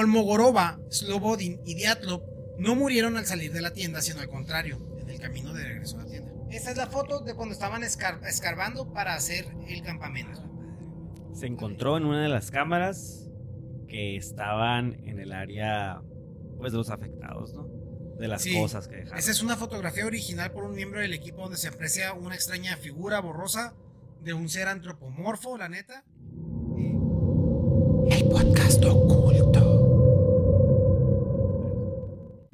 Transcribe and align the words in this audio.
Kolmogorova, 0.00 0.78
Slobodin 0.90 1.62
y 1.64 1.74
Diatlov 1.74 2.20
no 2.58 2.74
murieron 2.74 3.16
al 3.16 3.24
salir 3.24 3.50
de 3.50 3.62
la 3.62 3.72
tienda, 3.72 4.02
sino 4.02 4.20
al 4.20 4.28
contrario, 4.28 4.78
en 5.00 5.08
el 5.08 5.18
camino 5.18 5.54
de 5.54 5.64
regreso 5.64 5.98
a 5.98 6.02
la 6.04 6.10
tienda. 6.10 6.30
Esta 6.50 6.70
es 6.70 6.76
la 6.76 6.86
foto 6.86 7.20
de 7.20 7.34
cuando 7.34 7.54
estaban 7.54 7.82
escar- 7.82 8.20
escarbando 8.28 8.92
para 8.92 9.14
hacer 9.14 9.46
el 9.66 9.82
campamento. 9.82 10.42
Se 11.32 11.46
encontró 11.46 11.96
en 11.96 12.04
una 12.04 12.22
de 12.22 12.28
las 12.28 12.50
cámaras 12.50 13.30
que 13.88 14.16
estaban 14.16 15.02
en 15.08 15.18
el 15.18 15.32
área, 15.32 16.02
pues, 16.58 16.72
de 16.72 16.76
los 16.78 16.90
afectados, 16.90 17.54
¿no? 17.54 17.66
De 18.18 18.28
las 18.28 18.42
Sí. 18.42 18.54
cosas 18.54 18.88
que 18.88 18.96
dejaron. 18.96 19.18
Esa 19.18 19.30
es 19.30 19.42
una 19.42 19.56
fotografía 19.56 20.04
original 20.04 20.52
por 20.52 20.64
un 20.64 20.74
miembro 20.74 21.00
del 21.00 21.14
equipo 21.14 21.40
donde 21.40 21.56
se 21.56 21.68
aprecia 21.68 22.12
una 22.12 22.34
extraña 22.34 22.76
figura 22.76 23.18
borrosa 23.20 23.72
de 24.22 24.34
un 24.34 24.50
ser 24.50 24.68
antropomorfo, 24.68 25.56
la 25.56 25.70
neta. 25.70 26.04
El 28.10 28.28
podcast 28.28 28.84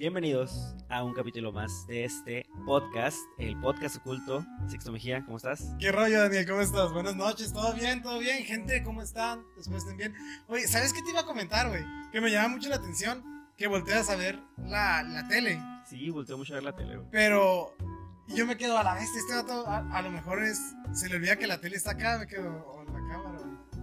Bienvenidos 0.03 0.75
a 0.89 1.05
un 1.05 1.15
capítulo 1.15 1.53
más 1.53 1.87
de 1.87 2.05
este 2.05 2.45
podcast, 2.67 3.19
el 3.39 3.57
podcast 3.61 3.99
oculto. 3.99 4.45
Sixto 4.67 4.91
Mejía, 4.91 5.25
¿cómo 5.25 5.37
estás? 5.37 5.77
¿Qué 5.79 5.93
rollo, 5.93 6.23
Daniel? 6.23 6.45
¿Cómo 6.45 6.61
estás? 6.61 6.93
Buenas 6.93 7.15
noches, 7.15 7.53
¿todo 7.53 7.73
bien? 7.73 8.03
¿Todo 8.03 8.19
bien? 8.19 8.43
Gente, 8.45 8.83
¿cómo 8.83 9.01
están? 9.01 9.45
Después 9.57 9.85
estén 9.85 9.97
bien. 9.97 10.15
Oye, 10.49 10.67
¿sabes 10.67 10.93
qué 10.93 11.03
te 11.03 11.11
iba 11.11 11.21
a 11.21 11.25
comentar, 11.25 11.69
güey? 11.69 11.85
Que 12.11 12.21
me 12.21 12.33
llama 12.33 12.49
mucho 12.49 12.69
la 12.69 12.75
atención 12.75 13.23
que 13.57 13.69
volteas 13.69 14.11
a 14.11 14.17
ver 14.17 14.41
la, 14.67 15.05
la 15.05 15.29
tele. 15.29 15.61
Sí, 15.89 16.11
volteó 16.11 16.37
mucho 16.37 16.55
a 16.55 16.57
ver 16.57 16.65
la 16.65 16.75
tele, 16.75 16.97
güey. 16.97 17.09
Pero 17.13 17.73
yo 18.27 18.45
me 18.45 18.57
quedo 18.57 18.77
a 18.79 18.83
la 18.83 18.95
vez, 18.95 19.09
este 19.17 19.37
vato 19.37 19.69
a, 19.69 19.89
a 19.97 20.03
lo 20.03 20.11
mejor 20.11 20.43
es, 20.43 20.59
se 20.93 21.09
le 21.11 21.15
olvida 21.15 21.37
que 21.37 21.47
la 21.47 21.61
tele 21.61 21.77
está 21.77 21.93
acá, 21.93 22.19
me 22.19 22.27
quedo 22.27 22.82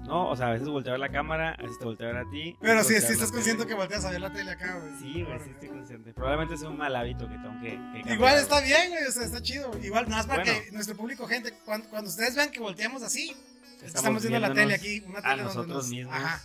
No, 0.10 0.28
o 0.30 0.36
sea, 0.36 0.48
a 0.48 0.52
veces 0.52 0.68
volteo 0.68 0.92
a 0.92 0.94
ver 0.94 1.00
la 1.00 1.10
cámara, 1.10 1.52
a 1.58 1.62
veces 1.62 1.78
te 1.80 1.86
volteo 1.86 2.10
a 2.10 2.14
ver 2.14 2.26
a 2.26 2.30
ti. 2.30 2.56
a 2.58 2.62
Pero 2.62 2.84
sí, 2.84 2.96
a 2.96 3.02
sí 3.02 3.14
estás 3.14 3.32
consciente 3.32 3.66
que 3.68 3.74
volteas 3.76 4.04
a 4.06 4.10
ver 4.12 4.20
la 4.22 4.34
tele 4.34 4.52
acá, 4.52 4.80
güey. 4.80 4.94
Sí, 5.00 5.24
güey, 5.24 5.40
sí 5.40 5.50
estoy 5.52 5.70
consciente. 5.70 6.14
Probablemente 6.14 6.56
es 6.56 6.62
un 6.64 6.78
mal 6.78 6.96
hábito 6.96 7.28
que 7.30 7.36
tengo 7.36 7.60
que, 7.62 7.70
que 7.70 7.76
cambiar, 7.78 8.14
Igual 8.16 8.38
está 8.40 8.60
bien, 8.62 8.90
güey, 8.90 9.04
o 9.06 9.12
sea, 9.12 9.24
está 9.24 9.42
chido. 9.42 9.72
Igual, 9.84 10.06
nada 10.10 10.18
más 10.24 10.26
para 10.28 10.44
Bueno. 10.44 10.60
que 10.66 10.72
nuestro 10.72 10.96
público, 10.98 11.28
gente, 11.28 11.54
cuando, 11.64 11.88
cuando 11.90 12.10
ustedes 12.10 12.36
vean 12.36 12.50
que 12.52 12.60
volteamos 12.60 13.04
así, 13.04 13.36
estamos, 13.76 13.96
Estamos 13.96 14.22
viendo 14.24 14.40
la 14.40 14.54
tele 14.54 14.74
aquí, 14.74 15.04
una 15.08 15.20
a 15.20 15.22
tele 15.22 15.44
donde 15.44 15.44
nosotros 15.44 15.68
nos- 15.78 15.90
mismos. 15.90 16.16
Ajá. 16.16 16.42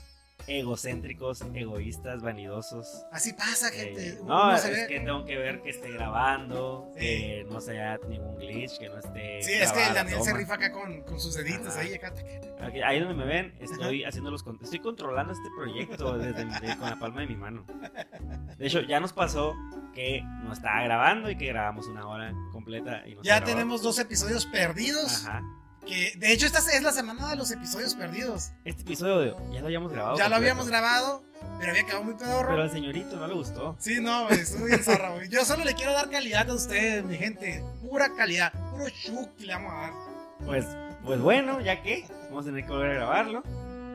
Egocéntricos, 0.47 1.43
egoístas, 1.55 2.21
vanidosos. 2.23 3.07
Así 3.11 3.33
pasa, 3.33 3.71
gente. 3.71 4.09
Eh, 4.11 4.19
Uno 4.21 4.53
no, 4.53 4.59
se 4.59 4.71
es 4.73 4.77
ve- 4.77 4.87
que 4.89 5.01
tengo 5.01 5.25
que 5.25 5.39
ver 5.39 5.63
que 5.63 5.71
esté 5.71 5.91
grabando, 5.91 6.91
Sí. 6.95 7.01
que 7.01 7.47
no 7.51 7.61
sea 7.63 7.99
ningún 8.09 8.37
glitch, 8.37 8.79
que 8.79 8.89
no 8.91 8.99
esté. 8.99 9.43
Sí, 9.43 9.53
es 9.53 9.73
que 9.73 9.87
el 9.87 9.95
Daniel 9.95 10.23
se 10.23 10.35
rifa 10.35 10.55
acá 10.55 10.71
con, 10.71 11.01
con 11.03 11.19
sus 11.19 11.35
deditos 11.35 11.69
Ajá. 11.69 11.81
ahí 11.81 11.95
acá. 11.95 12.13
Aquí- 12.61 12.83
Ahí 12.83 13.01
donde 13.01 13.15
me 13.15 13.25
ven, 13.25 13.55
estoy 13.59 14.05
haciendo 14.05 14.31
los 14.31 14.45
estoy 14.63 14.81
controlando 14.81 15.33
este 15.33 15.49
proyecto 15.57 16.19
desde 16.19 16.45
con 16.77 16.91
la 16.91 16.99
palma 16.99 17.23
de 17.23 17.27
mi 17.27 17.37
mano. 17.37 17.65
De 18.59 18.67
hecho, 18.67 18.81
ya 18.83 19.01
nos 19.01 19.13
pasó 19.15 19.55
que 19.95 20.21
no 20.43 20.53
estaba 20.53 20.83
grabando 20.83 21.31
y 21.31 21.37
que 21.39 21.47
grabamos 21.47 21.87
una 21.87 22.07
hora 22.07 22.35
completa 22.53 23.07
y 23.07 23.15
no 23.15 23.23
Ya 23.23 23.43
tenemos 23.43 23.81
dos 23.83 23.99
episodios 23.99 24.45
perdidos. 24.47 25.25
Ajá. 25.27 25.43
Que 25.87 26.15
de 26.17 26.33
hecho 26.33 26.47
esta 26.47 26.59
es 26.59 26.83
la 26.83 26.93
semana 26.93 27.29
de 27.31 27.37
los 27.37 27.51
episodios 27.51 27.95
perdidos. 27.95 28.53
Este 28.65 28.83
episodio 28.83 29.37
ya 29.53 29.61
lo 29.61 29.67
habíamos 29.67 29.93
grabado. 29.93 30.17
ya 30.17 30.29
lo 30.29 30.37
habíamos 30.37 30.69
grabado, 30.69 31.23
pero 31.59 31.73
había 31.73 31.85
quedado 31.85 32.05
muy 32.05 32.15
pedorro. 32.15 32.49
Pero 32.49 32.63
al 32.63 32.71
señorito 32.71 33.17
no 33.17 33.27
le 33.27 33.35
gustó. 33.35 33.77
Sí, 33.79 34.01
no, 34.01 34.29
estuvo 34.31 34.65
bien 34.65 34.83
zarra, 34.83 35.11
güey. 35.11 35.29
Yo 35.29 35.45
solo 35.45 35.65
le 35.65 35.75
quiero 35.75 35.93
dar 35.93 36.09
calidad 36.09 36.49
a 36.49 36.55
ustedes, 36.55 37.05
mi 37.05 37.17
gente. 37.17 37.63
Pura 37.83 38.15
calidad, 38.17 38.53
puro 38.71 38.89
chuki 38.89 39.45
le 39.45 39.55
vamos 39.55 39.73
a 39.73 39.77
dar. 39.77 39.93
Pues, 40.47 40.67
pues 41.05 41.21
bueno, 41.21 41.61
ya 41.61 41.83
que 41.83 42.07
vamos 42.31 42.45
a 42.45 42.49
tener 42.49 42.65
que 42.65 42.71
volver 42.71 42.91
a 42.93 42.95
grabarlo. 42.95 43.43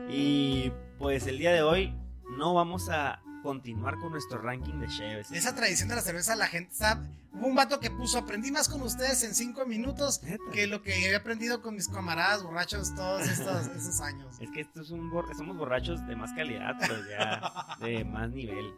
Y 0.08 0.72
pues 0.98 1.26
el 1.26 1.38
día 1.38 1.52
de 1.52 1.62
hoy 1.62 1.94
no 2.36 2.54
vamos 2.54 2.88
a 2.88 3.20
continuar 3.42 3.98
con 3.98 4.12
nuestro 4.12 4.38
ranking 4.40 4.74
de 4.80 4.86
Cheves. 4.88 5.30
Esa 5.32 5.54
tradición 5.54 5.88
de 5.88 5.96
la 5.96 6.02
cerveza, 6.02 6.36
la 6.36 6.46
gente 6.46 6.74
sabe. 6.74 7.06
Hubo 7.32 7.46
un 7.46 7.54
vato 7.54 7.78
que 7.80 7.90
puso, 7.90 8.18
aprendí 8.18 8.50
más 8.50 8.68
con 8.68 8.82
ustedes 8.82 9.22
en 9.22 9.34
cinco 9.34 9.64
minutos 9.66 10.22
Neta. 10.22 10.42
que 10.52 10.66
lo 10.66 10.82
que 10.82 10.92
había 10.94 11.18
aprendido 11.18 11.62
con 11.62 11.74
mis 11.74 11.88
camaradas 11.88 12.42
borrachos 12.42 12.94
todos 12.94 13.22
estos, 13.28 13.66
esos 13.76 14.00
años. 14.00 14.36
Es 14.40 14.50
que 14.50 14.60
estos 14.62 14.88
son 14.88 15.10
bor- 15.10 15.32
somos 15.36 15.56
borrachos 15.56 16.04
de 16.06 16.16
más 16.16 16.32
calidad, 16.32 16.74
pero 16.80 16.94
ya 17.08 17.76
de 17.80 18.04
más 18.04 18.30
nivel. 18.30 18.72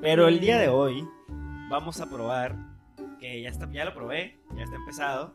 Pero 0.00 0.28
el 0.28 0.38
día 0.40 0.58
de 0.58 0.68
hoy 0.68 1.08
vamos 1.70 2.00
a 2.00 2.06
probar, 2.10 2.56
que 3.18 3.40
ya, 3.42 3.48
está, 3.48 3.70
ya 3.72 3.84
lo 3.84 3.94
probé, 3.94 4.38
ya 4.56 4.64
está 4.64 4.76
empezado, 4.76 5.32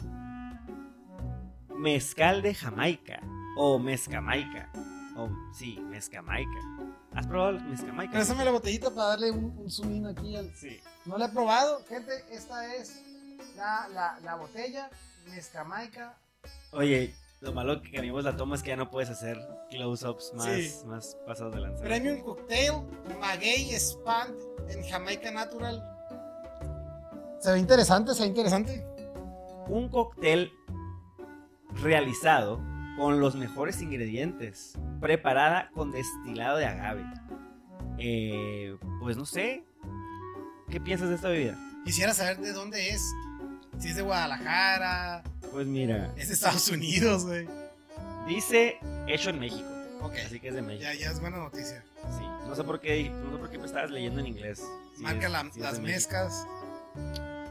mezcal 1.78 2.42
de 2.42 2.54
Jamaica 2.54 3.20
o 3.58 3.80
mezcamaica. 3.80 4.70
O 5.16 5.30
sí, 5.54 5.80
mezcamaica. 5.90 6.60
¿Has 7.18 7.26
probado 7.28 7.50
el 7.58 7.64
mezcamaica? 7.64 8.12
Préstame 8.14 8.46
la 8.46 8.52
botellita 8.52 8.90
para 8.92 9.08
darle 9.10 9.32
un, 9.32 9.58
un 9.58 9.70
zoom 9.72 9.92
in 9.96 10.06
aquí. 10.06 10.36
al- 10.36 10.54
Sí. 10.56 10.80
No 11.06 11.18
la 11.18 11.26
he 11.26 11.30
probado, 11.30 11.84
gente. 11.90 12.12
Esta 12.32 12.76
es 12.76 13.00
la, 13.56 13.88
la, 13.94 14.20
la 14.24 14.36
botella 14.36 14.90
Mezcamaica. 15.30 16.16
Oye, 16.72 17.14
lo 17.42 17.54
malo 17.54 17.82
que 17.82 17.92
cambiamos 17.92 18.24
la 18.24 18.36
toma 18.38 18.56
es 18.56 18.62
que 18.64 18.70
ya 18.70 18.76
no 18.76 18.90
puedes 18.92 19.10
hacer 19.10 19.38
close-ups 19.72 20.34
más, 20.36 20.46
Sí. 20.48 20.72
más 20.86 21.18
pasados 21.26 21.56
de 21.56 21.62
lanza. 21.62 21.84
Premium 21.84 22.22
Cocktail 22.22 22.74
Maguey 23.20 23.74
Spand 23.76 24.36
en 24.70 24.84
Jamaica 24.88 25.32
Natural. 25.32 25.84
Se 27.40 27.52
ve 27.52 27.60
interesante, 27.60 28.14
se 28.14 28.22
ve 28.24 28.28
interesante. 28.30 28.86
un 29.70 29.90
cóctel 29.90 30.52
realizado 31.82 32.60
con 32.98 33.20
los 33.22 33.36
mejores 33.36 33.82
ingredientes, 33.82 34.74
preparada 35.00 35.70
con 35.74 35.92
destilado 35.92 36.58
de 36.58 36.66
agave. 36.66 37.06
Eh, 38.00 38.76
pues 39.00 39.16
no 39.18 39.26
sé, 39.26 39.64
¿qué 40.70 40.82
piensas 40.82 41.10
de 41.10 41.16
esta 41.16 41.30
bebida? 41.30 41.58
Quisiera 41.86 42.14
saber 42.14 42.38
de 42.40 42.52
dónde 42.54 42.90
es. 42.90 43.02
Si 43.80 43.90
es 43.90 43.96
de 43.96 44.02
Guadalajara, 44.02 45.24
Pues 45.52 45.68
mira, 45.68 46.12
es 46.18 46.28
de 46.30 46.34
Estados 46.34 46.68
Unidos, 46.70 47.26
güey. 47.26 47.48
dice 48.28 48.78
hecho 49.08 49.30
en 49.30 49.40
México, 49.40 49.70
Ok, 50.02 50.14
así 50.26 50.40
que 50.40 50.50
es 50.50 50.56
de 50.56 50.62
México. 50.64 50.84
ya, 50.84 50.94
ya 50.96 51.12
es 51.12 51.20
buena 51.22 51.38
noticia. 51.38 51.84
Sí, 52.18 52.24
no 52.48 52.56
sé 52.56 52.64
por 52.64 52.80
qué, 52.80 53.10
no 53.10 53.32
sé 53.32 53.38
por 53.38 53.50
qué 53.52 53.58
me 53.60 53.66
estabas 53.66 53.92
leyendo 53.92 54.20
en 54.20 54.28
inglés. 54.28 54.64
Marca 54.98 55.28
es- 55.28 55.32
la- 55.32 55.44
las 55.58 55.80
mezclas. 55.80 56.46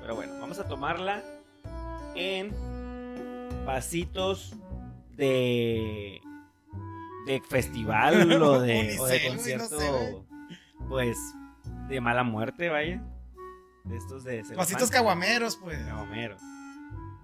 Pero 0.01 0.17
bueno, 0.17 0.33
vamos 0.41 0.59
a 0.59 0.65
tomarla 0.67 1.23
en 2.17 2.51
vasitos 3.65 4.53
de 5.16 6.21
de 7.27 7.41
festival 7.41 8.41
o 8.41 8.60
de, 8.60 8.97
o 9.00 9.06
de 9.06 9.21
no 9.21 9.28
concierto, 9.31 10.27
pues 10.88 11.19
de 11.88 12.00
mala 12.00 12.22
muerte, 12.22 12.69
vaya. 12.69 13.03
De 13.84 13.97
estos 13.97 14.25
de 14.25 14.44
celofán. 14.44 14.88
caguameros, 14.91 15.56
pues. 15.56 15.78
Caguameros. 15.84 16.41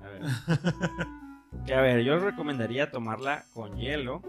A 0.04 0.08
ver. 0.08 0.22
que 1.66 1.74
a 1.74 1.80
ver, 1.80 2.04
yo 2.04 2.18
recomendaría 2.18 2.90
tomarla 2.90 3.44
con 3.54 3.76
hielo. 3.76 4.22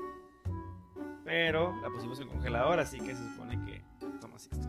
Pero 1.25 1.79
la 1.81 1.89
pusimos 1.89 2.19
en 2.19 2.27
congelador, 2.27 2.79
así 2.79 2.99
que 2.99 3.15
se 3.15 3.23
supone 3.29 3.63
que. 3.65 3.81
Toma 4.19 4.35
así 4.35 4.49
esto. 4.51 4.67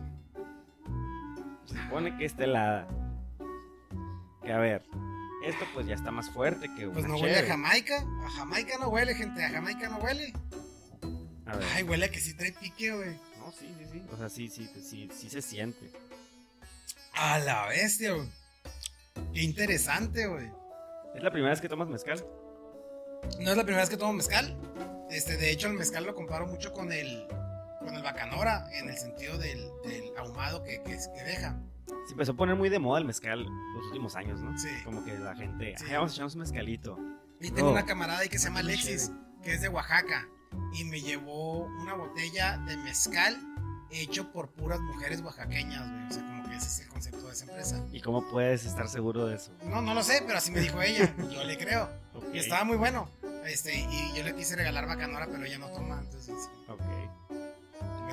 Se 1.65 1.77
supone 1.81 2.17
que 2.17 2.25
está 2.25 2.43
helada. 2.43 2.87
Que 4.43 4.53
a 4.53 4.59
ver. 4.59 4.83
Esto 5.45 5.65
pues 5.73 5.85
ya 5.85 5.93
está 5.95 6.09
más 6.11 6.29
fuerte 6.31 6.67
que 6.75 6.87
Pues 6.87 7.05
no 7.05 7.17
huele 7.17 7.39
a. 7.39 7.45
Jamaica. 7.45 8.03
A 8.25 8.29
Jamaica 8.31 8.77
no 8.79 8.89
huele, 8.89 9.13
gente. 9.13 9.43
A 9.43 9.49
Jamaica 9.49 9.89
no 9.89 9.97
huele. 9.97 10.33
A 11.45 11.55
ver. 11.55 11.67
Ay, 11.75 11.83
huele 11.83 12.05
a 12.05 12.09
que 12.11 12.19
sí 12.19 12.33
trae 12.33 12.51
pique, 12.51 12.91
güey. 12.91 13.11
No, 13.37 13.51
sí, 13.51 13.67
sí, 13.77 13.85
sí. 13.91 14.03
O 14.11 14.17
sea, 14.17 14.29
sí, 14.29 14.47
sí, 14.49 14.69
sí, 14.81 15.09
sí 15.15 15.29
se 15.29 15.41
siente. 15.41 15.91
A 17.13 17.37
la 17.39 17.67
bestia, 17.67 18.13
güey. 18.13 18.27
Qué 19.33 19.43
interesante, 19.43 20.25
güey. 20.25 20.49
¿Es 21.13 21.21
la 21.23 21.31
primera 21.31 21.51
vez 21.51 21.61
que 21.61 21.69
tomas 21.69 21.87
mezcal? 21.87 22.25
No 23.39 23.51
es 23.51 23.57
la 23.57 23.63
primera 23.63 23.81
vez 23.81 23.89
que 23.89 23.97
tomo 23.97 24.13
mezcal. 24.13 24.57
Este, 25.11 25.37
de 25.37 25.51
hecho, 25.51 25.67
el 25.67 25.73
mezcal 25.73 26.05
lo 26.05 26.15
comparo 26.15 26.47
mucho 26.47 26.73
con 26.73 26.91
el, 26.91 27.27
con 27.79 27.95
el 27.95 28.01
bacanora, 28.01 28.67
en 28.73 28.89
el 28.89 28.97
sentido 28.97 29.37
del, 29.37 29.59
del 29.83 30.11
ahumado 30.17 30.63
que, 30.63 30.81
que, 30.83 30.97
que 30.97 31.23
deja. 31.23 31.57
Se 32.05 32.11
empezó 32.13 32.31
a 32.33 32.35
poner 32.35 32.55
muy 32.55 32.69
de 32.69 32.79
moda 32.79 32.99
el 32.99 33.05
mezcal 33.05 33.43
los 33.45 33.85
últimos 33.87 34.15
años, 34.15 34.41
¿no? 34.41 34.57
Sí. 34.57 34.69
Como 34.83 35.03
que 35.03 35.17
la 35.17 35.35
gente, 35.35 35.75
Sí. 35.77 35.85
"Ay, 35.87 35.93
vamos 35.95 36.11
a 36.11 36.13
echarnos 36.15 36.35
un 36.35 36.41
mezcalito. 36.41 36.97
Y 37.39 37.51
tengo 37.51 37.67
No. 37.67 37.73
una 37.73 37.85
camarada 37.85 38.19
ahí 38.19 38.29
que 38.29 38.39
se 38.39 38.45
llama 38.47 38.59
Alexis, 38.59 39.11
que 39.43 39.53
es 39.53 39.61
de 39.61 39.69
Oaxaca. 39.69 40.27
Y 40.73 40.85
me 40.85 41.01
llevó 41.01 41.65
una 41.81 41.93
botella 41.95 42.57
de 42.59 42.77
mezcal 42.77 43.37
hecho 43.91 44.31
por 44.31 44.49
puras 44.49 44.79
mujeres 44.79 45.21
oaxaqueñas, 45.21 45.89
güey. 45.89 46.07
O 46.07 46.11
sea, 46.11 46.23
como 46.25 46.49
que 46.49 46.55
ese 46.55 46.65
es 46.67 46.79
el 46.81 46.87
concepto 46.87 47.27
de 47.27 47.33
esa 47.33 47.45
empresa. 47.45 47.85
¿Y 47.91 48.01
cómo 48.01 48.27
puedes 48.29 48.65
estar 48.65 48.87
seguro 48.87 49.25
de 49.27 49.35
eso? 49.35 49.51
No, 49.65 49.81
no 49.81 49.93
lo 49.93 50.01
sé, 50.03 50.23
pero 50.25 50.37
así 50.37 50.51
me 50.51 50.59
dijo 50.61 50.81
ella. 50.81 51.13
Yo 51.31 51.43
le 51.43 51.57
creo. 51.57 51.89
Ok, 52.13 52.25
Y 52.33 52.39
estaba 52.39 52.63
muy 52.63 52.77
bueno. 52.77 53.09
Este, 53.45 53.77
y 53.77 54.11
yo 54.17 54.23
le 54.23 54.33
quise 54.35 54.55
regalar 54.55 54.87
bacanora, 54.87 55.27
pero 55.27 55.43
ella 55.45 55.59
no 55.59 55.67
toma. 55.69 55.99
Entonces, 56.01 56.49
ok. 56.67 56.81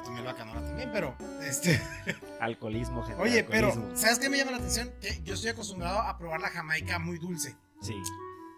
Tomé 0.03 0.21
el 0.21 0.27
bacanora 0.27 0.61
también, 0.61 0.91
pero 0.93 1.17
este. 1.43 1.81
Alcoholismo, 2.41 3.03
gente. 3.05 3.23
Oye, 3.23 3.45
pero. 3.45 3.73
¿sabes 3.95 4.19
qué 4.19 4.29
me 4.29 4.37
llama 4.39 4.53
la 4.53 4.57
atención? 4.59 4.91
Que 5.01 5.23
yo 5.25 5.35
estoy 5.35 5.51
acostumbrado 5.51 6.01
a 6.01 6.19
probar 6.19 6.41
la 6.41 6.49
jamaica 6.51 6.99
muy 6.99 7.19
dulce. 7.19 7.57
Sí. 7.81 7.95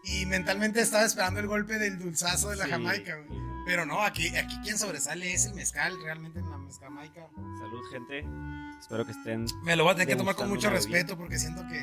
Y 0.05 0.26
mentalmente 0.26 0.81
estaba 0.81 1.05
esperando 1.05 1.41
el 1.41 1.46
golpe 1.46 1.79
del 1.79 1.99
dulzazo 1.99 2.50
de 2.50 2.56
la 2.56 2.64
Sí, 2.67 2.70
jamaica, 2.70 3.17
güey. 3.17 3.29
sí. 3.29 3.44
Pero 3.67 3.87
no, 3.87 4.02
aquí, 4.02 4.29
aquí 4.37 4.58
quien 4.62 4.76
sobresale 4.79 5.32
es 5.32 5.46
el 5.46 5.55
mezcal, 5.55 5.94
realmente 6.02 6.38
en 6.38 6.50
la 6.50 6.58
mezcamaica. 6.58 7.26
Salud, 7.58 7.81
gente. 7.90 8.23
Espero 8.79 9.06
que 9.06 9.12
estén. 9.12 9.47
Me 9.62 9.75
lo 9.76 9.85
voy 9.85 9.93
a 9.93 9.94
tener 9.94 10.08
que 10.08 10.17
tomar 10.17 10.35
con 10.35 10.50
mucho 10.50 10.69
respeto 10.69 11.17
porque 11.17 11.38
siento 11.38 11.62
que, 11.69 11.79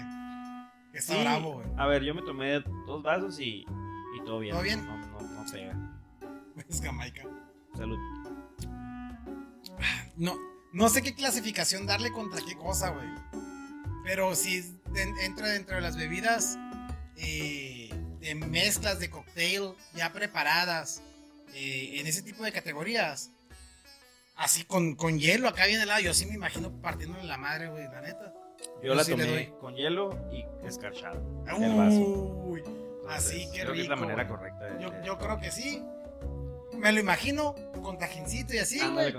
que 0.92 1.00
está 1.00 1.14
Sí, 1.16 1.22
bravo, 1.22 1.54
güey. 1.54 1.68
A 1.78 1.88
ver, 1.88 2.04
yo 2.04 2.14
me 2.14 2.22
tomé 2.22 2.60
dos 2.86 3.02
vasos 3.02 3.40
y, 3.40 3.66
y 4.16 4.24
todo 4.26 4.40
bien. 4.40 4.54
¿Todo 4.54 4.64
bien? 4.64 4.86
No, 4.86 4.96
no, 4.98 5.22
no 5.44 5.52
pega. 5.52 5.76
Mezcamaica. 6.56 7.24
Salud. 7.76 7.98
No, 10.16 10.38
no 10.74 10.90
sé 10.90 11.02
qué 11.02 11.14
clasificación 11.14 11.86
darle 11.86 12.12
contra 12.12 12.42
qué 12.46 12.56
cosa, 12.56 12.90
güey. 12.90 13.08
Pero 14.04 14.36
si 14.36 14.64
entra 15.24 15.48
dentro 15.50 15.76
de 15.76 15.82
las 15.82 15.96
bebidas 15.96 16.58
eh, 17.18 17.90
de 18.20 18.36
mezclas 18.36 19.00
de 19.00 19.10
cocktail 19.10 19.74
ya 19.94 20.12
preparadas 20.12 21.02
eh, 21.54 22.00
en 22.00 22.08
ese 22.08 22.22
tipo 22.22 22.44
de 22.44 22.52
categorías. 22.52 23.32
Así 24.36 24.64
con, 24.64 24.96
con 24.96 25.20
hielo 25.20 25.48
acá 25.48 25.66
bien 25.68 25.82
helado, 25.82 26.00
yo 26.02 26.14
sí 26.16 26.26
me 26.26 26.34
imagino 26.34 26.72
partiéndole 26.82 27.26
la 27.26 27.38
madre, 27.38 27.68
güey, 27.70 27.84
la 27.86 28.02
neta. 28.02 28.34
Yo 28.82 28.88
Yo 28.88 28.96
la 28.96 29.04
sí 29.04 29.12
tomé 29.12 29.54
con 29.60 29.76
hielo 29.76 30.18
y 30.32 30.44
escarchado. 30.68 31.22
El 31.48 31.76
vaso. 31.76 32.00
Uy, 32.00 32.64
así, 33.10 33.48
qué 33.54 33.62
creo 33.62 33.74
que 33.74 33.82
es 33.82 33.88
la 33.88 33.96
manera 33.96 34.28
correcta. 34.28 34.66
de- 34.66 34.82
Yo, 34.84 34.90
de- 34.90 35.06
yo 35.06 35.18
creo 35.20 35.40
que 35.40 35.52
sí. 35.52 35.84
Me 36.82 36.92
lo 36.92 37.00
imagino 37.00 37.56
con 37.82 37.98
tajincito 37.98 38.54
y 38.54 38.58
así, 38.60 38.80
güey. 38.88 39.14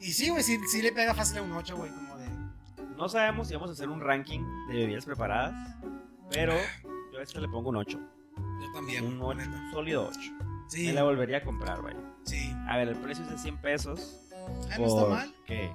Y 0.00 0.12
sí, 0.12 0.28
güey, 0.28 0.42
sí, 0.42 0.58
sí 0.70 0.82
le 0.82 0.92
pega 0.92 1.14
fácil 1.14 1.38
a 1.38 1.42
un 1.42 1.52
8, 1.52 1.76
güey, 1.76 1.90
como 1.90 2.16
de... 2.18 2.28
No 2.96 3.08
sabemos 3.08 3.48
si 3.48 3.54
vamos 3.54 3.70
a 3.70 3.72
hacer 3.72 3.88
un 3.88 4.00
ranking 4.00 4.40
de 4.68 4.74
bebidas 4.74 5.04
preparadas, 5.04 5.54
pero 6.30 6.54
yo 7.12 7.18
a 7.18 7.22
este 7.22 7.40
le 7.40 7.48
pongo 7.48 7.70
un 7.70 7.76
8. 7.76 7.98
Yo 8.36 8.72
también. 8.74 9.04
Un, 9.06 9.18
la 9.18 9.24
8, 9.26 9.38
neta. 9.38 9.50
un 9.52 9.72
sólido 9.72 10.08
8. 10.08 10.20
Sí, 10.68 10.86
Me 10.88 10.92
la 10.94 11.02
volvería 11.04 11.38
a 11.38 11.44
comprar, 11.44 11.80
vaya. 11.82 11.98
sí. 12.24 12.52
A 12.68 12.76
ver, 12.76 12.88
el 12.88 12.96
precio 12.96 13.24
es 13.24 13.30
de 13.30 13.38
100 13.38 13.56
pesos. 13.58 14.20
Ah, 14.70 14.78
no 14.78 14.86
está 14.86 15.04
mal. 15.06 15.34
¿qué? 15.46 15.70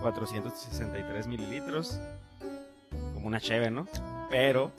463 0.00 1.26
mililitros. 1.26 1.98
Como 3.14 3.26
una 3.26 3.40
cheve, 3.40 3.70
¿no? 3.70 3.86
Pero 4.30 4.72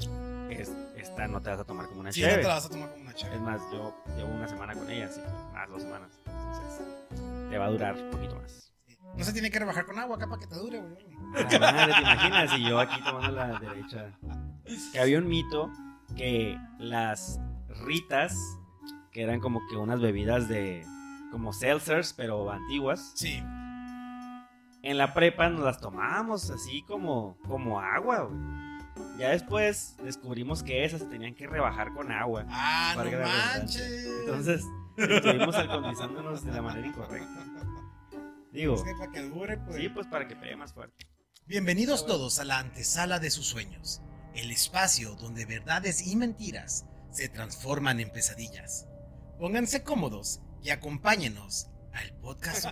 es- 0.49 0.71
esta 1.03 1.27
no 1.27 1.41
te 1.41 1.49
vas 1.49 1.59
a 1.59 1.63
tomar 1.65 1.87
como 1.87 1.99
una 2.01 2.11
Sí, 2.11 2.21
no 2.21 2.27
te 2.29 2.41
la 2.43 2.47
vas 2.55 2.65
a 2.65 2.69
tomar 2.69 2.89
como 2.91 3.01
una 3.03 3.13
chave. 3.13 3.35
Es 3.35 3.41
más, 3.41 3.61
yo 3.71 3.95
llevo 4.17 4.29
una 4.33 4.47
semana 4.47 4.73
con 4.73 4.89
ella, 4.89 5.05
así 5.07 5.21
que 5.21 5.27
más 5.53 5.69
dos 5.69 5.81
semanas. 5.83 6.09
Entonces, 6.25 7.49
te 7.49 7.57
va 7.57 7.65
a 7.65 7.69
durar 7.69 7.95
un 7.95 8.09
poquito 8.11 8.35
más. 8.37 8.73
No 9.15 9.23
se 9.23 9.31
tiene 9.33 9.51
que 9.51 9.59
rebajar 9.59 9.85
con 9.85 9.99
agua 9.99 10.15
acá 10.15 10.27
para 10.27 10.39
que 10.39 10.47
te 10.47 10.55
dure, 10.55 10.79
güey. 10.79 10.95
La 11.59 11.71
madre, 11.71 11.93
¿te 11.93 12.01
imaginas? 12.01 12.57
Y 12.57 12.63
yo 12.69 12.79
aquí 12.79 12.99
tomando 13.03 13.31
la 13.31 13.59
derecha. 13.59 14.11
Que 14.91 14.99
había 14.99 15.19
un 15.19 15.27
mito 15.27 15.69
que 16.15 16.57
las 16.79 17.39
ritas, 17.85 18.35
que 19.11 19.21
eran 19.23 19.39
como 19.39 19.61
que 19.69 19.75
unas 19.77 19.99
bebidas 20.01 20.47
de. 20.47 20.83
como 21.31 21.53
seltzers, 21.53 22.13
pero 22.13 22.49
antiguas, 22.51 23.11
Sí. 23.15 23.37
en 24.83 24.97
la 24.97 25.13
prepa 25.13 25.49
nos 25.49 25.61
las 25.63 25.79
tomábamos 25.79 26.49
así 26.49 26.83
como, 26.87 27.37
como 27.47 27.79
agua, 27.79 28.21
güey. 28.21 28.39
Ya 29.17 29.29
después 29.29 29.95
descubrimos 30.03 30.63
que 30.63 30.85
esas 30.85 31.01
se 31.01 31.07
tenían 31.07 31.35
que 31.35 31.47
rebajar 31.47 31.93
con 31.93 32.11
agua. 32.11 32.45
Ah, 32.49 32.93
no 32.97 33.03
manches. 33.19 34.05
Entonces, 34.21 34.63
estuvimos 34.97 35.55
alcoholizándonos 35.55 36.43
de 36.43 36.51
la 36.51 36.61
manera 36.61 36.87
incorrecta. 36.87 37.45
Digo, 38.51 38.75
Es 38.75 38.83
que 38.83 38.93
para 38.95 39.11
que 39.11 39.21
dure, 39.21 39.57
pues. 39.57 39.77
sí, 39.77 39.89
pues 39.89 40.07
para 40.07 40.27
que 40.27 40.35
pegue 40.35 40.55
más 40.55 40.73
fuerte. 40.73 41.07
Bienvenidos 41.45 42.05
todos 42.05 42.39
a 42.39 42.45
la 42.45 42.59
antesala 42.59 43.19
de 43.19 43.31
sus 43.31 43.47
sueños, 43.47 44.01
el 44.35 44.51
espacio 44.51 45.15
donde 45.15 45.45
verdades 45.45 46.05
y 46.05 46.15
mentiras 46.15 46.85
se 47.11 47.29
transforman 47.29 47.99
en 47.99 48.11
pesadillas. 48.11 48.87
Pónganse 49.39 49.83
cómodos 49.83 50.41
y 50.61 50.69
acompáñenos 50.69 51.69
al 51.93 52.13
podcast. 52.19 52.65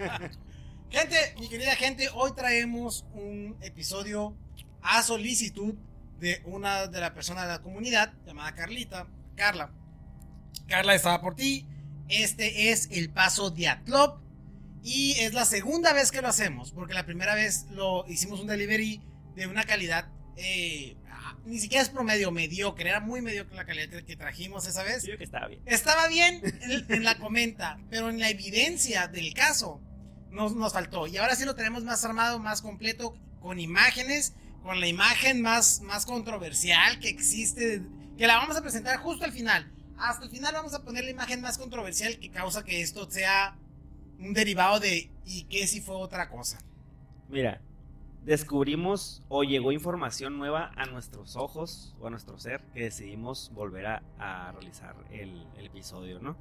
gente, 0.89 1.35
mi 1.39 1.49
querida 1.49 1.75
gente, 1.75 2.09
hoy 2.13 2.31
traemos 2.35 3.05
un 3.13 3.57
episodio 3.61 4.37
a 4.81 5.03
solicitud 5.03 5.75
de 6.21 6.41
una 6.45 6.85
de 6.87 6.99
las 7.01 7.11
personas 7.11 7.45
de 7.45 7.49
la 7.49 7.61
comunidad 7.61 8.13
llamada 8.25 8.53
Carlita, 8.53 9.07
Carla. 9.35 9.73
Carla 10.67 10.93
estaba 10.93 11.19
por 11.19 11.35
ti. 11.35 11.67
Este 12.07 12.71
es 12.71 12.87
el 12.91 13.09
paso 13.09 13.49
de 13.49 13.67
Atlop. 13.67 14.21
Y 14.83 15.13
es 15.19 15.33
la 15.33 15.45
segunda 15.45 15.93
vez 15.93 16.11
que 16.11 16.21
lo 16.21 16.27
hacemos, 16.27 16.71
porque 16.71 16.93
la 16.93 17.05
primera 17.05 17.35
vez 17.35 17.65
lo 17.71 18.05
hicimos 18.07 18.39
un 18.39 18.47
delivery 18.47 19.01
de 19.35 19.45
una 19.45 19.63
calidad, 19.63 20.09
eh, 20.37 20.97
ah, 21.11 21.37
ni 21.45 21.59
siquiera 21.59 21.83
es 21.83 21.89
promedio, 21.89 22.31
mediocre, 22.31 22.89
era 22.89 22.99
muy 22.99 23.21
mediocre 23.21 23.55
la 23.55 23.65
calidad 23.65 24.03
que, 24.03 24.15
trajimos 24.15 24.65
esa 24.67 24.81
vez. 24.81 25.03
Creo 25.03 25.19
que 25.19 25.23
estaba 25.23 25.47
bien. 25.47 25.61
Estaba 25.67 26.07
bien 26.07 26.41
en, 26.61 26.85
en 26.89 27.03
la 27.03 27.19
comenta, 27.19 27.79
pero 27.91 28.09
en 28.09 28.19
la 28.19 28.29
evidencia 28.29 29.07
del 29.07 29.35
caso 29.35 29.81
nos, 30.31 30.55
nos 30.55 30.73
faltó. 30.73 31.05
Y 31.05 31.17
ahora 31.17 31.35
sí 31.35 31.45
lo 31.45 31.55
tenemos 31.55 31.83
más 31.83 32.03
armado, 32.03 32.39
más 32.39 32.63
completo, 32.63 33.15
con 33.39 33.59
imágenes, 33.59 34.33
con 34.63 34.79
la 34.79 34.87
imagen 34.87 35.41
más, 35.41 35.81
más 35.81 36.05
controversial 36.05 36.99
que 36.99 37.09
existe, 37.09 37.81
que 38.17 38.27
la 38.27 38.37
vamos 38.37 38.57
a 38.57 38.61
presentar 38.61 38.97
justo 38.99 39.25
al 39.25 39.31
final. 39.31 39.71
Hasta 39.97 40.25
el 40.25 40.31
final 40.31 40.53
vamos 40.53 40.73
a 40.73 40.83
poner 40.83 41.03
la 41.03 41.11
imagen 41.11 41.41
más 41.41 41.57
controversial 41.57 42.19
que 42.19 42.29
causa 42.29 42.63
que 42.63 42.81
esto 42.81 43.09
sea 43.09 43.57
un 44.19 44.33
derivado 44.33 44.79
de 44.79 45.11
y 45.25 45.43
que 45.43 45.67
si 45.67 45.81
fue 45.81 45.95
otra 45.95 46.29
cosa. 46.29 46.59
Mira, 47.29 47.61
descubrimos 48.23 49.23
o 49.29 49.43
llegó 49.43 49.71
información 49.71 50.37
nueva 50.37 50.71
a 50.75 50.85
nuestros 50.85 51.35
ojos 51.35 51.95
o 51.99 52.07
a 52.07 52.09
nuestro 52.09 52.37
ser 52.39 52.61
que 52.73 52.83
decidimos 52.83 53.51
volver 53.53 53.87
a, 53.87 54.03
a 54.19 54.51
realizar 54.51 54.95
el, 55.11 55.47
el 55.57 55.65
episodio, 55.65 56.19
¿no? 56.19 56.37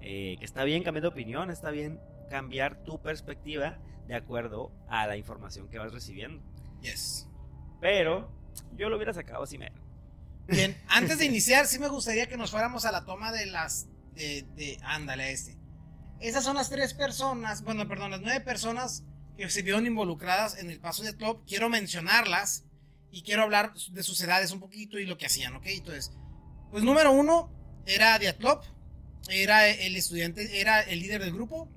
Eh, 0.00 0.36
que 0.38 0.44
está 0.44 0.64
bien 0.64 0.82
cambiar 0.82 1.02
de 1.02 1.08
opinión, 1.08 1.50
está 1.50 1.70
bien 1.70 2.00
cambiar 2.28 2.82
tu 2.84 3.00
perspectiva 3.00 3.78
de 4.08 4.14
acuerdo 4.14 4.72
a 4.88 5.06
la 5.06 5.16
información 5.16 5.68
que 5.68 5.78
vas 5.78 5.92
recibiendo. 5.92 6.42
Yes. 6.82 7.28
Pero 7.82 8.30
yo 8.76 8.88
lo 8.88 8.96
hubiera 8.96 9.12
sacado 9.12 9.42
así 9.42 9.58
mero. 9.58 9.74
Bien, 10.46 10.80
antes 10.88 11.18
de 11.18 11.26
iniciar, 11.26 11.66
sí 11.66 11.80
me 11.80 11.88
gustaría 11.88 12.28
que 12.28 12.36
nos 12.36 12.52
fuéramos 12.52 12.84
a 12.84 12.92
la 12.92 13.04
toma 13.04 13.32
de 13.32 13.46
las. 13.46 13.88
de. 14.14 14.46
de 14.54 14.78
ándale, 14.84 15.32
este. 15.32 15.58
Esas 16.20 16.44
son 16.44 16.54
las 16.54 16.70
tres 16.70 16.94
personas, 16.94 17.64
bueno, 17.64 17.88
perdón, 17.88 18.12
las 18.12 18.20
nueve 18.20 18.40
personas 18.40 19.02
que 19.36 19.50
se 19.50 19.62
vieron 19.62 19.84
involucradas 19.84 20.56
en 20.56 20.70
el 20.70 20.78
paso 20.78 21.02
de 21.02 21.16
Club. 21.16 21.42
Quiero 21.44 21.68
mencionarlas 21.68 22.64
y 23.10 23.22
quiero 23.22 23.42
hablar 23.42 23.74
de 23.74 24.02
sus 24.04 24.20
edades 24.20 24.52
un 24.52 24.60
poquito 24.60 25.00
y 25.00 25.04
lo 25.04 25.18
que 25.18 25.26
hacían, 25.26 25.56
¿ok? 25.56 25.66
Entonces, 25.66 26.12
pues 26.70 26.84
número 26.84 27.10
uno 27.10 27.50
era 27.84 28.16
Diatlop, 28.20 28.64
era 29.28 29.68
el 29.68 29.96
estudiante, 29.96 30.60
era 30.60 30.80
el 30.82 31.00
líder 31.00 31.20
del 31.20 31.32
grupo 31.32 31.68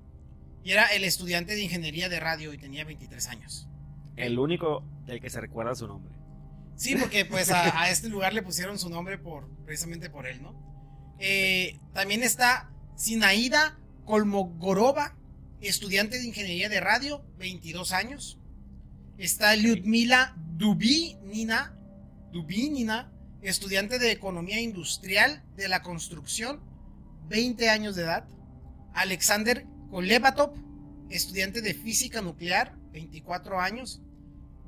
y 0.64 0.72
era 0.72 0.86
el 0.86 1.04
estudiante 1.04 1.56
de 1.56 1.64
ingeniería 1.64 2.10
de 2.10 2.20
radio 2.20 2.54
y 2.54 2.60
tenía 2.60 2.86
23 2.86 3.28
años. 3.28 3.68
El 4.16 4.40
único 4.40 4.84
del 5.06 5.20
que 5.20 5.30
se 5.30 5.42
recuerda 5.42 5.76
su 5.76 5.88
nombre. 5.88 6.14
Sí, 6.76 6.96
porque 6.96 7.26
pues 7.26 7.52
a, 7.52 7.82
a 7.82 7.90
este 7.90 8.10
lugar 8.10 8.34
le 8.34 8.42
pusieron 8.42 8.78
su 8.78 8.90
nombre 8.90 9.18
por 9.18 9.50
precisamente 9.66 10.10
por 10.10 10.28
él, 10.28 10.42
¿no? 10.42 10.54
Eh, 11.20 11.80
también 11.94 12.24
está 12.24 12.70
Sinaída 12.96 13.80
Kolmogorova, 14.06 15.16
estudiante 15.62 16.18
de 16.20 16.26
ingeniería 16.26 16.70
de 16.70 16.80
radio, 16.80 17.26
22 17.38 17.92
años. 17.92 18.40
Está 19.18 19.56
Lyudmila 19.56 20.36
Dubinina, 20.38 21.74
Dubinina, 22.32 23.12
estudiante 23.42 24.00
de 24.00 24.12
economía 24.12 24.60
industrial 24.60 25.44
de 25.56 25.68
la 25.70 25.82
construcción, 25.82 26.62
20 27.28 27.70
años 27.70 27.96
de 27.96 28.04
edad. 28.04 28.28
Alexander 28.94 29.66
Kolevatov, 29.90 30.54
estudiante 31.10 31.62
de 31.62 31.74
física 31.74 32.22
nuclear, 32.22 32.76
24 32.92 33.60
años. 33.60 34.02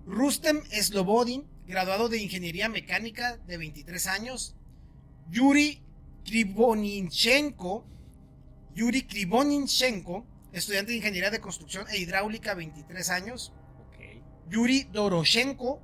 Rustem 0.07 0.63
Slobodin, 0.71 1.45
graduado 1.67 2.07
de 2.07 2.17
Ingeniería 2.17 2.69
Mecánica 2.69 3.37
de 3.45 3.57
23 3.57 4.07
años. 4.07 4.55
Yuri 5.29 5.81
Krivonichenko, 6.23 7.85
Yuri 8.73 9.01
Krivonichenko, 9.03 10.25
estudiante 10.53 10.91
de 10.91 10.97
Ingeniería 10.99 11.29
de 11.29 11.41
Construcción 11.41 11.85
e 11.89 11.97
Hidráulica, 11.97 12.53
23 12.53 13.09
años. 13.09 13.51
Yuri 14.49 14.83
Doroshenko, 14.93 15.81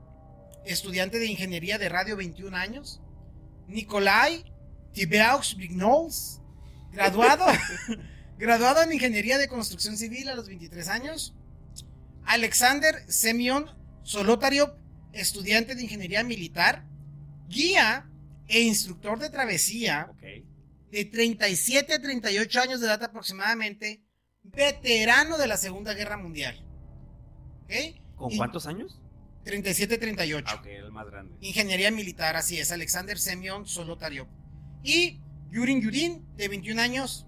estudiante 0.66 1.20
de 1.20 1.28
Ingeniería 1.28 1.78
de 1.78 1.90
Radio, 1.90 2.16
21 2.16 2.56
años. 2.56 3.02
Nikolai 3.68 4.46
Tibeaux 4.94 5.58
Vignols, 5.58 6.40
graduado, 6.94 7.46
graduado 8.38 8.84
en 8.84 8.94
Ingeniería 8.94 9.38
de 9.38 9.50
Construcción 9.50 9.98
Civil 9.98 10.30
a 10.30 10.36
los 10.36 10.48
23 10.48 10.88
años. 10.88 11.34
Alexander 12.24 13.04
Semyon 13.12 13.83
Solotariov, 14.04 14.76
estudiante 15.14 15.76
de 15.76 15.84
Ingeniería 15.84 16.24
Militar, 16.24 16.86
guía 17.48 18.10
e 18.48 18.62
instructor 18.62 19.20
de 19.20 19.30
travesía 19.30 20.10
de 20.92 21.06
37 21.06 21.94
a 21.94 22.02
38 22.02 22.62
años 22.62 22.80
de 22.82 22.88
edad 22.88 23.04
aproximadamente, 23.04 24.04
veterano 24.44 25.38
de 25.38 25.48
la 25.48 25.58
Segunda 25.58 25.94
Guerra 25.94 26.18
Mundial. 26.18 26.60
¿Ok? 27.64 27.72
¿Con 28.16 28.32
Y- 28.32 28.38
cuántos 28.38 28.68
años? 28.68 29.00
37 29.46 29.98
38. 29.98 30.46
Ah, 30.50 30.56
ok, 30.60 30.66
el 30.68 30.92
más 30.92 31.06
grande. 31.08 31.36
Ingeniería 31.42 31.92
militar, 31.92 32.36
así 32.36 32.60
es, 32.60 32.72
Alexander 32.72 33.18
Semyon 33.20 33.66
Solotariov. 33.66 34.28
Y 34.84 35.20
Yurin 35.52 35.82
Yurin, 35.82 36.26
de 36.36 36.48
21 36.48 36.80
años, 36.82 37.26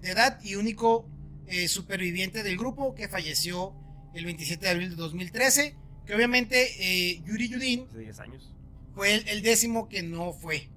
de 0.00 0.10
edad 0.10 0.38
y 0.42 0.56
único 0.56 1.08
eh, 1.46 1.68
superviviente 1.68 2.42
del 2.42 2.56
grupo 2.58 2.94
que 2.94 3.08
falleció 3.08 3.74
el 4.14 4.24
27 4.26 4.64
de 4.64 4.70
abril 4.70 4.90
de 4.90 4.96
2013. 4.96 5.76
Que 6.06 6.14
obviamente 6.14 6.68
eh, 6.78 7.22
Yuri 7.24 7.48
Yudin. 7.48 7.86
Hace 7.88 7.98
10 7.98 8.20
años. 8.20 8.52
Fue 8.94 9.14
el, 9.14 9.42
décimo 9.42 9.88
que 9.88 10.02
no 10.02 10.32
fue. 10.32 10.68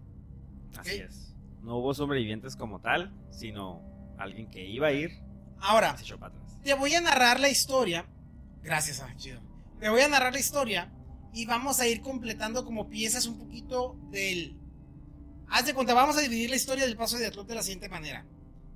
Así 0.78 0.96
es. 0.96 1.36
No 1.62 1.78
hubo 1.78 1.94
sobrevivientes 1.94 2.56
como 2.56 2.80
tal, 2.80 3.14
sino 3.30 3.82
alguien 4.18 4.50
que 4.50 4.66
iba 4.66 4.88
a 4.88 4.92
ir. 4.92 5.12
Ahora, 5.60 5.96
te 6.64 6.74
voy 6.74 6.94
a 6.96 7.02
narrar 7.02 7.40
la 7.40 7.50
historia. 7.50 8.06
Gracias, 8.64 9.02
a 9.02 9.16
chido. 9.16 9.42
Te 9.80 9.90
voy 9.90 10.02
a 10.02 10.08
narrar 10.08 10.34
la 10.34 10.40
historia 10.40 10.92
y 11.34 11.46
vamos 11.46 11.80
a 11.80 11.88
ir 11.88 12.02
completando 12.02 12.66
como 12.66 12.90
piezas 12.90 13.26
un 13.28 13.38
poquito 13.38 13.96
del. 14.10 14.58
Haz 15.50 15.66
de 15.66 15.74
cuenta, 15.74 15.94
vamos 15.94 16.18
a 16.18 16.22
dividir 16.22 16.50
la 16.50 16.56
historia 16.56 16.86
del 16.86 16.98
paso 16.98 17.18
de 17.18 17.28
Atlot 17.28 17.48
de 17.48 17.56
la 17.56 17.64
siguiente 17.64 17.90
manera. 17.90 18.26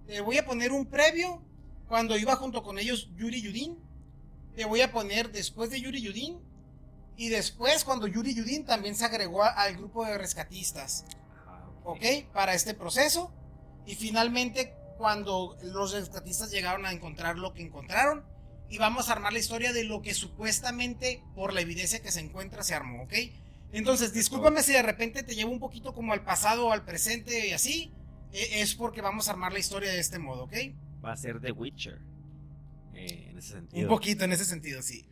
Te 0.06 0.22
voy 0.22 0.38
a 0.38 0.46
poner 0.46 0.72
un 0.72 0.86
previo 0.86 1.44
cuando 1.88 2.18
iba 2.18 2.36
junto 2.36 2.64
con 2.64 2.78
ellos 2.78 3.10
Yuri 3.16 3.42
Yudin. 3.42 3.78
Te 4.56 4.66
voy 4.66 4.82
a 4.82 4.92
poner 4.92 5.32
después 5.32 5.70
de 5.70 5.82
Yuri 5.82 6.02
Yudin. 6.02 6.40
Y 7.18 7.30
después 7.30 7.84
cuando 7.84 8.08
Yuri 8.08 8.34
Yudin 8.34 8.66
también 8.66 8.96
se 8.96 9.06
agregó 9.06 9.44
al 9.44 9.78
grupo 9.78 10.06
de 10.06 10.18
rescatistas. 10.18 11.06
¿Ok? 11.84 12.04
Para 12.34 12.54
este 12.54 12.74
proceso. 12.74 13.34
Y 13.86 13.96
finalmente 13.96 14.74
cuando 14.98 15.58
los 15.64 15.94
rescatistas 15.94 16.52
llegaron 16.52 16.86
a 16.86 16.92
encontrar 16.92 17.38
lo 17.38 17.54
que 17.54 17.64
encontraron. 17.64 18.24
Y 18.70 18.78
vamos 18.78 19.10
a 19.10 19.14
armar 19.14 19.34
la 19.34 19.40
historia 19.40 19.74
de 19.74 19.84
lo 19.84 20.02
que 20.02 20.14
supuestamente, 20.14 21.22
por 21.36 21.54
la 21.54 21.62
evidencia 21.62 22.02
que 22.02 22.12
se 22.12 22.22
encuentra, 22.22 22.64
se 22.64 22.74
armó, 22.74 23.04
¿ok? 23.04 23.14
Entonces, 23.74 24.14
discúlpame 24.14 24.64
si 24.64 24.74
de 24.74 24.82
repente 24.82 25.24
te 25.24 25.36
llevo 25.36 25.52
un 25.52 25.60
poquito 25.60 25.94
como 25.94 26.14
al 26.14 26.24
pasado 26.24 26.68
o 26.68 26.72
al 26.72 26.86
presente 26.86 27.48
y 27.48 27.52
así. 27.52 27.92
E, 28.32 28.62
es 28.62 28.76
porque 28.76 29.02
vamos 29.02 29.28
a 29.28 29.32
armar 29.32 29.52
la 29.54 29.60
historia 29.60 29.92
de 29.92 30.00
este 30.00 30.20
modo, 30.20 30.44
¿ok? 30.44 30.54
Va 31.04 31.14
a 31.14 31.18
ser 31.18 31.42
The 31.42 31.52
Witcher. 31.52 32.00
Un 33.74 33.88
poquito 33.88 34.24
en 34.26 34.34
ese 34.34 34.46
sentido, 34.46 34.82
sí. 34.82 35.08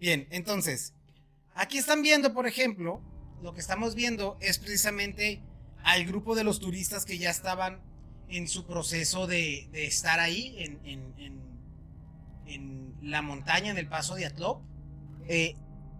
Bien, 0.00 0.26
entonces, 0.30 0.94
aquí 1.54 1.78
están 1.78 2.02
viendo, 2.02 2.34
por 2.34 2.46
ejemplo, 2.46 3.00
lo 3.42 3.54
que 3.54 3.60
estamos 3.60 3.94
viendo 3.94 4.36
es 4.40 4.58
precisamente 4.58 5.42
al 5.84 6.04
grupo 6.06 6.34
de 6.34 6.44
los 6.44 6.60
turistas 6.60 7.04
que 7.04 7.18
ya 7.18 7.30
estaban 7.30 7.80
en 8.28 8.48
su 8.48 8.66
proceso 8.66 9.26
de, 9.26 9.68
estar 9.72 10.20
ahí, 10.20 10.54
en, 10.58 10.80
en, 10.84 11.52
la 13.02 13.20
montaña, 13.20 13.70
en 13.70 13.78
el 13.78 13.88
paso 13.88 14.14
de 14.14 14.26
Atlop. 14.26 14.62
Eh, 15.26 15.54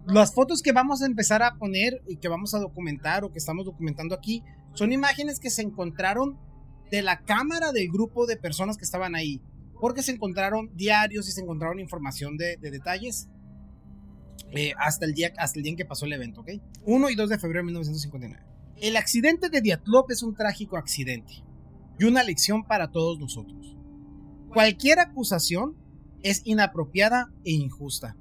las 0.05 0.33
fotos 0.33 0.61
que 0.61 0.71
vamos 0.71 1.01
a 1.01 1.05
empezar 1.05 1.43
a 1.43 1.55
poner 1.55 2.01
y 2.07 2.17
que 2.17 2.27
vamos 2.27 2.53
a 2.53 2.59
documentar 2.59 3.23
o 3.23 3.31
que 3.31 3.39
estamos 3.39 3.65
documentando 3.65 4.15
aquí 4.15 4.43
son 4.73 4.91
imágenes 4.91 5.39
que 5.39 5.49
se 5.49 5.61
encontraron 5.61 6.37
de 6.91 7.01
la 7.01 7.19
cámara 7.23 7.71
del 7.71 7.89
grupo 7.89 8.25
de 8.25 8.37
personas 8.37 8.77
que 8.77 8.85
estaban 8.85 9.15
ahí, 9.15 9.41
porque 9.83 10.01
se 10.01 10.13
encontraron 10.13 10.71
diarios 10.77 11.27
y 11.27 11.33
se 11.33 11.41
encontraron 11.41 11.77
información 11.77 12.37
de, 12.37 12.55
detalles 12.55 13.27
eh, 14.51 14.71
hasta, 14.79 15.05
el 15.05 15.13
día, 15.13 15.33
hasta 15.37 15.59
el 15.59 15.63
día 15.63 15.71
en 15.71 15.75
que 15.75 15.83
pasó 15.83 16.05
el 16.05 16.13
evento, 16.13 16.39
¿ok? 16.39 16.51
1 16.85 17.09
y 17.09 17.15
2 17.15 17.29
de 17.29 17.37
febrero 17.37 17.59
de 17.59 17.65
1959. 17.65 18.45
El 18.77 18.95
accidente 18.95 19.49
de 19.49 19.59
Diatlop 19.59 20.09
es 20.09 20.23
un 20.23 20.35
trágico 20.35 20.77
accidente 20.77 21.33
y 21.99 22.05
una 22.05 22.23
lección 22.23 22.63
para 22.63 22.91
todos 22.91 23.19
nosotros. 23.19 23.75
Cualquier 24.53 24.99
acusación 24.99 25.75
es 26.21 26.43
inapropiada 26.45 27.33
e 27.43 27.51
injusta, 27.51 28.15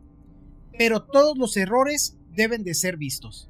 pero 0.76 1.04
todos 1.04 1.38
los 1.38 1.56
errores 1.56 2.18
deben 2.32 2.64
de 2.64 2.74
ser 2.74 2.96
vistos. 2.96 3.48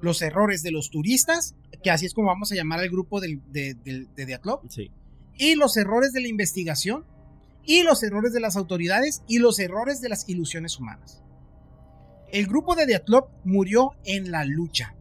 Los 0.00 0.22
errores 0.22 0.62
de 0.62 0.70
los 0.70 0.88
turistas, 0.88 1.56
que 1.82 1.90
así 1.90 2.06
es 2.06 2.14
como 2.14 2.28
vamos 2.28 2.52
a 2.52 2.54
llamar 2.54 2.80
al 2.80 2.88
grupo 2.88 3.20
de, 3.20 3.38
de, 3.50 3.74
de, 3.74 4.40
y 5.36 5.56
los 5.56 5.76
errores 5.76 6.14
de 6.14 6.22
la 6.22 6.28
investigación, 6.28 7.04
y 7.64 7.82
los 7.82 8.02
errores 8.02 8.32
de 8.32 8.40
las 8.40 8.56
autoridades, 8.56 9.22
y 9.26 9.38
los 9.38 9.58
errores 9.58 10.00
de 10.00 10.08
las 10.08 10.28
ilusiones 10.28 10.78
humanas. 10.78 11.22
El 12.32 12.46
grupo 12.46 12.74
de 12.74 12.86
Diatlov 12.86 13.28
murió 13.44 13.92
en 14.04 14.30
la 14.30 14.44
lucha 14.44 14.94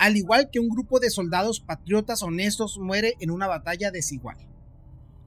al 0.00 0.16
igual 0.16 0.48
que 0.50 0.60
un 0.60 0.70
grupo 0.70 0.98
de 0.98 1.10
soldados 1.10 1.60
patriotas 1.60 2.22
honestos 2.22 2.78
muere 2.78 3.16
en 3.20 3.30
una 3.30 3.46
batalla 3.46 3.90
desigual. 3.90 4.38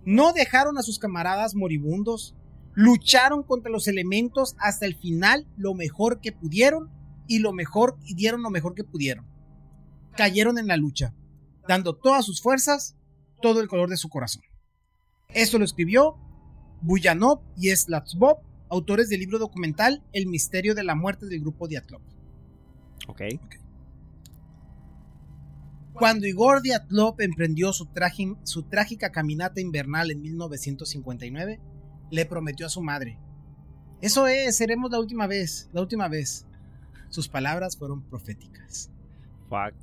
No 0.04 0.34
dejaron 0.34 0.80
a 0.80 0.82
sus 0.82 0.98
camaradas 0.98 1.54
moribundos, 1.54 2.34
lucharon 2.74 3.44
contra 3.44 3.72
los 3.72 3.88
elementos 3.88 4.56
hasta 4.58 4.88
el 4.88 4.96
final 4.96 5.46
lo 5.58 5.76
mejor 5.76 6.22
que 6.22 6.32
pudieron 6.32 6.90
y 7.28 7.38
lo 7.38 7.54
mejor 7.54 8.00
y 8.04 8.16
dieron 8.16 8.42
lo 8.42 8.50
mejor 8.50 8.74
que 8.74 8.84
pudieron. 8.84 9.28
Cayeron 10.18 10.58
en 10.58 10.66
la 10.66 10.76
lucha, 10.76 11.14
dando 11.68 11.96
todas 11.96 12.26
sus 12.26 12.42
fuerzas, 12.42 12.96
todo 13.44 13.62
el 13.62 13.68
color 13.68 13.92
de 13.92 13.98
su 13.98 14.10
corazón. 14.10 14.42
Esto 15.30 15.60
lo 15.60 15.66
escribió 15.66 16.16
Buyanov 16.84 17.42
y 17.58 17.76
Slatsbov, 17.76 18.38
autores 18.70 19.10
del 19.10 19.22
libro 19.22 19.40
documental 19.40 20.04
El 20.14 20.28
misterio 20.28 20.76
de 20.76 20.84
la 20.84 20.96
muerte 20.96 21.26
del 21.26 21.42
grupo 21.42 21.68
Diatlov. 21.68 22.02
Okay. 23.08 23.40
Cuando 25.94 26.26
Igor 26.28 26.62
Diatlov 26.62 27.20
emprendió 27.20 27.74
su, 27.74 27.88
su 28.44 28.64
trágica 28.64 29.12
caminata 29.12 29.60
invernal 29.62 30.12
en 30.12 30.22
1959, 30.22 31.60
le 32.12 32.26
prometió 32.26 32.66
a 32.66 32.70
su 32.70 32.82
madre, 32.82 33.18
eso 34.04 34.28
es, 34.28 34.58
seremos 34.58 34.92
la 34.92 35.00
última 35.00 35.28
vez, 35.28 35.70
la 35.72 35.80
última 35.80 36.10
vez. 36.10 36.46
Sus 37.08 37.30
palabras 37.30 37.78
fueron 37.78 38.04
proféticas. 38.04 38.92
Fuck. 39.48 39.76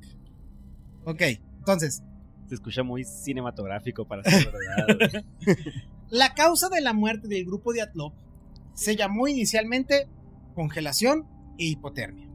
Ok, 1.05 1.21
entonces. 1.57 2.03
Se 2.47 2.53
escucha 2.53 2.83
muy 2.83 3.03
cinematográfico 3.03 4.05
para 4.05 4.21
ser 4.21 4.51
verdad. 4.51 5.23
la 6.11 6.33
causa 6.33 6.67
de 6.67 6.81
la 6.81 6.91
muerte 6.91 7.29
del 7.29 7.45
grupo 7.45 7.71
Diatlov 7.71 8.11
se 8.73 8.97
llamó 8.97 9.29
inicialmente 9.29 10.09
congelación 10.53 11.25
e 11.57 11.65
hipotermia. 11.65 12.27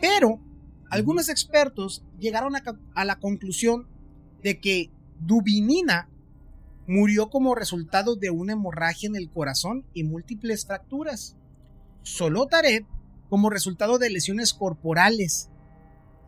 Pero 0.00 0.40
algunos 0.88 1.28
expertos 1.28 2.04
llegaron 2.20 2.54
a, 2.54 3.04
la 3.04 3.18
conclusión 3.18 3.88
de 4.44 4.60
que 4.60 4.92
Dubinina 5.18 6.08
murió 6.86 7.30
como 7.30 7.56
resultado 7.56 8.14
de 8.14 8.30
una 8.30 8.52
hemorragia 8.52 9.08
en 9.08 9.16
el 9.16 9.28
corazón 9.28 9.84
y 9.92 10.04
múltiples 10.04 10.64
fracturas. 10.64 11.36
Solotarev 12.02 12.86
como 13.28 13.50
resultado 13.50 13.98
de 13.98 14.10
lesiones 14.10 14.54
corporales. 14.54 15.50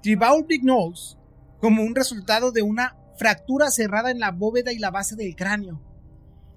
Tribaul 0.03 0.47
Bignolls 0.47 1.17
como 1.61 1.83
un 1.85 1.95
resultado 1.95 2.50
de 2.50 2.62
una 2.62 2.97
fractura 3.19 3.71
cerrada 3.71 4.11
en 4.11 4.19
la 4.19 4.33
bóveda 4.33 4.73
y 4.73 4.79
la 4.79 4.91
base 4.91 5.14
del 5.14 5.37
cráneo. 5.37 5.81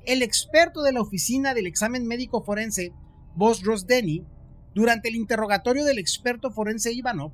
El 0.08 0.22
experto 0.22 0.84
de 0.84 0.94
la 0.94 1.02
oficina 1.02 1.54
del 1.54 1.68
examen 1.68 2.08
médico 2.08 2.42
forense, 2.42 2.94
Bos 3.36 3.62
Rosdeni, 3.62 4.26
durante 4.74 5.10
el 5.10 5.16
interrogatorio 5.16 5.84
del 5.84 6.00
experto 6.00 6.50
forense 6.50 6.94
Ivanov, 6.94 7.34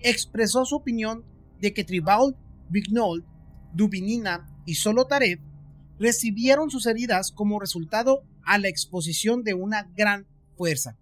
expresó 0.00 0.66
su 0.66 0.76
opinión 0.76 1.24
de 1.62 1.72
que 1.72 1.82
Tribal, 1.82 2.36
Bignol, 2.68 3.24
Dubinina 3.72 4.54
y 4.66 4.74
Solotarev 4.74 5.40
recibieron 5.98 6.70
sus 6.70 6.84
heridas 6.84 7.32
como 7.32 7.58
resultado 7.58 8.22
a 8.44 8.58
la 8.58 8.68
exposición 8.68 9.42
de 9.42 9.54
una 9.54 9.84
gran 9.96 10.26
fuerza, 10.58 10.98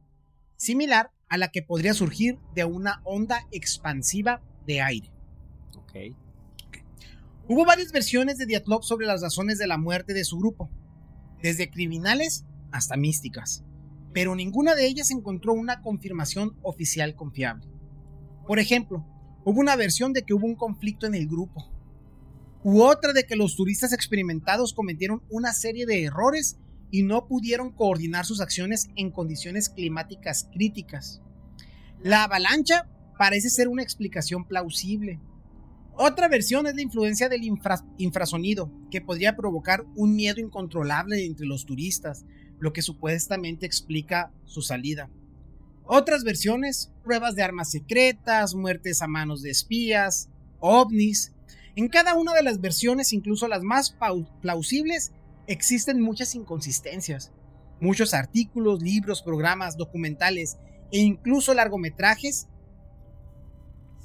similar 0.56 1.10
a 1.28 1.37
la 1.37 1.48
que 1.48 1.62
podría 1.62 1.94
surgir 1.94 2.38
de 2.54 2.64
una 2.64 3.00
onda 3.02 3.44
expansiva 3.50 4.40
de 4.68 4.82
aire. 4.82 5.10
Hubo 7.48 7.64
varias 7.64 7.90
versiones 7.90 8.38
de 8.38 8.46
Diatlov 8.46 8.84
sobre 8.84 9.08
las 9.08 9.20
razones 9.20 9.58
de 9.58 9.66
la 9.66 9.78
muerte 9.78 10.14
de 10.14 10.25
su 10.25 10.38
grupo, 10.38 10.70
desde 11.42 11.71
criminales 11.71 12.45
hasta 12.71 12.97
místicas, 12.97 13.64
pero 14.12 14.35
ninguna 14.35 14.75
de 14.75 14.87
ellas 14.87 15.11
encontró 15.11 15.52
una 15.52 15.80
confirmación 15.83 16.57
oficial 16.62 17.14
confiable. 17.14 17.66
Por 18.47 18.59
ejemplo, 18.59 19.07
hubo 19.45 19.61
una 19.61 19.76
versión 19.76 20.12
de 20.12 20.23
que 20.23 20.35
hubo 20.35 20.47
un 20.47 20.57
conflicto 20.57 21.07
en 21.07 21.14
el 21.14 21.26
grupo, 21.26 21.73
u 22.64 22.83
otra 22.83 23.12
de 23.12 23.25
que 23.25 23.37
los 23.37 23.57
turistas 23.57 23.92
experimentados 23.92 24.75
cometieron 24.75 25.23
una 25.30 25.52
serie 25.52 25.87
de 25.87 26.04
errores 26.04 26.59
y 26.90 27.02
no 27.02 27.26
pudieron 27.26 27.71
coordinar 27.71 28.25
sus 28.25 28.40
acciones 28.40 28.88
en 28.97 29.11
condiciones 29.11 29.68
climáticas 29.68 30.49
críticas. 30.52 31.23
La 32.02 32.25
avalancha 32.25 32.88
parece 33.18 33.50
ser 33.50 33.68
una 33.68 33.83
explicación 33.83 34.47
plausible. 34.47 35.21
Otra 36.00 36.28
versión 36.28 36.68
es 36.68 36.76
la 36.76 36.82
influencia 36.82 37.28
del 37.28 37.42
infrasonido, 37.42 38.70
que 38.88 39.00
podría 39.00 39.34
provocar 39.34 39.84
un 39.96 40.14
miedo 40.14 40.40
incontrolable 40.40 41.26
entre 41.26 41.44
los 41.44 41.66
turistas, 41.66 42.24
lo 42.60 42.72
que 42.72 42.82
supuestamente 42.82 43.66
explica 43.66 44.32
su 44.44 44.62
salida. 44.62 45.10
Otras 45.82 46.22
versiones, 46.22 46.92
pruebas 47.02 47.34
de 47.34 47.42
armas 47.42 47.72
secretas, 47.72 48.54
muertes 48.54 49.02
a 49.02 49.08
manos 49.08 49.42
de 49.42 49.50
espías, 49.50 50.28
ovnis. 50.60 51.32
En 51.74 51.88
cada 51.88 52.14
una 52.14 52.32
de 52.32 52.44
las 52.44 52.60
versiones, 52.60 53.12
incluso 53.12 53.48
las 53.48 53.64
más 53.64 53.96
plausibles, 54.40 55.10
existen 55.48 56.00
muchas 56.00 56.36
inconsistencias. 56.36 57.32
Muchos 57.80 58.14
artículos, 58.14 58.82
libros, 58.82 59.20
programas, 59.20 59.76
documentales 59.76 60.58
e 60.92 61.00
incluso 61.00 61.54
largometrajes 61.54 62.46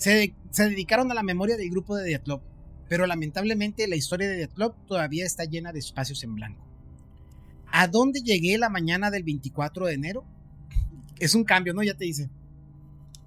se, 0.03 0.35
dedicaron 0.69 1.09
a 1.11 1.13
la 1.13 1.23
memoria 1.23 1.55
del 1.55 1.69
grupo 1.69 1.95
de 1.95 2.03
Diatlov. 2.03 2.41
pero 2.89 3.07
lamentablemente 3.07 3.87
la 3.87 3.95
historia 3.95 4.27
de 4.27 4.49
Club 4.49 4.75
todavía 4.85 5.25
está 5.25 5.45
llena 5.45 5.71
de 5.71 5.79
espacios 5.79 6.23
en 6.23 6.35
blanco. 6.35 6.67
¿A 7.71 7.87
dónde 7.87 8.19
llegué 8.21 8.57
la 8.57 8.69
mañana 8.69 9.09
del 9.09 9.23
24 9.23 9.87
de 9.87 9.93
enero? 9.93 10.25
Es 11.19 11.33
un 11.33 11.45
cambio, 11.45 11.73
¿no? 11.73 11.81
Ya 11.81 11.95
te 11.95 12.03
dice. 12.03 12.29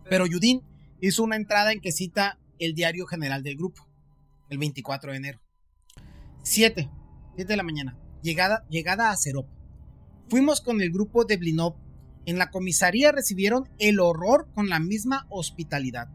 Pero 0.08 0.26
Yudin 0.26 0.62
hizo 1.00 1.24
una 1.24 1.36
entrada 1.36 1.72
en 1.72 1.80
que 1.80 1.92
cita 1.92 2.38
el 2.58 2.74
diario 2.74 3.06
general 3.06 3.42
del 3.42 3.56
grupo, 3.56 3.88
el 4.50 4.58
24 4.58 5.12
de 5.12 5.16
enero. 5.16 5.40
7, 6.42 6.90
7 7.36 7.52
de 7.52 7.56
la 7.56 7.62
mañana, 7.62 7.98
llegada, 8.22 8.66
llegada 8.68 9.10
a 9.10 9.16
Serop. 9.16 9.48
Fuimos 10.28 10.60
con 10.60 10.80
el 10.82 10.92
grupo 10.92 11.24
de 11.24 11.38
Blinov. 11.38 11.74
En 12.26 12.38
la 12.38 12.50
comisaría 12.50 13.12
recibieron 13.12 13.68
el 13.78 13.98
horror 13.98 14.48
con 14.54 14.68
la 14.68 14.78
misma 14.78 15.26
hospitalidad. 15.30 16.08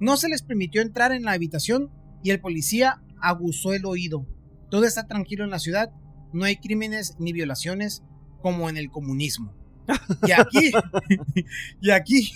No 0.00 0.16
se 0.16 0.28
les 0.28 0.42
permitió 0.42 0.80
entrar 0.80 1.12
en 1.12 1.22
la 1.22 1.32
habitación 1.32 1.90
y 2.22 2.30
el 2.30 2.40
policía 2.40 3.02
aguzó 3.20 3.74
el 3.74 3.84
oído. 3.84 4.26
Todo 4.70 4.84
está 4.84 5.06
tranquilo 5.06 5.44
en 5.44 5.50
la 5.50 5.58
ciudad, 5.58 5.90
no 6.32 6.44
hay 6.44 6.56
crímenes 6.56 7.16
ni 7.18 7.32
violaciones 7.32 8.02
como 8.40 8.68
en 8.68 8.76
el 8.76 8.90
comunismo. 8.90 9.54
Y 10.26 10.32
aquí, 10.32 10.72
y 11.80 11.90
aquí, 11.90 12.30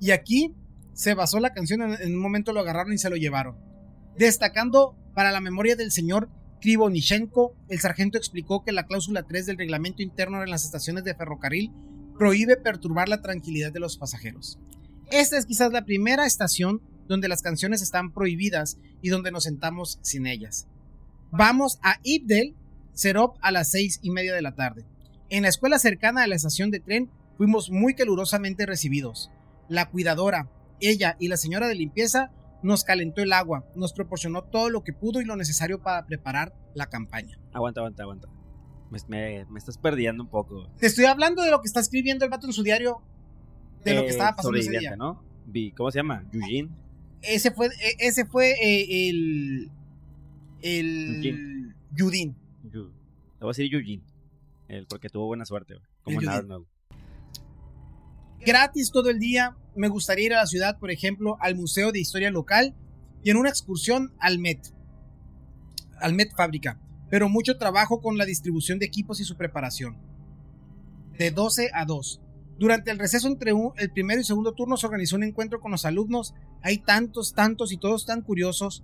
y, 0.00 0.10
aquí 0.10 0.54
se 0.92 1.14
basó 1.14 1.40
la 1.40 1.52
canción, 1.52 1.82
en 1.82 2.14
un 2.14 2.22
momento 2.22 2.52
lo 2.52 2.60
agarraron 2.60 2.92
y 2.92 2.98
se 2.98 3.10
lo 3.10 3.16
llevaron. 3.16 3.56
Destacando 4.16 4.96
para 5.14 5.32
la 5.32 5.40
memoria 5.40 5.76
del 5.76 5.90
señor 5.90 6.30
Krivonichenko, 6.60 7.54
el 7.68 7.80
sargento 7.80 8.18
explicó 8.18 8.64
que 8.64 8.72
la 8.72 8.86
cláusula 8.86 9.24
3 9.24 9.46
del 9.46 9.58
reglamento 9.58 10.02
interno 10.02 10.42
en 10.42 10.50
las 10.50 10.64
estaciones 10.64 11.04
de 11.04 11.14
ferrocarril 11.14 11.72
prohíbe 12.16 12.56
perturbar 12.56 13.08
la 13.08 13.20
tranquilidad 13.20 13.72
de 13.72 13.80
los 13.80 13.96
pasajeros. 13.96 14.58
Esta 15.10 15.38
es 15.38 15.46
quizás 15.46 15.72
la 15.72 15.84
primera 15.84 16.26
estación 16.26 16.82
donde 17.06 17.28
las 17.28 17.42
canciones 17.42 17.80
están 17.80 18.12
prohibidas 18.12 18.78
y 19.00 19.08
donde 19.08 19.30
nos 19.30 19.44
sentamos 19.44 19.98
sin 20.02 20.26
ellas. 20.26 20.68
Vamos 21.30 21.78
a 21.82 21.98
Ibdel, 22.02 22.54
Serop 22.92 23.36
a 23.40 23.50
las 23.50 23.70
seis 23.70 24.00
y 24.02 24.10
media 24.10 24.34
de 24.34 24.42
la 24.42 24.54
tarde. 24.54 24.84
En 25.30 25.42
la 25.42 25.48
escuela 25.48 25.78
cercana 25.78 26.22
a 26.22 26.26
la 26.26 26.34
estación 26.34 26.70
de 26.70 26.80
tren 26.80 27.10
fuimos 27.36 27.70
muy 27.70 27.94
calurosamente 27.94 28.66
recibidos. 28.66 29.30
La 29.68 29.88
cuidadora, 29.88 30.50
ella 30.80 31.16
y 31.18 31.28
la 31.28 31.36
señora 31.36 31.68
de 31.68 31.74
limpieza 31.74 32.32
nos 32.62 32.84
calentó 32.84 33.22
el 33.22 33.32
agua, 33.32 33.64
nos 33.76 33.92
proporcionó 33.92 34.42
todo 34.42 34.68
lo 34.68 34.82
que 34.82 34.92
pudo 34.92 35.20
y 35.20 35.24
lo 35.24 35.36
necesario 35.36 35.82
para 35.82 36.06
preparar 36.06 36.54
la 36.74 36.86
campaña. 36.86 37.38
Aguanta, 37.52 37.80
aguanta, 37.80 38.02
aguanta. 38.02 38.28
Me, 39.08 39.46
estás 39.56 39.78
perdiendo 39.78 40.22
un 40.22 40.30
poco. 40.30 40.70
Te 40.78 40.86
estoy 40.86 41.04
hablando 41.04 41.42
de 41.42 41.50
lo 41.50 41.60
que 41.60 41.66
está 41.66 41.80
escribiendo 41.80 42.24
el 42.24 42.30
vato 42.30 42.46
en 42.46 42.52
su 42.52 42.62
diario, 42.62 43.02
de 43.84 43.94
lo 43.94 44.02
que 44.02 44.08
eh, 44.08 44.10
estaba 44.10 44.36
pasando 44.36 44.58
ese 44.58 44.78
día. 44.78 44.96
¿no? 44.96 45.22
¿Cómo 45.76 45.90
se 45.90 45.98
llama? 45.98 46.24
Eugene. 46.32 46.70
Ese 47.22 47.50
fue, 47.50 47.66
e, 47.66 47.96
ese 47.98 48.24
fue 48.26 48.54
el. 49.08 49.70
El. 50.62 51.74
Yudin. 51.92 52.36
Le 52.62 52.80
voy 52.80 52.90
a 53.40 53.46
decir 53.48 53.72
Eugene. 53.72 54.02
El, 54.68 54.86
porque 54.86 55.08
tuvo 55.08 55.26
buena 55.26 55.44
suerte, 55.44 55.76
como 56.02 56.20
en 56.20 56.66
Gratis 58.44 58.90
todo 58.92 59.10
el 59.10 59.18
día. 59.18 59.56
Me 59.74 59.88
gustaría 59.88 60.26
ir 60.26 60.34
a 60.34 60.38
la 60.38 60.46
ciudad, 60.46 60.78
por 60.78 60.90
ejemplo, 60.90 61.36
al 61.40 61.54
Museo 61.54 61.92
de 61.92 62.00
Historia 62.00 62.30
Local 62.30 62.74
y 63.22 63.30
en 63.30 63.36
una 63.36 63.48
excursión 63.48 64.12
al 64.18 64.38
Met. 64.38 64.60
Al 66.00 66.14
Met 66.14 66.34
Fábrica. 66.36 66.80
Pero 67.10 67.28
mucho 67.28 67.56
trabajo 67.58 68.00
con 68.00 68.18
la 68.18 68.26
distribución 68.26 68.78
de 68.78 68.86
equipos 68.86 69.20
y 69.20 69.24
su 69.24 69.36
preparación. 69.36 69.96
De 71.16 71.30
12 71.30 71.70
a 71.72 71.84
2. 71.84 72.20
Durante 72.58 72.90
el 72.90 72.98
receso 72.98 73.28
entre 73.28 73.52
el 73.76 73.90
primero 73.92 74.20
y 74.20 74.24
segundo 74.24 74.52
turno 74.52 74.76
se 74.76 74.86
organizó 74.86 75.14
un 75.14 75.22
encuentro 75.22 75.60
con 75.60 75.70
los 75.70 75.84
alumnos. 75.84 76.34
Hay 76.60 76.78
tantos, 76.78 77.32
tantos 77.32 77.70
y 77.70 77.76
todos 77.76 78.04
tan 78.04 78.20
curiosos. 78.20 78.82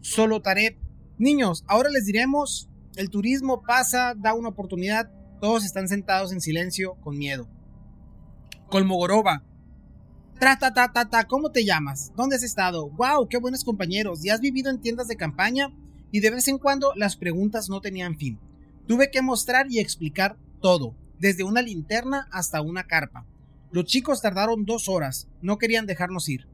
Solo 0.00 0.42
Tarep. 0.42 0.76
Niños, 1.16 1.64
ahora 1.68 1.90
les 1.90 2.06
diremos, 2.06 2.68
el 2.96 3.10
turismo 3.10 3.62
pasa, 3.62 4.14
da 4.16 4.34
una 4.34 4.48
oportunidad. 4.48 5.12
Todos 5.40 5.64
están 5.64 5.86
sentados 5.86 6.32
en 6.32 6.40
silencio, 6.40 6.94
con 6.96 7.16
miedo. 7.16 7.48
Colmogorova. 8.68 9.44
Tra, 10.40 10.58
ta, 10.58 10.72
ta, 10.72 11.24
¿cómo 11.24 11.50
te 11.50 11.64
llamas? 11.64 12.12
¿Dónde 12.16 12.36
has 12.36 12.42
estado? 12.42 12.90
¡Wow! 12.90 13.28
¡Qué 13.28 13.38
buenos 13.38 13.64
compañeros! 13.64 14.24
¿Y 14.24 14.30
has 14.30 14.40
vivido 14.40 14.70
en 14.70 14.80
tiendas 14.80 15.06
de 15.06 15.16
campaña? 15.16 15.72
Y 16.10 16.20
de 16.20 16.30
vez 16.30 16.48
en 16.48 16.58
cuando 16.58 16.92
las 16.96 17.16
preguntas 17.16 17.68
no 17.68 17.80
tenían 17.80 18.18
fin. 18.18 18.40
Tuve 18.88 19.10
que 19.10 19.22
mostrar 19.22 19.66
y 19.70 19.78
explicar 19.78 20.36
todo 20.60 20.94
desde 21.18 21.44
una 21.44 21.62
linterna 21.62 22.28
hasta 22.30 22.60
una 22.62 22.84
carpa. 22.84 23.26
Los 23.70 23.84
chicos 23.84 24.22
tardaron 24.22 24.64
dos 24.64 24.88
horas, 24.88 25.28
no 25.42 25.58
querían 25.58 25.86
dejarnos 25.86 26.28
ir. 26.28 26.48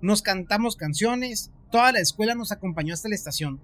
Nos 0.00 0.22
cantamos 0.22 0.76
canciones, 0.76 1.50
toda 1.70 1.92
la 1.92 2.00
escuela 2.00 2.34
nos 2.34 2.52
acompañó 2.52 2.94
hasta 2.94 3.08
la 3.08 3.14
estación. 3.14 3.60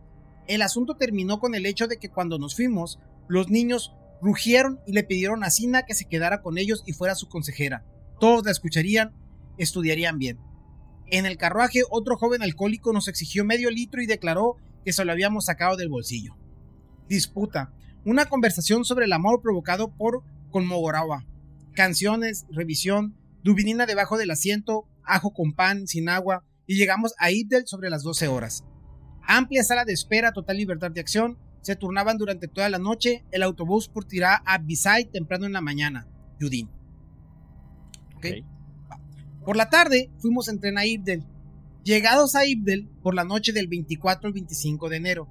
El 0.46 0.62
asunto 0.62 0.96
terminó 0.96 1.40
con 1.40 1.54
el 1.54 1.66
hecho 1.66 1.86
de 1.86 1.98
que 1.98 2.08
cuando 2.08 2.38
nos 2.38 2.56
fuimos, 2.56 2.98
los 3.28 3.48
niños 3.48 3.92
rugieron 4.20 4.80
y 4.86 4.92
le 4.92 5.04
pidieron 5.04 5.42
a 5.44 5.50
Sina 5.50 5.82
que 5.82 5.94
se 5.94 6.04
quedara 6.04 6.42
con 6.42 6.58
ellos 6.58 6.82
y 6.86 6.92
fuera 6.92 7.14
su 7.14 7.28
consejera. 7.28 7.84
Todos 8.20 8.44
la 8.44 8.52
escucharían, 8.52 9.12
estudiarían 9.58 10.18
bien. 10.18 10.38
En 11.10 11.26
el 11.26 11.36
carruaje, 11.36 11.80
otro 11.90 12.16
joven 12.16 12.42
alcohólico 12.42 12.92
nos 12.92 13.08
exigió 13.08 13.44
medio 13.44 13.70
litro 13.70 14.00
y 14.00 14.06
declaró 14.06 14.56
que 14.84 14.92
se 14.92 15.04
lo 15.04 15.12
habíamos 15.12 15.46
sacado 15.46 15.76
del 15.76 15.88
bolsillo. 15.88 16.36
Disputa. 17.08 17.72
Una 18.04 18.26
conversación 18.26 18.84
sobre 18.84 19.04
el 19.04 19.12
amor 19.12 19.42
provocado 19.42 19.88
por 19.90 20.22
con 20.52 20.66
Mogoragua. 20.66 21.26
Canciones, 21.74 22.46
revisión, 22.50 23.16
dubinina 23.42 23.86
debajo 23.86 24.18
del 24.18 24.30
asiento, 24.30 24.86
ajo 25.02 25.32
con 25.32 25.52
pan, 25.52 25.88
sin 25.88 26.08
agua, 26.08 26.44
y 26.66 26.76
llegamos 26.76 27.14
a 27.18 27.32
Ibdel 27.32 27.66
sobre 27.66 27.90
las 27.90 28.04
12 28.04 28.28
horas. 28.28 28.64
Amplia 29.26 29.64
sala 29.64 29.84
de 29.84 29.92
espera, 29.92 30.32
total 30.32 30.58
libertad 30.58 30.92
de 30.92 31.00
acción, 31.00 31.38
se 31.62 31.76
turnaban 31.76 32.18
durante 32.18 32.48
toda 32.48 32.68
la 32.68 32.78
noche, 32.78 33.24
el 33.30 33.42
autobús 33.42 33.88
partirá 33.88 34.42
a 34.46 34.58
Bisay 34.58 35.06
temprano 35.06 35.46
en 35.46 35.52
la 35.52 35.60
mañana, 35.60 36.06
Yudin. 36.38 36.68
Por 39.44 39.56
la 39.56 39.70
tarde 39.70 40.10
fuimos 40.18 40.48
en 40.48 40.60
tren 40.60 40.78
a 40.78 40.86
Ibdel. 40.86 41.24
Llegados 41.82 42.36
a 42.36 42.46
Ibdel 42.46 42.88
por 43.02 43.14
la 43.14 43.24
noche 43.24 43.52
del 43.52 43.66
24 43.66 44.28
al 44.28 44.32
25 44.32 44.88
de 44.88 44.96
enero. 44.96 45.28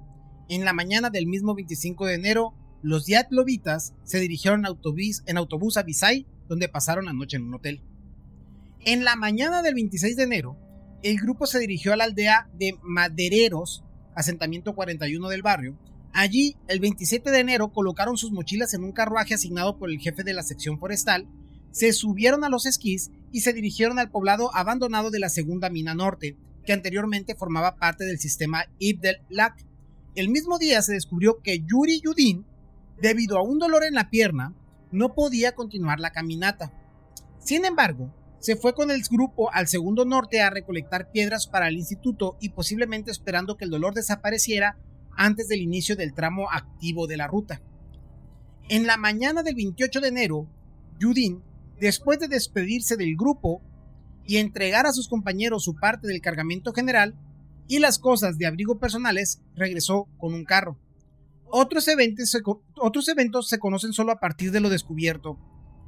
En 0.48 0.64
la 0.66 0.74
mañana 0.74 1.08
del 1.08 1.26
mismo 1.26 1.54
25 1.54 2.06
de 2.06 2.14
enero 2.14 2.54
los 2.82 3.06
Diatlovitas 3.06 3.94
se 4.04 4.20
dirigieron 4.20 4.60
en 5.26 5.36
autobús, 5.36 5.76
a 5.76 5.82
Visay, 5.82 6.26
donde 6.48 6.68
pasaron 6.68 7.06
la 7.06 7.12
noche 7.12 7.36
en 7.36 7.44
un 7.44 7.54
hotel. 7.54 7.82
En 8.84 9.04
la 9.04 9.16
mañana 9.16 9.62
del 9.62 9.74
26 9.74 10.16
de 10.16 10.24
enero, 10.24 10.58
el 11.02 11.18
grupo 11.18 11.46
se 11.46 11.58
dirigió 11.58 11.92
a 11.92 11.96
la 11.96 12.04
aldea 12.04 12.50
de 12.54 12.76
Madereros, 12.82 13.84
asentamiento 14.14 14.74
41 14.74 15.28
del 15.28 15.42
barrio. 15.42 15.78
Allí, 16.12 16.56
el 16.68 16.80
27 16.80 17.30
de 17.30 17.38
enero, 17.38 17.72
colocaron 17.72 18.16
sus 18.16 18.32
mochilas 18.32 18.74
en 18.74 18.84
un 18.84 18.92
carruaje 18.92 19.34
asignado 19.34 19.78
por 19.78 19.90
el 19.90 19.98
jefe 19.98 20.24
de 20.24 20.34
la 20.34 20.42
sección 20.42 20.78
forestal, 20.78 21.26
se 21.72 21.92
subieron 21.94 22.44
a 22.44 22.50
los 22.50 22.66
esquís 22.66 23.10
y 23.32 23.40
se 23.40 23.54
dirigieron 23.54 23.98
al 23.98 24.10
poblado 24.10 24.54
abandonado 24.54 25.10
de 25.10 25.18
la 25.18 25.30
segunda 25.30 25.70
mina 25.70 25.94
norte, 25.94 26.36
que 26.66 26.72
anteriormente 26.72 27.34
formaba 27.34 27.76
parte 27.76 28.04
del 28.04 28.18
sistema 28.18 28.66
Ibdel 28.78 29.22
Lak. 29.30 29.64
El 30.14 30.28
mismo 30.28 30.58
día 30.58 30.82
se 30.82 30.92
descubrió 30.92 31.40
que 31.42 31.60
Yuri 31.60 32.00
Yudin 32.02 32.44
debido 33.00 33.38
a 33.38 33.42
un 33.42 33.58
dolor 33.58 33.84
en 33.84 33.94
la 33.94 34.10
pierna, 34.10 34.54
no 34.90 35.14
podía 35.14 35.52
continuar 35.52 36.00
la 36.00 36.10
caminata. 36.10 36.72
Sin 37.38 37.64
embargo, 37.64 38.14
se 38.38 38.56
fue 38.56 38.74
con 38.74 38.90
el 38.90 39.02
grupo 39.10 39.52
al 39.52 39.68
segundo 39.68 40.04
norte 40.04 40.42
a 40.42 40.50
recolectar 40.50 41.10
piedras 41.10 41.46
para 41.46 41.68
el 41.68 41.76
instituto 41.76 42.36
y 42.40 42.50
posiblemente 42.50 43.10
esperando 43.10 43.56
que 43.56 43.64
el 43.64 43.70
dolor 43.70 43.94
desapareciera 43.94 44.76
antes 45.16 45.48
del 45.48 45.60
inicio 45.60 45.96
del 45.96 46.12
tramo 46.12 46.50
activo 46.50 47.06
de 47.06 47.16
la 47.16 47.26
ruta. 47.26 47.62
En 48.68 48.86
la 48.86 48.96
mañana 48.96 49.42
del 49.42 49.54
28 49.54 50.00
de 50.00 50.08
enero, 50.08 50.48
Judin, 51.00 51.42
después 51.78 52.18
de 52.18 52.28
despedirse 52.28 52.96
del 52.96 53.16
grupo 53.16 53.62
y 54.26 54.38
entregar 54.38 54.86
a 54.86 54.92
sus 54.92 55.08
compañeros 55.08 55.64
su 55.64 55.74
parte 55.74 56.06
del 56.06 56.20
cargamento 56.20 56.72
general 56.72 57.14
y 57.68 57.78
las 57.78 57.98
cosas 57.98 58.38
de 58.38 58.46
abrigo 58.46 58.78
personales, 58.78 59.40
regresó 59.54 60.08
con 60.18 60.34
un 60.34 60.44
carro. 60.44 60.78
Otros 61.54 61.86
eventos, 61.88 62.30
se, 62.30 62.40
otros 62.76 63.08
eventos 63.08 63.48
se 63.48 63.58
conocen 63.58 63.92
solo 63.92 64.10
a 64.12 64.16
partir 64.16 64.52
de 64.52 64.60
lo 64.60 64.70
descubierto 64.70 65.38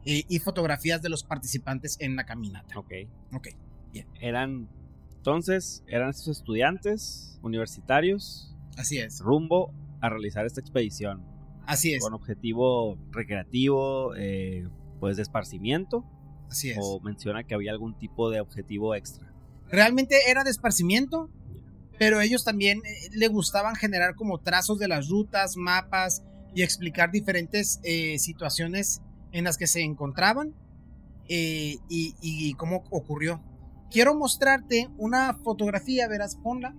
eh, 0.04 0.24
y 0.28 0.38
fotografías 0.38 1.00
de 1.00 1.08
los 1.08 1.24
participantes 1.24 1.96
en 2.00 2.16
la 2.16 2.26
caminata. 2.26 2.78
Ok. 2.78 2.92
Ok, 3.32 3.48
bien. 3.90 4.06
Eran, 4.20 4.68
entonces, 5.16 5.82
eran 5.86 6.10
estos 6.10 6.38
estudiantes 6.38 7.40
universitarios. 7.42 8.54
Así 8.76 8.98
es. 8.98 9.20
Rumbo 9.20 9.72
a 10.02 10.10
realizar 10.10 10.44
esta 10.44 10.60
expedición. 10.60 11.24
Así 11.66 11.94
es. 11.94 12.02
Con 12.02 12.12
objetivo 12.12 12.98
recreativo, 13.10 14.14
eh, 14.16 14.68
pues 15.00 15.16
de 15.16 15.22
esparcimiento. 15.22 16.04
Así 16.50 16.72
es. 16.72 16.78
O 16.78 17.00
menciona 17.00 17.44
que 17.44 17.54
había 17.54 17.72
algún 17.72 17.96
tipo 17.98 18.28
de 18.30 18.40
objetivo 18.40 18.94
extra. 18.94 19.32
Realmente 19.70 20.16
era 20.28 20.44
de 20.44 20.50
esparcimiento, 20.50 21.30
pero 21.98 22.20
ellos 22.20 22.44
también 22.44 22.78
eh, 22.78 23.08
le 23.12 23.28
gustaban 23.28 23.74
generar 23.76 24.14
como 24.14 24.40
trazos 24.40 24.78
de 24.78 24.88
las 24.88 25.08
rutas, 25.08 25.56
mapas 25.56 26.22
y 26.54 26.62
explicar 26.62 27.10
diferentes 27.10 27.80
eh, 27.82 28.18
situaciones 28.18 29.02
en 29.32 29.44
las 29.44 29.58
que 29.58 29.66
se 29.66 29.82
encontraban 29.82 30.54
eh, 31.28 31.78
y, 31.88 32.54
cómo 32.54 32.84
ocurrió. 32.90 33.42
Quiero 33.90 34.14
mostrarte 34.14 34.88
una 34.96 35.34
fotografía, 35.34 36.08
verás, 36.08 36.36
ponla. 36.36 36.74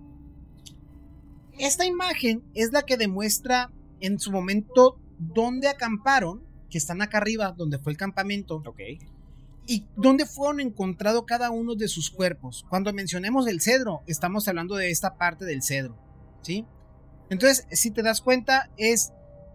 Esta 1.58 1.86
imagen 1.86 2.42
es 2.54 2.72
la 2.72 2.82
que 2.82 2.96
demuestra 2.96 3.72
en 4.00 4.18
su 4.18 4.30
momento 4.30 5.00
dónde 5.18 5.68
acamparon, 5.68 6.44
que 6.70 6.78
están 6.78 7.00
acá 7.00 7.18
arriba, 7.18 7.54
donde 7.56 7.78
fue 7.78 7.92
el 7.92 7.98
campamento. 7.98 8.62
Ok. 8.66 8.80
Y 9.66 9.86
dónde 9.96 10.26
fueron 10.26 10.60
encontrados 10.60 11.24
cada 11.26 11.50
uno 11.50 11.74
de 11.74 11.88
sus 11.88 12.10
cuerpos. 12.10 12.64
Cuando 12.68 12.92
mencionemos 12.92 13.46
el 13.48 13.60
cedro, 13.60 14.02
estamos 14.06 14.46
hablando 14.48 14.76
de 14.76 14.90
esta 14.90 15.16
parte 15.16 15.44
del 15.44 15.62
cedro, 15.62 15.96
¿sí? 16.42 16.64
Entonces, 17.30 17.66
si 17.72 17.90
te 17.90 18.02
das 18.02 18.20
cuenta, 18.20 18.70
es 18.76 19.12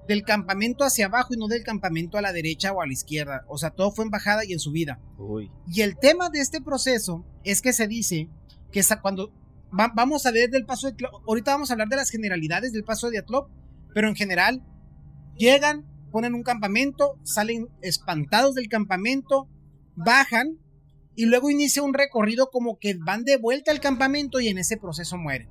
del 0.08 0.24
campamento 0.24 0.84
hacia 0.84 1.06
abajo 1.06 1.34
y 1.34 1.38
no 1.38 1.48
del 1.48 1.64
campamento 1.64 2.18
a 2.18 2.22
la 2.22 2.34
derecha 2.34 2.74
o 2.74 2.82
a 2.82 2.88
la 2.88 2.92
izquierda. 2.94 3.46
O 3.48 3.58
sea, 3.58 3.70
todo 3.70 3.92
fue 3.92 4.04
en 4.04 4.12
bajada 4.12 4.44
y 4.44 4.52
en 4.52 4.60
subida. 4.60 5.00
Uy. 5.18 5.50
Y 5.68 5.82
el 5.82 5.98
tema 5.98 6.30
de 6.30 6.42
este 6.42 6.60
proceso 6.60 7.26
es 7.44 7.62
que 7.62 7.72
se 7.72 7.88
dice 7.88 8.28
que 8.72 8.82
cuando 9.02 9.32
va- 9.78 9.92
vamos 9.96 10.26
a 10.26 10.32
ver 10.32 10.50
del 10.50 10.66
paso 10.66 10.88
de 10.88 10.94
Tlop, 10.94 11.24
ahorita 11.28 11.52
vamos 11.52 11.70
a 11.70 11.74
hablar 11.74 11.88
de 11.88 11.96
las 11.96 12.10
generalidades 12.10 12.74
del 12.74 12.84
paso 12.84 13.10
de 13.10 13.20
Atlop, 13.20 13.50
pero 13.94 14.10
en 14.10 14.16
general 14.16 14.64
llegan, 15.38 15.86
ponen 16.12 16.34
un 16.34 16.44
campamento, 16.44 17.18
salen 17.24 17.70
espantados 17.82 18.56
del 18.56 18.68
campamento, 18.68 19.48
bajan 19.96 20.58
y 21.16 21.26
luego 21.26 21.50
inicia 21.50 21.84
un 21.84 21.94
recorrido 21.94 22.50
como 22.50 22.80
que 22.80 22.96
van 22.96 23.24
de 23.24 23.38
vuelta 23.38 23.72
al 23.72 23.80
campamento 23.80 24.40
y 24.40 24.48
en 24.48 24.58
ese 24.58 24.78
proceso 24.78 25.18
mueren. 25.18 25.50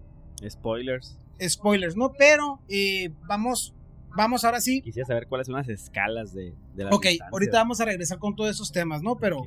Spoilers. 0.49 1.19
Spoilers, 1.47 1.97
¿no? 1.97 2.13
Pero 2.19 2.61
eh, 2.69 3.13
vamos, 3.27 3.75
vamos 4.17 4.45
ahora 4.45 4.61
sí. 4.61 4.81
Quisiera 4.83 5.07
saber 5.07 5.27
cuáles 5.29 5.47
son 5.47 5.57
las 5.57 5.69
escalas 5.69 6.33
de, 6.35 6.55
de 6.75 6.85
la 6.85 6.91
Ok, 6.91 7.07
ahorita 7.31 7.59
vamos 7.59 7.81
a 7.81 7.85
regresar 7.85 8.19
con 8.19 8.35
todos 8.37 8.51
esos 8.51 8.73
temas, 8.73 9.03
¿no? 9.03 9.17
Pero 9.17 9.43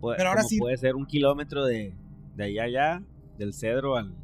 puede- 0.00 0.16
pero 0.16 0.30
ahora 0.30 0.42
sí- 0.42 0.58
Puede 0.58 0.76
ser 0.76 0.94
un 0.96 1.06
kilómetro 1.06 1.64
de, 1.66 1.94
de 2.36 2.44
allá 2.44 2.62
a 2.62 2.64
allá, 2.66 3.02
del 3.38 3.52
cedro 3.54 3.96
al. 3.96 4.14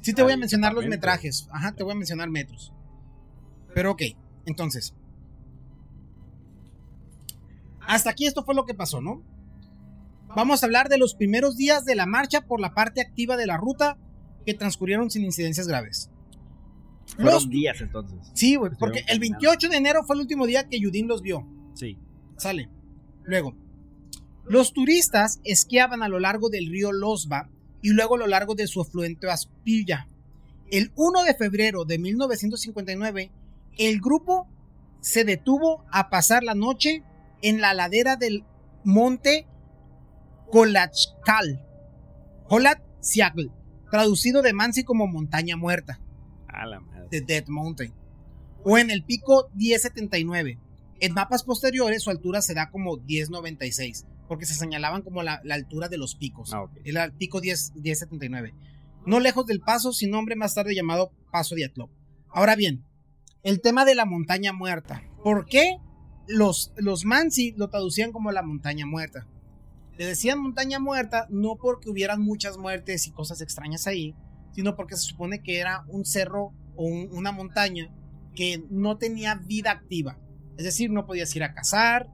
Sí 0.00 0.12
te 0.12 0.22
voy 0.22 0.32
a 0.32 0.36
mencionar 0.36 0.74
los 0.74 0.86
metrajes. 0.86 1.48
Ajá, 1.50 1.72
te 1.72 1.82
voy 1.82 1.92
a 1.92 1.96
mencionar 1.96 2.28
metros. 2.28 2.72
Pero 3.74 3.92
ok, 3.92 4.02
entonces. 4.44 4.94
Hasta 7.86 8.10
aquí 8.10 8.26
esto 8.26 8.44
fue 8.44 8.54
lo 8.54 8.64
que 8.64 8.74
pasó, 8.74 9.00
¿no? 9.00 9.22
Vamos 10.36 10.62
a 10.62 10.66
hablar 10.66 10.88
de 10.88 10.98
los 10.98 11.14
primeros 11.14 11.56
días 11.56 11.84
de 11.84 11.94
la 11.94 12.06
marcha 12.06 12.42
por 12.42 12.60
la 12.60 12.74
parte 12.74 13.00
activa 13.00 13.36
de 13.36 13.46
la 13.46 13.56
ruta 13.56 13.96
que 14.44 14.54
transcurrieron 14.54 15.10
sin 15.10 15.24
incidencias 15.24 15.66
graves. 15.68 16.10
Fueron 17.16 17.34
Los- 17.34 17.48
días 17.50 17.80
entonces. 17.80 18.18
sí, 18.34 18.56
güey, 18.56 18.72
porque 18.78 19.00
el 19.00 19.06
caminando. 19.06 19.38
28 19.40 19.68
de 19.68 19.76
enero 19.76 20.04
fue 20.04 20.16
el 20.16 20.22
último 20.22 20.46
día 20.46 20.68
que 20.68 20.80
Yudin 20.80 21.06
los 21.06 21.22
vio. 21.22 21.46
Sí. 21.74 21.98
Sale. 22.36 22.68
Luego, 23.24 23.54
los 24.44 24.72
turistas 24.72 25.40
esquiaban 25.44 26.02
a 26.02 26.08
lo 26.08 26.18
largo 26.18 26.48
del 26.50 26.66
río 26.70 26.92
Losba 26.92 27.48
y 27.82 27.90
luego 27.90 28.16
a 28.16 28.18
lo 28.18 28.26
largo 28.26 28.54
de 28.54 28.66
su 28.66 28.80
afluente 28.80 29.30
Aspilla. 29.30 30.08
El 30.70 30.92
1 30.96 31.22
de 31.24 31.34
febrero 31.34 31.84
de 31.84 31.98
1959, 31.98 33.30
el 33.78 34.00
grupo 34.00 34.48
se 35.00 35.24
detuvo 35.24 35.84
a 35.92 36.08
pasar 36.10 36.42
la 36.42 36.54
noche 36.54 37.02
en 37.42 37.60
la 37.60 37.74
ladera 37.74 38.16
del 38.16 38.44
monte 38.84 39.46
Colachcal, 40.54 41.66
Siagl, 43.00 43.50
traducido 43.90 44.40
de 44.40 44.52
Mansi 44.52 44.84
como 44.84 45.08
montaña 45.08 45.56
muerta. 45.56 45.98
A 46.46 46.64
la 46.64 46.78
madre. 46.78 47.08
The 47.10 47.22
Dead 47.22 47.48
Mountain. 47.48 47.92
O 48.62 48.78
en 48.78 48.92
el 48.92 49.02
pico 49.02 49.50
1079. 49.56 50.60
En 51.00 51.12
mapas 51.12 51.42
posteriores 51.42 52.04
su 52.04 52.10
altura 52.10 52.40
se 52.40 52.54
da 52.54 52.70
como 52.70 52.98
1096, 52.98 54.06
porque 54.28 54.46
se 54.46 54.54
señalaban 54.54 55.02
como 55.02 55.24
la, 55.24 55.40
la 55.42 55.56
altura 55.56 55.88
de 55.88 55.98
los 55.98 56.14
picos. 56.14 56.54
Ah. 56.54 56.66
El 56.84 57.12
pico 57.14 57.40
10, 57.40 57.72
1079. 57.74 58.54
No 59.06 59.18
lejos 59.18 59.46
del 59.46 59.58
paso, 59.58 59.92
sin 59.92 60.10
nombre 60.10 60.36
más 60.36 60.54
tarde 60.54 60.76
llamado 60.76 61.10
Paso 61.32 61.56
de 61.56 61.64
Atlop. 61.64 61.90
Ahora 62.28 62.54
bien, 62.54 62.84
el 63.42 63.60
tema 63.60 63.84
de 63.84 63.96
la 63.96 64.04
montaña 64.04 64.52
muerta. 64.52 65.02
¿Por 65.24 65.46
qué 65.46 65.78
los, 66.28 66.72
los 66.76 67.04
Mansi 67.04 67.54
lo 67.56 67.70
traducían 67.70 68.12
como 68.12 68.30
la 68.30 68.44
montaña 68.44 68.86
muerta? 68.86 69.26
Le 69.96 70.06
decían 70.06 70.40
montaña 70.40 70.78
muerta 70.80 71.26
no 71.30 71.56
porque 71.56 71.88
hubieran 71.90 72.20
muchas 72.20 72.58
muertes 72.58 73.06
y 73.06 73.12
cosas 73.12 73.40
extrañas 73.40 73.86
ahí, 73.86 74.14
sino 74.52 74.74
porque 74.76 74.96
se 74.96 75.02
supone 75.02 75.42
que 75.42 75.58
era 75.58 75.84
un 75.88 76.04
cerro 76.04 76.52
o 76.76 76.84
un- 76.86 77.08
una 77.12 77.30
montaña 77.32 77.88
que 78.34 78.64
no 78.70 78.96
tenía 78.98 79.36
vida 79.36 79.70
activa. 79.70 80.18
Es 80.58 80.64
decir, 80.64 80.90
no 80.90 81.06
podías 81.06 81.34
ir 81.36 81.44
a 81.44 81.54
cazar, 81.54 82.08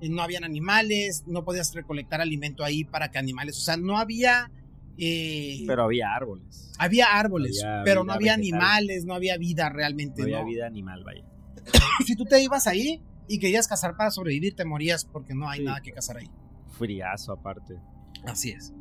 eh, 0.00 0.08
no 0.08 0.22
habían 0.22 0.44
animales, 0.44 1.24
no 1.26 1.44
podías 1.44 1.74
recolectar 1.74 2.20
alimento 2.20 2.62
ahí 2.64 2.84
para 2.84 3.10
que 3.10 3.18
animales, 3.18 3.56
o 3.58 3.60
sea, 3.60 3.76
no 3.76 3.98
había... 3.98 4.50
eh, 4.98 5.64
Pero 5.66 5.82
había 5.84 6.14
árboles. 6.14 6.72
había 6.78 7.06
árboles, 7.18 7.62
había 7.64 7.82
pero 7.84 8.04
no 8.04 8.12
había 8.12 8.36
vegetal. 8.36 8.60
animales, 8.60 9.04
no 9.04 9.14
había 9.14 9.36
vida 9.38 9.68
realmente. 9.70 10.20
No 10.22 10.26
había 10.26 10.40
¿no? 10.40 10.46
vida 10.46 10.66
animal, 10.66 11.02
vaya. 11.04 11.24
Si 12.06 12.14
tú 12.14 12.24
te 12.24 12.40
ibas 12.42 12.66
ahí 12.68 13.02
y 13.28 13.38
querías 13.40 13.66
cazar 13.66 13.96
para 13.96 14.10
sobrevivir, 14.12 14.54
te 14.54 14.64
morías 14.64 15.04
porque 15.04 15.34
no 15.34 15.48
hay 15.48 15.60
Sí. 15.60 15.64
nada 15.64 15.80
que 15.80 15.90
cazar 15.92 16.18
ahí. 16.18 16.30
Friazo 16.74 17.32
aparte. 17.32 17.78
Así 18.24 18.50
es. 18.50 18.72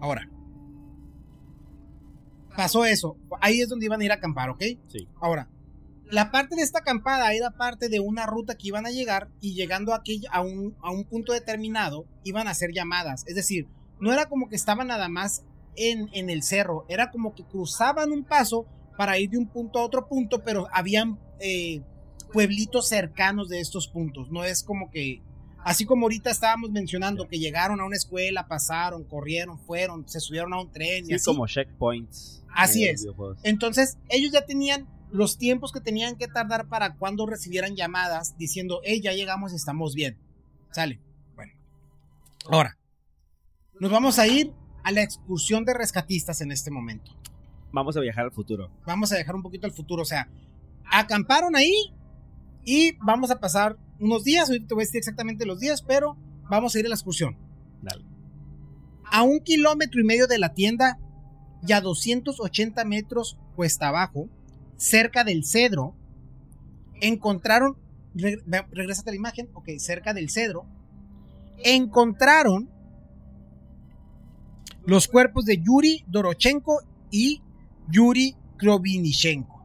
Ahora, 0.00 0.28
pasó 2.56 2.84
eso. 2.84 3.16
Ahí 3.40 3.60
es 3.60 3.68
donde 3.68 3.86
iban 3.86 4.00
a 4.00 4.04
ir 4.04 4.12
a 4.12 4.16
acampar, 4.16 4.50
¿ok? 4.50 4.62
Sí. 4.88 5.08
Ahora, 5.20 5.48
la 6.10 6.30
parte 6.30 6.56
de 6.56 6.62
esta 6.62 6.80
acampada 6.80 7.32
era 7.32 7.50
parte 7.50 7.88
de 7.88 8.00
una 8.00 8.26
ruta 8.26 8.56
que 8.56 8.68
iban 8.68 8.86
a 8.86 8.90
llegar 8.90 9.28
y 9.40 9.54
llegando 9.54 9.94
aquí 9.94 10.22
a 10.30 10.40
un, 10.40 10.76
a 10.82 10.90
un 10.90 11.04
punto 11.04 11.32
determinado 11.32 12.06
iban 12.24 12.48
a 12.48 12.50
hacer 12.50 12.70
llamadas. 12.72 13.24
Es 13.26 13.34
decir, 13.34 13.68
no 14.00 14.12
era 14.12 14.26
como 14.26 14.48
que 14.48 14.56
estaban 14.56 14.88
nada 14.88 15.08
más 15.08 15.44
en, 15.76 16.08
en 16.12 16.30
el 16.30 16.42
cerro, 16.42 16.84
era 16.88 17.10
como 17.10 17.34
que 17.34 17.44
cruzaban 17.44 18.10
un 18.10 18.24
paso 18.24 18.66
para 18.96 19.18
ir 19.18 19.30
de 19.30 19.38
un 19.38 19.46
punto 19.46 19.78
a 19.78 19.84
otro 19.84 20.08
punto, 20.08 20.42
pero 20.44 20.66
habían 20.72 21.18
eh, 21.38 21.82
pueblitos 22.32 22.88
cercanos 22.88 23.48
de 23.48 23.60
estos 23.60 23.88
puntos. 23.88 24.30
No 24.30 24.44
es 24.44 24.62
como 24.62 24.90
que, 24.90 25.22
así 25.64 25.84
como 25.84 26.06
ahorita 26.06 26.30
estábamos 26.30 26.70
mencionando, 26.70 27.28
que 27.28 27.38
llegaron 27.38 27.80
a 27.80 27.84
una 27.84 27.96
escuela, 27.96 28.46
pasaron, 28.48 29.04
corrieron, 29.04 29.58
fueron, 29.58 30.08
se 30.08 30.20
subieron 30.20 30.52
a 30.52 30.60
un 30.60 30.70
tren 30.72 31.04
y 31.04 31.08
Sí, 31.08 31.14
así. 31.14 31.24
como 31.24 31.46
checkpoints. 31.46 32.42
Así 32.54 32.84
es. 32.84 33.06
Entonces, 33.42 33.96
ellos 34.08 34.32
ya 34.32 34.44
tenían 34.44 34.88
los 35.12 35.38
tiempos 35.38 35.72
que 35.72 35.80
tenían 35.80 36.16
que 36.16 36.28
tardar 36.28 36.68
para 36.68 36.94
cuando 36.96 37.26
recibieran 37.26 37.76
llamadas 37.76 38.36
diciendo, 38.38 38.80
hey, 38.84 39.00
ya 39.02 39.12
llegamos 39.12 39.52
y 39.52 39.56
estamos 39.56 39.94
bien. 39.94 40.18
Sale. 40.72 41.00
Bueno. 41.34 41.52
Ahora, 42.50 42.76
nos 43.78 43.90
vamos 43.90 44.18
a 44.18 44.26
ir 44.26 44.52
a 44.82 44.92
la 44.92 45.02
excursión 45.02 45.64
de 45.64 45.74
rescatistas 45.74 46.40
en 46.40 46.52
este 46.52 46.70
momento. 46.70 47.12
Vamos 47.72 47.96
a 47.96 48.00
viajar 48.00 48.24
al 48.24 48.32
futuro. 48.32 48.70
Vamos 48.86 49.12
a 49.12 49.16
dejar 49.16 49.34
un 49.36 49.42
poquito 49.42 49.66
el 49.66 49.72
futuro. 49.72 50.02
O 50.02 50.06
sea, 50.06 50.28
acamparon 50.90 51.54
ahí 51.56 51.92
y 52.64 52.92
vamos 53.04 53.30
a 53.30 53.40
pasar 53.40 53.76
unos 53.98 54.24
días. 54.24 54.48
Ahorita 54.48 54.68
te 54.68 54.74
voy 54.74 54.82
a 54.82 54.86
decir 54.86 54.98
exactamente 54.98 55.46
los 55.46 55.60
días, 55.60 55.82
pero 55.82 56.16
vamos 56.48 56.74
a 56.74 56.78
ir 56.80 56.86
a 56.86 56.88
la 56.88 56.94
excursión. 56.94 57.36
Dale. 57.82 58.04
A 59.10 59.22
un 59.22 59.40
kilómetro 59.40 60.00
y 60.00 60.04
medio 60.04 60.26
de 60.26 60.38
la 60.38 60.54
tienda 60.54 60.98
y 61.66 61.72
a 61.72 61.80
280 61.80 62.84
metros 62.84 63.38
cuesta 63.56 63.88
abajo, 63.88 64.28
cerca 64.76 65.24
del 65.24 65.44
cedro, 65.44 65.94
encontraron, 67.00 67.76
re- 68.14 68.38
ve- 68.46 68.66
regrésate 68.70 69.10
a 69.10 69.12
la 69.12 69.16
imagen, 69.16 69.48
ok, 69.54 69.68
cerca 69.78 70.14
del 70.14 70.30
cedro, 70.30 70.66
encontraron 71.64 72.70
los 74.86 75.08
cuerpos 75.08 75.44
de 75.44 75.58
Yuri 75.58 76.04
Dorochenko 76.08 76.80
y 77.10 77.42
Yuri 77.90 78.36
Krovinichenko. 78.56 79.60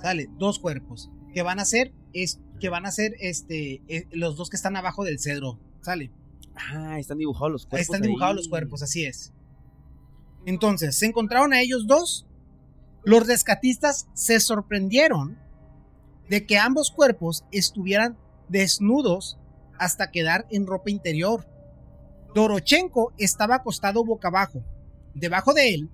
Sale, 0.00 0.28
dos 0.38 0.58
cuerpos 0.58 1.10
que 1.34 1.42
van 1.42 1.60
a 1.60 1.64
ser, 1.64 1.92
es, 2.12 2.40
que 2.60 2.68
van 2.70 2.86
a 2.86 2.90
ser 2.90 3.14
este, 3.20 3.82
eh, 3.88 4.06
los 4.12 4.36
dos 4.36 4.48
que 4.48 4.56
están 4.56 4.76
abajo 4.76 5.04
del 5.04 5.18
cedro. 5.20 5.58
Sale. 5.82 6.10
Ah, 6.54 6.98
están 6.98 7.18
dibujados 7.18 7.52
los 7.52 7.66
cuerpos. 7.66 7.80
Están 7.80 8.02
dibujados 8.02 8.32
ahí. 8.32 8.36
los 8.36 8.48
cuerpos, 8.48 8.82
así 8.82 9.04
es. 9.04 9.32
Entonces, 10.46 10.96
se 10.96 11.06
encontraron 11.06 11.52
a 11.52 11.60
ellos 11.60 11.86
dos. 11.86 12.26
Los 13.04 13.26
rescatistas 13.26 14.06
se 14.14 14.40
sorprendieron 14.40 15.38
de 16.30 16.46
que 16.46 16.56
ambos 16.56 16.90
cuerpos 16.90 17.44
estuvieran 17.50 18.16
desnudos 18.48 19.38
hasta 19.78 20.10
quedar 20.10 20.46
en 20.50 20.66
ropa 20.66 20.90
interior. 20.90 21.46
Dorochenko 22.34 23.12
estaba 23.18 23.56
acostado 23.56 24.04
boca 24.04 24.28
abajo. 24.28 24.64
Debajo 25.14 25.52
de 25.52 25.74
él 25.74 25.90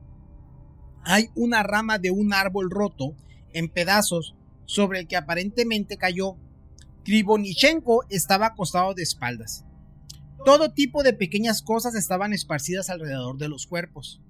hay 1.03 1.31
una 1.35 1.63
rama 1.63 1.99
de 1.99 2.11
un 2.11 2.33
árbol 2.33 2.71
roto 2.71 3.15
en 3.53 3.69
pedazos 3.69 4.37
sobre 4.71 5.01
el 5.01 5.09
que 5.09 5.17
aparentemente 5.17 5.97
cayó. 5.97 6.37
Krivonichenko 7.03 8.05
estaba 8.09 8.47
acostado 8.47 8.95
de 8.95 9.03
espaldas. 9.03 9.65
Todo 10.45 10.73
tipo 10.73 11.03
de 11.03 11.13
pequeñas 11.13 11.61
cosas 11.61 11.97
estaban 11.97 12.33
esparcidas 12.33 12.89
alrededor 12.89 13.37
de 13.37 13.49
los 13.49 13.67
cuerpos. 13.67 14.21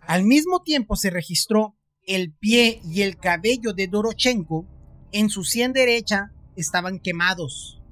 Al 0.00 0.24
mismo 0.24 0.62
tiempo 0.62 0.96
se 0.96 1.10
registró 1.10 1.76
el 2.06 2.32
pie 2.32 2.80
y 2.84 3.02
el 3.02 3.18
cabello 3.18 3.74
de 3.74 3.86
Dorochenko 3.86 4.66
en 5.12 5.28
su 5.28 5.44
sien 5.44 5.74
derecha 5.74 6.32
estaban 6.56 7.00
quemados. 7.00 7.82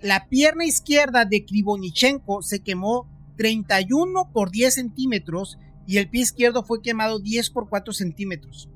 La 0.00 0.30
pierna 0.30 0.64
izquierda 0.64 1.26
de 1.26 1.44
Krivonichenko 1.44 2.40
se 2.40 2.62
quemó 2.62 3.06
31 3.36 4.30
por 4.32 4.50
10 4.50 4.74
centímetros 4.74 5.58
y 5.86 5.98
el 5.98 6.08
pie 6.08 6.22
izquierdo 6.22 6.64
fue 6.64 6.82
quemado 6.82 7.18
10 7.18 7.50
por 7.50 7.68
4 7.68 7.92
centímetros. 7.92 8.68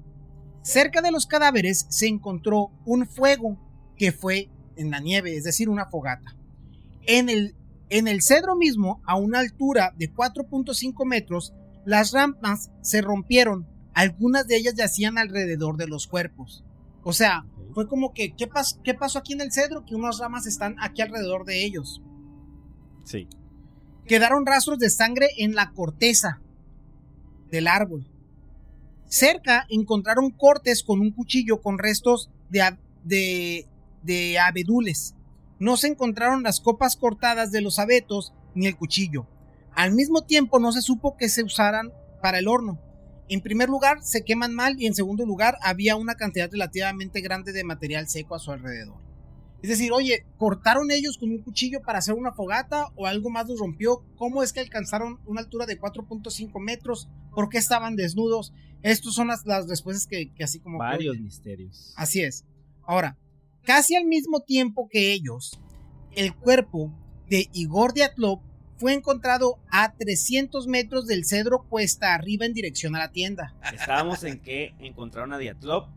Cerca 0.62 1.00
de 1.00 1.12
los 1.12 1.26
cadáveres 1.26 1.86
se 1.90 2.08
encontró 2.08 2.72
un 2.84 3.06
fuego 3.06 3.58
que 3.96 4.12
fue 4.12 4.50
en 4.76 4.90
la 4.90 5.00
nieve, 5.00 5.36
es 5.36 5.44
decir, 5.44 5.68
una 5.68 5.86
fogata. 5.86 6.36
En 7.02 7.28
el, 7.28 7.54
en 7.88 8.08
el 8.08 8.22
cedro 8.22 8.56
mismo, 8.56 9.00
a 9.06 9.16
una 9.16 9.38
altura 9.38 9.94
de 9.96 10.12
4.5 10.12 11.06
metros, 11.06 11.54
las 11.84 12.12
rampas 12.12 12.70
se 12.82 13.00
rompieron. 13.00 13.66
Algunas 13.94 14.46
de 14.46 14.56
ellas 14.56 14.74
yacían 14.74 15.18
alrededor 15.18 15.76
de 15.76 15.86
los 15.86 16.08
cuerpos. 16.08 16.64
O 17.04 17.12
sea, 17.12 17.46
fue 17.72 17.86
como 17.86 18.12
que, 18.12 18.34
¿qué, 18.34 18.50
¿qué 18.82 18.94
pasó 18.94 19.20
aquí 19.20 19.34
en 19.34 19.40
el 19.40 19.52
cedro? 19.52 19.84
Que 19.86 19.94
unas 19.94 20.18
ramas 20.18 20.46
están 20.46 20.74
aquí 20.80 21.00
alrededor 21.00 21.44
de 21.44 21.64
ellos. 21.64 22.02
Sí. 23.04 23.28
Quedaron 24.06 24.44
rastros 24.44 24.78
de 24.80 24.90
sangre 24.90 25.28
en 25.38 25.54
la 25.54 25.70
corteza 25.70 26.40
del 27.50 27.68
árbol. 27.68 28.06
Cerca 29.08 29.66
encontraron 29.68 30.30
cortes 30.30 30.82
con 30.82 31.00
un 31.00 31.12
cuchillo 31.12 31.60
con 31.60 31.78
restos 31.78 32.30
de, 32.48 33.66
de, 34.02 34.38
abedules. 34.38 35.14
No 35.58 35.76
se 35.76 35.88
encontraron 35.88 36.42
las 36.42 36.60
copas 36.60 36.96
cortadas 36.96 37.52
de 37.52 37.60
los 37.60 37.78
abetos 37.78 38.32
ni 38.54 38.66
el 38.66 38.76
cuchillo. 38.76 39.26
Al 39.74 39.92
mismo 39.92 40.24
tiempo 40.24 40.58
no 40.58 40.72
se 40.72 40.82
supo 40.82 41.16
que 41.16 41.28
se 41.28 41.44
usaran 41.44 41.92
para 42.20 42.38
el 42.38 42.48
horno. 42.48 42.80
En 43.28 43.40
primer 43.40 43.68
lugar, 43.68 44.02
se 44.02 44.24
queman 44.24 44.54
mal 44.54 44.80
y 44.80 44.86
en 44.86 44.94
segundo 44.94 45.26
lugar, 45.26 45.56
había 45.62 45.96
una 45.96 46.14
cantidad 46.14 46.50
relativamente 46.50 47.20
grande 47.20 47.52
de 47.52 47.64
material 47.64 48.08
seco 48.08 48.34
a 48.34 48.38
su 48.38 48.52
alrededor. 48.52 49.05
Es 49.66 49.70
decir, 49.70 49.90
oye, 49.90 50.24
¿cortaron 50.36 50.92
ellos 50.92 51.18
con 51.18 51.28
un 51.28 51.42
cuchillo 51.42 51.82
para 51.82 51.98
hacer 51.98 52.14
una 52.14 52.30
fogata 52.30 52.92
o 52.94 53.04
algo 53.04 53.30
más 53.30 53.48
los 53.48 53.58
rompió? 53.58 54.04
¿Cómo 54.14 54.44
es 54.44 54.52
que 54.52 54.60
alcanzaron 54.60 55.18
una 55.26 55.40
altura 55.40 55.66
de 55.66 55.76
4.5 55.76 56.60
metros? 56.60 57.08
¿Por 57.34 57.48
qué 57.48 57.58
estaban 57.58 57.96
desnudos? 57.96 58.52
Estas 58.82 59.12
son 59.14 59.26
las, 59.26 59.44
respuestas 59.66 60.06
que, 60.06 60.30
así 60.40 60.60
como... 60.60 60.78
Varios 60.78 61.18
misterios. 61.18 61.92
Así 61.96 62.22
es. 62.22 62.44
Ahora, 62.84 63.18
casi 63.64 63.96
al 63.96 64.04
mismo 64.04 64.38
tiempo 64.38 64.88
que 64.88 65.12
ellos, 65.12 65.58
el 66.12 66.32
cuerpo 66.32 66.92
de 67.28 67.50
Igor 67.52 67.92
Diatlov 67.92 68.38
fue 68.76 68.92
encontrado 68.92 69.58
a 69.72 69.96
300 69.96 70.68
metros 70.68 71.08
del 71.08 71.24
cedro 71.24 71.66
cuesta 71.68 72.14
arriba 72.14 72.46
en 72.46 72.52
dirección 72.52 72.94
a 72.94 73.00
la 73.00 73.10
tienda. 73.10 73.56
Estábamos 73.74 74.22
en 74.22 74.38
que 74.38 74.76
encontraron 74.78 75.32
a 75.32 75.38
Diatlov 75.38 75.88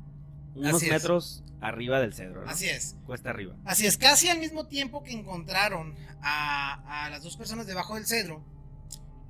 unos 0.56 0.82
metros 0.82 1.44
arriba 1.62 2.00
del 2.00 2.13
cedro. 2.13 2.43
Así 2.48 2.67
es. 2.67 2.95
Cuesta 3.06 3.30
arriba. 3.30 3.56
Así 3.65 3.86
es, 3.86 3.98
casi 3.98 4.30
al 4.30 4.39
mismo 4.39 4.67
tiempo 4.67 5.04
que 5.04 5.12
encontraron 5.12 5.95
a, 6.22 7.08
las 7.12 7.24
dos 7.24 7.38
personas 7.38 7.67
debajo 7.67 7.95
del 7.95 8.06
cedro, 8.06 8.43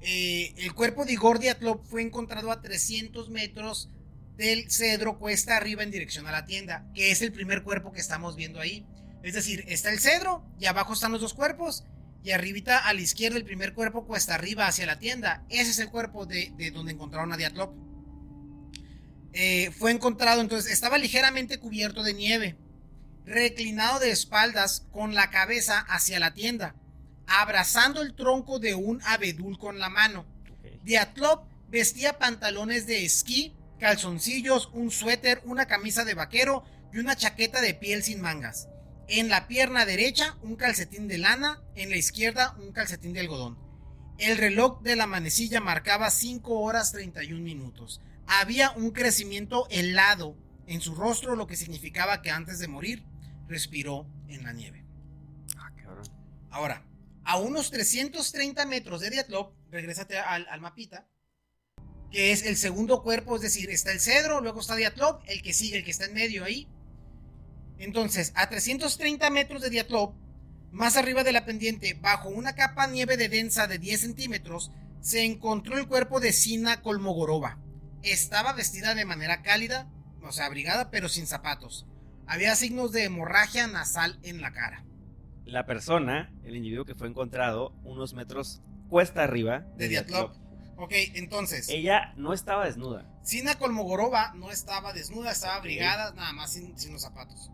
eh, 0.01 0.53
el 0.57 0.73
cuerpo 0.73 1.05
de 1.05 1.13
Igor 1.13 1.39
Diatlov 1.39 1.83
fue 1.83 2.01
encontrado 2.01 2.51
a 2.51 2.61
300 2.61 3.29
metros 3.29 3.89
del 4.37 4.71
cedro 4.71 5.19
cuesta 5.19 5.57
arriba 5.57 5.83
en 5.83 5.91
dirección 5.91 6.25
a 6.27 6.31
la 6.31 6.45
tienda, 6.45 6.89
que 6.93 7.11
es 7.11 7.21
el 7.21 7.33
primer 7.33 7.63
cuerpo 7.63 7.91
que 7.91 7.99
estamos 7.99 8.37
viendo 8.37 8.61
ahí. 8.61 8.85
Es 9.21 9.33
decir, 9.33 9.65
está 9.67 9.91
el 9.91 9.99
cedro 9.99 10.45
y 10.57 10.65
abajo 10.65 10.93
están 10.93 11.11
los 11.11 11.19
dos 11.19 11.33
cuerpos 11.33 11.83
y 12.23 12.31
arribita 12.31 12.77
a 12.77 12.93
la 12.93 13.01
izquierda 13.01 13.37
el 13.37 13.43
primer 13.43 13.73
cuerpo 13.73 14.05
cuesta 14.05 14.35
arriba 14.35 14.67
hacia 14.67 14.85
la 14.85 14.97
tienda. 14.97 15.43
Ese 15.49 15.71
es 15.71 15.79
el 15.79 15.89
cuerpo 15.89 16.25
de, 16.25 16.53
de 16.55 16.71
donde 16.71 16.93
encontraron 16.93 17.33
a 17.33 17.37
Diatlov. 17.37 17.73
Eh, 19.33 19.71
fue 19.77 19.91
encontrado, 19.91 20.41
entonces 20.41 20.71
estaba 20.71 20.97
ligeramente 20.97 21.59
cubierto 21.59 22.01
de 22.03 22.13
nieve, 22.13 22.57
reclinado 23.25 23.99
de 23.99 24.11
espaldas 24.11 24.87
con 24.91 25.13
la 25.13 25.29
cabeza 25.29 25.79
hacia 25.79 26.19
la 26.19 26.33
tienda, 26.33 26.75
abrazando 27.27 28.01
el 28.01 28.15
tronco 28.15 28.59
de 28.59 28.73
un 28.73 29.01
abedul 29.05 29.59
con 29.59 29.77
la 29.79 29.89
mano. 29.89 30.25
Diatlov 30.83 31.43
vestía 31.69 32.17
pantalones 32.17 32.87
de 32.87 33.05
esquí, 33.05 33.55
calzoncillos, 33.79 34.69
un 34.73 34.89
suéter, 34.89 35.41
una 35.45 35.67
camisa 35.67 36.05
de 36.05 36.15
vaquero 36.15 36.63
y 36.91 36.97
una 36.97 37.15
chaqueta 37.15 37.61
de 37.61 37.75
piel 37.75 38.01
sin 38.01 38.21
mangas. 38.21 38.67
En 39.07 39.29
la 39.29 39.47
pierna 39.47 39.85
derecha 39.85 40.37
un 40.41 40.55
calcetín 40.55 41.07
de 41.07 41.19
lana, 41.19 41.61
en 41.75 41.91
la 41.91 41.97
izquierda 41.97 42.55
un 42.59 42.71
calcetín 42.71 43.13
de 43.13 43.19
algodón. 43.19 43.57
El 44.17 44.37
reloj 44.37 44.81
de 44.81 44.95
la 44.95 45.07
manecilla 45.07 45.61
marcaba 45.61 46.09
5 46.09 46.59
horas 46.59 46.91
31 46.91 47.41
minutos 47.41 48.01
había 48.29 48.71
un 48.71 48.91
crecimiento 48.91 49.67
helado 49.71 50.37
en 50.67 50.81
su 50.81 50.93
rostro, 50.93 51.35
lo 51.35 51.47
que 51.47 51.55
significaba 51.55 52.21
que 52.21 52.29
antes 52.29 52.59
de 52.59 52.67
morir 52.67 53.03
respiró 53.47 54.05
en 54.27 54.43
la 54.43 54.53
nieve. 54.53 54.85
Ah, 55.57 55.71
Ahora, 56.51 56.85
a 57.23 57.37
unos 57.37 57.71
330 57.71 58.65
metros 58.67 59.01
de 59.01 59.09
Diatlov, 59.09 59.51
regrésate 59.71 60.19
al, 60.19 60.47
al, 60.47 60.61
mapita, 60.61 61.07
que 62.11 62.31
es 62.31 62.45
el 62.45 62.55
segundo 62.55 63.01
cuerpo, 63.01 63.35
es 63.35 63.41
decir, 63.41 63.71
está 63.71 63.91
el 63.91 63.99
cedro, 63.99 64.41
luego 64.41 64.59
está 64.59 64.75
Diatlov, 64.75 65.21
el 65.25 65.41
que 65.41 65.53
sigue, 65.53 65.77
el 65.77 65.83
que 65.83 65.91
está 65.91 66.05
en 66.05 66.13
medio 66.13 66.43
ahí. 66.43 66.67
Entonces, 67.79 68.31
a 68.35 68.47
330 68.47 69.27
metros 69.31 69.63
de 69.63 69.71
Diatlov, 69.71 70.13
más 70.71 70.97
arriba 70.97 71.23
de 71.23 71.31
la 71.31 71.45
pendiente, 71.45 71.95
bajo 71.95 72.29
una 72.29 72.53
capa 72.53 72.85
nieve 72.85 73.17
de 73.17 73.27
densa 73.27 73.65
de 73.65 73.79
10 73.79 74.01
centímetros, 74.01 74.71
se 75.01 75.23
encontró 75.23 75.79
el 75.79 75.87
cuerpo 75.87 76.19
de 76.19 76.31
Sina 76.31 76.83
Kolmogorova 76.83 77.57
estaba 78.03 78.53
vestida 78.53 78.95
de 78.95 79.05
manera 79.05 79.41
cálida, 79.41 79.89
o 80.21 80.31
sea, 80.31 80.45
abrigada, 80.45 80.89
pero 80.91 81.09
sin 81.09 81.27
zapatos. 81.27 81.88
Había 82.27 82.55
signos 82.55 82.91
de 82.91 83.05
hemorragia 83.05 83.67
nasal 83.67 84.19
en 84.23 84.41
la 84.41 84.51
cara. 84.51 84.85
La 85.45 85.65
persona, 85.65 86.31
el 86.43 86.55
individuo 86.55 86.85
que 86.85 86.93
fue 86.95 87.07
encontrado 87.07 87.73
unos 87.83 88.13
metros 88.13 88.62
cuesta 88.88 89.23
arriba 89.23 89.65
de, 89.77 89.88
Diatlov. 89.88 90.31
Ok, 90.77 90.93
entonces. 91.15 91.67
Ella 91.69 92.13
no 92.15 92.33
estaba 92.33 92.65
desnuda. 92.65 93.05
Sina 93.23 93.55
Kolmogorova 93.55 94.33
no 94.35 94.51
estaba 94.51 94.93
desnuda, 94.93 95.31
estaba 95.31 95.55
abrigada, 95.55 96.13
nada 96.13 96.31
más 96.33 96.53
sin, 96.53 96.73
los 96.91 97.01
zapatos. 97.01 97.51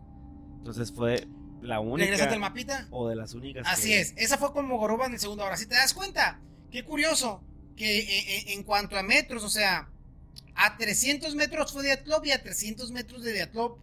Entonces 0.58 0.92
fue 0.92 1.26
la 1.60 1.80
única. 1.80 2.04
¿Regresaste 2.04 2.34
al 2.34 2.40
mapita? 2.40 2.86
O 2.90 3.08
de 3.08 3.16
las 3.16 3.34
únicas. 3.34 3.66
Así 3.66 3.92
es, 3.92 4.14
esa 4.16 4.38
fue 4.38 4.52
Kolmogorova 4.52 5.06
en 5.06 5.14
el 5.14 5.20
segundo. 5.20 5.42
Ahora, 5.42 5.56
si 5.56 5.66
te 5.66 5.74
das 5.74 5.92
cuenta, 5.92 6.40
qué 6.70 6.84
curioso 6.84 7.42
que 7.76 7.98
eh, 7.98 8.04
eh, 8.08 8.44
en 8.54 8.62
cuanto 8.62 8.96
a 8.96 9.02
metros, 9.02 9.42
o 9.42 9.50
sea, 9.50 9.88
a 10.56 10.76
300 10.76 11.34
metros 11.34 11.72
fue 11.72 11.84
Diatlov 11.84 12.24
y 12.24 12.32
a 12.32 12.42
300 12.42 12.90
metros 12.90 13.22
de 13.22 13.32
Diatlov 13.32 13.78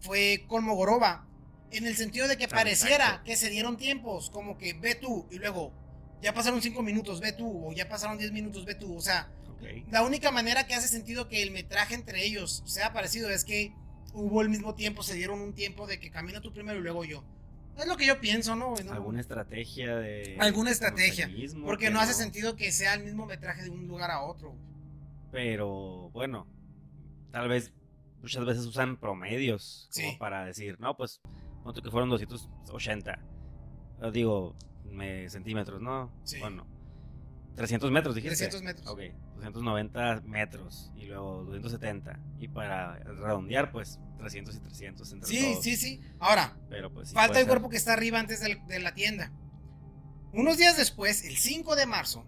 fue 0.00 0.44
Kolmogorova. 0.48 1.26
En 1.70 1.86
el 1.86 1.96
sentido 1.96 2.28
de 2.28 2.36
que 2.36 2.46
pareciera 2.46 3.22
que 3.24 3.36
se 3.36 3.50
dieron 3.50 3.76
tiempos, 3.76 4.30
como 4.30 4.58
que 4.58 4.74
ve 4.74 4.94
tú 4.94 5.26
y 5.30 5.38
luego 5.38 5.72
ya 6.22 6.32
pasaron 6.32 6.62
5 6.62 6.82
minutos, 6.82 7.20
ve 7.20 7.32
tú, 7.32 7.66
o 7.66 7.72
ya 7.72 7.88
pasaron 7.88 8.16
10 8.16 8.32
minutos, 8.32 8.64
ve 8.64 8.74
tú. 8.74 8.96
O 8.96 9.00
sea, 9.00 9.28
la 9.90 10.02
única 10.02 10.30
manera 10.30 10.66
que 10.66 10.74
hace 10.74 10.88
sentido 10.88 11.28
que 11.28 11.42
el 11.42 11.50
metraje 11.50 11.94
entre 11.94 12.24
ellos 12.24 12.62
sea 12.66 12.92
parecido 12.92 13.30
es 13.30 13.44
que 13.44 13.72
hubo 14.12 14.42
el 14.42 14.48
mismo 14.48 14.74
tiempo, 14.74 15.02
se 15.02 15.14
dieron 15.14 15.40
un 15.40 15.54
tiempo 15.54 15.86
de 15.86 15.98
que 15.98 16.10
camina 16.10 16.40
tú 16.40 16.52
primero 16.52 16.78
y 16.78 16.82
luego 16.82 17.04
yo. 17.04 17.24
Es 17.76 17.86
lo 17.86 17.96
que 17.96 18.06
yo 18.06 18.20
pienso, 18.20 18.54
¿no? 18.54 18.74
Alguna 18.90 19.20
estrategia 19.20 19.96
de. 19.96 20.36
Alguna 20.38 20.70
estrategia. 20.70 21.28
Porque 21.64 21.90
no, 21.90 22.00
hace 22.00 22.14
sentido 22.14 22.54
que 22.54 22.70
sea 22.70 22.94
el 22.94 23.02
mismo 23.02 23.26
metraje 23.26 23.62
de 23.64 23.70
un 23.70 23.88
lugar 23.88 24.10
a 24.10 24.22
otro. 24.22 24.54
Pero 25.34 26.10
bueno, 26.10 26.46
tal 27.32 27.48
vez 27.48 27.72
muchas 28.22 28.46
veces 28.46 28.64
usan 28.66 28.96
promedios 28.96 29.90
como 29.92 30.16
para 30.16 30.44
decir, 30.44 30.78
no, 30.78 30.96
pues, 30.96 31.20
cuánto 31.64 31.82
que 31.82 31.90
fueron 31.90 32.08
280. 32.08 33.18
Digo, 34.12 34.56
centímetros, 35.26 35.82
¿no? 35.82 36.12
Sí. 36.22 36.38
Bueno, 36.38 36.68
300 37.56 37.90
metros, 37.90 38.14
dijiste. 38.14 38.46
300 38.46 38.62
metros. 38.62 38.86
Ok, 38.86 39.00
290 39.34 40.22
metros 40.24 40.92
y 40.94 41.06
luego 41.06 41.44
270. 41.46 42.20
Y 42.38 42.46
para 42.46 42.94
redondear, 43.00 43.72
pues 43.72 43.98
300 44.18 44.54
y 44.54 44.60
300 44.60 45.12
entre 45.14 45.28
Sí, 45.28 45.56
sí, 45.60 45.76
sí. 45.76 46.00
Ahora, 46.20 46.56
Pero 46.70 46.92
pues, 46.92 47.12
falta 47.12 47.40
el 47.40 47.48
cuerpo 47.48 47.70
que 47.70 47.76
está 47.76 47.94
arriba 47.94 48.20
antes 48.20 48.40
de 48.40 48.78
la 48.78 48.94
tienda. 48.94 49.32
Unos 50.32 50.58
días 50.58 50.76
después, 50.76 51.24
el 51.24 51.36
5 51.36 51.74
de 51.74 51.86
marzo, 51.86 52.24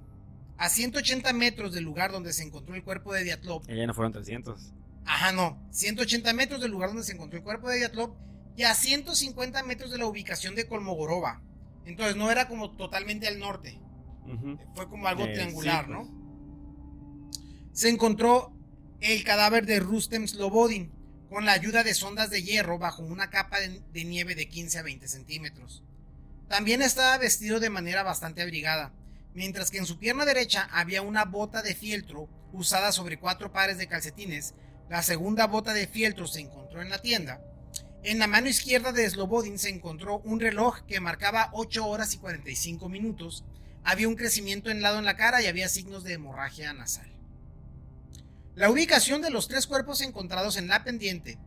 a 0.59 0.69
180 0.69 1.33
metros 1.33 1.75
del 1.75 1.85
lugar 1.85 2.13
donde 2.13 2.33
se 2.33 2.43
encontró 2.43 2.75
el 2.75 2.83
cuerpo 2.83 3.13
de 3.13 3.25
Diatlov. 3.25 3.63
Ella 3.69 3.87
no 3.87 3.95
fueron 3.95 4.13
300. 4.13 4.73
Ajá, 5.05 5.33
no. 5.33 5.63
180 5.71 6.33
metros 6.33 6.61
del 6.61 6.71
lugar 6.71 6.91
donde 6.91 7.05
se 7.05 7.13
encontró 7.13 7.39
el 7.39 7.45
cuerpo 7.45 7.69
de 7.69 7.79
Diatlov 7.79 8.15
y 8.57 8.63
a 8.63 8.75
150 8.75 9.63
metros 9.65 9.91
de 9.91 9.99
la 9.99 10.07
ubicación 10.07 10.55
de 10.55 10.67
Kolmogorova. 10.67 11.43
Entonces 11.85 12.17
no 12.17 12.31
era 12.31 12.49
como 12.49 12.77
totalmente 12.77 13.29
al 13.29 13.39
norte. 13.39 13.81
Fue 14.75 14.89
como 14.89 15.07
algo 15.07 15.25
triangular, 15.25 15.89
¿no? 15.89 16.09
Pues. 16.09 17.41
Se 17.73 17.89
encontró 17.89 18.53
el 19.01 19.23
cadáver 19.23 19.67
de 19.67 19.79
Rustem 19.79 20.27
Slobodin 20.27 20.91
con 21.29 21.45
la 21.45 21.53
ayuda 21.53 21.85
de 21.85 21.95
sondas 21.95 22.31
de 22.31 22.43
hierro 22.43 22.79
bajo 22.79 23.03
una 23.03 23.31
capa 23.31 23.59
de 23.61 24.05
nieve 24.05 24.35
de 24.35 24.49
15 24.49 24.79
a 24.79 24.83
20 24.83 25.07
centímetros. 25.07 25.85
También 26.49 26.83
estaba 26.83 27.19
vestido 27.19 27.61
de 27.61 27.71
manera 27.71 28.03
bastante 28.03 28.43
abrigada 28.43 28.93
mientras 29.37 29.71
que 29.71 29.79
en 29.79 29.87
su 29.87 29.99
pierna 29.99 30.25
derecha 30.25 30.67
había 30.73 31.03
una 31.03 31.27
bota 31.27 31.63
de 31.63 31.75
fieltro 31.75 32.29
usada 32.53 32.91
sobre 32.91 33.19
cuatro 33.19 33.53
pares 33.53 33.77
de 33.77 33.87
calcetines. 33.87 34.55
La 34.89 35.03
segunda 35.03 35.47
bota 35.47 35.75
de 35.75 35.87
fieltro 35.87 36.27
se 36.27 36.41
encontró 36.41 36.81
en 36.81 36.89
la 36.89 37.03
tienda. 37.03 37.43
En 38.03 38.19
la 38.19 38.29
mano 38.29 38.49
izquierda 38.49 38.93
de 38.93 39.09
Slobodin 39.09 39.59
se 39.59 39.69
encontró 39.69 40.21
un 40.21 40.41
reloj 40.41 40.81
que 40.87 41.01
marcaba 41.01 41.51
8 41.53 41.87
horas 41.87 42.15
y 42.15 42.19
45 42.19 42.89
minutos. 42.89 43.45
Había 43.85 44.09
un 44.09 44.17
crecimiento 44.17 44.71
en 44.71 44.81
lado 44.81 44.99
en 44.99 45.05
la 45.05 45.17
cara 45.17 45.43
y 45.43 45.47
había 45.47 45.69
signos 45.69 46.03
de 46.03 46.15
hemorragia 46.15 46.73
nasal. 46.73 47.13
La 48.55 48.71
ubicación 48.71 49.21
de 49.21 49.31
los 49.31 49.49
tres 49.49 49.67
cuerpos 49.67 50.01
encontrados 50.01 50.57
en 50.57 50.69
la 50.69 50.83
pendiente, 50.83 51.39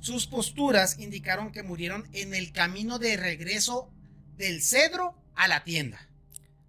sus 0.00 0.26
posturas 0.26 0.98
indicaron 0.98 1.52
que 1.52 1.62
murieron 1.62 2.08
en 2.12 2.34
el 2.34 2.52
camino 2.52 2.98
de 2.98 3.16
regreso 3.16 3.88
del 4.36 4.62
cedro 4.62 5.14
a 5.36 5.46
la 5.46 5.62
tienda. 5.62 6.08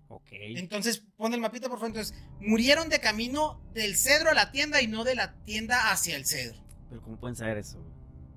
Ok. 0.09 0.27
Entonces, 0.31 1.03
pon 1.17 1.33
el 1.33 1.41
mapita 1.41 1.67
por 1.69 1.79
favor. 1.79 1.89
Entonces, 1.89 2.17
murieron 2.39 2.89
de 2.89 2.99
camino 2.99 3.61
del 3.73 3.95
cedro 3.97 4.29
a 4.29 4.33
la 4.33 4.51
tienda 4.51 4.81
y 4.81 4.87
no 4.87 5.03
de 5.03 5.15
la 5.15 5.33
tienda 5.43 5.91
hacia 5.91 6.15
el 6.15 6.25
cedro. 6.25 6.63
Pero 6.89 7.01
¿cómo 7.01 7.17
pueden 7.17 7.35
saber 7.35 7.57
eso? 7.57 7.77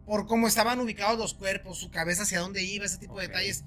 Por 0.06 0.26
cómo 0.26 0.48
estaban 0.48 0.80
ubicados 0.80 1.18
los 1.18 1.34
cuerpos, 1.34 1.78
su 1.78 1.90
cabeza 1.90 2.22
hacia 2.24 2.40
dónde 2.40 2.64
iba, 2.64 2.84
ese 2.84 2.98
tipo 2.98 3.18
de 3.20 3.26
Ok. 3.26 3.32
detalles. 3.32 3.64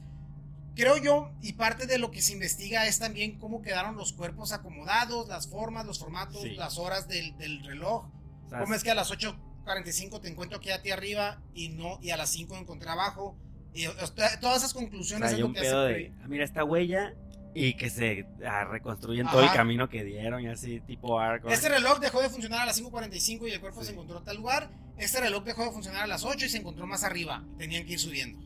Creo 0.76 0.98
yo, 0.98 1.32
y 1.42 1.54
parte 1.54 1.86
de 1.86 2.00
lo 2.00 2.10
que 2.12 2.22
se 2.22 2.34
investiga 2.34 2.88
es 2.88 2.98
también 3.00 3.38
cómo 3.38 3.62
quedaron 3.62 3.96
los 3.96 4.12
cuerpos 4.12 4.52
acomodados, 4.52 5.30
las 5.30 5.48
formas, 5.48 5.86
los 5.86 6.00
formatos, 6.00 6.42
Sí. 6.42 6.56
las 6.56 6.78
horas 6.80 7.08
del, 7.08 7.38
del 7.38 7.64
reloj. 7.64 8.06
O 8.46 8.50
sea, 8.50 8.60
¿Cómo 8.60 8.74
es 8.74 8.84
que 8.84 8.90
a 8.92 8.96
las 8.96 9.12
8.45 9.12 10.20
te 10.20 10.28
encuentro 10.30 10.58
aquí 10.58 10.72
a 10.72 10.82
ti 10.82 10.90
arriba 10.92 11.42
y 11.54 11.70
no 11.70 12.00
y 12.02 12.10
a 12.10 12.18
las 12.18 12.32
5 12.32 12.58
encontré 12.58 12.90
abajo? 12.90 13.38
Y, 13.76 13.86
o 13.88 13.94
todas 13.96 14.58
esas 14.58 14.72
o 14.76 14.80
conclusiones 14.80 15.30
sea, 15.30 15.30
es 15.30 15.34
hay 15.36 15.42
lo 15.42 15.48
un 15.48 15.54
que 15.54 15.62
pedo 15.62 15.86
hace 15.86 15.94
de, 15.94 16.14
ah, 16.22 16.28
mira 16.28 16.44
esta 16.44 16.64
huella 16.64 17.14
y 17.56 17.76
que 17.76 17.90
se 17.90 18.26
ah, 18.48 18.66
reconstruyen 18.66 19.28
todo 19.28 19.42
el 19.42 19.52
camino 19.52 19.90
que 19.90 20.04
dieron 20.04 20.42
y 20.42 20.48
así, 20.48 20.80
tipo 20.82 21.20
arco. 21.20 21.50
Este 21.50 21.70
reloj 21.70 22.00
dejó 22.00 22.22
de 22.22 22.30
funcionar 22.30 22.62
a 22.62 22.66
las 22.66 22.82
5.45 22.82 23.48
y 23.48 23.52
el 23.52 23.60
cuerpo 23.62 23.82
Sí. 23.82 23.88
se 23.88 23.94
encontró 23.94 24.18
en 24.20 24.24
tal 24.24 24.38
lugar. 24.38 24.70
Este 24.98 25.20
reloj 25.20 25.44
dejó 25.44 25.64
de 25.64 25.72
funcionar 25.72 26.04
a 26.04 26.08
las 26.08 26.24
8 26.24 26.46
y 26.46 26.50
se 26.50 26.58
encontró 26.58 26.88
más 26.88 27.04
arriba. 27.04 27.44
Tenían 27.58 27.86
que 27.86 27.94
ir 27.94 28.00
subiendo. 28.00 28.40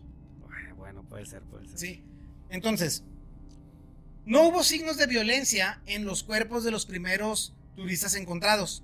Bueno, 0.76 1.04
puede 1.04 1.26
ser, 1.26 1.41
puede 1.43 1.67
ser. 1.67 1.78
Sí. 1.78 2.04
Entonces, 2.50 3.04
no 4.26 4.43
hubo 4.48 4.63
signos 4.63 4.98
de 4.98 5.08
violencia 5.08 5.82
en 5.86 6.06
los 6.06 6.24
cuerpos 6.24 6.63
de 6.63 6.72
los 6.72 6.86
primeros 6.86 7.54
turistas 7.76 8.15
encontrados. 8.15 8.84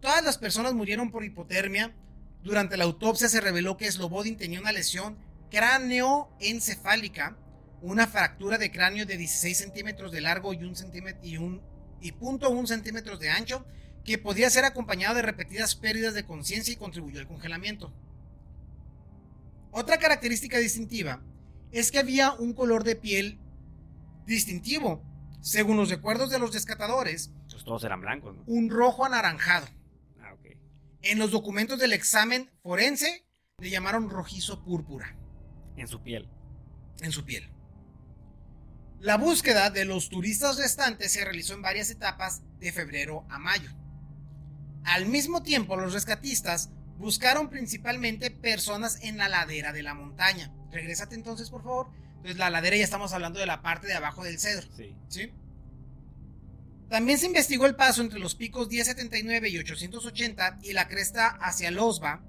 Todas 0.00 0.24
las 0.24 0.36
personas 0.38 0.74
murieron 0.74 1.10
por 1.10 1.24
hipotermia. 1.24 1.94
Durante 2.42 2.76
la 2.76 2.84
autopsia 2.84 3.28
se 3.28 3.40
reveló 3.40 3.76
que 3.76 3.90
Slobodin 3.90 4.36
tenía 4.36 4.60
una 4.60 4.72
lesión 4.72 5.16
cráneoencefálica, 5.50 7.36
una 7.84 8.06
fractura 8.06 8.56
de 8.56 8.70
cráneo 8.70 9.04
de 9.04 9.16
16 9.18 9.56
centímetros 9.58 10.10
de 10.10 10.22
largo 10.22 10.54
y 10.54 10.64
un 10.64 10.74
centímetro 10.74 11.20
y 11.22 11.36
un 11.36 11.60
y 12.00 12.12
punto 12.12 12.50
un 12.50 12.66
centímetros 12.66 13.18
de 13.20 13.30
ancho, 13.30 13.64
que 14.04 14.18
podía 14.18 14.50
ser 14.50 14.64
acompañado 14.64 15.14
de 15.14 15.22
repetidas 15.22 15.74
pérdidas 15.74 16.12
de 16.14 16.24
conciencia 16.26 16.72
y 16.72 16.76
contribuyó 16.76 17.20
al 17.20 17.26
congelamiento. 17.26 17.92
Otra 19.70 19.98
característica 19.98 20.58
distintiva 20.58 21.22
es 21.72 21.90
que 21.90 21.98
había 21.98 22.32
un 22.32 22.52
color 22.52 22.84
de 22.84 22.96
piel 22.96 23.38
distintivo. 24.26 25.02
Según 25.40 25.76
los 25.76 25.90
recuerdos 25.90 26.30
de 26.30 26.38
los 26.38 26.52
rescatadores, 26.54 27.32
Pues 27.50 27.64
todos 27.64 27.84
eran 27.84 28.00
blancos, 28.00 28.34
¿no? 28.36 28.42
un 28.46 28.70
rojo 28.70 29.04
anaranjado. 29.04 29.66
Ah, 30.20 30.32
ok. 30.34 30.56
En 31.02 31.18
los 31.18 31.30
documentos 31.32 31.78
del 31.78 31.92
examen 31.92 32.50
forense 32.62 33.26
le 33.58 33.70
llamaron 33.70 34.08
rojizo 34.10 34.62
púrpura 34.64 35.16
En 35.76 35.86
su 35.88 36.02
piel. 36.02 36.28
en 37.00 37.12
su 37.12 37.24
piel. 37.24 37.48
La 39.04 39.18
búsqueda 39.18 39.68
de 39.68 39.84
los 39.84 40.08
turistas 40.08 40.56
restantes 40.56 41.12
se 41.12 41.22
realizó 41.22 41.52
en 41.52 41.60
varias 41.60 41.90
etapas 41.90 42.40
de 42.58 42.72
febrero 42.72 43.26
a 43.28 43.38
mayo. 43.38 43.70
Al 44.82 45.04
mismo 45.04 45.42
tiempo, 45.42 45.76
los 45.76 45.92
rescatistas 45.92 46.70
buscaron 46.96 47.50
principalmente 47.50 48.30
personas 48.30 48.98
en 49.02 49.18
la 49.18 49.28
ladera 49.28 49.74
de 49.74 49.82
la 49.82 49.92
montaña. 49.92 50.54
Regrésate 50.72 51.16
entonces, 51.16 51.50
por 51.50 51.62
favor. 51.62 51.90
Entonces, 52.16 52.38
la 52.38 52.48
ladera 52.48 52.78
ya 52.78 52.84
estamos 52.84 53.12
hablando 53.12 53.38
de 53.38 53.44
la 53.44 53.60
parte 53.60 53.86
de 53.86 53.92
abajo 53.92 54.24
del 54.24 54.38
cedro. 54.38 54.66
Sí. 54.74 54.96
¿sí? 55.08 55.30
También 56.88 57.18
se 57.18 57.26
investigó 57.26 57.66
el 57.66 57.76
paso 57.76 58.00
entre 58.00 58.18
los 58.18 58.34
picos 58.34 58.68
1079 58.70 59.50
y 59.50 59.58
880 59.58 60.60
y 60.62 60.72
la 60.72 60.88
cresta 60.88 61.28
hacia 61.42 61.70
Losba, 61.70 62.22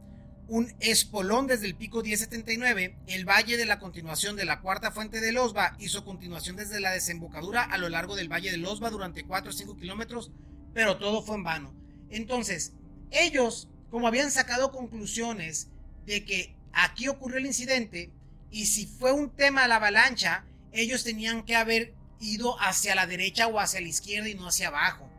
un 0.48 0.74
espolón 0.80 1.48
desde 1.48 1.66
el 1.66 1.76
pico 1.76 2.02
1079, 2.02 2.98
el 3.08 3.26
valle 3.26 3.58
de 3.58 3.66
la 3.66 3.80
continuación 3.80 4.36
de 4.36 4.46
la 4.46 4.62
cuarta 4.62 4.92
fuente 4.92 5.20
de 5.20 5.32
Losba 5.32 5.76
hizo 5.80 6.06
continuación 6.06 6.56
desde 6.56 6.80
la 6.80 6.92
desembocadura 6.92 7.64
a 7.64 7.78
lo 7.78 7.90
largo 7.90 8.16
del 8.16 8.32
valle 8.32 8.52
de 8.52 8.58
Losba 8.58 8.90
durante 8.92 9.24
4 9.24 9.50
o 9.50 9.54
5 9.54 9.78
kilómetros, 9.78 10.32
pero 10.74 10.98
todo 10.98 11.24
fue 11.24 11.36
en 11.36 11.44
vano. 11.44 11.74
Entonces, 12.10 12.74
ellos, 13.12 13.70
como 13.90 14.08
habían 14.08 14.32
sacado 14.32 14.72
conclusiones 14.72 15.70
de 16.06 16.26
que 16.26 16.56
aquí 16.74 17.08
ocurrió 17.08 17.38
el 17.38 17.48
incidente, 17.48 18.12
y 18.52 18.68
si 18.68 18.86
fue 18.86 19.12
un 19.12 19.36
tema 19.36 19.68
la 19.68 19.78
avalancha, 19.78 20.46
ellos 20.72 21.04
tenían 21.04 21.44
que 21.44 21.56
haber 21.56 21.94
ido 22.20 22.60
hacia 22.62 22.96
la 22.96 23.08
derecha 23.08 23.48
o 23.48 23.60
hacia 23.60 23.82
la 23.82 23.88
izquierda 23.88 24.30
y 24.30 24.36
no 24.36 24.48
hacia 24.48 24.68
abajo. 24.68 25.10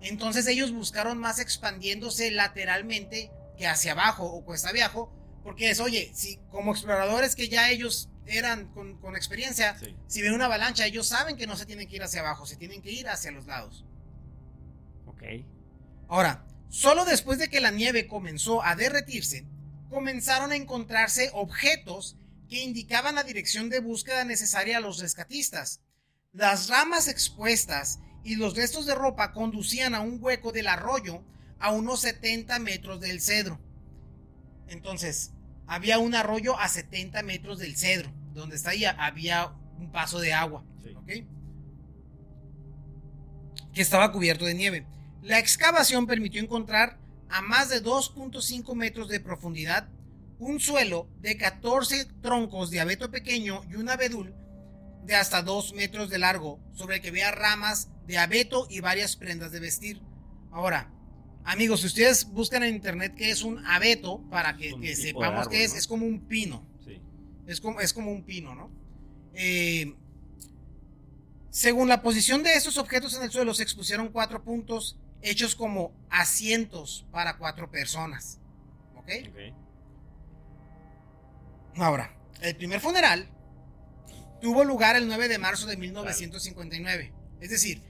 Entonces 0.00 0.46
ellos 0.46 0.72
buscaron 0.72 1.18
más 1.18 1.38
expandiéndose 1.38 2.30
lateralmente 2.30 3.30
que 3.62 3.68
hacia 3.68 3.92
abajo 3.92 4.24
o 4.24 4.44
cuesta 4.44 4.70
abajo, 4.70 5.12
porque 5.44 5.70
es, 5.70 5.78
oye, 5.78 6.10
si 6.14 6.38
como 6.50 6.72
exploradores 6.72 7.36
que 7.36 7.48
ya 7.48 7.70
ellos 7.70 8.08
eran 8.26 8.66
con, 8.72 8.98
con 8.98 9.14
experiencia, 9.14 9.78
Sí. 9.78 9.96
si 10.08 10.20
ven 10.20 10.32
una 10.34 10.46
avalancha, 10.46 10.84
ellos 10.84 11.06
saben 11.06 11.36
que 11.36 11.46
no 11.46 11.54
se 11.56 11.64
tienen 11.64 11.86
que 11.88 11.94
ir 11.94 12.02
hacia 12.02 12.22
abajo, 12.22 12.44
se 12.44 12.56
tienen 12.56 12.82
que 12.82 12.90
ir 12.90 13.08
hacia 13.08 13.30
los 13.30 13.46
lados. 13.46 13.84
Ok. 15.06 15.22
Ahora, 16.08 16.44
solo 16.70 17.04
después 17.04 17.38
de 17.38 17.48
que 17.48 17.60
la 17.60 17.70
nieve 17.70 18.08
comenzó 18.08 18.64
a 18.64 18.74
derretirse, 18.74 19.46
comenzaron 19.88 20.50
a 20.50 20.56
encontrarse 20.56 21.30
objetos 21.32 22.16
que 22.48 22.62
indicaban 22.64 23.14
la 23.14 23.22
dirección 23.22 23.70
de 23.70 23.78
búsqueda 23.78 24.24
necesaria 24.24 24.78
a 24.78 24.80
los 24.80 24.98
rescatistas. 24.98 25.82
Las 26.32 26.68
ramas 26.68 27.06
expuestas 27.06 28.00
y 28.24 28.34
los 28.34 28.56
restos 28.56 28.86
de 28.86 28.96
ropa 28.96 29.32
conducían 29.32 29.94
a 29.94 30.00
un 30.00 30.18
hueco 30.20 30.50
del 30.50 30.66
arroyo 30.66 31.22
a 31.62 31.70
unos 31.70 32.00
70 32.00 32.58
metros 32.58 33.00
del 33.00 33.22
cedro. 33.22 33.58
Entonces, 34.68 35.32
había 35.66 35.98
un 35.98 36.14
arroyo 36.14 36.58
a 36.58 36.68
70 36.68 37.22
metros 37.22 37.58
del 37.58 37.76
cedro, 37.76 38.12
donde 38.34 38.56
está 38.56 38.70
ahí 38.70 38.84
había 38.84 39.46
un 39.78 39.90
paso 39.90 40.20
de 40.20 40.34
agua. 40.34 40.64
Sí. 40.82 40.94
¿ok? 40.94 41.10
que 43.72 43.82
estaba 43.82 44.12
cubierto 44.12 44.44
de 44.44 44.54
nieve. 44.54 44.86
La 45.22 45.38
excavación 45.38 46.06
permitió 46.06 46.42
encontrar 46.42 46.98
a 47.30 47.40
más 47.42 47.68
de 47.68 47.82
2.5 47.82 48.74
metros 48.74 49.08
de 49.08 49.20
profundidad 49.20 49.88
un 50.38 50.60
suelo 50.60 51.08
de 51.20 51.36
14 51.36 52.06
troncos 52.20 52.70
de 52.70 52.80
abeto 52.80 53.10
pequeño 53.10 53.62
y 53.70 53.76
un 53.76 53.88
abedul 53.88 54.34
de 55.04 55.14
hasta 55.14 55.42
2 55.42 55.74
metros 55.74 56.10
de 56.10 56.18
largo, 56.18 56.60
sobre 56.74 56.96
el 56.96 57.02
que 57.02 57.08
había 57.08 57.30
ramas 57.30 57.88
de 58.06 58.18
abeto 58.18 58.66
y 58.68 58.80
varias 58.80 59.16
prendas 59.16 59.52
de 59.52 59.60
vestir. 59.60 60.02
Ahora, 60.50 60.92
amigos, 61.44 61.80
si 61.80 61.86
ustedes 61.86 62.24
buscan 62.26 62.62
en 62.62 62.74
internet 62.74 63.14
qué 63.16 63.30
es 63.30 63.42
un 63.42 63.64
abeto, 63.66 64.22
para 64.30 64.56
que, 64.56 64.94
sepamos 64.96 65.48
qué 65.48 65.64
es, 65.64 65.72
¿no? 65.72 65.78
es 65.78 65.86
como 65.86 66.06
un 66.06 66.20
pino. 66.26 66.66
Sí. 66.84 67.00
Es 67.46 67.60
como, 67.60 67.80
es 67.80 67.92
como 67.92 68.10
un 68.10 68.24
pino, 68.24 68.54
¿no? 68.54 68.70
Eh, 69.34 69.94
según 71.50 71.88
la 71.88 72.02
posición 72.02 72.42
de 72.42 72.54
estos 72.54 72.78
objetos 72.78 73.14
en 73.14 73.22
el 73.22 73.30
suelo, 73.30 73.52
se 73.54 73.62
expusieron 73.62 74.08
cuatro 74.08 74.42
puntos 74.42 74.98
hechos 75.20 75.54
como 75.54 75.92
asientos 76.10 77.06
para 77.10 77.36
cuatro 77.36 77.70
personas. 77.70 78.40
¿Ok? 78.96 79.10
Ok. 79.28 79.38
Ahora, 81.76 82.14
el 82.40 82.56
primer 82.56 82.80
funeral 82.80 83.28
tuvo 84.40 84.64
lugar 84.64 84.96
el 84.96 85.06
9 85.06 85.28
de 85.28 85.38
marzo 85.38 85.66
de 85.66 85.76
1959. 85.76 87.12
Es 87.40 87.50
decir, 87.50 87.82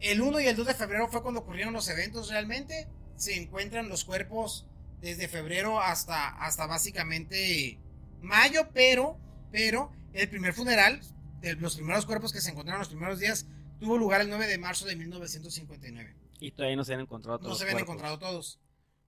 el 0.00 0.20
1 0.20 0.40
y 0.40 0.46
el 0.46 0.56
2 0.56 0.66
de 0.66 0.74
febrero 0.74 1.08
fue 1.08 1.22
cuando 1.22 1.40
ocurrieron 1.40 1.72
los 1.72 1.88
eventos 1.88 2.28
realmente. 2.30 2.88
Se 3.16 3.36
encuentran 3.40 3.88
los 3.88 4.04
cuerpos 4.04 4.66
desde 5.00 5.28
febrero 5.28 5.80
hasta, 5.80 6.28
hasta 6.28 6.66
básicamente 6.66 7.78
mayo, 8.22 8.68
pero, 8.72 9.18
pero 9.50 9.92
el 10.12 10.28
primer 10.28 10.54
funeral, 10.54 11.00
de 11.40 11.54
los 11.56 11.76
primeros 11.76 12.06
cuerpos 12.06 12.32
que 12.32 12.40
se 12.40 12.50
encontraron 12.50 12.80
los 12.80 12.88
primeros 12.88 13.18
días, 13.18 13.46
tuvo 13.78 13.96
lugar 13.98 14.20
el 14.20 14.28
9 14.28 14.46
de 14.46 14.58
marzo 14.58 14.86
de 14.86 14.96
1959 14.96 16.16
Y 16.38 16.52
todavía 16.52 16.76
no 16.76 16.84
se 16.84 16.94
han 16.94 17.00
encontrado 17.00 17.38
todos 17.40 17.54
no 17.54 17.54
se 17.56 17.64
habían 17.64 17.76
cuerpos. 17.76 17.94
encontrado 17.94 18.18
todos. 18.18 18.60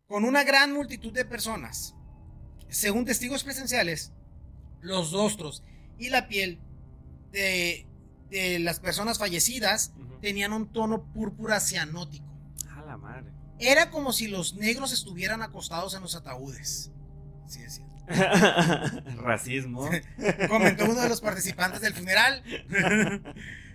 Con 0.07 0.25
una 0.25 0.45
gran 0.45 0.73
multitud 0.73 1.13
de 1.13 1.25
personas. 1.25 1.95
Según 2.69 3.05
testigos 3.05 3.45
presenciales, 3.45 4.13
los 4.81 5.13
rostros 5.13 5.63
y 5.99 6.09
la 6.11 6.27
piel 6.29 6.59
de, 7.33 7.87
de 8.31 8.59
las 8.59 8.81
personas 8.81 9.19
fallecidas. 9.19 9.93
Tenían 10.23 10.55
un 10.55 10.73
tono 10.73 11.13
púrpura 11.13 11.61
cianótico. 11.61 12.33
A 12.71 12.81
la 12.83 12.97
madre. 12.97 13.33
Era 13.59 13.91
como 13.91 14.13
si 14.13 14.29
los 14.29 14.55
negros 14.55 14.93
estuvieran 14.93 15.43
acostados 15.43 15.95
en 15.95 16.01
los 16.01 16.15
ataúdes. 16.15 16.91
Sí, 17.47 17.61
es 17.63 17.75
cierto. 17.75 17.93
Racismo. 19.23 19.91
Comentó 20.49 20.85
uno 20.87 21.03
de 21.03 21.09
los 21.09 21.21
participantes 21.21 21.83
del 21.83 21.93
funeral. 21.93 22.43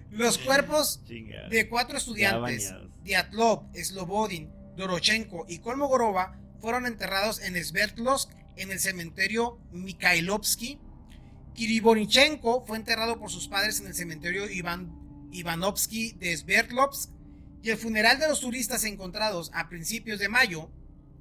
Los 0.10 0.38
cuerpos 0.38 1.02
de 1.06 1.68
cuatro 1.70 1.98
estudiantes. 1.98 2.74
Diatlov, 3.04 3.68
Slobodin, 3.76 4.50
Dorochenko 4.78 5.46
y 5.50 5.60
Kolmogorova, 5.60 6.40
fueron 6.62 6.86
enterrados 6.86 7.42
en 7.42 7.62
Sverdlovsk, 7.62 8.32
en 8.56 8.72
el 8.72 8.80
cementerio 8.80 9.60
Mikhailovsky. 9.74 10.80
Kiribonichenko 11.54 12.66
fue 12.66 12.78
enterrado 12.78 13.20
por 13.20 13.30
sus 13.30 13.50
padres 13.50 13.82
en 13.82 13.88
el 13.88 13.96
cementerio 13.96 14.50
Ivan, 14.50 15.07
Ivanovsky 15.38 16.14
de 16.14 16.36
Sverdlovsk. 16.36 17.12
y 17.64 17.72
el 17.72 17.78
funeral 17.78 18.20
de 18.20 18.28
los 18.28 18.40
turistas 18.40 18.84
encontrados 18.84 19.52
a 19.54 19.68
principios 19.68 20.20
de 20.20 20.30
mayo, 20.30 20.70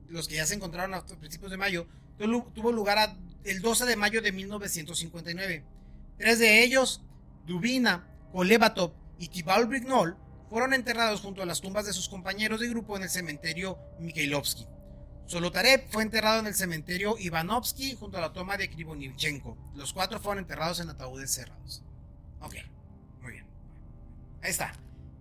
los 0.09 0.29
que 0.29 0.37
ya 0.37 0.47
se 0.47 0.55
encontraron 0.55 0.95
a 0.95 1.05
principios 1.05 1.51
de 1.51 1.57
mayo, 1.57 1.89
tuvo 2.55 2.73
lugar 2.73 3.17
el 3.45 3.63
12 3.63 3.87
de 3.87 3.97
mayo 3.97 4.23
de 4.23 4.33
1959. 4.33 5.65
Tres 6.19 6.39
de 6.39 6.63
ellos, 6.63 7.03
Dubina, 7.47 8.07
Kolevatov 8.33 8.93
y 9.19 9.29
Tibal 9.29 9.67
Brignol, 9.67 10.17
fueron 10.49 10.75
enterrados 10.75 11.21
junto 11.21 11.43
a 11.43 11.47
las 11.47 11.61
tumbas 11.61 11.87
de 11.87 11.93
sus 11.93 12.09
compañeros 12.09 12.61
de 12.61 12.69
grupo 12.69 12.97
en 12.97 13.03
el 13.03 13.11
cementerio 13.11 13.79
Mikhailovsky. 13.99 14.67
Solotarev 15.27 15.89
fue 15.91 16.05
enterrado 16.05 16.39
en 16.41 16.47
el 16.47 16.55
cementerio 16.55 17.17
Ivanovsky 17.19 17.97
junto 17.97 18.19
a 18.19 18.21
la 18.21 18.33
toma 18.33 18.57
de 18.57 18.71
Krivonivchenko. 18.71 19.57
Los 19.75 19.93
cuatro 19.93 20.21
fueron 20.21 20.45
enterrados 20.45 20.79
en 20.79 20.89
ataúdes 20.89 21.33
cerrados. 21.33 21.83
Ok, 22.41 22.45
muy 22.45 22.53
bien. 22.53 22.76
Ahí 24.47 24.53
está. 24.53 24.73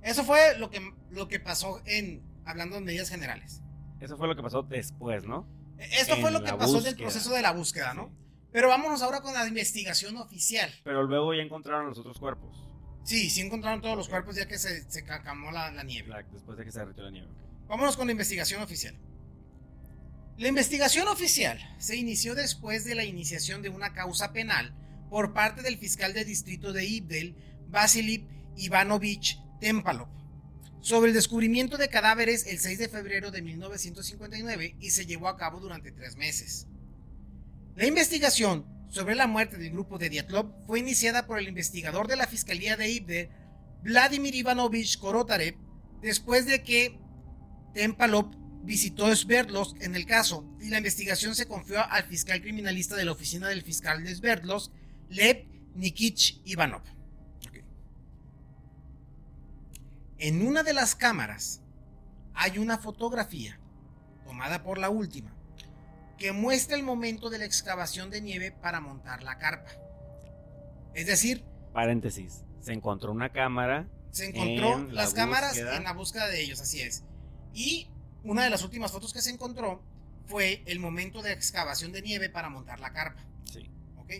Eso 0.03 0.23
fue 0.23 0.55
lo 0.59 0.69
que, 0.69 0.93
lo 1.09 1.27
que 1.27 1.39
pasó 1.39 1.81
en, 1.85 2.21
hablando 2.45 2.77
en 2.77 2.83
medidas 2.83 3.09
generales. 3.09 3.63
Eso 3.99 4.17
fue 4.17 4.27
lo 4.27 4.35
que 4.35 4.43
pasó 4.43 4.61
después, 4.61 5.25
¿no? 5.25 5.47
Esto 5.79 6.15
fue 6.17 6.29
lo 6.29 6.43
que 6.43 6.53
pasó 6.53 6.77
en 6.77 6.85
el 6.85 6.95
proceso 6.95 7.33
de 7.33 7.41
la 7.41 7.51
búsqueda, 7.51 7.95
¿no? 7.95 8.11
Pero 8.51 8.69
vámonos 8.69 9.01
ahora 9.01 9.21
con 9.21 9.33
la 9.33 9.47
investigación 9.47 10.15
oficial. 10.17 10.71
Pero 10.83 11.01
luego 11.01 11.33
ya 11.33 11.41
encontraron 11.41 11.87
los 11.87 11.97
otros 11.97 12.19
cuerpos. 12.19 12.55
Sí, 13.03 13.31
sí 13.31 13.41
encontraron 13.41 13.81
todos 13.81 13.97
los 13.97 14.07
cuerpos 14.07 14.35
ya 14.35 14.47
que 14.47 14.59
se, 14.59 14.87
se 14.91 15.03
cacamó 15.03 15.51
la, 15.51 15.71
nieve. 15.83 16.13
después 16.31 16.55
de 16.55 16.65
que 16.65 16.71
se 16.71 16.81
derritió 16.81 17.03
la 17.03 17.09
nieve. 17.09 17.27
Vámonos 17.67 17.97
con 17.97 18.05
la 18.05 18.11
investigación 18.11 18.61
oficial. 18.61 18.95
La 20.37 20.49
investigación 20.49 21.07
oficial 21.07 21.59
se 21.79 21.95
inició 21.95 22.35
después 22.35 22.85
de 22.85 22.93
la 22.93 23.05
iniciación 23.05 23.63
de 23.63 23.69
una 23.69 23.91
causa 23.93 24.33
penal 24.33 24.75
por 25.09 25.33
parte 25.33 25.63
del 25.63 25.79
fiscal 25.79 26.13
de 26.13 26.25
distrito 26.25 26.73
de 26.73 26.85
Ibdel, 26.85 27.35
Vasily 27.69 28.27
Ivanovich 28.57 29.39
Tempalov, 29.59 30.07
sobre 30.81 31.09
el 31.09 31.15
descubrimiento 31.15 31.77
de 31.77 31.89
cadáveres 31.89 32.45
el 32.47 32.59
6 32.59 32.79
de 32.79 32.89
febrero 32.89 33.31
de 33.31 33.41
1959 33.41 34.75
y 34.79 34.89
se 34.91 35.05
llevó 35.05 35.27
a 35.27 35.37
cabo 35.37 35.59
durante 35.59 35.91
tres 35.91 36.15
meses. 36.15 36.67
La 37.75 37.85
investigación 37.85 38.65
sobre 38.89 39.15
la 39.15 39.27
muerte 39.27 39.57
del 39.57 39.71
grupo 39.71 39.97
de 39.97 40.09
Diatlov 40.09 40.53
fue 40.65 40.79
iniciada 40.79 41.25
por 41.25 41.39
el 41.39 41.47
investigador 41.47 42.07
de 42.07 42.15
la 42.15 42.27
Fiscalía 42.27 42.77
de 42.77 42.89
Ibdel, 42.89 43.29
Vladimir 43.83 44.35
Ivanovich 44.35 44.97
Korotarev, 44.97 45.55
después 46.01 46.45
de 46.45 46.63
que 46.63 46.97
Tempalov 47.73 48.31
visitó 48.63 49.13
Sverdlovsk 49.13 49.81
en 49.81 49.95
el 49.95 50.05
caso 50.05 50.45
y 50.61 50.69
la 50.69 50.77
investigación 50.77 51.35
se 51.35 51.47
confió 51.47 51.83
al 51.83 52.03
fiscal 52.05 52.41
criminalista 52.41 52.95
de 52.95 53.05
la 53.05 53.11
oficina 53.11 53.47
del 53.49 53.61
fiscal 53.61 54.03
de 54.03 54.15
Sverdlovsk, 54.15 54.71
Lev 55.09 55.45
Nikich 55.75 56.41
Ivanov. 56.45 56.94
En 60.17 60.45
una 60.45 60.63
de 60.63 60.73
las 60.73 60.95
cámaras 60.95 61.61
hay 62.33 62.57
una 62.57 62.77
fotografía 62.77 63.59
tomada 64.23 64.63
por 64.63 64.77
la 64.77 64.89
última 64.89 65.35
que 66.17 66.31
muestra 66.31 66.77
el 66.77 66.83
momento 66.83 67.29
de 67.29 67.39
la 67.39 67.45
excavación 67.45 68.09
de 68.09 68.21
nieve 68.21 68.51
para 68.51 68.79
montar 68.79 69.23
la 69.23 69.37
carpa. 69.37 69.71
Es 70.93 71.05
decir, 71.05 71.43
paréntesis, 71.73 72.45
se 72.61 72.71
encontró 72.71 73.11
una 73.11 73.29
cámara. 73.29 73.89
Se 74.11 74.27
encontró 74.29 74.89
las 74.93 75.13
cámaras 75.13 75.57
en 75.57 75.83
la 75.83 75.91
búsqueda 75.91 76.27
de 76.27 76.41
ellos, 76.41 76.61
así 76.61 76.79
es. 76.81 77.03
Y 77.53 77.89
una 78.23 78.45
de 78.45 78.49
las 78.49 78.63
últimas 78.63 78.93
fotos 78.93 79.11
que 79.11 79.21
se 79.21 79.29
encontró 79.29 79.83
fue 80.25 80.63
el 80.65 80.79
momento 80.79 81.21
de 81.21 81.33
excavación 81.33 81.91
de 81.91 82.01
nieve 82.01 82.29
para 82.29 82.49
montar 82.49 82.79
la 82.79 82.93
carpa. 82.93 83.21
Sí. 83.43 83.69
¿Ok? 83.97 84.13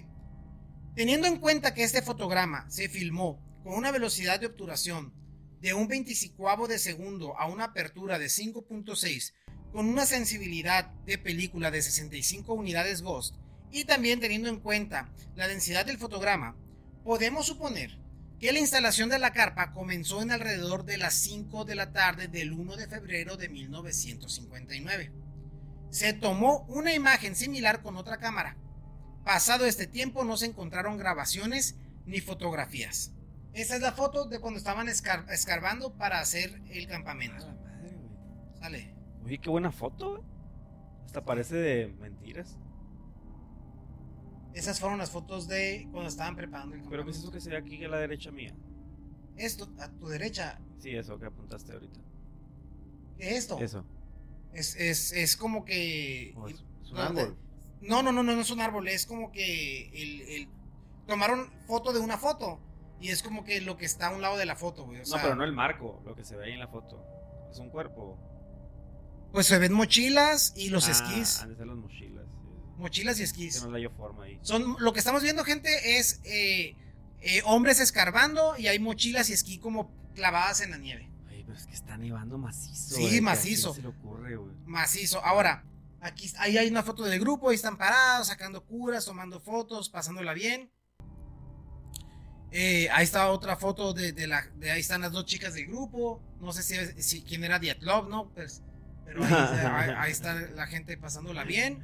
Teniendo 0.96 1.28
en 1.28 1.39
cuenta 1.39 1.74
que 1.74 1.84
este 1.84 2.02
fotograma 2.02 2.70
se 2.70 2.89
filmó 2.89 3.39
con 3.64 3.74
una 3.74 3.91
velocidad 3.91 4.39
de 4.39 4.48
obturación 4.48 5.14
de 5.62 5.74
un 5.74 5.88
25 5.88 6.68
de 6.68 6.80
segundo 6.80 7.38
a 7.39 7.47
una 7.47 7.66
apertura 7.66 8.20
de 8.20 8.28
5.6 8.28 9.34
con 9.72 9.88
una 9.88 10.06
sensibilidad 10.06 10.91
de 11.06 11.18
película 11.18 11.72
de 11.72 11.82
65 11.82 12.53
unidades 12.53 13.01
Ghost 13.01 13.36
y 13.72 13.84
también 13.84 14.20
teniendo 14.20 14.47
en 14.47 14.60
cuenta 14.60 15.10
la 15.36 15.47
densidad 15.47 15.86
del 15.86 15.97
fotograma, 15.97 16.56
podemos 17.03 17.47
suponer 17.47 17.99
que 18.39 18.51
la 18.51 18.60
instalación 18.60 19.10
de 19.10 19.20
la 19.20 19.34
carpa 19.34 19.72
comenzó 19.72 20.22
en 20.22 20.32
alrededor 20.32 20.86
de 20.86 20.97
las 20.97 21.16
5 21.16 21.66
de 21.66 21.76
la 21.76 21.91
tarde 21.91 22.28
del 22.28 22.53
1 22.53 22.76
de 22.76 22.88
febrero 22.88 23.38
de 23.38 23.49
1959. 23.49 25.12
Se 25.89 26.14
tomó 26.14 26.66
una 26.68 26.93
imagen 26.93 27.36
similar 27.36 27.82
con 27.82 27.97
otra 27.97 28.18
cámara. 28.18 28.58
Pasado 29.24 29.66
este 29.66 29.88
tiempo 29.88 30.24
no 30.24 30.38
se 30.38 30.45
encontraron 30.45 30.97
grabaciones 30.97 31.76
ni 32.06 32.22
fotografías. 32.22 33.12
Esta 33.56 33.76
es 33.76 33.82
la 33.82 33.93
foto 33.93 34.26
de 34.26 34.39
cuando 34.39 34.58
estaban 34.58 34.89
escarbando 34.89 35.93
para 35.93 36.20
hacer 36.20 36.62
el 36.70 36.88
campamento. 36.88 37.45
Sale. 38.60 38.93
Oye, 39.24 39.38
qué 39.38 39.49
buena 39.49 39.72
foto. 39.72 40.26
Hasta 41.06 41.24
parece 41.24 41.56
de 41.56 41.88
mentiras. 41.88 42.58
Esas 44.53 44.80
fueron 44.80 44.97
las 44.97 45.10
fotos 45.10 45.47
de 45.47 45.88
cuando 45.91 46.10
estaban 46.10 46.36
preparando 46.36 46.76
el 46.76 46.84
¿Pero 46.84 47.06
qué 47.06 47.12
es 47.12 47.18
eso 47.18 47.32
que 47.32 47.39
se 47.39 47.49
ve 47.49 47.58
aquí 47.58 47.82
a 47.86 47.88
la 47.88 47.97
derecha 47.97 48.30
mía? 48.30 48.53
Esto, 49.38 49.70
a 49.80 49.89
tu 49.89 50.08
derecha. 50.08 50.60
Sí, 50.80 50.89
eso 50.91 51.18
que 51.18 51.26
apuntaste 51.26 51.72
ahorita. 51.72 51.99
¿Qué 53.18 53.30
es 53.30 53.38
esto? 53.38 53.60
Eso. 53.60 53.86
Es, 54.53 54.76
es, 54.76 55.14
es 55.14 55.38
como 55.38 55.64
que. 55.64 56.34
Oh, 56.36 56.49
es, 56.49 56.62
un 56.91 56.97
árbol. 56.97 57.38
No, 57.82 58.03
no, 58.03 58.12
no, 58.12 58.22
no, 58.22 58.36
no 58.36 58.41
es 58.41 58.51
un 58.51 58.60
árbol. 58.60 58.89
Es 58.89 59.06
como 59.06 59.32
que 59.32 59.89
el, 59.89 60.22
el, 60.22 60.49
tomaron 61.08 61.51
foto 61.68 61.93
de 61.93 61.99
una 61.99 62.18
foto. 62.18 62.60
Y 63.06 63.10
es 63.10 63.22
como 63.22 63.43
que 63.43 63.62
lo 63.62 63.78
que 63.78 63.86
está 63.86 64.08
a 64.08 64.16
un 64.16 64.22
lado 64.22 64.38
de 64.38 64.45
la 64.45 64.56
foto, 64.56 64.86
güey. 64.86 65.01
no, 65.08 65.16
pero 65.22 65.36
no 65.36 65.43
el 65.43 65.53
marco, 65.53 66.01
lo 66.06 66.16
que 66.16 66.24
se 66.24 66.36
ve 66.36 66.45
ahí 66.45 66.53
en 66.53 66.60
la 66.60 66.68
foto. 66.68 67.06
Es 67.51 67.60
un 67.60 67.70
cuerpo. 67.70 68.18
Pues 69.32 69.45
se 69.47 69.60
ven 69.60 69.74
mochilas 69.74 70.53
y 70.56 70.70
los 70.70 70.88
ah, 70.88 70.91
esquís. 70.91 71.41
Han 71.41 71.49
de 71.49 71.56
ser 71.56 71.68
las 71.68 71.78
mochilas 71.78 72.26
mochilas 72.78 73.20
y 73.20 73.24
esquís. 73.24 73.62
Que 73.62 73.68
no 73.68 73.89
forma 73.91 74.24
ahí. 74.24 74.39
Son, 74.41 74.76
lo 74.80 74.93
que 74.93 74.99
estamos 74.99 75.24
viendo, 75.24 75.43
gente, 75.43 75.97
es 75.97 76.20
eh, 76.24 76.76
eh, 77.22 77.41
hombres 77.45 77.80
escarbando 77.80 78.56
y 78.58 78.68
hay 78.68 78.80
mochilas 78.80 79.30
y 79.30 79.34
esquí 79.34 79.60
como 79.60 79.91
clavadas 80.14 80.62
en 80.62 80.72
la 80.72 80.78
nieve. 80.78 81.12
Ay, 81.30 81.43
pero 81.45 81.58
es 81.58 81.66
que 81.66 81.74
está 81.74 81.97
nevando 81.97 82.38
macizo. 82.38 82.95
Sí, 82.95 83.22
macizo. 83.22 83.74
se 83.74 83.82
le 83.82 83.89
ocurre, 83.89 84.36
güey? 84.36 84.56
Macizo. 84.66 85.24
Ahora, 85.24 85.64
aquí 86.01 86.32
ahí 86.39 86.58
hay 86.58 86.68
una 86.70 86.84
foto 86.84 87.03
del 87.03 87.20
grupo, 87.20 87.49
ahí 87.49 87.56
están 87.56 87.78
parados, 87.78 88.28
sacando 88.28 88.64
curas, 88.64 89.06
tomando 89.06 89.39
fotos, 89.39 89.89
pasándola 89.89 90.34
bien. 90.34 90.72
Eh, 92.58 92.88
ahí 92.93 93.03
está 93.03 93.30
otra 93.32 93.58
foto 93.58 93.93
de, 93.93 94.14
la. 94.28 94.47
De 94.56 94.72
ahí 94.72 94.80
están 94.80 95.01
las 95.01 95.12
dos 95.12 95.26
chicas 95.26 95.56
del 95.56 95.68
grupo. 95.68 96.22
No 96.39 96.53
sé 96.53 96.64
si, 96.64 97.01
si 97.01 97.22
quién 97.22 97.43
era 97.43 97.60
Dietlov, 97.60 98.08
¿no? 98.08 98.30
Pues, 98.30 98.64
pero 99.03 99.26
ahí, 99.26 99.89
ahí, 99.97 100.12
está 100.12 100.34
la 100.34 100.66
gente 100.66 100.95
pasándola 100.95 101.43
bien. 101.43 101.84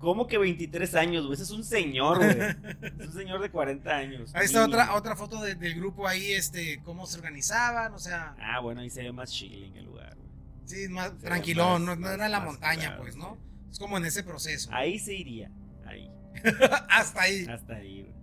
¿Cómo 0.00 0.26
que 0.26 0.36
23 0.36 0.94
años, 0.96 1.24
güey? 1.24 1.32
Ese 1.32 1.44
es 1.44 1.50
un 1.50 1.64
señor, 1.64 2.18
güey. 2.18 2.38
es 3.00 3.06
un 3.06 3.14
señor 3.14 3.40
de 3.40 3.50
40 3.50 3.90
años. 3.90 4.34
Ahí 4.34 4.44
está 4.44 4.66
otra, 4.66 4.94
otra 4.94 5.16
foto 5.16 5.40
del 5.40 5.74
grupo 5.74 6.06
ahí, 6.06 6.32
este, 6.32 6.82
cómo 6.82 7.06
se 7.06 7.16
organizaban, 7.16 7.94
o 7.94 7.98
sea. 7.98 8.36
Ah, 8.38 8.60
bueno, 8.60 8.82
ahí 8.82 8.90
se 8.90 9.02
ve 9.02 9.10
más 9.10 9.32
chilling 9.32 9.74
el 9.74 9.86
lugar, 9.86 10.16
güey. 10.16 10.28
Sí, 10.66 10.86
más 10.90 11.16
tranquilón, 11.16 11.86
no, 11.86 11.92
era 12.10 12.26
en 12.26 12.32
la 12.32 12.40
montaña, 12.40 12.98
pues, 12.98 13.16
¿no? 13.16 13.38
Es 13.70 13.78
como 13.78 13.96
en 13.96 14.04
ese 14.04 14.22
proceso. 14.22 14.68
Ahí 14.70 14.98
se 14.98 15.14
iría, 15.14 15.50
ahí. 15.86 16.10
Hasta 16.90 17.22
ahí. 17.22 17.46
Hasta 17.46 17.76
ahí, 17.76 18.02
güey. 18.02 18.13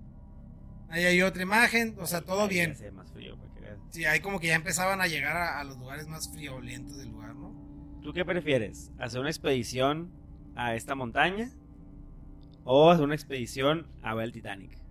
Ahí 0.92 1.06
hay 1.06 1.22
otra 1.22 1.42
imagen, 1.42 1.96
o 2.00 2.06
sea, 2.06 2.22
todo 2.22 2.48
bien. 2.48 2.76
Más 2.94 3.12
frío, 3.12 3.38
Sí, 3.90 4.06
ahí 4.06 4.22
como 4.22 4.40
que 4.40 4.48
ya 4.48 4.56
empezaban 4.56 5.02
a 5.02 5.08
llegar 5.08 5.36
a, 5.36 5.60
a 5.60 5.64
los 5.66 5.78
lugares 5.78 6.08
más 6.08 6.32
friolentos 6.32 6.98
del 6.98 7.10
lugar, 7.10 7.36
¿no? 7.36 7.54
¿Tú 8.02 8.14
qué 8.14 8.24
prefieres? 8.24 8.92
¿Hacer 8.98 9.20
una 9.20 9.30
expedición 9.30 10.12
a 10.56 10.76
esta 10.76 10.96
montaña? 10.96 11.52
O 12.64 12.90
hacer 12.90 13.04
una 13.04 13.16
expedición 13.16 13.88
a 14.02 14.14
ver 14.14 14.26
el 14.26 14.32
Titanic. 14.32 14.82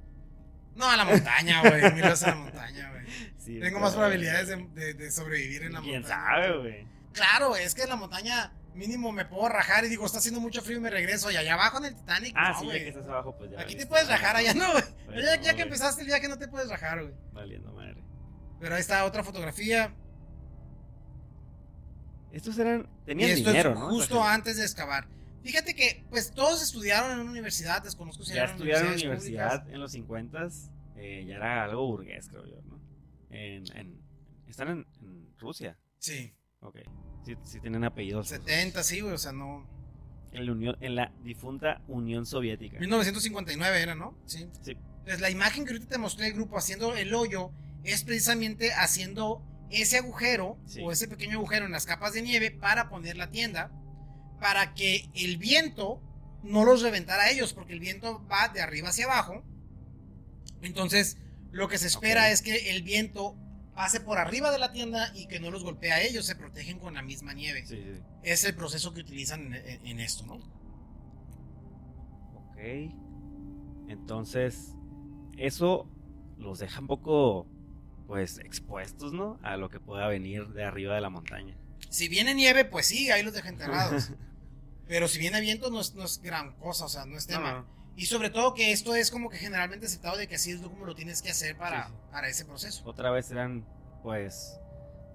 No, 0.75 0.89
a 0.89 0.97
la 0.97 1.05
montaña, 1.05 1.61
güey. 1.61 1.83
A 1.83 2.15
la 2.15 2.35
montaña, 2.35 2.91
güey. 2.91 3.61
Tengo 3.61 3.81
más 3.81 3.95
probabilidades 3.95 4.49
de, 4.49 5.11
sobrevivir 5.11 5.65
en 5.65 5.73
la 5.73 5.81
montaña. 5.81 6.01
¿Quién 6.01 6.09
sabe, 6.09 6.59
güey? 6.59 6.87
Claro, 7.13 7.57
es 7.57 7.75
que 7.75 7.83
en 7.83 7.89
la 7.89 7.97
montaña 7.97 8.53
mínimo 8.75 9.13
me 9.13 9.25
puedo 9.25 9.49
rajar 9.49 9.85
y 9.85 9.89
digo, 9.89 10.07
está 10.07 10.19
haciendo 10.19 10.41
mucho 10.41 10.63
frío 10.63 10.79
y 10.79 10.81
me 10.81 10.91
regreso. 10.91 11.31
Y 11.31 11.37
allá 11.37 11.55
abajo 11.55 11.79
en 11.79 11.87
el 11.87 11.95
Titanic, 11.95 12.35
ah, 12.37 12.57
sí, 12.59 12.67
ya 12.67 12.73
que 12.73 12.89
estás 12.89 13.07
abajo, 13.07 13.37
pues 13.37 13.51
ya. 13.51 13.61
Aquí 13.61 13.77
te 13.77 13.87
puedes 13.87 14.09
rajar, 14.09 14.37
allá 14.37 14.55
no, 14.55 14.73
güey. 14.73 14.85
Ya, 15.43 15.55
que 15.55 15.63
empezaste 15.63 16.03
el 16.03 16.07
viaje 16.07 16.29
no 16.29 16.39
te 16.39 16.49
puedes 16.49 16.69
rajar, 16.69 17.03
güey. 17.03 17.15
Valiendo 17.33 17.73
madre. 17.73 18.03
Pero 18.61 18.75
ahí 18.75 18.81
está 18.81 19.05
otra 19.05 19.25
fotografía. 19.25 19.95
Estos 22.33 22.59
eran. 22.59 22.89
Tenían 23.05 23.35
dinero, 23.35 23.75
¿no? 23.75 23.91
Justo 23.91 24.23
antes 24.23 24.57
de 24.57 24.65
excavar. 24.65 25.09
Fíjate 25.43 25.75
que, 25.75 26.05
pues, 26.11 26.33
todos 26.33 26.63
estudiaron 26.63 27.13
en 27.13 27.21
una 27.21 27.31
universidad, 27.31 27.83
desconozco 27.83 28.25
si 28.25 28.35
Ya 28.35 28.45
estudiaron 28.45 28.89
en 28.89 28.95
universidad 28.95 29.69
en 29.71 29.81
los 29.81 29.93
50 29.93 30.49
eh, 30.97 31.25
ya 31.27 31.37
era 31.37 31.65
algo 31.65 31.87
burgués, 31.87 32.29
creo 32.29 32.45
yo, 32.45 32.61
¿no? 32.69 32.79
En, 33.31 33.65
¿Están 34.47 34.69
en, 34.69 34.87
Rusia? 35.39 35.79
Sí. 35.99 36.35
Ok. 36.61 36.81
Sí, 37.25 37.37
sí 37.43 37.61
tienen 37.61 37.85
apellidos. 37.85 38.29
70, 38.29 38.83
sí, 38.83 39.01
güey, 39.01 39.15
o 39.15 39.19
sea, 39.19 39.33
no... 39.33 39.69
En 40.33 40.47
la, 40.47 40.53
Unión, 40.53 40.77
en 40.81 40.95
la 40.95 41.13
difunta 41.25 41.83
Unión 41.89 42.25
Soviética. 42.25 42.79
1959 42.79 43.83
era, 43.83 43.95
¿no? 43.97 44.17
Sí. 44.27 44.49
Sí. 44.63 44.77
Pues 45.05 45.21
la 45.21 45.29
imagen 45.29 45.65
que 45.65 45.73
ahorita 45.73 45.89
te 45.89 45.99
mostré 45.99 46.29
el 46.29 46.35
grupo 46.35 46.57
haciendo 46.57 46.95
el 46.95 47.13
hoyo 47.15 47.51
es 47.83 48.05
precisamente 48.05 48.73
haciendo 48.73 49.43
ese 49.71 49.99
agujero 49.99 50.59
o 50.83 50.93
ese 50.93 51.09
pequeño 51.09 51.39
agujero 51.39 51.67
en 51.67 51.73
las 51.73 51.87
capas 51.87 52.13
de 52.13 52.23
nieve 52.23 52.51
para 52.51 52.89
poner 52.89 53.17
la 53.17 53.31
tienda, 53.31 53.73
para 54.41 54.75
que 54.75 55.09
el 55.15 55.37
viento 55.37 56.01
no 56.43 56.65
los 56.65 56.83
reventara 56.83 57.25
a 57.25 57.31
ellos, 57.31 57.53
porque 57.53 57.73
el 57.73 57.81
viento 57.81 58.27
va 58.29 58.49
de 58.49 58.61
arriba 58.61 58.89
hacia 58.89 59.07
abajo. 59.07 59.45
Entonces, 60.63 61.19
lo 61.51 61.69
que 61.69 61.79
se 61.79 61.87
espera 61.87 62.31
es 62.31 62.43
que 62.43 62.71
el 62.71 62.83
viento 62.83 63.37
pase 63.81 64.01
por 64.01 64.19
arriba 64.19 64.51
de 64.51 64.59
la 64.59 64.73
tienda 64.73 65.11
y 65.15 65.27
que 65.27 65.41
no 65.41 65.51
los 65.51 65.65
golpee 65.65 65.91
a 65.91 66.03
ellos, 66.03 66.27
se 66.27 66.37
protegen 66.37 66.79
con 66.79 66.93
la 66.93 67.03
misma 67.03 67.33
nieve. 67.33 67.65
Es 68.23 68.45
el 68.45 68.55
proceso 68.55 68.93
que 68.93 69.01
utilizan 69.01 69.55
en, 69.55 70.01
esto, 70.01 70.27
¿no? 70.27 70.35
Ok. 72.35 72.59
Entonces, 73.89 74.75
eso 75.39 75.89
los 76.37 76.59
deja 76.59 76.79
un 76.79 76.89
poco, 76.89 77.47
pues, 78.07 78.37
expuestos, 78.41 79.15
¿no? 79.15 79.39
A 79.43 79.57
lo 79.57 79.71
que 79.71 79.81
pueda 79.81 80.09
venir 80.09 80.49
de 80.49 80.63
arriba 80.65 80.95
de 80.95 81.01
la 81.01 81.09
montaña. 81.09 81.57
Si 81.89 82.09
viene 82.09 82.35
nieve, 82.35 82.67
pues 82.67 82.85
sí, 82.85 83.11
ahí 83.11 83.23
los 83.23 83.33
deja 83.33 83.49
enterrados. 83.49 84.13
Pero 84.89 85.09
si 85.09 85.19
viene 85.19 85.41
viento, 85.41 85.71
no 85.71 85.81
es, 85.81 86.21
gran 86.21 86.53
cosa, 86.59 86.85
o 86.85 86.89
sea, 86.91 87.07
no 87.07 87.17
es 87.17 87.27
tema. 87.27 87.67
Y 88.01 88.07
sobre 88.07 88.31
todo 88.31 88.55
que 88.55 88.73
esto 88.73 88.95
es 88.95 89.11
como 89.11 89.29
que 89.29 89.37
generalmente 89.37 89.85
aceptado 89.85 90.17
de 90.17 90.27
que 90.27 90.37
así 90.37 90.53
es 90.53 90.63
como 90.63 90.87
lo 90.87 90.95
tienes 90.95 91.21
que 91.21 91.29
hacer 91.29 91.55
para, 91.59 91.91
para 92.11 92.31
ese 92.31 92.47
proceso. 92.47 92.83
Otra 92.87 93.11
vez 93.11 93.31
eran, 93.31 93.67
pues, 94.03 94.59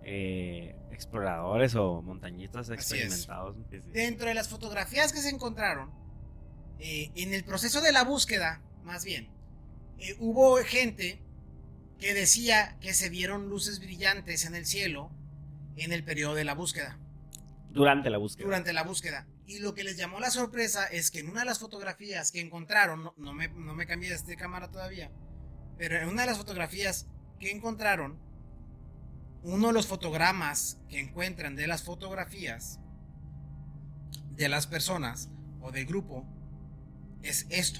eh, 0.03 0.75
exploradores 0.91 1.73
o 1.73 2.03
montañistas 2.03 2.69
experimentados. 2.69 3.55
Dentro 3.91 4.27
de 4.27 4.36
las 4.36 4.49
fotografías 4.49 5.13
que 5.13 5.19
se 5.19 5.29
encontraron, 5.29 5.89
eh, 6.77 7.09
en 7.15 7.33
el 7.33 7.43
proceso 7.43 7.81
de 7.81 7.91
la 7.91 8.03
búsqueda, 8.03 8.61
más 8.83 9.03
bien, 9.03 9.29
eh, 9.97 10.15
hubo 10.19 10.57
gente 10.57 11.23
que 11.97 12.13
decía 12.13 12.77
que 12.81 12.93
se 12.93 13.09
vieron 13.09 13.49
luces 13.49 13.79
brillantes 13.79 14.45
en 14.45 14.53
el 14.53 14.67
cielo 14.67 15.09
en 15.75 15.91
el 15.91 16.03
periodo 16.03 16.36
de 16.36 16.43
la 16.43 16.53
búsqueda. 16.53 16.99
Durante 17.71 18.11
la 18.11 18.19
búsqueda. 18.19 18.45
Durante 18.45 18.73
la 18.73 18.83
búsqueda. 18.83 19.25
Y 19.47 19.59
lo 19.59 19.73
que 19.73 19.83
les 19.83 19.97
llamó 19.97 20.19
la 20.19 20.31
sorpresa 20.31 20.85
es 20.87 21.11
que 21.11 21.19
en 21.19 21.29
una 21.29 21.41
de 21.41 21.45
las 21.45 21.59
fotografías 21.59 22.31
que 22.31 22.41
encontraron, 22.41 23.11
no, 23.15 23.33
me, 23.33 23.47
no 23.49 23.75
me 23.75 23.85
cambié 23.85 24.15
de 24.15 24.35
cámara 24.35 24.71
todavía, 24.71 25.11
pero 25.77 25.97
en 25.97 26.09
una 26.09 26.23
de 26.23 26.29
las 26.29 26.37
fotografías 26.37 27.07
que 27.39 27.51
encontraron, 27.51 28.19
uno 29.43 29.67
de 29.67 29.73
los 29.73 29.85
fotogramas 29.85 30.79
que 30.89 30.99
encuentran 30.99 31.55
de 31.55 31.67
las 31.67 31.83
fotografías 31.83 32.79
de 34.31 34.49
las 34.49 34.65
personas 34.65 35.29
o 35.61 35.71
del 35.71 35.85
grupo 35.85 36.25
es 37.21 37.45
esto. 37.49 37.79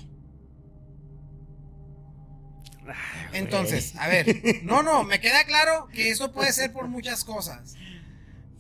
Entonces, 3.34 3.96
a 3.96 4.08
ver, 4.08 4.62
no, 4.64 4.84
no, 4.84 5.04
me 5.04 5.20
queda 5.20 5.44
claro 5.46 5.88
que 5.88 6.10
eso 6.10 6.32
puede 6.32 6.54
ser 6.54 6.72
por 6.72 6.88
muchas 6.88 7.24
cosas. 7.24 7.76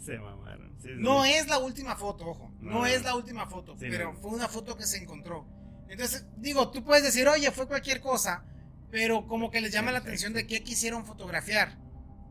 Se 0.03 0.17
mamaron. 0.17 0.75
no 0.97 1.25
es 1.25 1.47
la 1.47 1.59
última 1.59 1.95
foto, 1.95 2.27
ojo. 2.27 2.51
No, 2.66 2.86
es 2.86 3.03
la 3.03 3.16
última 3.16 3.47
foto, 3.47 3.76
pero 3.80 4.16
fue 4.16 4.32
una 4.32 4.47
foto 4.47 4.76
que 4.76 4.86
se 4.86 4.97
encontró. 4.97 5.47
Entonces, 5.88 6.26
digo, 6.38 6.72
tú 6.72 6.84
puedes 6.84 7.03
decir, 7.03 7.28
oye, 7.28 7.51
fue 7.51 7.68
cualquier 7.68 8.01
cosa, 8.01 8.43
pero 8.91 9.28
como 9.28 9.51
que 9.51 9.61
les 9.61 9.72
llama 9.72 9.91
la 9.91 9.99
atención 9.99 10.34
de 10.34 10.47
qué 10.47 10.63
quisieron 10.63 11.05
fotografiar. 11.05 11.78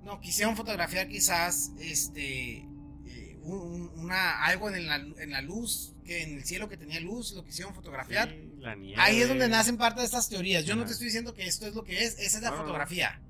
No, 0.02 0.20
quisieron 0.20 0.56
fotografiar 0.56 1.08
quizás 1.08 1.70
este 1.78 2.66
una, 3.44 4.44
algo 4.44 4.70
en 4.70 4.86
la, 4.86 4.96
en 4.96 5.30
la 5.30 5.42
luz, 5.42 5.94
que 6.04 6.22
en 6.22 6.34
el 6.34 6.44
cielo 6.44 6.68
que 6.68 6.76
tenía 6.76 7.00
luz, 7.00 7.32
lo 7.32 7.44
quisieron 7.44 7.74
fotografiar. 7.74 8.34
Ahí 8.96 9.20
es 9.20 9.28
donde 9.28 9.48
nacen 9.48 9.76
parte 9.76 10.00
de 10.00 10.06
estas 10.06 10.28
teorías. 10.28 10.64
Yo 10.64 10.76
no 10.76 10.84
te 10.84 10.92
estoy 10.92 11.06
diciendo 11.06 11.34
que 11.34 11.46
esto 11.46 11.66
es 11.66 11.74
lo 11.74 11.84
que 11.84 12.04
es, 12.04 12.18
esa 12.18 12.38
es 12.38 12.42
la 12.42 12.52
fotografía. 12.52 13.20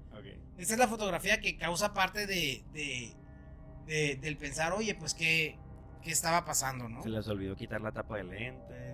Esa 0.57 0.75
es 0.75 0.79
la 0.79 0.87
fotografía 0.87 1.41
que 1.41 1.57
causa 1.57 1.93
parte 1.93 2.27
de, 2.29 2.65
de, 2.73 4.17
del 4.21 4.37
pensar, 4.37 4.73
oye, 4.73 4.95
pues 4.95 5.15
qué, 5.15 5.59
qué 6.05 6.13
estaba 6.13 6.45
pasando, 6.45 6.89
¿no? 6.89 7.03
Se 7.03 7.09
les 7.09 7.27
olvidó 7.27 7.57
quitar 7.57 7.81
la 7.81 7.91
tapa 7.91 8.19
de 8.19 8.25
lente. 8.25 8.93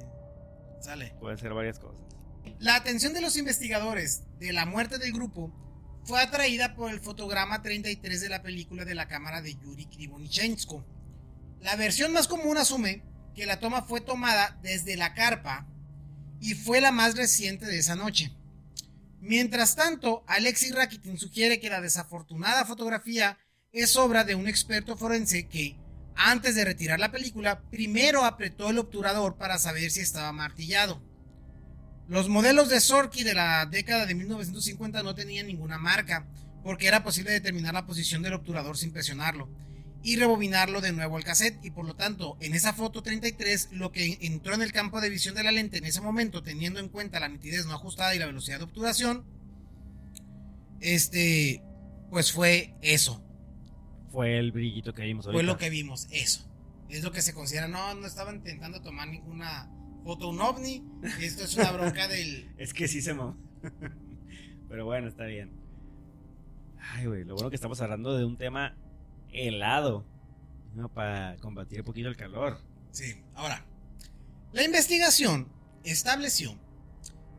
Sale. 0.80 1.14
Pueden 1.20 1.36
ser 1.36 1.52
varias 1.52 1.78
cosas. 1.78 2.00
La 2.58 2.76
atención 2.76 3.12
de 3.12 3.20
los 3.20 3.36
investigadores 3.36 4.22
de 4.38 4.54
la 4.54 4.64
muerte 4.64 4.96
del 4.96 5.12
grupo 5.12 5.52
fue 6.04 6.22
atraída 6.22 6.74
por 6.74 6.90
el 6.90 7.00
fotograma 7.00 7.60
33 7.60 8.20
de 8.22 8.28
la 8.30 8.40
película 8.40 8.86
de 8.86 8.94
la 8.94 9.06
cámara 9.08 9.42
de 9.42 9.54
Yuri 9.56 9.84
Krivonichenko 9.84 10.82
la 11.60 11.76
versión 11.76 12.12
más 12.12 12.26
común 12.26 12.56
asume 12.56 13.02
que 13.34 13.46
la 13.46 13.60
toma 13.60 13.82
fue 13.82 14.00
tomada 14.00 14.58
desde 14.62 14.96
la 14.96 15.14
carpa 15.14 15.66
y 16.40 16.54
fue 16.54 16.80
la 16.80 16.90
más 16.90 17.16
reciente 17.16 17.66
de 17.66 17.78
esa 17.78 17.96
noche. 17.96 18.32
Mientras 19.20 19.76
tanto, 19.76 20.24
Alexis 20.26 20.74
Rakitin 20.74 21.18
sugiere 21.18 21.60
que 21.60 21.68
la 21.68 21.82
desafortunada 21.82 22.64
fotografía 22.64 23.38
es 23.72 23.94
obra 23.96 24.24
de 24.24 24.34
un 24.34 24.48
experto 24.48 24.96
forense 24.96 25.48
que, 25.48 25.76
antes 26.22 26.54
de 26.54 26.64
retirar 26.64 27.00
la 27.00 27.10
película, 27.10 27.62
primero 27.70 28.24
apretó 28.24 28.70
el 28.70 28.78
obturador 28.78 29.36
para 29.36 29.58
saber 29.58 29.90
si 29.90 30.00
estaba 30.00 30.32
martillado. 30.32 31.02
Los 32.08 32.28
modelos 32.28 32.68
de 32.68 32.80
Sorky 32.80 33.22
de 33.22 33.34
la 33.34 33.64
década 33.66 34.04
de 34.04 34.14
1950 34.14 35.02
no 35.02 35.14
tenían 35.14 35.46
ninguna 35.46 35.78
marca, 35.78 36.26
porque 36.62 36.88
era 36.88 37.02
posible 37.02 37.30
determinar 37.30 37.72
la 37.72 37.86
posición 37.86 38.22
del 38.22 38.34
obturador 38.34 38.76
sin 38.76 38.92
presionarlo 38.92 39.48
y 40.02 40.16
rebobinarlo 40.16 40.80
de 40.80 40.92
nuevo 40.92 41.16
al 41.16 41.24
cassette 41.24 41.62
y 41.62 41.70
por 41.70 41.86
lo 41.86 41.94
tanto 41.94 42.36
en 42.40 42.54
esa 42.54 42.72
foto 42.72 43.02
33 43.02 43.68
lo 43.72 43.92
que 43.92 44.18
entró 44.22 44.54
en 44.54 44.62
el 44.62 44.72
campo 44.72 45.00
de 45.00 45.10
visión 45.10 45.34
de 45.34 45.42
la 45.42 45.52
lente 45.52 45.76
en 45.76 45.84
ese 45.84 46.00
momento 46.00 46.42
teniendo 46.42 46.80
en 46.80 46.88
cuenta 46.88 47.20
la 47.20 47.28
nitidez 47.28 47.66
no 47.66 47.74
ajustada 47.74 48.14
y 48.14 48.18
la 48.18 48.24
velocidad 48.24 48.58
de 48.58 48.64
obturación 48.64 49.26
este 50.80 51.62
pues 52.10 52.32
fue 52.32 52.74
eso 52.80 53.22
fue 54.10 54.38
el 54.38 54.52
brillito 54.52 54.92
que 54.92 55.02
vimos 55.02 55.26
fue 55.26 55.42
lo 55.42 55.56
que 55.56 55.70
vimos 55.70 56.08
eso. 56.10 56.46
Es 56.88 57.04
lo 57.04 57.12
que 57.12 57.22
se 57.22 57.32
considera 57.32 57.68
no 57.68 57.94
no 57.94 58.06
estaban 58.06 58.36
intentando 58.36 58.82
tomar 58.82 59.08
ninguna 59.08 59.70
foto 60.04 60.28
un 60.28 60.40
ovni. 60.40 60.84
Esto 61.20 61.44
es 61.44 61.56
una 61.56 61.70
bronca 61.72 62.08
del 62.08 62.50
es 62.58 62.74
que 62.74 62.88
sí 62.88 63.00
se 63.00 63.14
mo 63.14 63.36
pero 64.68 64.84
bueno 64.84 65.08
está 65.08 65.24
bien. 65.24 65.52
Ay 66.78 67.06
güey 67.06 67.24
lo 67.24 67.34
bueno 67.34 67.50
que 67.50 67.56
estamos 67.56 67.80
hablando 67.80 68.16
de 68.16 68.24
un 68.24 68.36
tema 68.36 68.74
helado 69.32 70.04
para 70.94 71.36
combatir 71.36 71.80
un 71.80 71.86
poquito 71.86 72.08
el 72.08 72.16
calor. 72.16 72.60
Sí, 72.90 73.22
ahora, 73.34 73.64
la 74.52 74.64
investigación 74.64 75.48
estableció 75.84 76.58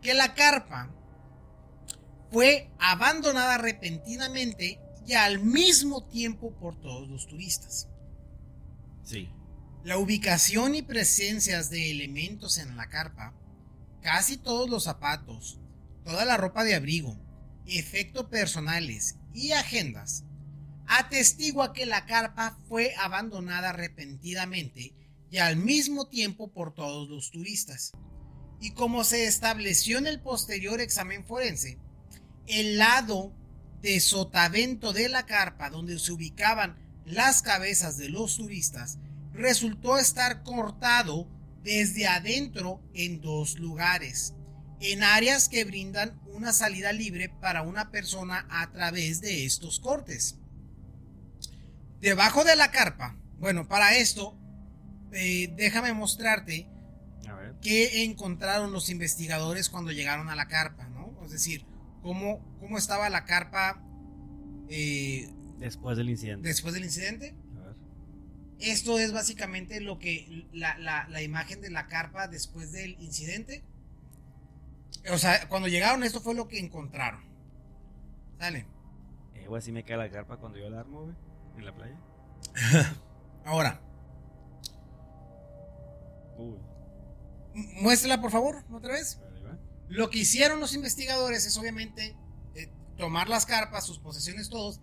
que 0.02 0.14
la 0.14 0.34
carpa 0.34 0.90
fue 2.32 2.70
abandonada 2.80 3.58
repentinamente 3.58 4.80
al 5.16 5.40
mismo 5.40 6.04
tiempo 6.06 6.54
por 6.60 6.80
todos 6.80 7.08
los 7.10 7.28
turistas. 7.28 7.88
Sí. 9.04 9.30
La 9.84 9.98
ubicación 9.98 10.76
y 10.76 10.82
presencias 10.82 11.70
de 11.70 11.92
elementos 11.92 12.58
en 12.58 12.78
la 12.78 12.88
carpa, 12.88 13.34
casi 14.02 14.38
todos 14.38 14.70
los 14.70 14.84
zapatos, 14.84 15.60
toda 16.04 16.26
la 16.26 16.38
ropa 16.38 16.64
de 16.64 16.76
abrigo, 16.76 17.18
efectos 17.66 18.26
personales 18.26 19.18
y 19.34 19.52
agendas 19.54 20.24
atestigua 20.92 21.72
que 21.72 21.86
la 21.86 22.06
carpa 22.06 22.60
fue 22.68 22.94
abandonada 22.96 23.72
repentinamente 23.72 24.94
y 25.30 25.38
al 25.38 25.56
mismo 25.56 26.08
tiempo 26.08 26.52
por 26.52 26.74
todos 26.74 27.10
los 27.10 27.32
turistas. 27.32 27.94
Y 28.60 28.72
como 28.72 29.06
se 29.06 29.26
estableció 29.26 29.98
en 29.98 30.06
el 30.06 30.20
posterior 30.20 30.82
examen 30.82 31.26
forense, 31.26 31.80
el 32.46 32.78
lado 32.78 33.34
de 33.82 34.00
sotavento 34.00 34.94
de 34.94 35.10
la 35.10 35.26
carpa 35.26 35.70
donde 35.70 35.98
se 36.00 36.12
ubicaban 36.12 36.78
las 37.06 37.42
cabezas 37.42 37.98
de 37.98 38.10
los 38.10 38.38
turistas 38.38 39.00
resultó 39.34 39.98
estar 39.98 40.44
cortado 40.44 41.28
desde 41.64 42.08
adentro 42.08 42.82
en 42.94 43.22
dos 43.22 43.60
lugares, 43.60 44.34
en 44.80 45.04
áreas 45.04 45.48
que 45.48 45.64
brindan 45.64 46.20
una 46.28 46.54
salida 46.54 46.92
libre 46.92 47.30
para 47.30 47.62
una 47.62 47.92
persona 47.92 48.48
a 48.50 48.72
través 48.72 49.22
de 49.22 49.46
estos 49.46 49.80
cortes. 49.80 50.38
Debajo 52.00 52.44
de 52.44 52.56
la 52.56 52.72
carpa, 52.72 53.16
bueno, 53.38 53.68
para 53.68 53.96
esto, 53.96 54.38
eh, 55.12 55.54
déjame 55.56 55.94
mostrarte 55.94 56.68
qué 57.62 58.04
encontraron 58.04 58.72
los 58.72 58.90
investigadores 58.90 59.70
cuando 59.70 59.92
llegaron 59.92 60.30
a 60.30 60.36
la 60.36 60.48
carpa, 60.48 60.88
¿no? 60.90 61.16
Es 61.24 61.32
decir, 61.32 61.64
cómo, 62.02 62.58
cómo 62.60 62.78
estaba 62.78 63.10
la 63.10 63.26
carpa 63.26 63.84
eh, 64.70 65.30
después 65.58 65.98
del 65.98 66.10
incidente. 66.10 66.48
Después 66.48 66.74
del 66.74 66.84
incidente. 66.84 67.36
Esto 68.60 69.00
es 69.00 69.12
básicamente 69.12 69.82
lo 69.82 69.98
que 69.98 70.48
la, 70.54 70.78
la, 70.78 71.22
imagen 71.24 71.62
de 71.62 71.72
la 71.72 71.88
carpa 71.88 72.28
después 72.28 72.72
del 72.72 72.92
incidente. 73.02 73.64
O 75.12 75.18
sea, 75.18 75.50
cuando 75.50 75.68
llegaron, 75.68 76.04
esto 76.04 76.22
fue 76.22 76.36
lo 76.36 76.48
que 76.48 76.60
encontraron. 76.60 77.22
Sale. 78.40 78.68
Eh, 79.34 79.48
así 79.58 79.72
me 79.72 79.84
cae 79.84 79.98
la 79.98 80.12
carpa 80.12 80.38
cuando 80.38 80.60
yo 80.60 80.70
la 80.70 80.82
armo, 80.82 81.06
güey 81.06 81.32
en 81.58 81.66
la 81.66 81.74
playa. 81.74 81.98
Ahora. 83.46 83.80
Muéstrala, 87.54 88.22
por 88.22 88.32
favor, 88.32 88.64
otra 88.72 88.94
vez. 88.94 89.20
Lo 89.92 90.10
que 90.10 90.20
hicieron 90.20 90.62
los 90.62 90.74
investigadores 90.74 91.46
es 91.46 91.58
obviamente 91.58 92.16
eh, 92.56 92.72
tomar 92.98 93.28
las 93.28 93.46
carpas, 93.46 93.86
sus 93.86 94.00
posesiones, 94.00 94.48
todos, 94.48 94.80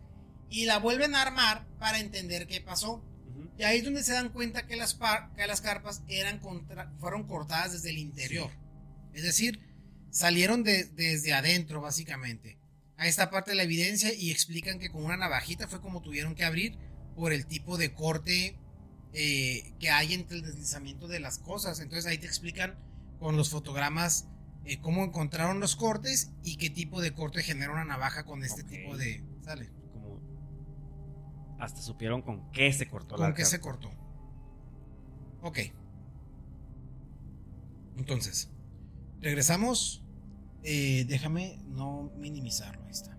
y 0.51 0.67
la 0.67 0.79
vuelven 0.79 1.15
a 1.15 1.23
armar 1.23 1.67
para 1.79 1.99
entender 1.99 2.47
qué 2.47 2.61
pasó. 2.61 3.03
Y 3.57 3.63
ahí 3.63 3.79
es 3.79 3.85
donde 3.85 4.05
se 4.05 4.13
dan 4.13 4.29
cuenta 4.29 4.67
que 4.67 4.77
las, 4.77 4.99
que 5.35 5.47
las 5.47 5.63
carpas 5.63 6.03
eran 6.09 6.43
fueron 7.01 7.27
cortadas 7.27 7.73
desde 7.73 7.89
el 7.89 7.97
interior. 7.97 8.51
Es 9.15 9.23
decir, 9.23 9.61
salieron 10.11 10.63
desde 10.63 11.33
adentro, 11.33 11.81
básicamente. 11.81 12.59
A 12.99 13.07
esta 13.07 13.31
parte 13.31 13.53
de 13.53 13.57
la 13.57 13.63
evidencia 13.63 14.13
y 14.13 14.31
explican 14.31 14.79
que 14.79 14.91
con 14.91 15.05
una 15.05 15.17
navajita 15.17 15.69
fue 15.69 15.81
como 15.81 16.03
tuvieron 16.03 16.35
que 16.35 16.45
abrir 16.45 16.77
por 17.17 17.33
el 17.33 17.47
tipo 17.47 17.79
de 17.79 17.95
corte 17.95 18.59
eh, 19.15 19.73
que 19.81 19.89
hay 19.89 20.13
entre 20.13 20.37
el 20.37 20.43
deslizamiento 20.43 21.09
de 21.09 21.21
las 21.21 21.39
cosas. 21.39 21.81
Entonces 21.81 22.05
ahí 22.05 22.19
te 22.19 22.27
explican 22.27 22.79
con 23.19 23.39
los 23.39 23.49
fotogramas 23.49 24.27
eh, 24.69 24.79
cómo 24.83 25.03
encontraron 25.03 25.61
los 25.61 25.77
cortes 25.77 26.31
y 26.43 26.57
qué 26.57 26.69
tipo 26.69 27.01
de 27.01 27.15
corte 27.15 27.43
genera 27.43 27.73
una 27.73 27.87
navaja 27.87 28.25
con 28.25 28.45
este 28.45 28.65
tipo 28.65 28.99
de... 28.99 29.25
¿Sale? 29.43 29.71
Como 29.95 30.21
hasta 31.59 31.81
supieron 31.81 32.21
con 32.21 32.51
qué 32.53 32.71
se 32.75 32.87
cortó. 32.87 33.17
Con 33.17 33.33
qué 33.33 33.47
se 33.47 33.61
cortó. 33.61 33.91
Ok. 35.41 35.59
Entonces, 37.97 38.51
regresamos. 39.21 40.05
Eh, 40.65 41.07
déjame 41.09 41.61
no 41.69 42.13
minimizarlo. 42.19 42.85
Ahí 42.85 42.91
está. 42.91 43.19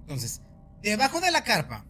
Entonces, 0.00 0.42
debajo 0.82 1.22
de 1.22 1.30
la 1.30 1.42
carpa, 1.42 1.86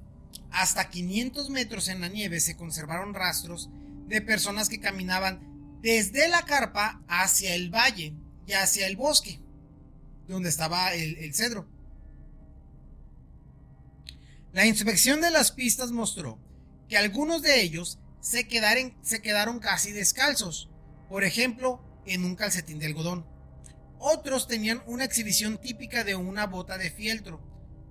hasta 0.52 0.90
500 0.90 1.50
metros 1.50 1.88
en 1.88 2.00
la 2.02 2.08
nieve, 2.08 2.38
se 2.38 2.56
conservaron 2.56 3.14
rastros 3.14 3.68
de 4.06 4.20
personas 4.20 4.68
que 4.68 4.78
caminaban 4.78 5.51
desde 5.82 6.28
la 6.28 6.42
carpa 6.44 7.02
hacia 7.08 7.54
el 7.54 7.70
valle 7.70 8.14
y 8.46 8.52
hacia 8.52 8.86
el 8.86 8.96
bosque, 8.96 9.40
donde 10.28 10.48
estaba 10.48 10.94
el, 10.94 11.34
cedro. 11.34 11.68
La 14.52 14.64
inspección 14.66 15.20
de 15.20 15.30
las 15.30 15.50
pistas 15.50 15.90
mostró 15.90 16.38
que 16.88 16.96
algunos 16.96 17.42
de 17.42 17.62
ellos 17.62 17.98
se, 18.20 18.48
se 19.02 19.22
quedaron 19.22 19.58
casi 19.58 19.92
descalzos, 19.92 20.70
por 21.08 21.24
ejemplo, 21.24 21.84
en 22.06 22.24
un 22.24 22.36
calcetín 22.36 22.78
de 22.78 22.86
algodón. 22.86 23.26
Otros 23.98 24.46
tenían 24.46 24.82
una 24.86 25.04
exhibición 25.04 25.58
típica 25.60 26.04
de 26.04 26.14
una 26.14 26.46
bota 26.46 26.78
de 26.78 26.90
fieltro, 26.90 27.40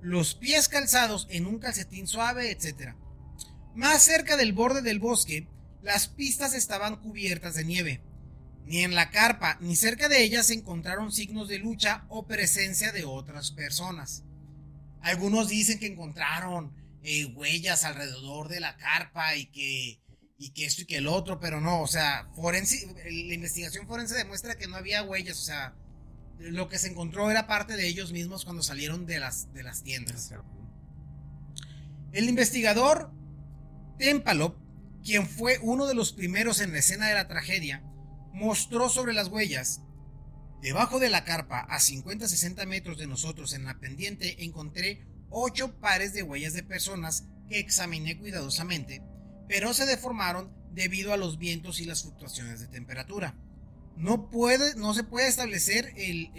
los 0.02 0.34
pies 0.34 0.70
calzados 0.70 1.28
en 1.30 1.46
un 1.46 1.60
calcetín 1.60 2.08
suave, 2.08 2.52
etc. 2.52 2.96
Más 3.76 4.02
cerca 4.04 4.38
del 4.38 4.54
borde 4.54 4.82
del 4.82 5.00
bosque 5.00 5.48
las 5.82 6.08
pistas 6.08 6.54
estaban 6.54 6.98
cubiertas 6.98 7.56
de 7.56 7.66
nieve. 7.66 8.02
Ni 8.66 8.84
en 8.84 8.96
la 8.96 9.10
carpa 9.10 9.58
ni 9.60 9.76
cerca 9.76 10.08
de 10.08 10.24
ella 10.24 10.44
se 10.44 10.54
encontraron 10.54 11.12
signos 11.12 11.50
de 11.50 11.60
lucha 11.60 12.06
o 12.10 12.28
presencia 12.28 12.92
de 12.92 13.06
otras 13.06 13.52
personas. 13.52 14.24
Algunos 15.02 15.50
dicen 15.50 15.80
que 15.80 15.88
encontraron 15.88 16.74
eh, 17.04 17.26
huellas 17.26 17.84
alrededor 17.84 18.48
de 18.48 18.60
la 18.60 18.78
carpa 18.78 19.36
y 19.36 19.48
que, 19.48 20.00
y 20.38 20.52
que 20.52 20.66
esto 20.66 20.84
y 20.84 20.86
que 20.86 20.98
el 20.98 21.08
otro, 21.08 21.40
pero 21.40 21.60
no, 21.60 21.82
o 21.82 21.88
sea, 21.88 22.30
forense, 22.36 22.88
la 23.04 23.34
investigación 23.34 23.88
forense 23.88 24.16
demuestra 24.16 24.56
que 24.56 24.68
no 24.68 24.76
había 24.76 25.02
huellas, 25.02 25.40
o 25.40 25.44
sea, 25.44 25.76
lo 26.38 26.70
que 26.70 26.78
se 26.78 26.90
encontró 26.90 27.32
era 27.32 27.48
parte 27.48 27.76
de 27.76 27.88
ellos 27.88 28.12
mismos 28.12 28.46
cuando 28.46 28.62
salieron 28.62 29.08
de 29.08 29.20
las, 29.20 29.52
de 29.54 29.64
las 29.64 29.84
tiendas. 29.84 30.34
El 32.12 32.30
investigador 32.30 33.12
Tempalop 33.98 34.61
quien 35.04 35.28
fue 35.28 35.60
uno 35.62 35.88
de 35.88 35.96
los 35.96 36.14
primeros 36.14 36.60
en 36.62 36.72
la 36.72 36.80
escena 36.80 37.08
de 37.08 37.14
la 37.14 37.28
tragedia, 37.28 37.84
mostró 38.34 38.90
sobre 38.90 39.14
las 39.14 39.28
huellas. 39.28 39.82
Debajo 40.62 41.00
de 41.00 41.10
la 41.10 41.24
carpa, 41.24 41.62
a 41.62 41.80
50-60 41.80 42.66
metros 42.68 42.98
de 42.98 43.08
nosotros 43.08 43.54
en 43.54 43.66
la 43.66 43.80
pendiente, 43.80 44.44
encontré 44.44 45.06
ocho 45.30 45.80
pares 45.80 46.14
de 46.14 46.24
huellas 46.24 46.54
de 46.54 46.64
personas 46.64 47.28
que 47.50 47.60
examiné 47.60 48.18
cuidadosamente, 48.20 49.02
pero 49.48 49.74
se 49.74 49.86
deformaron 49.86 50.54
debido 50.72 51.14
a 51.14 51.18
los 51.18 51.38
vientos 51.38 51.80
y 51.80 51.86
las 51.86 52.04
fluctuaciones 52.04 52.60
de 52.60 52.68
temperatura. 52.68 53.36
No, 53.98 54.30
puede, 54.30 54.76
no 54.76 54.94
se 54.94 55.04
puede 55.04 55.28
establecer 55.28 55.94
el, 55.98 56.32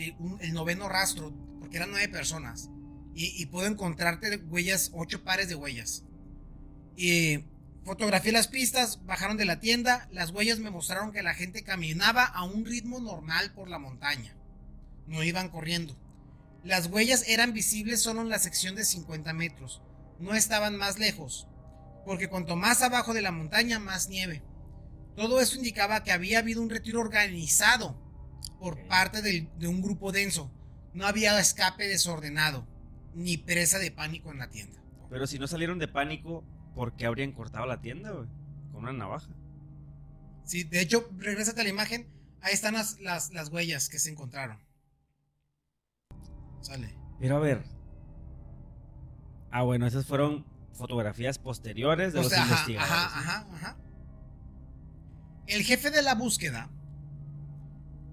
noveno 0.52 0.88
rastro, 0.88 1.32
porque 1.58 1.76
eran 1.76 1.90
nueve 1.90 2.08
personas, 2.08 2.70
y, 3.14 3.44
puedo 3.46 3.66
encontrarte 3.66 4.36
huellas, 4.36 4.90
ocho 4.94 5.22
pares 5.22 5.48
de 5.48 5.54
huellas. 5.54 6.04
Y 6.96 7.44
Fotografié 7.84 8.30
las 8.30 8.46
pistas, 8.46 9.04
bajaron 9.06 9.36
de 9.36 9.44
la 9.44 9.58
tienda, 9.58 10.08
las 10.12 10.30
huellas 10.30 10.60
me 10.60 10.70
mostraron 10.70 11.12
que 11.12 11.22
la 11.22 11.34
gente 11.34 11.64
caminaba 11.64 12.24
a 12.24 12.44
un 12.44 12.64
ritmo 12.64 13.00
normal 13.00 13.52
por 13.52 13.68
la 13.68 13.80
montaña. 13.80 14.36
No 15.08 15.24
iban 15.24 15.48
corriendo. 15.48 15.96
Las 16.62 16.86
huellas 16.86 17.24
eran 17.26 17.52
visibles 17.52 18.00
solo 18.00 18.20
en 18.20 18.28
la 18.28 18.38
sección 18.38 18.76
de 18.76 18.84
50 18.84 19.32
metros, 19.32 19.82
no 20.20 20.34
estaban 20.34 20.76
más 20.76 21.00
lejos, 21.00 21.48
porque 22.06 22.28
cuanto 22.28 22.54
más 22.54 22.82
abajo 22.82 23.14
de 23.14 23.22
la 23.22 23.32
montaña, 23.32 23.80
más 23.80 24.08
nieve. 24.08 24.42
Todo 25.16 25.40
eso 25.40 25.56
indicaba 25.56 26.04
que 26.04 26.12
había 26.12 26.38
habido 26.38 26.62
un 26.62 26.70
retiro 26.70 27.00
organizado 27.00 28.00
por 28.60 28.86
parte 28.86 29.22
de, 29.22 29.50
de 29.58 29.66
un 29.66 29.82
grupo 29.82 30.12
denso. 30.12 30.52
No 30.94 31.06
había 31.06 31.38
escape 31.40 31.88
desordenado, 31.88 32.68
ni 33.14 33.38
presa 33.38 33.80
de 33.80 33.90
pánico 33.90 34.30
en 34.30 34.38
la 34.38 34.48
tienda. 34.50 34.80
Pero 35.10 35.26
si 35.26 35.40
no 35.40 35.48
salieron 35.48 35.80
de 35.80 35.88
pánico, 35.88 36.44
¿por 36.74 36.94
qué 36.96 37.06
habrían 37.06 37.32
cortado 37.32 37.66
la 37.66 37.80
tienda, 37.80 38.10
güey? 38.10 38.28
Con 38.72 38.82
una 38.82 38.92
navaja. 38.92 39.30
Sí, 40.44 40.64
de 40.64 40.80
hecho, 40.80 41.08
regrésate 41.18 41.60
a 41.60 41.64
la 41.64 41.70
imagen. 41.70 42.08
Ahí 42.40 42.52
están 42.52 42.74
las, 42.74 42.98
las, 43.00 43.48
huellas 43.50 43.88
que 43.88 43.98
se 43.98 44.10
encontraron. 44.10 44.58
Sale. 46.60 46.94
Pero 47.20 47.36
a 47.36 47.40
ver. 47.40 47.62
Ah, 49.50 49.62
bueno, 49.62 49.86
esas 49.86 50.06
fueron 50.06 50.44
fotografías 50.72 51.38
posteriores 51.38 52.12
de 52.12 52.22
los 52.22 52.36
investigadores. 52.36 52.90
Ajá, 52.90 53.18
ajá, 53.18 53.46
ajá. 53.52 53.76
El 55.46 55.62
jefe 55.62 55.90
de 55.90 56.02
la 56.02 56.14
búsqueda, 56.14 56.70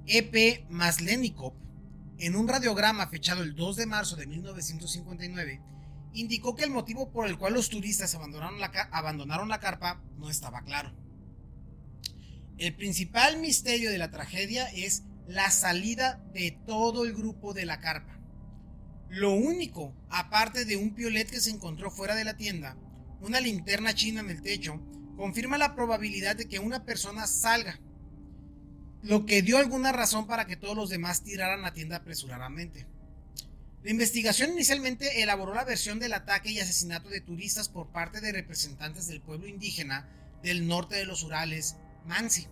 E.P. 0.05 0.65
Maslenikov, 0.69 1.53
en 2.17 2.35
un 2.35 2.47
radiograma 2.47 3.07
fechado 3.07 3.43
el 3.43 3.55
2 3.55 3.77
de 3.77 3.85
marzo 3.85 4.15
de 4.15 4.27
1959, 4.27 5.61
indicó 6.13 6.55
que 6.55 6.63
el 6.63 6.71
motivo 6.71 7.11
por 7.11 7.27
el 7.27 7.37
cual 7.37 7.53
los 7.53 7.69
turistas 7.69 8.15
abandonaron 8.15 8.59
la, 8.59 9.59
carpa 9.59 10.01
no 10.17 10.29
estaba 10.29 10.61
claro. 10.61 10.93
El 12.57 12.75
principal 12.75 13.39
misterio 13.39 13.91
de 13.91 13.97
la 13.97 14.11
tragedia 14.11 14.67
es 14.67 15.03
la 15.27 15.51
salida 15.51 16.23
de 16.33 16.59
todo 16.65 17.05
el 17.05 17.13
grupo 17.13 17.53
de 17.53 17.65
la 17.65 17.79
carpa. 17.79 18.19
Lo 19.09 19.33
único, 19.33 19.95
aparte 20.09 20.65
de 20.65 20.75
un 20.75 20.93
piolet 20.93 21.29
que 21.29 21.39
se 21.39 21.51
encontró 21.51 21.89
fuera 21.89 22.15
de 22.15 22.25
la 22.25 22.35
tienda, 22.35 22.77
una 23.21 23.39
linterna 23.39 23.93
china 23.93 24.21
en 24.21 24.29
el 24.29 24.41
techo, 24.41 24.79
confirma 25.15 25.57
la 25.57 25.75
probabilidad 25.75 26.35
de 26.35 26.47
que 26.47 26.59
una 26.59 26.85
persona 26.85 27.27
salga, 27.27 27.79
lo 29.01 29.25
que 29.25 29.41
dio 29.41 29.57
alguna 29.57 29.91
razón 29.91 30.27
para 30.27 30.45
que 30.45 30.57
todos 30.57 30.75
los 30.75 30.89
demás 30.89 31.23
tiraran 31.23 31.61
la 31.61 31.73
tienda 31.73 31.97
apresuradamente. 31.97 32.87
La 33.83 33.91
investigación 33.91 34.51
inicialmente 34.51 35.21
elaboró 35.21 35.53
la 35.53 35.63
versión 35.63 35.99
del 35.99 36.13
ataque 36.13 36.51
y 36.51 36.59
asesinato 36.59 37.07
de 37.09 37.21
turistas 37.21 37.69
por 37.69 37.91
parte 37.91 38.19
de 38.19 38.33
representantes 38.33 39.07
del 39.07 39.21
pueblo 39.21 39.47
indígena 39.47 40.09
del 40.43 40.67
norte 40.67 40.95
de 40.95 41.05
los 41.05 41.23
Urales, 41.23 41.77
Mansi. 42.05 42.47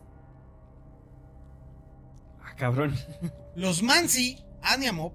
Ah, 2.41 2.55
cabrón. 2.55 2.97
Los 3.55 3.83
Mansi, 3.83 4.37
Aniamop, 4.61 5.13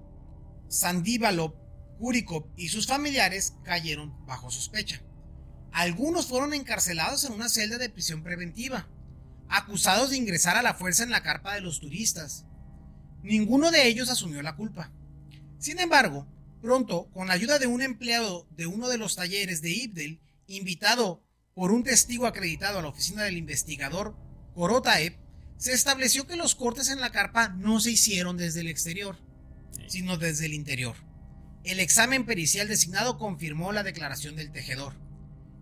Sandíbalop, 0.68 1.54
Kurikop 1.98 2.46
y 2.56 2.68
sus 2.68 2.86
familiares 2.86 3.54
cayeron 3.64 4.26
bajo 4.26 4.50
sospecha. 4.50 5.00
Algunos 5.72 6.26
fueron 6.26 6.52
encarcelados 6.52 7.24
en 7.24 7.32
una 7.32 7.48
celda 7.48 7.78
de 7.78 7.88
prisión 7.88 8.22
preventiva, 8.22 8.86
acusados 9.48 10.10
de 10.10 10.18
ingresar 10.18 10.56
a 10.56 10.62
la 10.62 10.74
fuerza 10.74 11.04
en 11.04 11.10
la 11.10 11.22
carpa 11.22 11.54
de 11.54 11.62
los 11.62 11.80
turistas. 11.80 12.44
Ninguno 13.22 13.70
de 13.70 13.86
ellos 13.86 14.10
asumió 14.10 14.42
la 14.42 14.56
culpa. 14.56 14.90
Sin 15.62 15.78
embargo, 15.78 16.26
pronto, 16.60 17.08
con 17.12 17.28
la 17.28 17.34
ayuda 17.34 17.60
de 17.60 17.68
un 17.68 17.82
empleado 17.82 18.48
de 18.50 18.66
uno 18.66 18.88
de 18.88 18.98
los 18.98 19.14
talleres 19.14 19.62
de 19.62 19.70
Ibdel, 19.70 20.20
invitado 20.48 21.22
por 21.54 21.70
un 21.70 21.84
testigo 21.84 22.26
acreditado 22.26 22.80
a 22.80 22.82
la 22.82 22.88
oficina 22.88 23.22
del 23.22 23.36
investigador 23.36 24.16
Korotaev, 24.56 25.16
se 25.58 25.72
estableció 25.72 26.26
que 26.26 26.34
los 26.34 26.56
cortes 26.56 26.90
en 26.90 26.98
la 26.98 27.12
carpa 27.12 27.50
no 27.50 27.78
se 27.78 27.92
hicieron 27.92 28.36
desde 28.36 28.58
el 28.58 28.66
exterior, 28.66 29.18
sino 29.86 30.16
desde 30.16 30.46
el 30.46 30.54
interior. 30.54 30.96
El 31.62 31.78
examen 31.78 32.26
pericial 32.26 32.66
designado 32.66 33.16
confirmó 33.16 33.70
la 33.70 33.84
declaración 33.84 34.34
del 34.34 34.50
tejedor. 34.50 34.94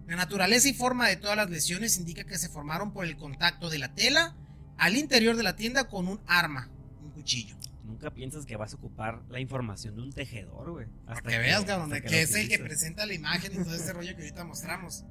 La 0.06 0.16
naturaleza 0.16 0.66
y 0.70 0.72
forma 0.72 1.08
de 1.08 1.16
todas 1.16 1.36
las 1.36 1.50
lesiones 1.50 1.98
indica 1.98 2.24
que 2.24 2.38
se 2.38 2.48
formaron 2.48 2.94
por 2.94 3.04
el 3.04 3.18
contacto 3.18 3.68
de 3.68 3.78
la 3.78 3.94
tela 3.94 4.34
al 4.78 4.96
interior 4.96 5.36
de 5.36 5.42
la 5.42 5.56
tienda 5.56 5.88
con 5.88 6.08
un 6.08 6.22
arma, 6.26 6.70
un 7.02 7.10
cuchillo 7.10 7.60
nunca 7.90 8.10
piensas 8.12 8.46
que 8.46 8.56
vas 8.56 8.72
a 8.72 8.76
ocupar 8.76 9.22
la 9.28 9.40
información 9.40 9.96
de 9.96 10.02
un 10.02 10.12
tejedor, 10.12 10.70
güey. 10.70 10.86
Hasta 11.06 11.28
que, 11.28 11.38
veas, 11.38 11.64
cabrón, 11.64 11.90
que, 11.90 12.22
es 12.22 12.34
el 12.34 12.48
que 12.48 12.58
presenta 12.58 13.04
la 13.04 13.14
imagen 13.14 13.52
y 13.52 13.64
todo 13.64 13.74
ese 13.74 13.92
rollo 13.92 14.16
que 14.16 14.22
ahorita 14.22 14.44
mostramos. 14.44 15.04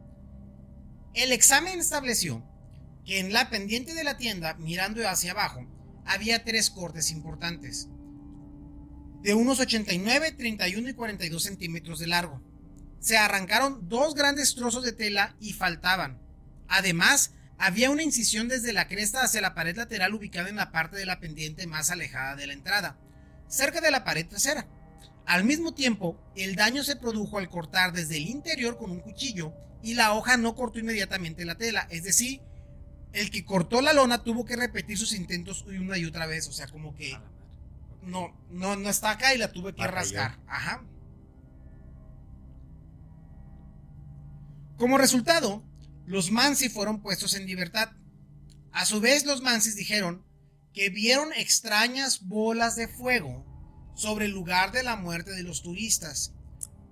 El 1.13 1.31
examen 1.31 1.79
estableció 1.79 2.43
que 3.05 3.19
en 3.19 3.33
la 3.33 3.49
pendiente 3.49 3.93
de 3.93 4.03
la 4.03 4.17
tienda, 4.17 4.55
mirando 4.55 5.07
hacia 5.07 5.31
abajo, 5.31 5.65
había 6.05 6.43
tres 6.43 6.69
cortes 6.69 7.11
importantes. 7.11 7.89
de 9.21 9.33
unos 9.33 9.59
89, 9.59 10.31
31 10.31 10.89
y 10.89 10.93
42 10.93 11.43
centímetros 11.43 11.99
de 11.99 12.07
largo. 12.07 12.41
Se 12.99 13.17
arrancaron 13.17 13.89
dos 13.89 14.15
grandes 14.15 14.55
trozos 14.55 14.83
de 14.83 14.93
tela 14.93 15.35
y 15.41 15.51
faltaban. 15.51 16.21
Además, 16.69 17.33
había 17.59 17.91
una 17.91 18.03
incisión 18.03 18.47
desde 18.47 18.71
la 18.71 18.87
cresta 18.87 19.21
hacia 19.21 19.41
la 19.41 19.53
pared 19.53 19.75
lateral 19.75 20.13
ubicada 20.13 20.49
en 20.49 20.55
la 20.55 20.71
parte 20.71 20.95
de 20.95 21.05
la 21.05 21.19
pendiente 21.19 21.67
más 21.67 21.91
alejada 21.91 22.35
de 22.37 22.47
la 22.47 22.53
entrada, 22.53 22.97
cerca 23.47 23.81
de 23.81 23.91
la 23.91 24.05
pared 24.05 24.25
trasera. 24.25 24.65
Al 25.25 25.43
mismo 25.43 25.73
tiempo, 25.73 26.17
el 26.35 26.55
daño 26.55 26.83
se 26.83 26.95
produjo 26.95 27.37
al 27.37 27.49
cortar 27.49 27.91
desde 27.91 28.17
el 28.17 28.27
interior 28.27 28.77
con 28.77 28.91
un 28.91 29.01
cuchillo 29.01 29.53
y 29.83 29.93
la 29.93 30.13
hoja 30.13 30.37
no 30.37 30.55
cortó 30.55 30.79
inmediatamente 30.79 31.45
la 31.45 31.55
tela, 31.55 31.85
es 31.91 32.03
decir, 32.03 32.41
el 33.11 33.29
que 33.29 33.43
cortó 33.43 33.81
la 33.81 33.93
lona 33.93 34.23
tuvo 34.23 34.45
que 34.45 34.55
repetir 34.55 34.97
sus 34.97 35.13
intentos 35.13 35.63
una 35.63 35.97
y 35.97 36.05
otra 36.05 36.27
vez, 36.27 36.47
o 36.47 36.53
sea, 36.53 36.67
como 36.67 36.95
que 36.95 37.17
no, 38.03 38.33
no, 38.49 38.77
no 38.77 38.89
está 38.89 39.11
acá 39.11 39.33
y 39.35 39.37
la 39.37 39.51
tuve 39.51 39.75
que 39.75 39.85
rasgar. 39.85 40.39
Ajá. 40.47 40.83
Como 44.77 44.97
resultado, 44.97 45.63
los 46.09 46.31
Mansi 46.31 46.69
fueron 46.69 47.03
puestos 47.03 47.35
en 47.35 47.45
libertad. 47.45 47.91
A 48.71 48.85
su 48.85 48.99
vez, 48.99 49.27
los 49.27 49.43
Mansis 49.43 49.75
dijeron 49.75 50.25
que 50.73 50.89
vieron 50.89 51.31
extrañas 51.33 52.27
bolas 52.27 52.75
de 52.75 52.87
fuego 52.87 53.45
sobre 53.93 54.25
el 54.25 54.31
lugar 54.31 54.71
de 54.71 54.81
la 54.81 54.95
muerte 54.95 55.29
de 55.29 55.43
los 55.43 55.61
turistas. 55.61 56.33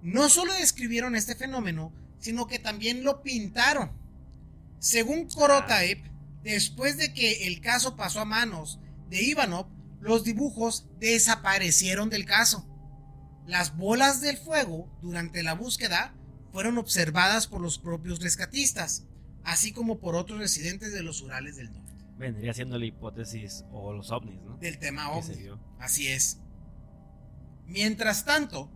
No 0.03 0.29
solo 0.29 0.53
describieron 0.53 1.15
este 1.15 1.33
fenómeno, 1.33 1.95
sino 2.19 2.45
que 2.45 2.59
también 2.59 3.03
lo 3.03 3.23
pintaron. 3.23 3.91
Según 4.77 5.27
Korotaev, 5.27 5.97
después 6.43 6.97
de 6.97 7.11
que 7.11 7.47
el 7.47 7.59
caso 7.59 7.95
pasó 7.95 8.19
a 8.19 8.25
manos 8.25 8.79
de 9.09 9.23
Ivanov, 9.23 9.65
los 9.99 10.25
dibujos 10.25 10.85
desaparecieron 10.99 12.11
del 12.11 12.25
caso. 12.25 12.69
Las 13.47 13.77
bolas 13.77 14.21
del 14.21 14.37
fuego 14.37 14.95
durante 15.01 15.41
la 15.41 15.53
búsqueda 15.53 16.13
fueron 16.51 16.77
observadas 16.77 17.47
por 17.47 17.61
los 17.61 17.79
propios 17.79 18.19
rescatistas, 18.19 19.06
así 19.47 19.71
como 19.71 19.99
por 19.99 20.17
otros 20.17 20.39
residentes 20.39 20.91
de 20.91 21.01
los 21.01 21.21
Urales 21.21 21.55
del 21.55 21.71
Norte. 21.71 21.93
Vendría 22.17 22.53
siendo 22.53 22.77
la 22.77 22.85
hipótesis 22.85 23.63
o 23.71 23.93
los 23.93 24.11
ovnis, 24.11 24.41
¿no? 24.41 24.57
Del 24.57 24.77
tema 24.77 25.11
ovni. 25.11 25.37
Así 25.79 26.09
es. 26.09 26.39
Mientras 27.65 28.25
tanto, 28.25 28.69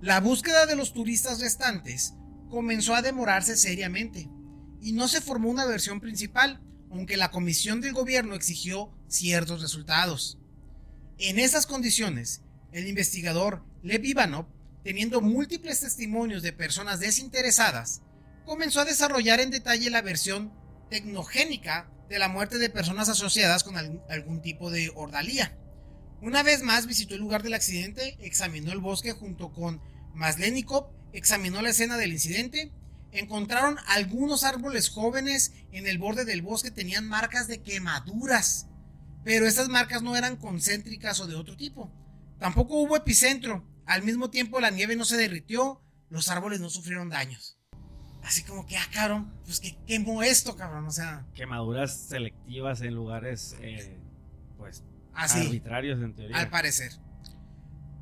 la 0.00 0.20
búsqueda 0.20 0.66
de 0.66 0.76
los 0.76 0.92
turistas 0.92 1.40
restantes 1.40 2.14
comenzó 2.48 2.94
a 2.94 3.02
demorarse 3.02 3.56
seriamente 3.56 4.30
y 4.80 4.92
no 4.92 5.08
se 5.08 5.20
formó 5.20 5.50
una 5.50 5.66
versión 5.66 5.98
principal, 5.98 6.62
aunque 6.92 7.16
la 7.16 7.32
comisión 7.32 7.80
del 7.80 7.92
gobierno 7.92 8.36
exigió 8.36 8.92
ciertos 9.08 9.62
resultados. 9.62 10.38
En 11.18 11.40
esas 11.40 11.66
condiciones, 11.66 12.42
el 12.70 12.86
investigador 12.86 13.64
Lev 13.82 14.04
Ivanov, 14.04 14.46
teniendo 14.84 15.20
múltiples 15.20 15.80
testimonios 15.80 16.44
de 16.44 16.52
personas 16.52 17.00
desinteresadas, 17.00 18.02
comenzó 18.48 18.80
a 18.80 18.84
desarrollar 18.84 19.38
en 19.38 19.50
detalle 19.50 19.90
la 19.90 20.02
versión 20.02 20.52
tecnogénica 20.90 21.88
de 22.08 22.18
la 22.18 22.28
muerte 22.28 22.58
de 22.58 22.70
personas 22.70 23.08
asociadas 23.08 23.62
con 23.62 23.76
algún 23.76 24.42
tipo 24.42 24.70
de 24.72 24.90
ordalía. 24.96 25.56
Una 26.20 26.42
vez 26.42 26.62
más 26.62 26.86
visitó 26.86 27.14
el 27.14 27.20
lugar 27.20 27.44
del 27.44 27.54
accidente, 27.54 28.16
examinó 28.20 28.72
el 28.72 28.80
bosque 28.80 29.12
junto 29.12 29.52
con 29.52 29.80
Maslenikov, 30.14 30.88
examinó 31.12 31.62
la 31.62 31.70
escena 31.70 31.96
del 31.96 32.12
incidente 32.12 32.72
encontraron 33.12 33.78
algunos 33.86 34.44
árboles 34.44 34.88
jóvenes 34.90 35.52
en 35.72 35.86
el 35.86 35.98
borde 35.98 36.24
del 36.24 36.42
bosque, 36.42 36.70
tenían 36.70 37.08
marcas 37.08 37.48
de 37.48 37.62
quemaduras, 37.62 38.66
pero 39.24 39.46
estas 39.46 39.68
marcas 39.68 40.02
no 40.02 40.16
eran 40.16 40.36
concéntricas 40.36 41.20
o 41.20 41.26
de 41.26 41.34
otro 41.34 41.56
tipo. 41.56 41.92
Tampoco 42.38 42.80
hubo 42.80 42.96
epicentro, 42.96 43.66
al 43.86 44.02
mismo 44.02 44.30
tiempo 44.30 44.60
la 44.60 44.70
nieve 44.70 44.96
no 44.96 45.04
se 45.04 45.16
derritió, 45.16 45.82
los 46.10 46.28
árboles 46.28 46.60
no 46.60 46.70
sufrieron 46.70 47.08
daños. 47.08 47.57
Así 48.28 48.42
como 48.42 48.66
que, 48.66 48.76
ah, 48.76 48.86
cabrón, 48.92 49.32
pues 49.46 49.58
que 49.58 49.74
quemó 49.86 50.22
esto, 50.22 50.54
cabrón, 50.54 50.86
o 50.86 50.90
sea. 50.90 51.24
Quemaduras 51.32 51.96
selectivas 51.96 52.82
en 52.82 52.94
lugares, 52.94 53.56
eh, 53.62 53.96
pues, 54.58 54.84
arbitrarios 55.14 55.98
en 56.02 56.14
teoría. 56.14 56.36
Al 56.36 56.50
parecer. 56.50 56.92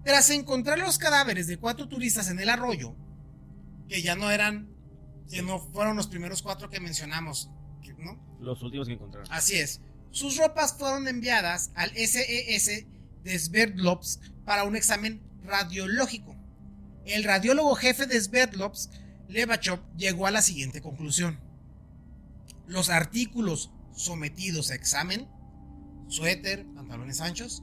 Tras 0.05 0.31
encontrar 0.31 0.81
los 0.81 0.99
cadáveres 0.99 1.47
de 1.47 1.59
cuatro 1.59 1.89
turistas 1.89 2.29
en 2.29 2.41
el 2.41 2.49
arroyo, 2.49 2.97
que 3.89 4.03
ya 4.03 4.17
no 4.17 4.29
eran 4.33 4.69
que 5.31 5.43
no 5.43 5.61
fueron 5.61 5.97
los 5.97 6.09
primeros 6.09 6.43
cuatro 6.43 6.71
que 6.71 6.81
mencionamos, 6.81 7.49
¿no? 7.99 8.21
Los 8.41 8.61
últimos 8.65 8.89
que 8.89 8.95
encontraron. 8.95 9.31
Así 9.33 9.55
es. 9.55 9.81
Sus 10.11 10.39
ropas 10.39 10.77
fueron 10.77 11.07
enviadas 11.07 11.71
al 11.77 11.91
SES 11.91 12.85
de 13.23 13.39
Sverdlovsk 13.39 14.25
para 14.45 14.65
un 14.65 14.75
examen 14.75 15.23
radiológico. 15.45 16.37
El 17.05 17.23
radiólogo 17.23 17.77
jefe 17.77 18.07
de 18.07 18.21
Sverdlovsk, 18.21 18.93
Levachov, 19.29 19.81
llegó 19.97 20.27
a 20.27 20.31
la 20.31 20.43
siguiente 20.43 20.81
conclusión. 20.81 21.39
Los 22.67 22.89
artículos 22.89 23.71
sometidos 23.95 24.71
a 24.71 24.75
examen, 24.75 25.29
suéter, 26.09 26.67
pantalones 26.75 27.21
anchos, 27.21 27.63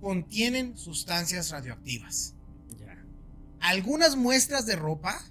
contienen 0.00 0.76
sustancias 0.76 1.50
radioactivas. 1.50 2.34
Algunas 3.60 4.16
muestras 4.16 4.66
de 4.66 4.74
ropa 4.74 5.22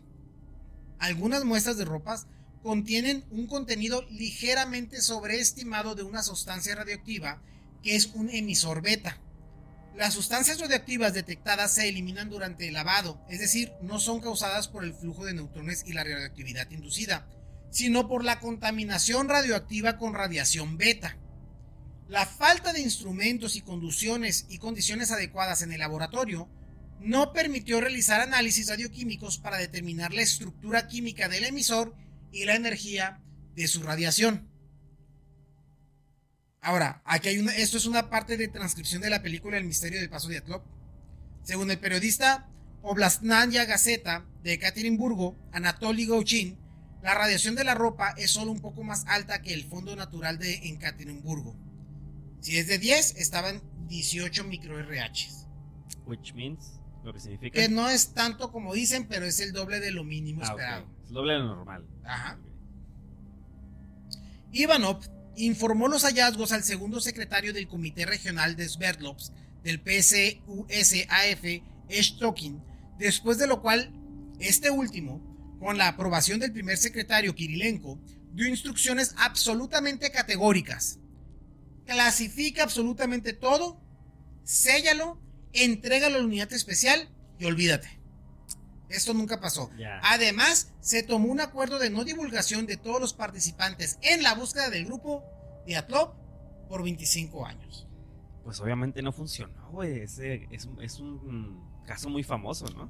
algunas 1.01 1.43
muestras 1.43 1.77
de 1.77 1.85
ropas 1.85 2.27
contienen 2.61 3.25
un 3.31 3.47
contenido 3.47 4.05
ligeramente 4.11 5.01
sobreestimado 5.01 5.95
de 5.95 6.03
una 6.03 6.21
sustancia 6.21 6.75
radioactiva 6.75 7.41
que 7.81 7.95
es 7.95 8.11
un 8.13 8.29
emisor 8.29 8.83
beta. 8.83 9.19
Las 9.95 10.13
sustancias 10.13 10.59
radioactivas 10.59 11.13
detectadas 11.13 11.73
se 11.73 11.89
eliminan 11.89 12.29
durante 12.29 12.67
el 12.67 12.73
lavado, 12.73 13.21
es 13.29 13.39
decir, 13.39 13.73
no 13.81 13.99
son 13.99 14.21
causadas 14.21 14.67
por 14.67 14.83
el 14.83 14.93
flujo 14.93 15.25
de 15.25 15.33
neutrones 15.33 15.83
y 15.85 15.93
la 15.93 16.03
radioactividad 16.03 16.69
inducida, 16.71 17.27
sino 17.71 18.07
por 18.07 18.23
la 18.23 18.39
contaminación 18.39 19.27
radioactiva 19.27 19.97
con 19.97 20.13
radiación 20.13 20.77
beta. 20.77 21.17
La 22.07 22.25
falta 22.25 22.73
de 22.73 22.81
instrumentos 22.81 23.55
y 23.55 23.61
conducciones 23.61 24.45
y 24.49 24.59
condiciones 24.59 25.11
adecuadas 25.11 25.61
en 25.61 25.71
el 25.71 25.79
laboratorio 25.79 26.49
no 26.99 27.33
permitió 27.33 27.81
realizar 27.81 28.21
análisis 28.21 28.69
radioquímicos 28.69 29.39
para 29.39 29.57
determinar 29.57 30.13
la 30.13 30.21
estructura 30.21 30.87
química 30.87 31.27
del 31.27 31.45
emisor 31.45 31.95
y 32.31 32.45
la 32.45 32.55
energía 32.55 33.21
de 33.55 33.67
su 33.67 33.81
radiación. 33.83 34.50
Ahora, 36.61 37.01
aquí 37.05 37.29
hay 37.29 37.39
una, 37.39 37.55
esto 37.55 37.77
es 37.77 37.87
una 37.87 38.09
parte 38.09 38.37
de 38.37 38.47
transcripción 38.47 39.01
de 39.01 39.09
la 39.09 39.23
película 39.23 39.57
El 39.57 39.65
misterio 39.65 39.99
del 39.99 40.09
paso 40.09 40.29
de 40.29 40.37
Atlop. 40.37 40.63
Según 41.41 41.71
el 41.71 41.79
periodista 41.79 42.47
Oblastnaya 42.83 43.65
Gazeta 43.65 44.25
de 44.43 44.53
Ekaterimburgo, 44.53 45.35
Anatoly 45.51 46.05
Gauchin, 46.05 46.59
la 47.01 47.15
radiación 47.15 47.55
de 47.55 47.63
la 47.63 47.73
ropa 47.73 48.13
es 48.15 48.29
solo 48.29 48.51
un 48.51 48.59
poco 48.59 48.83
más 48.83 49.05
alta 49.07 49.41
que 49.41 49.55
el 49.55 49.63
fondo 49.63 49.95
natural 49.95 50.37
de 50.37 50.53
Ekaterimburgo. 50.53 51.55
Si 52.41 52.57
es 52.57 52.67
de 52.67 52.77
10, 52.77 53.15
estaban 53.17 53.63
18 53.87 54.43
micro 54.43 54.79
RH. 54.79 55.29
Which 56.05 56.35
means 56.35 56.79
lo 57.03 57.11
que 57.11 57.19
significa. 57.19 57.59
Que 57.59 57.69
no 57.69 57.89
es 57.89 58.13
tanto 58.13 58.51
como 58.51 58.73
dicen, 58.75 59.07
pero 59.07 59.25
es 59.25 59.39
el 59.39 59.51
doble 59.51 59.79
de 59.79 59.89
lo 59.89 60.03
mínimo 60.03 60.41
ah, 60.43 60.49
esperado. 60.49 60.87
Es 61.01 61.07
el 61.07 61.13
doble 61.15 61.33
de 61.33 61.39
lo 61.39 61.55
normal. 61.55 61.87
Ajá. 62.03 62.39
Ivanov 64.51 64.99
informó 65.35 65.87
los 65.87 66.03
hallazgos 66.03 66.51
al 66.51 66.63
segundo 66.63 66.99
secretario 66.99 67.53
del 67.53 67.67
Comité 67.67 68.05
Regional 68.05 68.55
de 68.55 68.67
Sverdlovsk 68.67 69.33
del 69.63 69.81
PCUSAF, 69.81 71.43
Estokin, 71.89 72.61
después 72.97 73.37
de 73.37 73.47
lo 73.47 73.61
cual 73.61 73.91
este 74.39 74.69
último, 74.69 75.21
con 75.59 75.77
la 75.77 75.89
aprobación 75.89 76.39
del 76.39 76.51
primer 76.51 76.77
secretario 76.77 77.35
Kirilenko, 77.35 77.99
dio 78.33 78.47
instrucciones 78.47 79.13
absolutamente 79.17 80.11
categóricas. 80.11 80.99
Clasifica 81.85 82.63
absolutamente 82.63 83.33
todo, 83.33 83.79
séllalo 84.43 85.21
entrégalo 85.53 86.15
a 86.15 86.19
la 86.19 86.25
unidad 86.25 86.51
especial 86.53 87.09
y 87.39 87.45
olvídate. 87.45 88.00
Esto 88.91 89.13
nunca 89.13 89.39
pasó. 89.39 89.69
Además, 90.03 90.73
se 90.79 91.03
tomó 91.03 91.27
un 91.31 91.41
acuerdo 91.41 91.79
de 91.79 91.89
no 91.89 92.03
divulgación 92.03 92.65
de 92.65 92.77
todos 92.77 92.99
los 92.99 93.13
participantes 93.13 93.97
en 94.01 94.23
la 94.23 94.35
búsqueda 94.35 94.69
del 94.69 94.85
grupo 94.85 95.23
de 95.65 95.75
Atlop 95.77 96.15
por 96.67 96.83
25 96.83 97.45
años. 97.45 97.87
Pues 98.43 98.59
obviamente 98.59 99.01
no 99.01 99.11
funcionó, 99.11 99.69
güey. 99.71 99.99
Es, 99.99 100.19
es, 100.19 100.65
un 100.99 101.61
caso 101.85 102.09
muy 102.09 102.23
famoso, 102.23 102.65
¿no? 102.75 102.89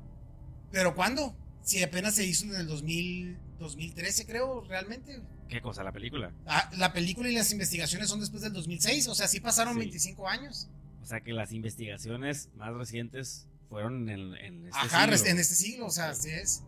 ¿Pero 0.71 0.95
cuándo? 0.95 1.35
Si 1.61 1.83
apenas 1.83 2.15
se 2.15 2.25
hizo 2.25 2.45
en 2.45 2.55
el 2.55 2.67
2000, 2.67 3.37
2013, 3.59 4.25
creo, 4.25 4.63
realmente. 4.63 5.21
¿Qué 5.47 5.61
cosa? 5.61 5.83
¿La 5.83 5.91
película? 5.91 6.33
Ah, 6.45 6.69
la 6.77 6.93
película 6.93 7.29
y 7.29 7.33
las 7.35 7.51
investigaciones 7.51 8.09
son 8.09 8.19
después 8.19 8.41
del 8.41 8.53
2006, 8.53 9.07
o 9.07 9.15
sea, 9.15 9.27
sí 9.27 9.39
pasaron 9.39 9.77
25 9.77 10.27
años. 10.27 10.69
O 11.01 11.05
sea 11.05 11.21
que 11.21 11.33
las 11.33 11.51
investigaciones 11.51 12.49
más 12.55 12.73
recientes 12.73 13.47
fueron 13.71 14.09
en, 14.09 14.35
en 14.35 14.65
este 14.67 14.77
Ajá, 14.77 15.05
en 15.05 15.39
este 15.39 15.55
siglo, 15.55 15.85
o 15.85 15.89
sea, 15.89 16.09
así 16.09 16.29
es. 16.29 16.61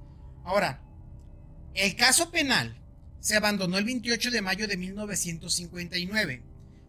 Ahora, 0.45 0.81
el 1.73 1.97
caso 1.97 2.31
penal 2.31 2.81
se 3.19 3.35
abandonó 3.35 3.77
el 3.77 3.83
28 3.83 4.31
de 4.31 4.41
mayo 4.41 4.69
de 4.69 4.77
1959 4.77 6.43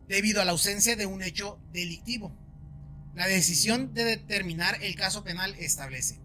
debido 0.06 0.40
a 0.40 0.44
la 0.44 0.52
ausencia 0.52 0.94
de 0.94 1.06
un 1.06 1.20
hecho 1.20 1.58
delictivo. 1.72 2.32
La 3.16 3.26
decisión 3.26 3.92
de 3.92 4.04
determinar 4.04 4.78
el 4.82 4.94
caso 4.94 5.24
penal 5.24 5.52
establece. 5.58 6.20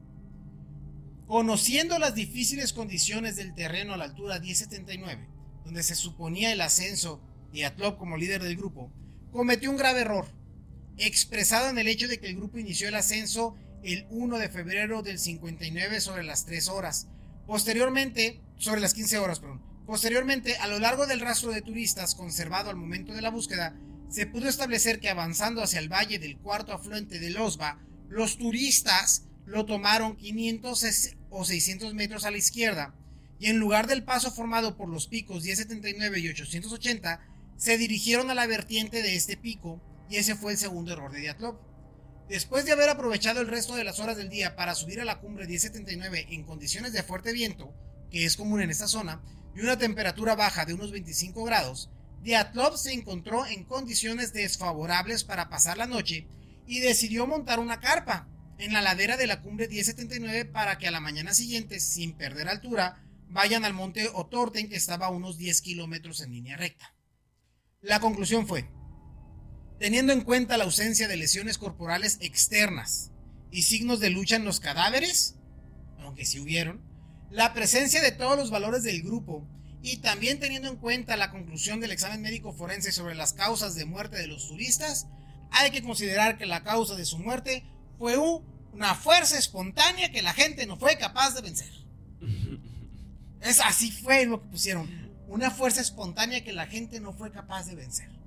Conociendo 1.25 1.97
las 1.97 2.13
difíciles 2.13 2.73
condiciones 2.73 3.37
del 3.37 3.55
terreno 3.55 3.95
a 3.95 3.97
la 3.97 4.05
altura 4.05 4.39
1079, 4.39 5.27
donde 5.65 5.81
se 5.81 5.95
suponía 5.95 6.53
el 6.53 6.61
ascenso 6.61 7.23
de 7.51 7.65
Atlop 7.65 7.97
como 7.97 8.17
líder 8.17 8.43
del 8.43 8.55
grupo, 8.55 8.93
cometió 9.31 9.71
un 9.71 9.77
grave 9.77 10.01
error, 10.01 10.27
expresado 10.97 11.69
en 11.69 11.79
el 11.79 11.87
hecho 11.87 12.07
de 12.07 12.19
que 12.19 12.27
el 12.27 12.35
grupo 12.35 12.59
inició 12.59 12.87
el 12.87 12.95
ascenso 12.95 13.55
el 13.84 14.07
1 14.09 14.38
de 14.38 14.49
febrero 14.49 15.01
del 15.01 15.19
59 15.19 16.01
sobre 16.01 16.23
las 16.23 16.45
3 16.45 16.67
horas. 16.69 17.07
Posteriormente, 17.45 18.41
sobre 18.57 18.82
las 18.82 18.93
15 18.93 19.17
horas, 19.19 19.39
perdón. 19.39 19.61
Posteriormente, 19.86 20.57
a 20.57 20.67
lo 20.67 20.80
largo 20.80 21.07
del 21.07 21.19
rastro 21.19 21.51
de 21.51 21.61
turistas 21.61 22.15
conservado 22.15 22.69
al 22.69 22.75
momento 22.75 23.13
de 23.13 23.21
la 23.21 23.32
búsqueda, 23.32 23.75
se 24.09 24.27
pudo 24.27 24.47
establecer 24.47 24.99
que 24.99 25.09
avanzando 25.09 25.63
hacia 25.63 25.80
el 25.80 25.91
valle 25.91 26.19
del 26.19 26.38
cuarto 26.38 26.73
afluente 26.73 27.19
del 27.19 27.38
Osba, 27.38 27.80
los 28.07 28.38
turistas 28.38 29.25
lo 29.45 29.65
tomaron 29.65 30.15
500 30.15 31.15
o 31.30 31.45
600 31.45 31.93
metros 31.93 32.25
a 32.25 32.32
la 32.32 32.38
izquierda 32.38 32.93
y 33.39 33.47
en 33.47 33.57
lugar 33.57 33.88
del 33.88 34.03
paso 34.03 34.32
formado 34.32 34.75
por 34.75 34.89
los 34.89 35.07
picos 35.07 35.43
1079 35.43 36.19
y 36.19 36.30
880, 36.30 37.21
se 37.55 37.77
dirigieron 37.77 38.30
a 38.30 38.36
la 38.36 38.47
vertiente 38.47 39.01
de 39.01 39.15
este 39.15 39.38
pico 39.38 39.82
y 40.09 40.17
ese 40.17 40.36
fue 40.36 40.51
el 40.51 40.57
segundo 40.57 40.91
error 40.91 41.11
de 41.11 41.21
Diatlov. 41.21 41.57
Después 42.30 42.63
de 42.63 42.73
haber 42.73 42.89
aprovechado 42.89 43.41
el 43.41 43.47
resto 43.47 43.75
de 43.75 43.84
las 43.84 43.99
horas 43.99 44.15
del 44.15 44.30
día 44.30 44.55
para 44.55 44.75
subir 44.75 45.01
a 45.01 45.05
la 45.05 45.19
cumbre 45.19 45.47
1079 45.47 46.27
en 46.30 46.43
condiciones 46.43 46.93
de 46.93 47.01
fuerte 47.01 47.34
viento, 47.34 47.73
que 48.11 48.23
es 48.23 48.38
común 48.38 48.61
en 48.61 48.69
esta 48.69 48.88
zona, 48.88 49.23
y 49.55 49.61
una 49.61 49.80
temperatura 49.80 50.36
baja 50.36 50.63
de 50.63 50.75
unos 50.75 50.91
25 50.91 51.43
grados, 51.43 51.89
Diatlov 52.21 52.77
se 52.77 52.93
encontró 52.93 53.47
en 53.47 53.63
condiciones 53.63 54.32
desfavorables 54.32 55.23
para 55.23 55.49
pasar 55.49 55.80
la 55.80 55.88
noche 55.88 56.27
y 56.67 56.82
decidió 56.82 57.25
montar 57.25 57.59
una 57.59 57.80
carpa 57.80 58.27
en 58.59 58.73
la 58.73 58.84
ladera 58.84 59.17
de 59.17 59.25
la 59.25 59.41
cumbre 59.41 59.67
1079 59.67 60.45
para 60.45 60.77
que 60.77 60.88
a 60.88 60.91
la 60.91 60.99
mañana 60.99 61.34
siguiente, 61.34 61.80
sin 61.80 62.13
perder 62.13 62.47
altura, 62.47 63.03
vayan 63.27 63.65
al 63.65 63.73
monte 63.73 64.07
Otorten 64.13 64.69
que 64.69 64.75
estaba 64.75 65.07
a 65.07 65.11
unos 65.11 65.39
10 65.39 65.61
kilómetros 65.61 66.21
en 66.21 66.32
línea 66.32 66.57
recta. 66.57 66.93
La 67.82 67.99
conclusión 67.99 68.45
fue, 68.45 68.69
teniendo 69.80 70.11
en 70.11 70.21
cuenta 70.21 70.57
la 70.57 70.65
ausencia 70.65 71.07
de 71.07 71.15
lesiones 71.15 71.57
corporales 71.57 72.17
externas 72.19 73.11
y 73.49 73.63
signos 73.63 73.99
de 73.99 74.09
lucha 74.09 74.36
en 74.36 74.45
los 74.45 74.59
cadáveres, 74.59 75.36
aunque 75.99 76.25
sí 76.25 76.39
hubieron, 76.39 76.82
la 77.32 77.53
presencia 77.53 78.01
de 78.01 78.11
todos 78.11 78.38
los 78.38 78.51
valores 78.51 78.84
del 78.84 79.01
grupo 79.01 79.47
y 79.82 79.97
también 79.97 80.39
teniendo 80.39 80.67
en 80.67 80.75
cuenta 80.75 81.15
la 81.15 81.32
conclusión 81.32 81.80
del 81.80 81.91
examen 81.91 82.21
médico 82.21 82.53
forense 82.53 82.91
sobre 82.91 83.15
las 83.15 83.34
causas 83.34 83.75
de 83.75 83.86
muerte 83.86 84.17
de 84.17 84.27
los 84.27 84.47
turistas, 84.49 85.07
hay 85.51 85.71
que 85.71 85.82
considerar 85.82 86.38
que 86.38 86.45
la 86.45 86.63
causa 86.63 86.95
de 86.95 87.05
su 87.05 87.17
muerte 87.17 87.63
fue 87.97 88.17
una 88.73 88.95
fuerza 88.95 89.38
espontánea 89.38 90.11
que 90.11 90.21
la 90.21 90.34
gente 90.34 90.65
no 90.65 90.77
fue 90.77 90.97
capaz 90.97 91.34
de 91.34 91.41
vencer. 91.41 91.71
Es 93.41 93.61
así 93.61 93.89
fue 93.89 94.25
lo 94.25 94.41
que 94.41 94.49
pusieron. 94.49 94.89
Una 95.30 95.49
fuerza 95.49 95.80
espontánea 95.80 96.43
que 96.43 96.51
la 96.51 96.67
gente 96.67 96.99
no 96.99 97.13
fue 97.13 97.32
capaz 97.32 97.67
de 97.67 97.75
vencer. 97.75 98.18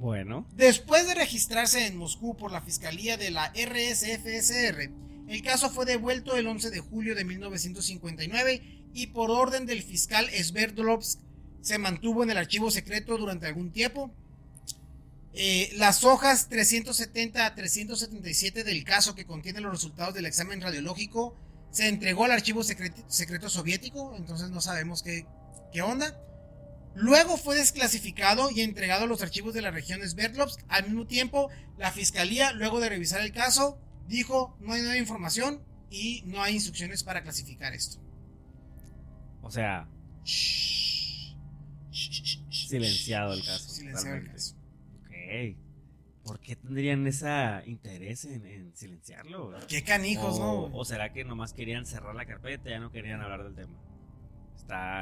Bueno. 0.00 0.46
Después 0.54 1.06
de 1.06 1.14
registrarse 1.14 1.86
en 1.86 1.98
Moscú 1.98 2.34
por 2.34 2.50
la 2.50 2.62
Fiscalía 2.62 3.18
de 3.18 3.30
la 3.30 3.52
RSFSR, 3.52 4.90
el 5.28 5.42
caso 5.42 5.68
fue 5.68 5.84
devuelto 5.84 6.36
el 6.36 6.46
11 6.46 6.70
de 6.70 6.80
julio 6.80 7.14
de 7.14 7.26
1959 7.26 8.62
y 8.94 9.08
por 9.08 9.30
orden 9.30 9.66
del 9.66 9.82
fiscal 9.82 10.26
Sverdlovsk 10.30 11.20
se 11.60 11.76
mantuvo 11.76 12.22
en 12.22 12.30
el 12.30 12.38
archivo 12.38 12.70
secreto 12.70 13.18
durante 13.18 13.46
algún 13.46 13.72
tiempo. 13.72 14.10
Eh, 15.34 15.70
las 15.76 16.02
hojas 16.02 16.48
370 16.48 17.44
a 17.44 17.54
377 17.54 18.64
del 18.64 18.84
caso 18.84 19.14
que 19.14 19.26
contienen 19.26 19.64
los 19.64 19.72
resultados 19.72 20.14
del 20.14 20.24
examen 20.24 20.62
radiológico 20.62 21.36
se 21.70 21.88
entregó 21.88 22.24
al 22.24 22.32
archivo 22.32 22.64
secreto, 22.64 23.04
secreto 23.06 23.50
soviético, 23.50 24.16
entonces 24.16 24.48
no 24.48 24.62
sabemos 24.62 25.02
qué, 25.02 25.26
qué 25.72 25.82
onda. 25.82 26.18
Luego 26.94 27.36
fue 27.36 27.56
desclasificado 27.56 28.50
y 28.50 28.62
entregado 28.62 29.04
a 29.04 29.06
los 29.06 29.22
archivos 29.22 29.54
de 29.54 29.62
la 29.62 29.70
región 29.70 30.00
Sverdlovsk. 30.06 30.60
Al 30.68 30.84
mismo 30.84 31.06
tiempo, 31.06 31.50
la 31.78 31.92
fiscalía, 31.92 32.52
luego 32.52 32.80
de 32.80 32.88
revisar 32.88 33.20
el 33.20 33.32
caso, 33.32 33.80
dijo 34.06 34.56
no 34.60 34.72
hay 34.72 34.82
nueva 34.82 34.96
información 34.96 35.62
y 35.88 36.22
no 36.26 36.42
hay 36.42 36.54
instrucciones 36.54 37.04
para 37.04 37.22
clasificar 37.22 37.74
esto. 37.74 38.00
O 39.42 39.50
sea, 39.50 39.88
silenciado 42.70 43.34
el 43.34 43.44
caso. 43.44 43.68
Silenciado 43.70 44.16
el 44.16 44.26
caso. 44.30 44.56
Ok. 45.00 45.56
¿Por 46.24 46.38
qué 46.40 46.56
tendrían 46.56 47.06
ese 47.06 47.28
interés 47.66 48.24
en, 48.24 48.72
silenciarlo? 48.74 49.54
Qué 49.66 49.82
canijos, 49.82 50.38
¿no? 50.38 50.64
¿O 50.66 50.84
será 50.84 51.12
que 51.12 51.24
nomás 51.24 51.52
querían 51.52 51.86
cerrar 51.86 52.14
la 52.14 52.26
carpeta 52.26 52.68
y 52.68 52.72
ya 52.72 52.78
no 52.78 52.92
querían 52.92 53.20
hablar 53.20 53.42
del 53.44 53.54
tema? 53.54 53.89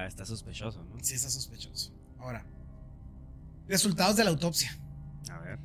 Está, 0.07 0.25
sospechoso, 0.25 0.83
¿no? 0.85 0.97
Sí, 1.03 1.15
está 1.15 1.29
sospechoso. 1.29 1.93
Ahora, 2.19 2.45
resultados 3.67 4.17
de 4.17 4.25
la 4.25 4.31
autopsia. 4.31 4.79
A 5.31 5.39
ver. 5.41 5.59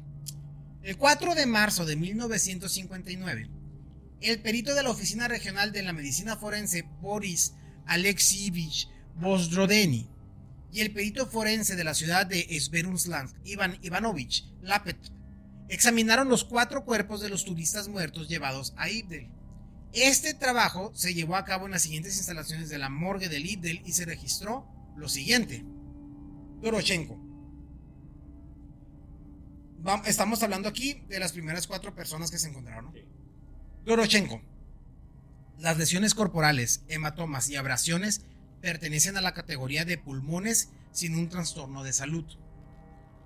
El 0.82 0.98
4 0.98 1.36
de 1.36 1.46
marzo 1.46 1.86
de 1.86 1.96
1959, 1.96 3.50
el 4.22 4.42
perito 4.42 4.76
de 4.76 4.84
la 4.84 4.90
Oficina 4.90 5.30
Regional 5.30 5.72
de 5.72 5.84
la 5.84 5.94
Medicina 5.94 6.36
Forense, 6.36 6.84
Boris 7.02 7.54
Alexievich 7.86 8.90
Bosdrodeni, 9.16 10.10
y 10.74 10.82
el 10.82 10.92
perito 10.92 11.28
forense 11.28 11.76
de 11.76 11.84
la 11.84 11.94
ciudad 11.94 12.26
de 12.26 12.48
Sverumsland, 12.60 13.32
Ivan 13.46 13.78
Ivanovich 13.84 14.46
Lapet, 14.62 14.98
examinaron 15.70 16.28
los 16.28 16.44
cuatro 16.44 16.84
cuerpos 16.84 17.22
de 17.22 17.30
los 17.30 17.46
turistas 17.46 17.88
muertos 17.88 18.28
llevados 18.28 18.74
a 18.76 18.90
Ibdel. 18.90 19.30
Este 19.94 20.34
trabajo 20.34 20.92
se 20.96 21.14
llevó 21.14 21.36
a 21.36 21.46
cabo 21.46 21.66
en 21.66 21.72
las 21.72 21.84
siguientes 21.84 22.18
instalaciones 22.18 22.70
de 22.70 22.80
la 22.80 22.90
morgue 22.90 23.30
del 23.30 23.46
Ibdel 23.46 23.84
y 23.86 23.94
se 23.94 24.06
registró 24.06 24.68
lo 24.96 25.08
siguiente. 25.08 25.64
Dorochenko. 26.62 27.20
Estamos 30.06 30.42
hablando 30.42 30.68
aquí 30.68 31.04
de 31.10 31.20
las 31.20 31.34
primeras 31.34 31.68
cuatro 31.68 31.94
personas 31.94 32.32
que 32.32 32.40
se 32.40 32.50
encontraron. 32.50 32.92
Dorochenko. 33.86 34.42
Las 35.60 35.78
lesiones 35.78 36.16
corporales, 36.16 36.84
hematomas 36.88 37.50
y 37.50 37.56
abrasiones 37.56 38.26
pertenecen 38.62 39.18
a 39.18 39.22
la 39.22 39.34
categoría 39.34 39.86
de 39.86 39.98
pulmones 39.98 40.70
sin 40.92 41.16
un 41.16 41.30
trastorno 41.30 41.84
de 41.84 41.94
salud. 41.94 42.26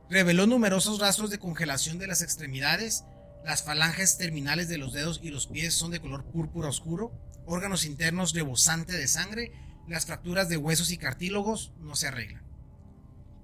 Reveló 0.10 0.48
numerosos 0.48 1.00
rastros 1.00 1.30
de 1.30 1.40
congelación 1.40 2.00
de 2.00 2.08
las 2.08 2.22
extremidades, 2.22 3.06
las 3.48 3.64
falanges 3.64 4.18
terminales 4.18 4.68
de 4.68 4.78
los 4.78 4.92
dedos 4.92 5.22
y 5.24 5.30
los 5.30 5.48
pies 5.48 5.74
son 5.74 5.90
de 5.90 6.02
color 6.02 6.26
púrpura 6.26 6.68
oscuro, 6.68 7.14
órganos 7.46 7.86
internos 7.86 8.34
rebosante 8.34 8.92
de 8.92 9.08
sangre, 9.08 9.54
las 9.88 10.06
fracturas 10.06 10.50
de 10.50 10.58
huesos 10.58 10.92
y 10.92 10.98
cartílagos 10.98 11.72
no 11.80 11.96
se 11.96 12.08
arreglan. 12.10 12.44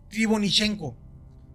Krivonichenko. 0.10 0.98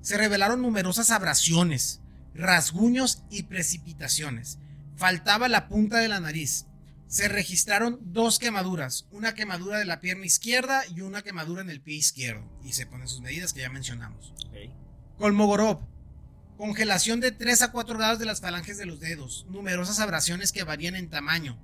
Se 0.00 0.16
revelaron 0.16 0.62
numerosas 0.62 1.10
abrasiones, 1.10 2.00
rasguños 2.32 3.22
y 3.28 3.42
precipitaciones. 3.42 4.58
Faltaba 4.96 5.48
la 5.48 5.68
punta 5.68 5.98
de 5.98 6.08
la 6.08 6.18
nariz. 6.18 6.64
Se 7.06 7.28
registraron 7.28 8.00
dos 8.00 8.38
quemaduras, 8.38 9.08
una 9.10 9.34
quemadura 9.34 9.78
de 9.78 9.84
la 9.84 10.00
pierna 10.00 10.24
izquierda 10.24 10.84
y 10.86 11.02
una 11.02 11.20
quemadura 11.20 11.60
en 11.60 11.68
el 11.68 11.82
pie 11.82 11.96
izquierdo. 11.96 12.50
Y 12.64 12.72
se 12.72 12.86
ponen 12.86 13.08
sus 13.08 13.20
medidas 13.20 13.52
que 13.52 13.60
ya 13.60 13.68
mencionamos. 13.68 14.32
Kolmogorov 15.18 15.97
Congelación 16.58 17.20
de 17.20 17.30
3 17.30 17.62
a 17.62 17.70
4 17.70 17.96
grados 17.96 18.18
de 18.18 18.26
las 18.26 18.40
falanges 18.40 18.76
de 18.78 18.84
los 18.84 18.98
dedos. 18.98 19.46
Numerosas 19.48 20.00
abrasiones 20.00 20.50
que 20.50 20.64
varían 20.64 20.96
en 20.96 21.08
tamaño. 21.08 21.56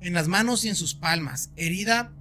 En 0.00 0.12
las 0.12 0.26
manos 0.26 0.64
y 0.64 0.68
en 0.68 0.74
sus 0.74 0.96
palmas. 0.96 1.52
Herida 1.54 2.12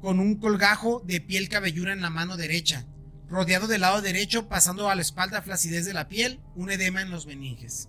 con 0.00 0.20
un 0.20 0.36
colgajo 0.36 1.02
de 1.04 1.20
piel 1.20 1.48
cabellura 1.48 1.92
en 1.92 2.02
la 2.02 2.08
mano 2.08 2.36
derecha. 2.36 2.86
Rodeado 3.28 3.66
del 3.66 3.80
lado 3.80 4.00
derecho, 4.00 4.48
pasando 4.48 4.88
a 4.88 4.94
la 4.94 5.02
espalda 5.02 5.42
flacidez 5.42 5.84
de 5.84 5.92
la 5.92 6.06
piel, 6.06 6.40
un 6.54 6.70
edema 6.70 7.02
en 7.02 7.10
los 7.10 7.26
meninges. 7.26 7.88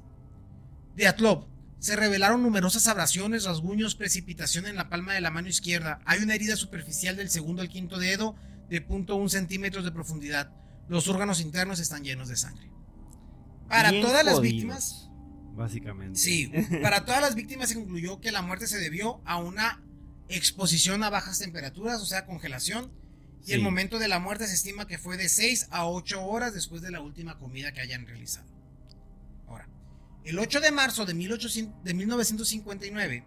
De 0.95 1.05
Atlov. 1.05 1.47
Se 1.77 1.95
revelaron 1.95 2.41
numerosas 2.41 2.87
abrasiones, 2.87 3.43
rasguños, 3.43 3.93
precipitación 3.93 4.65
en 4.65 4.75
la 4.75 4.89
palma 4.89 5.13
de 5.13 5.21
la 5.21 5.29
mano 5.29 5.49
izquierda. 5.49 5.99
Hay 6.05 6.23
una 6.23 6.33
herida 6.33 6.55
superficial 6.55 7.15
del 7.15 7.29
segundo 7.29 7.61
al 7.61 7.69
quinto 7.69 7.99
dedo 7.99 8.35
de 8.69 8.83
0.1 8.83 9.29
centímetros 9.29 9.85
de 9.85 9.91
profundidad. 9.91 10.51
Los 10.87 11.07
órganos 11.07 11.41
internos 11.41 11.79
están 11.79 12.03
llenos 12.03 12.27
de 12.27 12.37
sangre. 12.37 12.71
Para 13.67 13.91
todas 13.91 14.25
las 14.25 14.41
víctimas. 14.41 15.09
Básicamente. 15.55 16.19
Sí, 16.19 16.51
para 16.81 17.05
todas 17.05 17.21
las 17.21 17.35
víctimas 17.35 17.69
se 17.69 17.75
concluyó 17.75 18.19
que 18.19 18.31
la 18.31 18.41
muerte 18.41 18.67
se 18.67 18.77
debió 18.77 19.21
a 19.25 19.37
una 19.37 19.83
exposición 20.27 21.03
a 21.03 21.09
bajas 21.09 21.39
temperaturas, 21.39 22.01
o 22.01 22.05
sea, 22.05 22.25
congelación. 22.25 22.91
Y 23.47 23.53
el 23.53 23.61
momento 23.61 23.99
de 23.99 24.07
la 24.07 24.19
muerte 24.19 24.47
se 24.47 24.55
estima 24.55 24.87
que 24.87 24.97
fue 24.97 25.17
de 25.17 25.29
6 25.29 25.67
a 25.69 25.87
8 25.87 26.25
horas 26.25 26.55
después 26.55 26.81
de 26.81 26.89
la 26.89 26.99
última 26.99 27.37
comida 27.37 27.71
que 27.73 27.81
hayan 27.81 28.07
realizado. 28.07 28.47
Ahora, 29.47 29.69
el 30.23 30.39
8 30.39 30.61
de 30.61 30.71
marzo 30.71 31.05
de, 31.05 31.13
1800, 31.13 31.83
de 31.83 31.93
1959, 31.93 33.23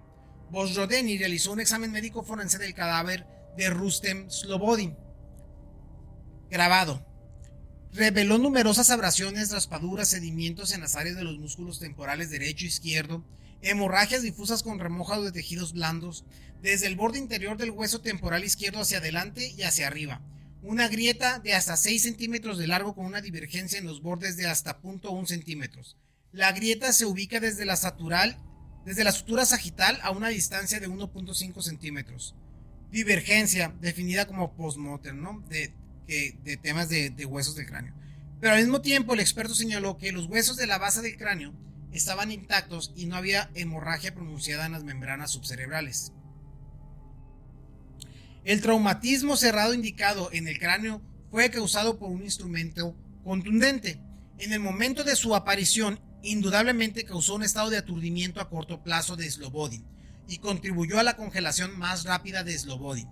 Bosrodeni 0.50 1.18
realizó 1.18 1.52
un 1.52 1.60
examen 1.60 1.92
médico 1.92 2.24
forense 2.24 2.58
del 2.58 2.74
cadáver 2.74 3.26
de 3.56 3.70
Rustem 3.70 4.28
Slobodin. 4.28 4.96
Grabado. 6.50 7.07
Reveló 7.98 8.38
numerosas 8.38 8.90
abrasiones, 8.90 9.50
raspaduras, 9.50 10.10
sedimentos 10.10 10.72
en 10.72 10.82
las 10.82 10.94
áreas 10.94 11.16
de 11.16 11.24
los 11.24 11.36
músculos 11.40 11.80
temporales 11.80 12.30
derecho 12.30 12.64
e 12.64 12.68
izquierdo, 12.68 13.24
hemorragias 13.60 14.22
difusas 14.22 14.62
con 14.62 14.78
remojado 14.78 15.24
de 15.24 15.32
tejidos 15.32 15.72
blandos, 15.72 16.24
desde 16.62 16.86
el 16.86 16.94
borde 16.94 17.18
interior 17.18 17.56
del 17.56 17.72
hueso 17.72 18.00
temporal 18.00 18.44
izquierdo 18.44 18.82
hacia 18.82 18.98
adelante 18.98 19.52
y 19.58 19.62
hacia 19.62 19.88
arriba. 19.88 20.22
Una 20.62 20.86
grieta 20.86 21.40
de 21.40 21.54
hasta 21.54 21.76
6 21.76 22.00
centímetros 22.00 22.56
de 22.56 22.68
largo 22.68 22.94
con 22.94 23.04
una 23.04 23.20
divergencia 23.20 23.80
en 23.80 23.86
los 23.86 24.00
bordes 24.00 24.36
de 24.36 24.46
hasta 24.46 24.80
0.1 24.80 25.26
centímetros. 25.26 25.96
La 26.30 26.52
grieta 26.52 26.92
se 26.92 27.04
ubica 27.04 27.40
desde 27.40 27.64
la, 27.64 27.74
satural, 27.74 28.38
desde 28.86 29.02
la 29.02 29.10
sutura 29.10 29.44
sagital 29.44 29.98
a 30.04 30.12
una 30.12 30.28
distancia 30.28 30.78
de 30.78 30.88
1.5 30.88 31.62
centímetros. 31.62 32.36
Divergencia, 32.92 33.74
definida 33.80 34.28
como 34.28 34.54
postmortem, 34.54 35.20
¿no? 35.20 35.44
De, 35.48 35.74
de 36.08 36.56
temas 36.56 36.88
de, 36.88 37.10
de 37.10 37.24
huesos 37.26 37.54
del 37.54 37.66
cráneo. 37.66 37.94
Pero 38.40 38.54
al 38.54 38.60
mismo 38.60 38.80
tiempo, 38.80 39.14
el 39.14 39.20
experto 39.20 39.54
señaló 39.54 39.96
que 39.96 40.12
los 40.12 40.26
huesos 40.26 40.56
de 40.56 40.66
la 40.66 40.78
base 40.78 41.02
del 41.02 41.16
cráneo 41.16 41.52
estaban 41.92 42.32
intactos 42.32 42.92
y 42.96 43.06
no 43.06 43.16
había 43.16 43.50
hemorragia 43.54 44.14
pronunciada 44.14 44.66
en 44.66 44.72
las 44.72 44.84
membranas 44.84 45.30
subcerebrales. 45.32 46.12
El 48.44 48.62
traumatismo 48.62 49.36
cerrado 49.36 49.74
indicado 49.74 50.30
en 50.32 50.48
el 50.48 50.58
cráneo 50.58 51.02
fue 51.30 51.50
causado 51.50 51.98
por 51.98 52.10
un 52.10 52.22
instrumento 52.22 52.96
contundente. 53.22 54.00
En 54.38 54.52
el 54.52 54.60
momento 54.60 55.04
de 55.04 55.16
su 55.16 55.34
aparición, 55.34 56.00
indudablemente 56.22 57.04
causó 57.04 57.34
un 57.34 57.42
estado 57.42 57.70
de 57.70 57.76
aturdimiento 57.76 58.40
a 58.40 58.48
corto 58.48 58.82
plazo 58.82 59.16
de 59.16 59.30
Slobodin 59.30 59.84
y 60.28 60.38
contribuyó 60.38 60.98
a 60.98 61.02
la 61.02 61.16
congelación 61.16 61.78
más 61.78 62.04
rápida 62.04 62.44
de 62.44 62.58
Slobodin. 62.58 63.08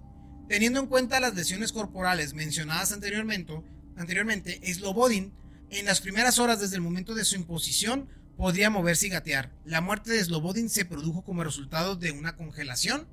Teniendo 0.49 0.81
en 0.81 0.87
cuenta 0.87 1.21
las 1.21 1.35
lesiones 1.35 1.73
corporales 1.73 2.35
mencionadas 2.35 2.93
anteriormente, 2.93 3.61
anteriormente 3.97 4.61
Slobodin 4.73 5.33
en 5.71 5.85
las 5.85 6.01
primeras 6.01 6.39
horas 6.39 6.61
desde 6.61 6.77
el 6.77 6.83
momento 6.83 7.15
de 7.15 7.25
su 7.25 7.37
imposición 7.37 8.09
podría 8.37 8.71
moverse 8.71 9.07
y 9.07 9.11
gatear. 9.11 9.53
La 9.65 9.81
muerte 9.81 10.13
de 10.13 10.23
Slobodin 10.23 10.69
se 10.69 10.85
produjo 10.85 11.23
como 11.25 11.43
resultado 11.43 11.97
de 11.97 12.13
una 12.13 12.37
congelación 12.37 13.09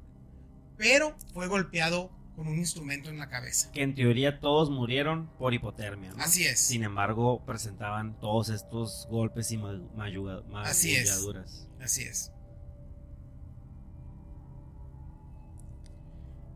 pero 0.77 1.15
fue 1.33 1.47
golpeado 1.47 2.11
con 2.35 2.47
un 2.47 2.57
instrumento 2.57 3.09
en 3.09 3.19
la 3.19 3.29
cabeza. 3.29 3.71
Que 3.71 3.83
en 3.83 3.93
teoría 3.93 4.39
todos 4.39 4.69
murieron 4.69 5.29
por 5.37 5.53
hipotermia. 5.53 6.13
Así 6.17 6.45
es. 6.45 6.59
Sin 6.59 6.83
embargo, 6.83 7.43
presentaban 7.45 8.19
todos 8.19 8.49
estos 8.49 9.07
golpes 9.09 9.51
y 9.51 9.57
magulladuras. 9.57 10.43
Así 10.69 10.95
es. 10.95 11.25
Así 11.79 12.03
es. 12.03 12.31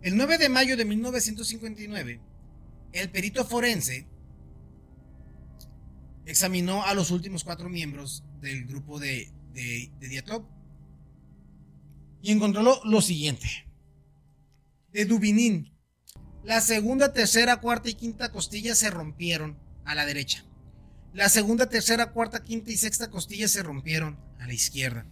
El 0.08 0.16
9 0.16 0.38
de 0.38 0.48
mayo 0.48 0.78
de 0.78 0.86
1959, 0.86 2.22
el 2.94 3.10
perito 3.10 3.44
forense 3.44 4.08
examinó 6.26 6.86
a 6.86 6.94
los 6.94 7.12
últimos 7.12 7.44
cuatro 7.44 7.68
miembros 7.68 8.24
del 8.40 8.66
grupo 8.68 9.00
de, 9.02 9.30
de, 9.52 9.92
y 12.22 12.32
encontró 12.32 12.80
lo 12.86 13.02
siguiente 13.02 13.50
de 14.94 15.04
Dubinin. 15.04 15.74
La 16.46 16.62
segunda, 16.62 17.12
tercera, 17.12 17.58
cuarta 17.58 17.90
y 17.90 17.96
quinta 17.96 18.32
costilla 18.32 18.76
se 18.76 18.90
rompieron 18.90 19.60
a 19.84 19.94
la 19.94 20.06
derecha. 20.06 20.46
La 21.14 21.28
segunda, 21.28 21.68
tercera, 21.68 22.14
cuarta, 22.14 22.46
quinta 22.46 22.72
y 22.72 22.78
sexta 22.78 23.10
costilla 23.10 23.50
se 23.50 23.62
rompieron 23.62 24.18
a 24.40 24.48
la 24.48 24.54
izquierda. 24.54 25.06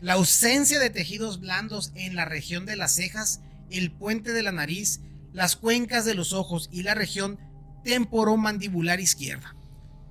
La 0.00 0.12
ausencia 0.12 0.78
de 0.78 0.90
tejidos 0.90 1.40
blandos 1.40 1.90
en 1.96 2.14
la 2.14 2.26
región 2.26 2.64
de 2.64 2.76
las 2.76 2.94
cejas, 2.94 3.40
el 3.70 3.92
puente 3.92 4.32
de 4.32 4.42
la 4.42 4.52
nariz, 4.52 5.00
las 5.32 5.56
cuencas 5.56 6.04
de 6.04 6.14
los 6.14 6.32
ojos 6.32 6.68
y 6.72 6.82
la 6.82 6.94
región 6.94 7.38
temporomandibular 7.84 9.00
izquierda. 9.00 9.54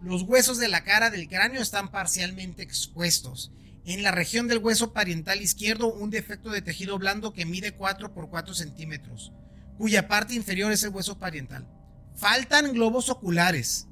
Los 0.01 0.21
huesos 0.23 0.57
de 0.59 0.67
la 0.67 0.83
cara 0.83 1.09
del 1.09 1.27
cráneo 1.27 1.61
están 1.61 1.89
parcialmente 1.89 2.63
expuestos 2.63 3.51
en 3.85 4.01
la 4.01 4.11
región 4.11 4.47
del 4.47 4.57
hueso 4.57 4.93
pariental 4.93 5.41
izquierdo, 5.41 5.93
un 5.93 6.09
defecto 6.09 6.49
de 6.49 6.61
tejido 6.61 6.97
blando 6.97 7.33
que 7.33 7.45
mide 7.45 7.73
4 7.73 8.13
por 8.13 8.29
4 8.29 8.53
centímetros, 8.55 9.31
cuya 9.77 10.07
parte 10.07 10.33
inferior 10.33 10.71
es 10.71 10.83
el 10.83 10.89
hueso 10.89 11.19
pariental. 11.19 11.67
Faltan 12.15 12.73
globos 12.73 13.09
oculares. 13.09 13.87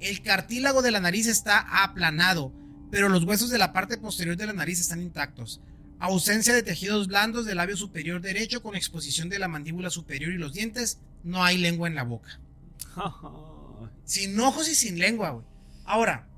El 0.00 0.22
cartílago 0.22 0.82
de 0.82 0.90
la 0.90 1.00
nariz 1.00 1.28
está 1.28 1.84
aplanado, 1.84 2.52
pero 2.90 3.08
los 3.08 3.24
huesos 3.24 3.48
de 3.48 3.58
la 3.58 3.72
parte 3.72 3.96
posterior 3.96 4.36
de 4.36 4.46
la 4.46 4.52
nariz 4.52 4.80
están 4.80 5.00
intactos. 5.00 5.60
Ausencia 5.98 6.54
de 6.54 6.62
tejidos 6.62 7.08
blandos 7.08 7.46
del 7.46 7.56
labio 7.56 7.76
superior 7.76 8.20
derecho 8.20 8.62
con 8.62 8.76
exposición 8.76 9.28
de 9.28 9.38
la 9.38 9.48
mandíbula 9.48 9.90
superior 9.90 10.32
y 10.32 10.38
los 10.38 10.52
dientes. 10.52 11.00
No 11.24 11.42
hay 11.42 11.58
lengua 11.58 11.88
en 11.88 11.94
la 11.94 12.04
boca. 12.04 12.40
sin 14.04 14.38
ojos 14.40 14.68
y 14.68 14.74
sin 14.74 14.98
lengua, 14.98 15.30
güey. 15.30 15.44
Ahora, 15.84 16.28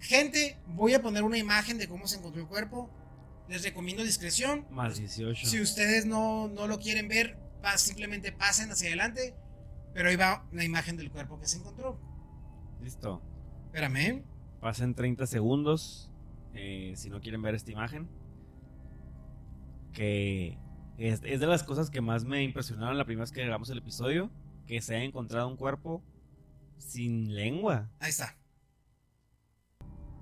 Gente, 0.00 0.56
voy 0.66 0.94
a 0.94 1.02
poner 1.02 1.22
una 1.22 1.36
imagen 1.36 1.76
de 1.76 1.86
cómo 1.86 2.06
se 2.06 2.16
encontró 2.16 2.40
el 2.40 2.48
cuerpo. 2.48 2.90
Les 3.48 3.62
recomiendo 3.62 4.02
discreción. 4.02 4.66
Más 4.70 4.96
18. 4.96 5.46
Si 5.46 5.60
ustedes 5.60 6.06
no, 6.06 6.48
no 6.48 6.66
lo 6.66 6.78
quieren 6.78 7.08
ver, 7.08 7.38
simplemente 7.76 8.32
pasen 8.32 8.70
hacia 8.70 8.88
adelante. 8.88 9.34
Pero 9.92 10.08
ahí 10.08 10.16
va 10.16 10.46
la 10.52 10.64
imagen 10.64 10.96
del 10.96 11.10
cuerpo 11.10 11.38
que 11.38 11.46
se 11.46 11.58
encontró. 11.58 12.00
Listo. 12.80 13.20
Espérame. 13.66 14.22
Pasen 14.60 14.94
30 14.94 15.26
segundos. 15.26 16.10
Eh, 16.54 16.94
si 16.96 17.10
no 17.10 17.20
quieren 17.20 17.42
ver 17.42 17.54
esta 17.54 17.70
imagen. 17.70 18.08
Que 19.92 20.58
es, 20.98 21.20
es, 21.24 21.40
de 21.40 21.46
las 21.46 21.62
cosas 21.62 21.90
que 21.90 22.00
más 22.00 22.24
me 22.24 22.42
impresionaron 22.42 22.98
la 22.98 23.04
primera 23.04 23.24
vez 23.24 23.32
que 23.32 23.42
grabamos 23.42 23.70
el 23.70 23.78
episodio. 23.78 24.30
Que 24.66 24.80
se 24.80 24.94
haya 24.94 25.04
encontrado 25.04 25.48
un 25.48 25.56
cuerpo 25.56 26.02
sin 26.78 27.34
lengua. 27.34 27.90
Ahí 27.98 28.10
está. 28.10 28.36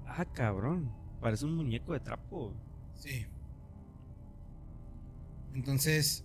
Ah, 0.07 0.25
cabrón. 0.33 0.93
Parece 1.21 1.45
un 1.45 1.55
muñeco 1.55 1.93
de 1.93 2.01
trapo. 2.01 2.55
Sí. 2.95 3.27
Entonces, 5.55 6.25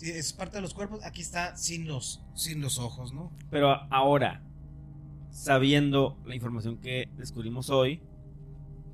si 0.00 0.10
es 0.10 0.32
parte 0.32 0.56
de 0.56 0.62
los 0.62 0.72
cuerpos. 0.72 1.04
Aquí 1.04 1.20
está 1.20 1.56
sin 1.56 1.86
los, 1.86 2.24
sin 2.34 2.60
los 2.60 2.78
ojos, 2.78 3.12
¿no? 3.12 3.30
Pero 3.50 3.70
ahora, 3.90 4.42
sabiendo 5.30 6.18
la 6.24 6.34
información 6.34 6.78
que 6.78 7.08
descubrimos 7.16 7.68
hoy, 7.68 8.02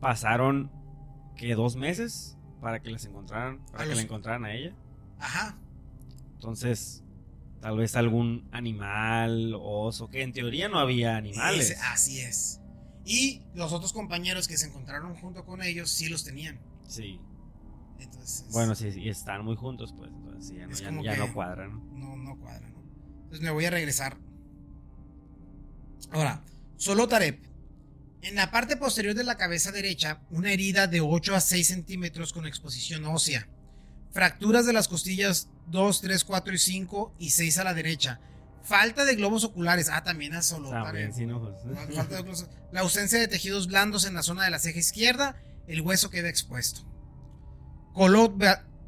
pasaron 0.00 0.70
que 1.36 1.54
dos 1.54 1.76
meses 1.76 2.35
para 2.60 2.80
que 2.80 2.90
les 2.90 3.04
encontraran, 3.04 3.64
para 3.66 3.86
que 3.86 3.94
la 3.94 4.02
encontraran 4.02 4.44
a 4.44 4.54
ella. 4.54 4.74
Ajá. 5.18 5.58
Entonces, 6.34 7.02
tal 7.60 7.76
vez 7.78 7.96
algún 7.96 8.48
animal, 8.52 9.54
oso, 9.58 10.08
que 10.08 10.22
en 10.22 10.32
teoría 10.32 10.68
no 10.68 10.78
había 10.78 11.16
animales. 11.16 11.76
así 11.82 12.20
es. 12.20 12.60
Y 13.04 13.42
los 13.54 13.72
otros 13.72 13.92
compañeros 13.92 14.48
que 14.48 14.56
se 14.56 14.66
encontraron 14.66 15.14
junto 15.14 15.44
con 15.44 15.62
ellos 15.62 15.90
sí 15.90 16.08
los 16.08 16.24
tenían. 16.24 16.58
Sí. 16.88 17.20
Entonces, 17.98 18.46
bueno, 18.52 18.74
sí, 18.74 18.88
y 18.96 19.08
están 19.08 19.44
muy 19.44 19.56
juntos, 19.56 19.94
pues. 19.96 20.10
Entonces 20.10 20.56
ya, 20.80 20.90
no, 20.90 21.02
ya, 21.02 21.16
no 21.16 21.32
cuadran. 21.32 21.80
No, 21.98 22.16
no 22.16 22.36
cuadran. 22.38 22.72
¿no? 22.72 22.82
Entonces 23.16 23.40
me 23.40 23.50
voy 23.50 23.64
a 23.64 23.70
regresar. 23.70 24.18
Ahora, 26.10 26.42
solo 26.76 27.08
Tarep. 27.08 27.42
En 28.26 28.34
la 28.34 28.50
parte 28.50 28.76
posterior 28.76 29.14
de 29.14 29.22
la 29.22 29.36
cabeza 29.36 29.70
derecha, 29.70 30.20
una 30.30 30.50
herida 30.50 30.88
de 30.88 31.00
8 31.00 31.36
a 31.36 31.40
6 31.40 31.64
centímetros 31.64 32.32
con 32.32 32.44
exposición 32.44 33.04
ósea. 33.04 33.46
Fracturas 34.10 34.66
de 34.66 34.72
las 34.72 34.88
costillas 34.88 35.48
2, 35.68 36.00
3, 36.00 36.24
4 36.24 36.54
y 36.54 36.58
5 36.58 37.14
y 37.20 37.30
6 37.30 37.58
a 37.58 37.64
la 37.64 37.72
derecha 37.72 38.18
Falta 38.64 39.04
de 39.04 39.14
globos 39.14 39.44
oculares. 39.44 39.88
Ah, 39.92 40.02
también 40.02 40.34
a 40.34 40.42
solo. 40.42 40.70
También 40.70 41.14
sin 41.14 41.30
ojos. 41.30 41.54
La 42.72 42.80
ausencia 42.80 43.20
de 43.20 43.28
tejidos 43.28 43.68
blandos 43.68 44.04
en 44.04 44.14
la 44.14 44.24
zona 44.24 44.42
de 44.42 44.50
la 44.50 44.58
ceja 44.58 44.80
izquierda. 44.80 45.36
El 45.68 45.82
hueso 45.82 46.10
queda 46.10 46.28
expuesto. 46.28 46.80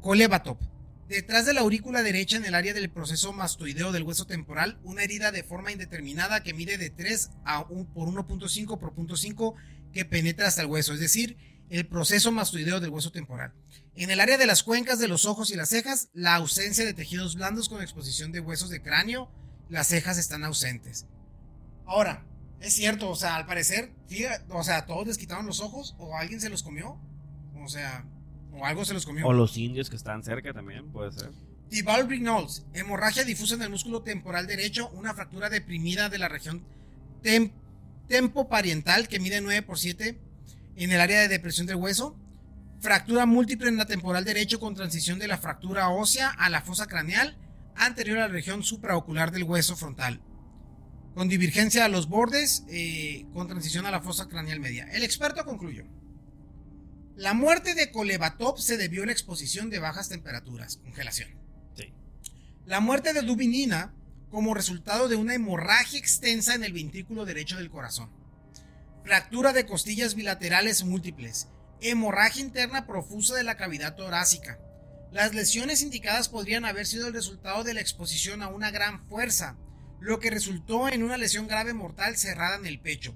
Colebatop. 0.01 0.61
Detrás 1.09 1.47
de 1.47 1.55
la 1.55 1.61
aurícula 1.61 2.03
derecha, 2.03 2.37
en 2.37 2.45
el 2.45 2.53
área 2.53 2.75
del 2.75 2.91
proceso 2.91 3.33
mastoideo 3.33 3.91
del 3.91 4.03
hueso 4.03 4.27
temporal, 4.27 4.79
una 4.83 5.01
herida 5.01 5.31
de 5.31 5.41
forma 5.41 5.71
indeterminada 5.71 6.43
que 6.43 6.53
mide 6.53 6.77
de 6.77 6.91
3 6.91 7.31
a 7.45 7.61
1 7.61 7.93
por 7.95 8.07
1.5 8.07 8.77
por 8.77 8.93
0.5 8.93 9.55
que 9.91 10.05
penetra 10.05 10.47
hasta 10.47 10.61
el 10.61 10.67
hueso, 10.67 10.93
es 10.93 10.99
decir, 10.99 11.65
el 11.71 11.87
proceso 11.87 12.31
mastoideo 12.31 12.79
del 12.79 12.91
hueso 12.91 13.11
temporal. 13.11 13.53
En 13.95 14.11
el 14.11 14.19
área 14.19 14.37
de 14.37 14.45
las 14.45 14.61
cuencas 14.61 14.99
de 14.99 15.07
los 15.07 15.25
ojos 15.25 15.49
y 15.49 15.55
las 15.55 15.69
cejas, 15.69 16.09
la 16.13 16.35
ausencia 16.35 16.85
de 16.85 16.93
tejidos 16.93 17.35
blandos 17.35 17.69
con 17.69 17.81
exposición 17.81 18.31
de 18.31 18.41
huesos 18.41 18.69
de 18.69 18.83
cráneo, 18.83 19.31
las 19.67 19.87
cejas 19.87 20.19
están 20.19 20.43
ausentes. 20.43 21.07
Ahora, 21.87 22.23
es 22.61 22.73
cierto, 22.73 23.09
o 23.09 23.15
sea, 23.15 23.35
al 23.35 23.47
parecer, 23.47 23.93
o 24.49 24.63
sea, 24.63 24.85
todos 24.85 25.07
les 25.07 25.17
quitaron 25.17 25.47
los 25.47 25.59
ojos 25.59 25.95
o 25.97 26.15
alguien 26.15 26.39
se 26.39 26.49
los 26.49 26.61
comió. 26.61 27.01
O 27.55 27.67
sea, 27.67 28.05
o 28.51 28.65
algo 28.65 28.85
se 28.85 28.93
los 28.93 29.05
comió. 29.05 29.25
O 29.25 29.33
los 29.33 29.57
indios 29.57 29.89
que 29.89 29.95
están 29.95 30.23
cerca 30.23 30.53
también, 30.53 30.91
puede 30.91 31.11
ser. 31.11 31.31
Tival 31.69 32.05
Brignolds, 32.05 32.65
hemorragia 32.73 33.23
difusa 33.23 33.55
en 33.55 33.61
el 33.61 33.69
músculo 33.69 34.01
temporal 34.01 34.47
derecho, 34.47 34.89
una 34.89 35.13
fractura 35.13 35.49
deprimida 35.49 36.09
de 36.09 36.17
la 36.17 36.27
región 36.27 36.63
tempopariental 38.07 39.07
que 39.07 39.19
mide 39.19 39.41
9 39.41 39.61
por 39.61 39.77
7 39.77 40.19
en 40.75 40.91
el 40.91 40.99
área 40.99 41.21
de 41.21 41.27
depresión 41.27 41.67
del 41.67 41.75
hueso, 41.75 42.17
fractura 42.79 43.25
múltiple 43.25 43.69
en 43.69 43.77
la 43.77 43.85
temporal 43.85 44.25
derecho 44.25 44.59
con 44.59 44.73
transición 44.73 45.19
de 45.19 45.27
la 45.27 45.37
fractura 45.37 45.89
ósea 45.89 46.29
a 46.29 46.49
la 46.49 46.61
fosa 46.61 46.87
craneal 46.87 47.37
anterior 47.75 48.17
a 48.17 48.21
la 48.21 48.33
región 48.33 48.63
supraocular 48.63 49.31
del 49.31 49.43
hueso 49.43 49.75
frontal. 49.75 50.21
con 51.15 51.27
divergencia 51.27 51.83
a 51.83 51.89
los 51.89 52.07
bordes, 52.07 52.63
eh, 52.69 53.25
con 53.33 53.47
transición 53.47 53.85
a 53.85 53.91
la 53.91 53.99
fosa 53.99 54.29
craneal 54.29 54.61
media. 54.61 54.87
El 54.93 55.03
experto 55.03 55.43
concluyó. 55.43 55.83
La 57.19 57.33
muerte 57.33 57.73
de 57.75 57.91
Kolevatov 57.91 58.61
se 58.61 58.77
debió 58.77 59.03
a 59.03 59.07
la 59.07 59.11
exposición 59.11 59.69
de 59.69 59.79
bajas 59.79 60.07
temperaturas, 60.07 60.77
congelación. 60.77 61.27
La 62.65 62.79
muerte 62.79 63.11
de 63.11 63.23
Dubinina 63.23 63.93
como 64.31 64.53
resultado 64.53 65.09
de 65.09 65.17
una 65.17 65.33
hemorragia 65.33 65.99
extensa 65.99 66.55
en 66.55 66.63
el 66.63 66.71
ventrículo 66.71 67.25
derecho 67.25 67.57
del 67.57 67.69
corazón. 67.69 68.09
Fractura 69.03 69.51
de 69.51 69.65
costillas 69.65 70.15
bilaterales 70.15 70.85
múltiples. 70.85 71.49
Hemorragia 71.81 72.41
interna 72.41 72.87
profusa 72.87 73.35
de 73.35 73.43
la 73.43 73.57
cavidad 73.57 73.97
torácica. 73.97 74.57
Las 75.11 75.35
lesiones 75.35 75.81
indicadas 75.81 76.29
podrían 76.29 76.63
haber 76.63 76.85
sido 76.85 77.07
el 77.07 77.13
resultado 77.13 77.65
de 77.65 77.73
la 77.73 77.81
exposición 77.81 78.41
a 78.41 78.47
una 78.47 78.71
gran 78.71 79.05
fuerza, 79.09 79.57
lo 79.99 80.21
que 80.21 80.29
resultó 80.29 80.87
en 80.87 81.03
una 81.03 81.17
lesión 81.17 81.49
grave 81.49 81.73
mortal 81.73 82.15
cerrada 82.15 82.55
en 82.55 82.65
el 82.65 82.79
pecho. 82.79 83.13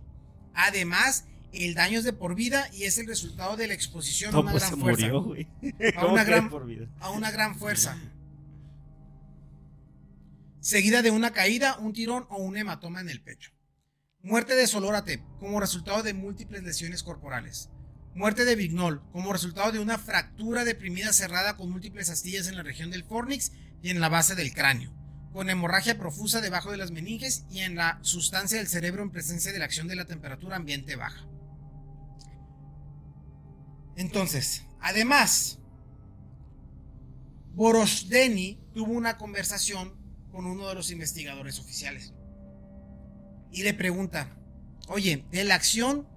Además, 0.53 1.23
el 1.53 1.75
daño 1.75 1.99
es 1.99 2.05
de 2.05 2.13
por 2.13 2.35
vida 2.35 2.69
y 2.73 2.83
es 2.83 2.97
el 2.97 3.07
resultado 3.07 3.55
de 3.55 3.67
la 3.67 3.73
exposición 3.73 4.33
a 4.33 4.39
una 4.39 4.53
gran 4.53 4.79
fuerza. 4.79 5.07
a, 5.07 6.05
una 6.07 6.23
gran, 6.23 6.49
a 6.99 7.09
una 7.11 7.31
gran 7.31 7.55
fuerza. 7.55 7.97
Seguida 10.59 11.01
de 11.01 11.11
una 11.11 11.31
caída, 11.31 11.77
un 11.79 11.93
tirón 11.93 12.25
o 12.29 12.37
un 12.37 12.57
hematoma 12.57 13.01
en 13.01 13.09
el 13.09 13.21
pecho. 13.21 13.51
Muerte 14.21 14.55
de 14.55 14.67
Solórate 14.67 15.21
como 15.39 15.59
resultado 15.59 16.03
de 16.03 16.13
múltiples 16.13 16.63
lesiones 16.63 17.03
corporales. 17.03 17.69
Muerte 18.15 18.45
de 18.45 18.55
Vignol 18.55 19.01
como 19.11 19.33
resultado 19.33 19.71
de 19.71 19.79
una 19.79 19.97
fractura 19.97 20.63
deprimida 20.63 21.11
cerrada 21.13 21.57
con 21.57 21.69
múltiples 21.69 22.09
astillas 22.09 22.47
en 22.47 22.55
la 22.55 22.63
región 22.63 22.91
del 22.91 23.03
fornix 23.03 23.51
y 23.81 23.89
en 23.89 23.99
la 23.99 24.09
base 24.09 24.35
del 24.35 24.53
cráneo 24.53 24.93
con 25.33 25.49
hemorragia 25.49 25.97
profusa 25.97 26.41
debajo 26.41 26.71
de 26.71 26.77
las 26.77 26.91
meninges 26.91 27.45
y 27.49 27.61
en 27.61 27.75
la 27.75 27.97
sustancia 28.01 28.59
del 28.59 28.67
cerebro 28.67 29.01
en 29.01 29.09
presencia 29.09 29.51
de 29.51 29.59
la 29.59 29.65
acción 29.65 29.87
de 29.87 29.95
la 29.95 30.05
temperatura 30.05 30.55
ambiente 30.55 30.95
baja. 30.95 31.27
Entonces, 33.95 34.63
además, 34.79 35.59
Borosdeni 37.53 38.59
tuvo 38.73 38.93
una 38.93 39.17
conversación 39.17 39.93
con 40.31 40.45
uno 40.45 40.67
de 40.67 40.75
los 40.75 40.91
investigadores 40.91 41.59
oficiales 41.59 42.13
y 43.51 43.63
le 43.63 43.73
pregunta, 43.73 44.35
oye, 44.87 45.25
de 45.31 45.43
la 45.43 45.55
acción 45.55 46.07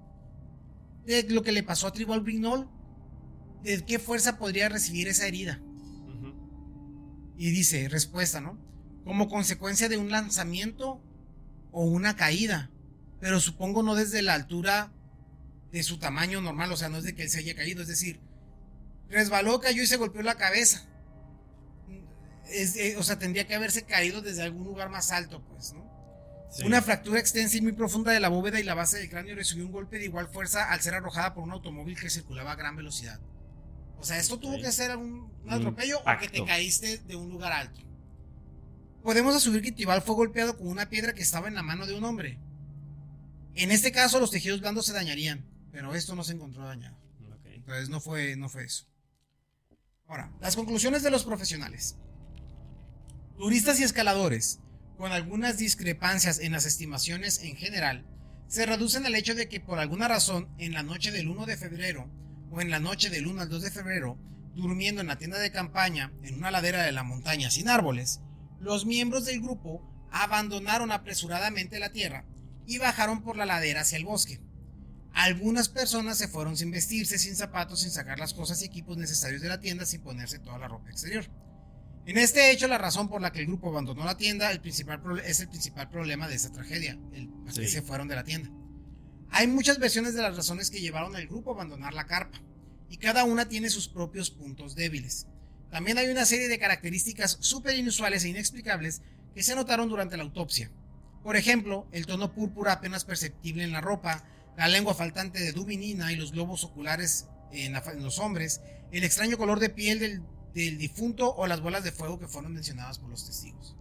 de 1.05 1.25
lo 1.25 1.43
que 1.43 1.53
le 1.53 1.63
pasó 1.63 1.87
a 1.87 1.93
Tribal 1.93 2.21
Brignol, 2.21 2.69
¿de 3.63 3.85
qué 3.85 3.99
fuerza 3.99 4.39
podría 4.39 4.69
recibir 4.69 5.09
esa 5.09 5.27
herida? 5.27 5.61
Y 7.37 7.51
dice, 7.51 7.89
respuesta, 7.91 8.41
¿no? 8.41 8.67
como 9.07 9.29
consecuencia 9.29 9.89
de 9.89 9.97
un 9.99 10.11
lanzamiento 10.11 11.01
o 11.71 11.85
una 11.85 12.17
caída. 12.17 12.73
Pero 13.21 13.39
supongo 13.39 13.85
no 13.85 13.95
desde 13.95 14.21
la 14.21 14.35
altura 14.35 14.93
de 15.77 15.83
su 15.83 15.99
tamaño 15.99 16.41
normal, 16.41 16.73
o 16.73 16.77
sea, 16.77 16.89
no 16.89 16.99
es 16.99 17.05
de 17.05 17.15
que 17.15 17.23
él 17.23 17.29
se 17.29 17.41
haya 17.41 17.55
caído, 17.55 17.83
es 17.83 17.89
decir, 17.89 18.19
resbaló, 19.11 19.61
cayó 19.61 19.83
y 19.83 19.87
se 19.87 19.99
golpeó 19.99 20.23
la 20.23 20.37
cabeza. 20.37 20.87
Eh, 22.49 22.95
o 22.97 23.03
sea, 23.03 23.19
tendría 23.19 23.47
que 23.47 23.55
haberse 23.55 23.83
caído 23.83 24.23
desde 24.23 24.43
algún 24.43 24.65
lugar 24.65 24.89
más 24.89 25.13
alto, 25.13 25.43
pues, 25.49 25.73
¿no? 25.75 25.87
Una 26.65 26.81
fractura 26.81 27.21
extensa 27.21 27.59
y 27.59 27.61
muy 27.61 27.73
profunda 27.73 28.13
de 28.13 28.21
la 28.21 28.29
bóveda 28.29 28.59
y 28.59 28.63
la 28.63 28.73
base 28.73 28.97
del 28.99 29.11
cráneo 29.11 29.35
recibió 29.35 29.67
un 29.67 29.73
golpe 29.73 29.99
de 29.99 30.07
igual 30.07 30.29
fuerza 30.29 30.71
al 30.73 30.81
ser 30.81 30.95
arrojada 30.95 31.35
por 31.35 31.45
un 31.45 31.53
automóvil 31.53 31.99
que 32.01 32.09
circulaba 32.09 32.53
a 32.53 32.57
gran 32.57 32.77
velocidad. 32.77 33.21
O 33.99 34.05
sea, 34.05 34.19
esto 34.19 34.39
tuvo 34.39 34.59
que 34.61 34.73
ser 34.73 34.97
un, 34.97 35.31
atropello 35.49 35.99
o 36.01 36.19
que 36.19 36.29
te 36.29 36.45
caíste 36.45 36.99
de 36.99 37.17
un 37.17 37.31
lugar 37.31 37.53
alto 37.53 37.87
podemos 39.07 39.37
asumir 39.37 39.63
que 39.63 39.71
Tibal 39.71 40.03
fue 40.03 40.17
golpeado 40.17 40.59
con 40.59 40.67
una 40.67 40.89
piedra 40.89 41.15
que 41.15 41.23
estaba 41.23 41.47
en 41.47 41.55
la 41.55 41.63
mano 41.63 41.87
de 41.87 41.95
un 41.95 42.03
hombre. 42.03 42.41
En 43.55 43.71
este 43.71 43.93
caso, 43.93 44.19
los 44.19 44.33
tejidos 44.33 44.61
blandos 44.61 44.87
se 44.87 44.93
dañarían, 44.93 45.45
pero 45.77 45.95
esto 45.95 46.15
no 46.15 46.25
se 46.25 46.33
encontró 46.33 46.65
dañado. 46.65 46.97
Entonces 47.45 47.91
no 47.91 48.01
fue, 48.01 48.35
no 48.35 48.49
fue 48.49 48.65
eso. 48.65 48.87
Ahora, 50.07 50.33
las 50.41 50.57
conclusiones 50.57 51.03
de 51.03 51.11
los 51.11 51.23
profesionales. 51.23 51.99
Turistas 53.37 53.79
y 53.79 53.83
escaladores, 53.83 54.61
con 54.97 55.13
algunas 55.13 55.59
discrepancias 55.59 56.39
en 56.39 56.53
las 56.53 56.65
estimaciones 56.65 57.41
en 57.43 57.57
general, 57.57 58.07
se 58.49 58.65
reducen 58.65 59.05
al 59.05 59.15
hecho 59.17 59.35
de 59.35 59.51
que 59.51 59.61
por 59.61 59.79
alguna 59.79 60.09
razón, 60.09 60.49
en 60.57 60.73
la 60.73 60.83
noche 60.83 61.11
del 61.11 61.29
1 61.29 61.45
de 61.45 61.59
febrero 61.59 62.11
o 62.51 62.63
en 62.63 62.71
la 62.71 62.81
noche 62.81 63.11
del 63.11 63.27
1 63.27 63.43
al 63.43 63.51
2 63.51 63.61
de 63.61 63.71
febrero, 63.71 64.19
durmiendo 64.55 65.03
en 65.03 65.09
la 65.09 65.19
tienda 65.19 65.39
de 65.39 65.53
campaña 65.53 66.11
en 66.23 66.37
una 66.37 66.51
ladera 66.51 66.85
de 66.85 66.93
la 66.93 67.03
montaña 67.03 67.51
sin 67.51 67.69
árboles, 67.69 68.23
los 68.61 68.87
miembros 68.87 69.27
del 69.27 69.43
grupo 69.43 69.83
abandonaron 70.11 70.91
apresuradamente 70.91 71.79
la 71.79 71.93
tierra 71.93 72.25
y 72.67 72.79
bajaron 72.79 73.23
por 73.23 73.37
la 73.37 73.45
ladera 73.45 73.83
hacia 73.83 73.99
el 73.99 74.07
bosque. 74.07 74.41
Algunas 75.17 75.71
personas 75.71 76.19
se 76.19 76.29
fueron 76.29 76.59
sin 76.59 76.71
vestirse, 76.71 77.19
sin 77.19 77.37
zapatos, 77.37 77.81
sin 77.81 77.91
sacar 77.91 78.19
las 78.19 78.35
cosas 78.35 78.61
y 78.61 78.67
equipos 78.67 78.99
necesarios 78.99 79.41
de 79.41 79.49
la 79.49 79.59
tienda, 79.59 79.87
sin 79.87 80.03
ponerse 80.03 80.39
toda 80.39 80.59
la 80.59 80.69
ropa 80.69 80.91
exterior. 80.91 81.25
En 82.05 82.19
este 82.19 82.51
hecho, 82.51 82.69
la 82.69 82.77
razón 82.77 83.09
por 83.09 83.23
la 83.23 83.33
que 83.33 83.41
el 83.41 83.47
grupo 83.47 83.71
abandonó 83.71 84.05
la 84.05 84.19
tienda 84.19 84.53
el 84.53 84.61
principal 84.61 85.01
es 85.25 85.41
el 85.41 85.49
principal 85.49 85.89
problema 85.89 86.29
de 86.29 86.35
esta 86.35 86.53
tragedia, 86.53 86.99
el 87.15 87.31
que 87.47 87.67
se 87.67 87.81
fueron 87.81 88.09
de 88.09 88.15
la 88.15 88.25
tienda. 88.25 88.51
Hay 89.31 89.47
muchas 89.47 89.79
versiones 89.79 90.13
de 90.13 90.21
las 90.21 90.37
razones 90.37 90.71
que 90.71 90.83
llevaron 90.83 91.17
al 91.17 91.27
grupo 91.27 91.51
a 91.51 91.55
abandonar 91.55 91.95
la 91.95 92.05
carpa, 92.05 92.43
y 92.91 92.99
cada 92.99 93.25
una 93.25 93.49
tiene 93.49 93.71
sus 93.71 93.89
propios 93.89 94.31
puntos 94.31 94.75
débiles. 94.75 95.29
También 95.71 95.97
hay 95.97 96.11
una 96.11 96.27
serie 96.27 96.49
de 96.49 96.59
características 96.59 97.39
súper 97.41 97.75
inusuales 97.75 98.23
e 98.25 98.29
inexplicables 98.29 99.01
que 99.35 99.43
se 99.43 99.55
notaron 99.55 99.89
durante 99.89 100.19
la 100.19 100.25
autopsia. 100.25 100.71
Por 101.23 101.37
ejemplo, 101.37 101.89
el 101.91 102.05
tono 102.05 102.35
púrpura 102.35 102.73
apenas 102.73 103.07
perceptible 103.07 103.65
en 103.65 103.73
la 103.73 103.81
ropa, 103.81 104.23
la 104.57 104.69
lengua 104.69 104.95
faltante 104.95 105.41
de 105.41 105.53
dubinina 105.53 106.13
y 106.13 106.17
los 106.17 106.33
globos 106.33 106.65
oculares 106.65 107.29
en, 107.53 107.75
los 108.03 108.19
hombres, 108.19 108.61
el 108.91 109.05
extraño 109.05 109.37
color 109.37 109.61
de 109.61 109.71
piel 109.71 109.99
del, 109.99 110.23
del, 110.55 110.79
difunto 110.79 111.35
o 111.35 111.47
las 111.47 111.61
bolas 111.61 111.85
de 111.85 111.93
fuego 111.93 112.19
que 112.19 112.29
fueron 112.29 112.55
mencionadas 112.55 112.99
por 112.99 113.11
los 113.11 113.27
testigos. 113.27 113.77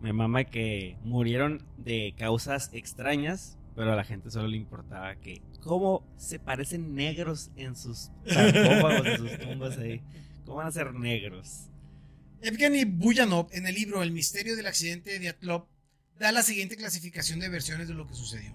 Me 0.00 0.12
mama 0.12 0.44
que 0.44 0.96
murieron 1.04 1.66
de 1.76 2.14
causas 2.16 2.70
extrañas, 2.72 3.58
pero 3.76 3.92
a 3.92 3.96
la 3.96 4.04
gente 4.04 4.30
solo 4.30 4.48
le 4.48 4.56
importaba 4.56 5.14
que 5.16 5.42
cómo 5.60 6.06
se 6.16 6.38
parecen 6.38 6.94
negros 6.94 7.50
en 7.56 7.76
sus 7.76 8.10
sarcófagos, 8.26 9.06
en 9.06 9.16
sus 9.18 9.38
tumbas 9.38 9.78
ahí. 9.78 10.02
¿Cómo 10.44 10.56
van 10.56 10.68
a 10.68 10.72
ser 10.72 10.94
negros? 10.94 11.68
Evgeny 12.42 12.84
Buyanov, 12.84 13.48
en 13.52 13.66
el 13.66 13.74
libro 13.74 14.02
El 14.02 14.12
misterio 14.12 14.56
del 14.56 14.66
accidente 14.66 15.18
de 15.18 15.28
Atlov, 15.28 15.66
da 16.18 16.32
la 16.32 16.42
siguiente 16.42 16.76
clasificación 16.76 17.38
de 17.38 17.50
versiones 17.50 17.88
de 17.88 17.94
lo 17.94 18.06
que 18.06 18.14
sucedió. 18.14 18.54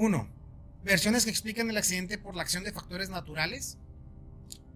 Ahí 0.00 0.10
va. 0.10 0.18
1. 0.18 0.28
Versiones 0.84 1.24
que 1.24 1.30
explican 1.30 1.68
el 1.68 1.76
accidente 1.76 2.18
por 2.18 2.34
la 2.34 2.42
acción 2.42 2.64
de 2.64 2.72
factores 2.72 3.10
naturales. 3.10 3.78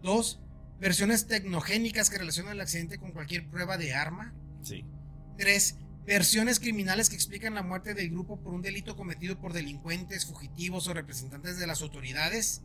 2. 0.02 0.40
Versiones 0.80 1.26
tecnogénicas 1.26 2.10
que 2.10 2.18
relacionan 2.18 2.52
el 2.52 2.60
accidente 2.60 2.98
con 2.98 3.12
cualquier 3.12 3.48
prueba 3.48 3.78
de 3.78 3.94
arma. 3.94 4.34
Sí. 4.62 4.84
3. 5.38 5.78
Versiones 6.06 6.60
criminales 6.60 7.08
que 7.08 7.16
explican 7.16 7.54
la 7.54 7.62
muerte 7.62 7.94
del 7.94 8.10
grupo 8.10 8.38
por 8.38 8.52
un 8.52 8.60
delito 8.60 8.96
cometido 8.96 9.40
por 9.40 9.54
delincuentes, 9.54 10.26
fugitivos 10.26 10.86
o 10.88 10.94
representantes 10.94 11.58
de 11.58 11.66
las 11.66 11.80
autoridades. 11.80 12.62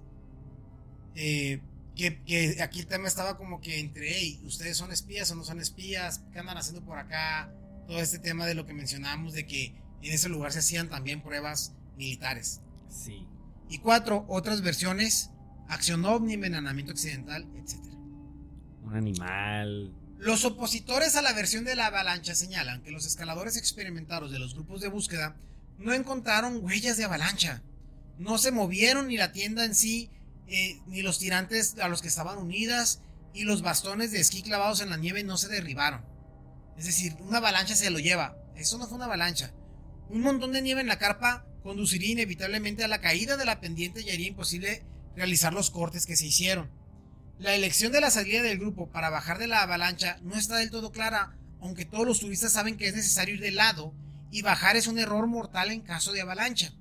Eh, 1.15 1.61
que, 1.95 2.57
aquí 2.61 2.79
el 2.79 2.87
tema 2.87 3.07
estaba 3.07 3.37
como 3.37 3.61
que 3.61 3.79
entre, 3.79 4.11
hey, 4.13 4.41
ustedes 4.45 4.77
son 4.77 4.91
espías 4.91 5.31
o 5.31 5.35
no 5.35 5.43
son 5.43 5.59
espías, 5.59 6.21
¿qué 6.31 6.39
andan 6.39 6.57
haciendo 6.57 6.83
por 6.83 6.97
acá? 6.97 7.53
Todo 7.87 7.99
este 7.99 8.19
tema 8.19 8.45
de 8.45 8.53
lo 8.53 8.65
que 8.65 8.73
mencionábamos 8.73 9.33
de 9.33 9.45
que 9.45 9.75
en 10.01 10.13
ese 10.13 10.29
lugar 10.29 10.51
se 10.51 10.59
hacían 10.59 10.89
también 10.89 11.21
pruebas 11.21 11.73
militares. 11.99 12.61
Sí. 12.89 13.27
Y 13.69 13.77
cuatro, 13.77 14.25
otras 14.27 14.61
versiones, 14.61 15.29
acción 15.67 16.03
ovni, 16.05 16.33
envenenamiento 16.33 16.91
accidental, 16.91 17.45
etc. 17.55 17.75
Un 18.83 18.95
animal. 18.95 19.93
Los 20.17 20.43
opositores 20.45 21.15
a 21.15 21.21
la 21.21 21.33
versión 21.33 21.65
de 21.65 21.75
la 21.75 21.85
avalancha 21.85 22.33
señalan 22.33 22.81
que 22.81 22.91
los 22.91 23.05
escaladores 23.05 23.57
experimentados 23.57 24.31
de 24.31 24.39
los 24.39 24.55
grupos 24.55 24.81
de 24.81 24.89
búsqueda 24.89 25.35
no 25.77 25.93
encontraron 25.93 26.63
huellas 26.63 26.97
de 26.97 27.05
avalancha. 27.05 27.61
No 28.17 28.37
se 28.37 28.51
movieron 28.51 29.07
ni 29.07 29.17
la 29.17 29.31
tienda 29.31 29.63
en 29.63 29.75
sí 29.75 30.09
eh, 30.47 30.81
ni 30.87 31.03
los 31.03 31.19
tirantes 31.19 31.75
a 31.79 31.87
los 31.87 32.01
que 32.01 32.07
estaban 32.07 32.39
unidas 32.39 33.01
y 33.33 33.43
los 33.43 33.61
bastones 33.61 34.11
de 34.11 34.19
esquí 34.19 34.41
clavados 34.41 34.81
en 34.81 34.89
la 34.89 34.97
nieve 34.97 35.23
no 35.23 35.37
se 35.37 35.47
derribaron. 35.47 36.03
Es 36.75 36.85
decir, 36.85 37.15
una 37.19 37.37
avalancha 37.37 37.75
se 37.75 37.89
lo 37.91 37.99
lleva. 37.99 38.35
Eso 38.55 38.77
no 38.77 38.87
fue 38.87 38.95
una 38.95 39.05
avalancha. 39.05 39.53
Un 40.09 40.21
montón 40.21 40.51
de 40.51 40.61
nieve 40.61 40.81
en 40.81 40.87
la 40.87 40.97
carpa 40.97 41.45
conduciría 41.69 42.13
inevitablemente 42.13 42.83
a 42.83 42.87
la 42.87 42.99
caída 42.99 43.37
de 43.37 43.45
la 43.45 43.61
pendiente 43.61 44.01
y 44.01 44.09
haría 44.09 44.29
imposible 44.29 44.81
realizar 45.15 45.53
los 45.53 45.69
cortes 45.69 46.07
que 46.07 46.15
se 46.15 46.25
hicieron. 46.25 46.67
La 47.37 47.53
elección 47.53 47.91
de 47.91 48.01
la 48.01 48.09
salida 48.09 48.41
del 48.41 48.57
grupo 48.57 48.89
para 48.89 49.11
bajar 49.11 49.37
de 49.37 49.45
la 49.45 49.61
avalancha 49.61 50.17
no 50.23 50.35
está 50.35 50.57
del 50.57 50.71
todo 50.71 50.91
clara, 50.91 51.37
aunque 51.61 51.85
todos 51.85 52.07
los 52.07 52.21
turistas 52.21 52.53
saben 52.53 52.75
que 52.75 52.87
es 52.87 52.95
necesario 52.95 53.35
ir 53.35 53.41
de 53.41 53.51
lado 53.51 53.93
y 54.31 54.41
bajar 54.41 54.77
es 54.77 54.87
un 54.87 54.97
error 54.97 55.27
mortal 55.27 55.69
en 55.69 55.81
caso 55.81 56.11
de 56.11 56.21
avalancha. 56.21 56.73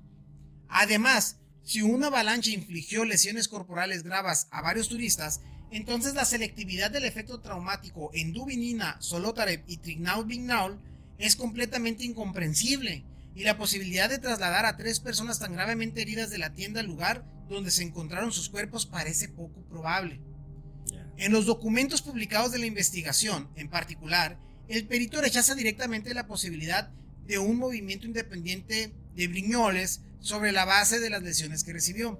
Además, 0.69 1.37
si 1.61 1.83
una 1.83 2.07
avalancha 2.07 2.49
infligió 2.49 3.05
lesiones 3.05 3.47
corporales 3.47 4.01
graves 4.01 4.47
a 4.49 4.63
varios 4.63 4.89
turistas, 4.89 5.41
entonces 5.69 6.15
la 6.15 6.25
selectividad 6.25 6.89
del 6.89 7.05
efecto 7.05 7.41
traumático 7.41 8.09
en 8.15 8.33
Dubinina, 8.33 8.99
Solotarev 9.01 9.63
y 9.67 9.77
Trignaud 9.77 10.25
Vignaul 10.25 10.79
es 11.19 11.35
completamente 11.35 12.05
incomprensible, 12.05 13.05
y 13.39 13.43
la 13.45 13.57
posibilidad 13.57 14.09
de 14.09 14.19
trasladar 14.19 14.65
a 14.65 14.75
tres 14.75 14.99
personas 14.99 15.39
tan 15.39 15.53
gravemente 15.53 16.01
heridas 16.01 16.29
de 16.29 16.37
la 16.37 16.51
tienda 16.51 16.81
al 16.81 16.87
lugar 16.87 17.23
donde 17.47 17.71
se 17.71 17.83
encontraron 17.83 18.33
sus 18.33 18.49
cuerpos 18.49 18.85
parece 18.85 19.29
poco 19.29 19.63
probable. 19.69 20.19
En 21.15 21.31
los 21.31 21.45
documentos 21.45 22.01
publicados 22.01 22.51
de 22.51 22.59
la 22.59 22.65
investigación, 22.65 23.49
en 23.55 23.69
particular, 23.69 24.37
el 24.67 24.85
perito 24.87 25.21
rechaza 25.21 25.55
directamente 25.55 26.13
la 26.13 26.27
posibilidad 26.27 26.91
de 27.27 27.37
un 27.37 27.57
movimiento 27.57 28.05
independiente 28.05 28.93
de 29.15 29.27
Briñoles 29.29 30.01
sobre 30.19 30.51
la 30.51 30.65
base 30.65 30.99
de 30.99 31.09
las 31.09 31.23
lesiones 31.23 31.63
que 31.63 31.71
recibió. 31.71 32.19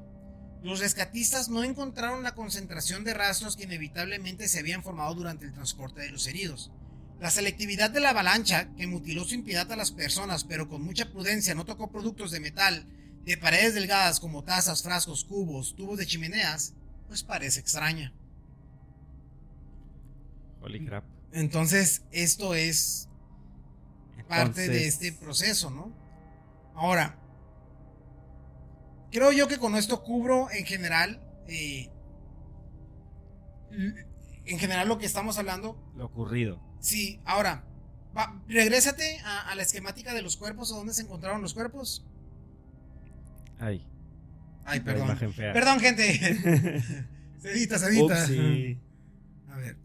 Los 0.64 0.80
rescatistas 0.80 1.50
no 1.50 1.66
encontraron 1.66 2.24
la 2.24 2.34
concentración 2.34 3.04
de 3.04 3.14
rastros 3.14 3.58
que 3.58 3.66
inevitablemente 3.66 4.48
se 4.48 4.60
habían 4.60 4.84
formado 4.84 5.16
durante 5.16 5.46
el 5.46 5.54
transporte 5.54 6.00
de 6.00 6.12
los 6.12 6.28
heridos. 6.28 6.72
La 7.20 7.30
selectividad 7.30 7.90
de 7.90 8.00
la 8.00 8.12
avalancha, 8.12 8.74
que 8.76 8.88
mutiló 8.88 9.26
sin 9.26 9.44
piedad 9.44 9.70
a 9.72 9.76
las 9.76 9.92
personas, 9.92 10.46
pero 10.46 10.70
con 10.70 10.82
mucha 10.82 11.12
prudencia 11.12 11.54
no 11.54 11.66
tocó 11.66 11.92
productos 11.92 12.32
de 12.32 12.40
metal, 12.40 12.88
de 13.26 13.38
paredes 13.38 13.74
delgadas 13.74 14.20
como 14.20 14.44
tazas, 14.44 14.82
frascos, 14.82 15.26
cubos, 15.26 15.76
tubos 15.76 15.98
de 15.98 16.06
chimeneas, 16.06 16.74
pues 17.08 17.24
parece 17.24 17.60
extraña. 17.60 18.14
Holy 20.62 20.86
crap. 20.86 21.04
Entonces, 21.32 22.04
esto 22.12 22.56
es 22.56 23.10
parte 24.28 24.70
de 24.70 24.88
este 24.88 25.12
proceso, 25.12 25.70
¿no? 25.72 25.92
Ahora, 26.76 27.20
creo 29.12 29.32
yo 29.32 29.48
que 29.48 29.58
con 29.58 29.76
esto 29.76 30.04
cubro 30.04 30.50
en 30.52 30.66
general, 30.66 31.22
eh, 31.48 31.90
en 34.46 34.60
general 34.60 34.88
lo 34.88 34.98
que 34.98 35.06
estamos 35.06 35.38
hablando. 35.38 35.78
Lo 35.96 36.06
ocurrido. 36.06 36.69
Sí, 36.80 37.20
ahora, 37.26 37.64
regrésate 38.48 39.20
a, 39.24 39.54
la 39.56 39.62
esquemática 39.62 40.14
de 40.14 40.22
los 40.22 40.38
cuerpos, 40.38 40.72
a 40.72 40.76
dónde 40.76 40.94
se 40.94 41.02
encontraron 41.02 41.42
los 41.42 41.54
cuerpos. 41.54 42.06
Ay. 43.60 43.86
Ay, 44.66 44.80
perdón. 44.80 45.18
Perdón, 45.36 45.80
gente. 45.80 46.04
se 47.40 47.52
edita, 47.52 47.78
se 47.80 47.88
edita. 47.88 48.24
A 49.50 49.58
ver. 49.58 49.78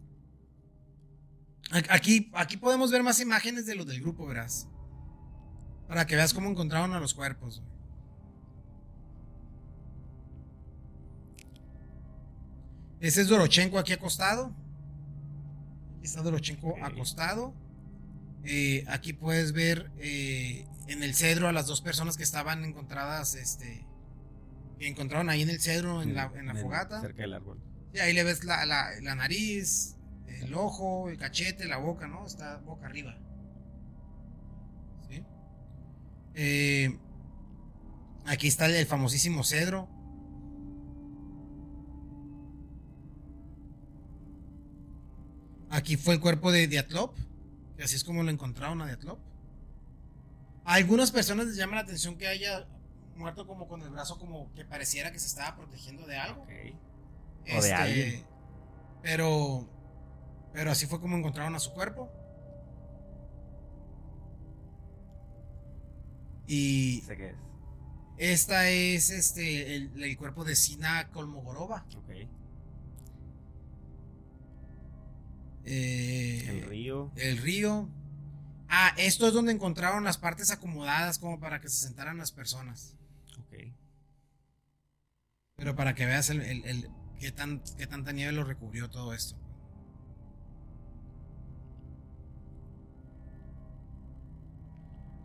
Aquí, 1.90 2.30
aquí 2.34 2.56
podemos 2.56 2.90
ver 2.90 3.02
más 3.02 3.20
imágenes 3.20 3.66
de 3.66 3.74
los 3.74 3.86
del 3.86 4.00
grupo, 4.00 4.26
verás. 4.26 4.68
Para 5.88 6.06
que 6.06 6.16
veas 6.16 6.32
cómo 6.32 6.50
encontraron 6.50 6.92
a 6.92 7.00
los 7.00 7.14
cuerpos. 7.14 7.62
Ese 13.00 13.20
es 13.20 13.28
Dorochenko 13.28 13.78
aquí 13.78 13.92
acostado. 13.92 14.54
Aquí 16.04 16.10
está 16.10 16.20
Dorochenko 16.20 16.76
acostado. 16.82 17.54
Eh, 18.44 18.84
aquí 18.88 19.14
puedes 19.14 19.52
ver 19.52 19.90
eh, 19.96 20.66
en 20.86 21.02
el 21.02 21.14
cedro 21.14 21.48
a 21.48 21.52
las 21.52 21.66
dos 21.66 21.80
personas 21.80 22.18
que 22.18 22.22
estaban 22.22 22.62
encontradas, 22.62 23.34
este, 23.34 23.86
que 24.78 24.86
encontraron 24.86 25.30
ahí 25.30 25.40
en 25.40 25.48
el 25.48 25.62
cedro, 25.62 26.02
en, 26.02 26.14
la, 26.14 26.28
fogata. 26.60 27.00
Cerca 27.00 27.22
del 27.22 27.32
árbol. 27.32 27.58
Y 27.94 28.00
ahí 28.00 28.12
le 28.12 28.22
ves 28.22 28.44
la, 28.44 28.66
la 28.66 29.14
nariz, 29.14 29.96
el 30.26 30.52
ojo, 30.52 31.08
el 31.08 31.16
cachete, 31.16 31.64
la 31.64 31.78
boca, 31.78 32.06
¿no? 32.06 32.26
Está 32.26 32.58
boca 32.58 32.84
arriba. 32.84 33.16
¿Sí? 35.08 35.24
Eh, 36.34 36.98
aquí 38.26 38.46
está 38.46 38.66
el, 38.66 38.84
famosísimo 38.84 39.42
cedro. 39.42 39.88
Aquí 45.74 45.96
fue 45.96 46.14
el 46.14 46.20
cuerpo 46.20 46.52
de 46.52 46.68
Diatlop, 46.68 47.16
que 47.76 47.82
así 47.82 47.96
es 47.96 48.04
como 48.04 48.22
lo 48.22 48.30
encontraron 48.30 48.80
a 48.80 48.86
Diatlop. 48.86 49.18
A 50.64 50.74
algunas 50.74 51.10
personas 51.10 51.46
les 51.46 51.56
llama 51.56 51.74
la 51.74 51.80
atención 51.80 52.16
que 52.16 52.28
haya 52.28 52.68
muerto 53.16 53.44
como 53.44 53.66
con 53.66 53.82
el 53.82 53.90
brazo 53.90 54.18
como 54.20 54.52
que 54.54 54.64
pareciera 54.64 55.10
que 55.10 55.18
se 55.18 55.26
estaba 55.26 55.56
protegiendo 55.56 56.06
de 56.06 56.16
algo. 56.16 56.42
O 56.42 56.46
de 56.46 56.74
este, 57.42 57.74
alguien. 57.74 58.24
Pero 59.02 59.68
pero 60.52 60.70
así 60.70 60.86
fue 60.86 61.00
como 61.00 61.16
encontraron 61.16 61.56
a 61.56 61.58
su 61.58 61.72
cuerpo. 61.72 62.08
Y. 66.46 67.02
Sé 67.04 67.16
qué 67.16 67.30
es. 67.30 67.36
Esta 68.16 68.70
es 68.70 69.10
este 69.10 69.74
el, 69.74 70.16
cuerpo 70.16 70.44
de 70.44 70.54
Sina 70.54 71.10
Kolmogorova. 71.10 71.84
Ok. 71.96 72.28
Eh, 75.64 76.44
el 76.48 76.62
río. 76.68 77.12
El 77.16 77.38
río. 77.38 77.88
Ah, 78.68 78.94
esto 78.96 79.26
es 79.28 79.34
donde 79.34 79.52
encontraron 79.52 80.04
las 80.04 80.18
partes 80.18 80.50
acomodadas 80.50 81.18
como 81.18 81.38
para 81.38 81.60
que 81.60 81.68
se 81.68 81.86
sentaran 81.86 82.18
las 82.18 82.32
personas. 82.32 82.96
Ok. 83.38 83.72
Pero 85.56 85.76
para 85.76 85.94
que 85.94 86.06
veas 86.06 86.30
el, 86.30 86.40
el, 86.40 86.90
qué, 87.18 87.32
tan, 87.32 87.62
qué 87.78 87.86
tanta 87.86 88.12
nieve 88.12 88.32
lo 88.32 88.44
recubrió 88.44 88.90
todo 88.90 89.14
esto. 89.14 89.36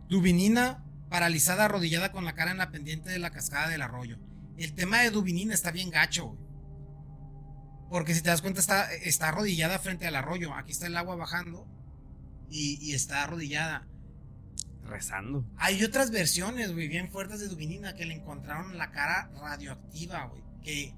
Dubinina 0.08 0.84
paralizada, 1.08 1.66
arrodillada 1.66 2.12
con 2.12 2.24
la 2.24 2.34
cara 2.34 2.52
en 2.52 2.58
la 2.58 2.70
pendiente 2.70 3.10
de 3.10 3.18
la 3.18 3.30
cascada 3.30 3.68
del 3.68 3.82
arroyo. 3.82 4.18
El 4.56 4.74
tema 4.74 5.00
de 5.00 5.10
Dubinina 5.10 5.54
está 5.54 5.70
bien 5.70 5.90
gacho, 5.90 6.36
Porque 7.90 8.14
si 8.14 8.22
te 8.22 8.30
das 8.30 8.40
cuenta, 8.40 8.60
está, 8.60 8.92
está 8.94 9.28
arrodillada 9.28 9.80
frente 9.80 10.06
al 10.06 10.14
arroyo. 10.14 10.54
Aquí 10.54 10.70
está 10.70 10.86
el 10.86 10.96
agua 10.96 11.16
bajando 11.16 11.66
y, 12.48 12.94
está 12.94 13.24
arrodillada. 13.24 13.86
Rezando. 14.84 15.44
Hay 15.56 15.82
otras 15.84 16.10
versiones, 16.10 16.72
güey, 16.72 16.88
bien 16.88 17.10
fuertes 17.10 17.40
de 17.40 17.48
Dubinina 17.48 17.94
que 17.94 18.06
le 18.06 18.14
encontraron 18.14 18.78
la 18.78 18.92
cara 18.92 19.30
radioactiva, 19.40 20.26
güey. 20.26 20.42
Que 20.62 20.94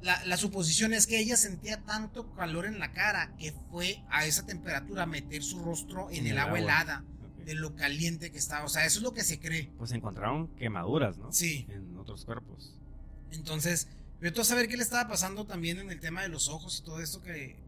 la, 0.00 0.24
la, 0.24 0.36
suposición 0.36 0.94
es 0.94 1.06
que 1.06 1.18
ella 1.18 1.36
sentía 1.36 1.82
tanto 1.84 2.34
calor 2.34 2.64
en 2.64 2.78
la 2.78 2.92
cara 2.92 3.34
que 3.38 3.52
fue 3.70 4.02
a 4.10 4.24
esa 4.24 4.46
temperatura 4.46 5.02
a 5.02 5.06
meter 5.06 5.42
su 5.42 5.62
rostro 5.62 6.10
en, 6.10 6.26
el, 6.26 6.38
agua 6.38 6.58
helada 6.58 7.04
de 7.44 7.54
lo 7.54 7.74
caliente 7.74 8.30
que 8.30 8.38
estaba. 8.38 8.64
O 8.64 8.68
sea, 8.68 8.86
eso 8.86 8.98
es 8.98 9.02
lo 9.02 9.12
que 9.12 9.24
se 9.24 9.38
cree. 9.38 9.70
Pues 9.76 9.92
encontraron 9.92 10.48
quemaduras, 10.56 11.18
¿no? 11.18 11.32
Sí. 11.32 11.66
En 11.68 11.96
otros 11.98 12.24
cuerpos. 12.24 12.76
Entonces, 13.32 13.88
pero 14.20 14.40
a 14.40 14.44
saber 14.44 14.68
qué 14.68 14.76
le 14.76 14.82
estaba 14.82 15.08
pasando 15.08 15.46
también 15.46 15.78
en 15.78 15.90
el 15.90 16.00
tema 16.00 16.22
de 16.22 16.28
los 16.28 16.48
ojos 16.48 16.78
y 16.78 16.84
todo 16.84 17.00
esto 17.00 17.22
que. 17.22 17.58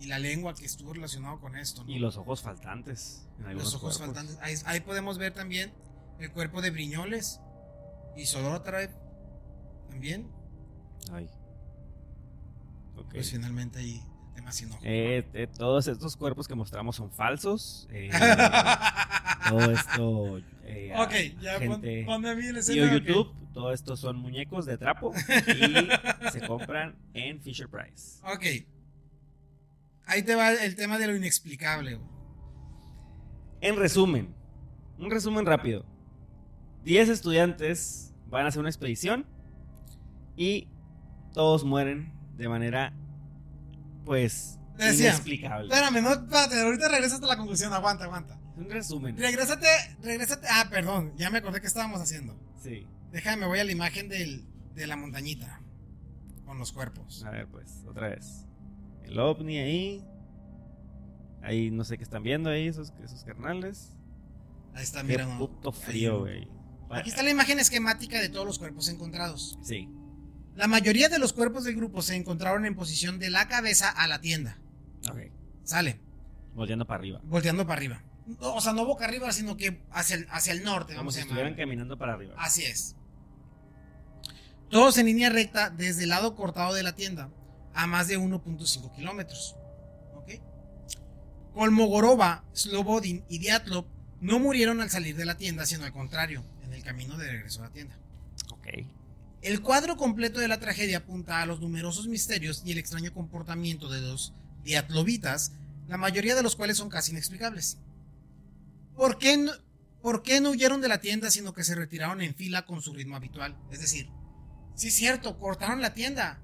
Y 0.00 0.06
la 0.06 0.18
lengua 0.18 0.54
que 0.54 0.66
estuvo 0.66 0.92
relacionado 0.92 1.40
con 1.40 1.56
esto. 1.56 1.84
¿no? 1.84 1.90
Y 1.90 1.98
los 1.98 2.16
ojos 2.16 2.42
faltantes. 2.42 3.26
los 3.38 3.74
ojos 3.74 3.98
faltantes. 3.98 4.38
Ahí, 4.64 4.80
podemos 4.80 5.18
ver 5.18 5.32
también 5.32 5.72
el 6.18 6.32
cuerpo 6.32 6.60
de 6.60 6.70
Briñoles. 6.70 7.40
Y 8.16 8.26
Solotra 8.26 8.90
también. 9.88 10.30
Ay. 11.12 11.28
Ok. 12.96 13.12
Pues 13.12 13.30
finalmente 13.30 13.78
ahí 13.78 14.02
eh, 14.82 15.24
eh, 15.32 15.46
todos 15.46 15.86
estos 15.86 16.16
cuerpos 16.16 16.46
que 16.46 16.54
mostramos 16.54 16.96
son 16.96 17.10
falsos. 17.10 17.88
Eh, 17.90 18.10
todo 19.48 19.70
esto. 19.70 20.40
Eh, 20.66 20.92
ok, 20.96 21.40
ya 21.40 21.58
gente, 21.58 22.04
ponme 22.06 22.30
a 22.30 22.34
mí 22.34 22.46
el 22.46 22.62
YouTube, 22.62 23.34
todo 23.52 23.72
esto 23.72 23.96
son 23.96 24.16
muñecos 24.16 24.64
de 24.64 24.78
trapo 24.78 25.12
y 25.14 26.30
se 26.30 26.46
compran 26.46 26.96
en 27.12 27.40
Fisher 27.40 27.68
Price. 27.68 28.20
Ok. 28.24 28.66
Ahí 30.06 30.22
te 30.22 30.34
va 30.34 30.52
el 30.52 30.74
tema 30.74 30.98
de 30.98 31.06
lo 31.06 31.16
inexplicable. 31.16 31.98
En 33.60 33.76
resumen, 33.76 34.34
un 34.98 35.10
resumen 35.10 35.46
rápido. 35.46 35.86
10 36.84 37.08
estudiantes 37.08 38.14
van 38.26 38.44
a 38.44 38.48
hacer 38.48 38.60
una 38.60 38.68
expedición 38.68 39.26
y 40.36 40.68
todos 41.32 41.64
mueren 41.64 42.12
de 42.36 42.48
manera 42.48 42.92
pues 44.04 44.58
inexplicable. 44.78 45.72
Espérame, 45.72 46.02
no, 46.02 46.12
espérate, 46.12 46.60
ahorita 46.60 46.88
regresate 46.88 47.24
a 47.24 47.28
la 47.28 47.36
conclusión, 47.36 47.72
aguanta, 47.72 48.04
aguanta. 48.04 48.38
Un 48.56 48.70
resumen. 48.70 49.16
Regrésate, 49.16 49.66
regrésate. 50.02 50.46
Ah, 50.50 50.68
perdón, 50.70 51.12
ya 51.16 51.30
me 51.30 51.38
acordé 51.38 51.60
que 51.60 51.66
estábamos 51.66 52.00
haciendo. 52.00 52.38
Sí. 52.62 52.86
Déjame, 53.10 53.42
me 53.42 53.46
voy 53.46 53.58
a 53.58 53.64
la 53.64 53.72
imagen 53.72 54.08
del, 54.08 54.44
de 54.74 54.86
la 54.86 54.96
montañita. 54.96 55.60
Con 56.44 56.58
los 56.58 56.72
cuerpos. 56.72 57.24
A 57.24 57.30
ver, 57.30 57.48
pues, 57.48 57.84
otra 57.88 58.08
vez. 58.08 58.46
El 59.04 59.18
ovni 59.18 59.58
ahí. 59.58 60.04
Ahí 61.42 61.70
no 61.70 61.84
sé 61.84 61.98
qué 61.98 62.04
están 62.04 62.22
viendo 62.22 62.50
ahí, 62.50 62.68
esos, 62.68 62.92
esos 63.02 63.24
carnales. 63.24 63.94
Ahí 64.74 64.82
están, 64.82 65.06
mirando. 65.06 65.38
puto 65.38 65.72
frío, 65.72 66.20
güey. 66.20 66.48
Aquí 66.90 67.10
está 67.10 67.22
la 67.22 67.30
imagen 67.30 67.58
esquemática 67.58 68.20
de 68.20 68.28
todos 68.28 68.46
los 68.46 68.58
cuerpos 68.58 68.88
encontrados. 68.88 69.58
Sí. 69.62 69.88
La 70.54 70.68
mayoría 70.68 71.08
de 71.08 71.18
los 71.18 71.32
cuerpos 71.32 71.64
del 71.64 71.76
grupo 71.76 72.02
se 72.02 72.14
encontraron 72.14 72.64
en 72.66 72.74
posición 72.74 73.18
de 73.18 73.30
la 73.30 73.48
cabeza 73.48 73.90
a 73.90 74.06
la 74.06 74.20
tienda. 74.20 74.58
Ok. 75.10 75.18
Sale. 75.64 76.00
Volteando 76.54 76.86
para 76.86 76.98
arriba. 76.98 77.20
Volteando 77.24 77.66
para 77.66 77.78
arriba. 77.78 78.02
O 78.40 78.60
sea, 78.60 78.72
no 78.72 78.84
boca 78.84 79.04
arriba, 79.04 79.30
sino 79.32 79.56
que 79.56 79.82
hacia 79.90 80.16
el, 80.16 80.26
hacia 80.30 80.52
el 80.52 80.64
norte. 80.64 80.94
Como 80.94 81.10
si 81.10 81.20
estuvieran 81.20 81.54
caminando 81.54 81.98
para 81.98 82.14
arriba. 82.14 82.34
Así 82.38 82.64
es. 82.64 82.96
Todos 84.70 84.98
en 84.98 85.06
línea 85.06 85.30
recta 85.30 85.70
desde 85.70 86.04
el 86.04 86.08
lado 86.08 86.34
cortado 86.34 86.74
de 86.74 86.82
la 86.82 86.94
tienda 86.94 87.30
a 87.74 87.86
más 87.86 88.08
de 88.08 88.18
1.5 88.18 88.94
kilómetros. 88.94 89.56
¿Ok? 90.14 90.40
Kolmogorova, 91.52 92.44
Slobodin 92.54 93.24
y 93.28 93.38
Diatlov 93.38 93.86
no 94.20 94.38
murieron 94.38 94.80
al 94.80 94.90
salir 94.90 95.16
de 95.16 95.26
la 95.26 95.36
tienda, 95.36 95.66
sino 95.66 95.84
al 95.84 95.92
contrario, 95.92 96.42
en 96.64 96.72
el 96.72 96.82
camino 96.82 97.16
de 97.18 97.30
regreso 97.30 97.60
a 97.60 97.66
la 97.66 97.72
tienda. 97.72 97.98
Ok. 98.50 98.68
El 99.42 99.60
cuadro 99.60 99.98
completo 99.98 100.40
de 100.40 100.48
la 100.48 100.58
tragedia 100.58 100.98
apunta 100.98 101.42
a 101.42 101.46
los 101.46 101.60
numerosos 101.60 102.08
misterios 102.08 102.62
y 102.64 102.72
el 102.72 102.78
extraño 102.78 103.12
comportamiento 103.12 103.90
de 103.90 104.00
los 104.00 104.32
diatlovitas, 104.64 105.52
la 105.86 105.98
mayoría 105.98 106.34
de 106.34 106.42
los 106.42 106.56
cuales 106.56 106.78
son 106.78 106.88
casi 106.88 107.12
inexplicables. 107.12 107.78
¿Por 108.96 109.18
qué, 109.18 109.36
no, 109.36 109.52
¿Por 110.02 110.22
qué 110.22 110.40
no 110.40 110.50
huyeron 110.50 110.80
de 110.80 110.88
la 110.88 111.00
tienda 111.00 111.30
sino 111.30 111.52
que 111.52 111.64
se 111.64 111.74
retiraron 111.74 112.20
en 112.20 112.34
fila 112.34 112.64
con 112.66 112.82
su 112.82 112.92
ritmo 112.92 113.16
habitual? 113.16 113.56
Es 113.70 113.80
decir, 113.80 114.08
sí 114.74 114.88
es 114.88 114.94
cierto, 114.94 115.38
cortaron 115.38 115.80
la 115.80 115.94
tienda, 115.94 116.40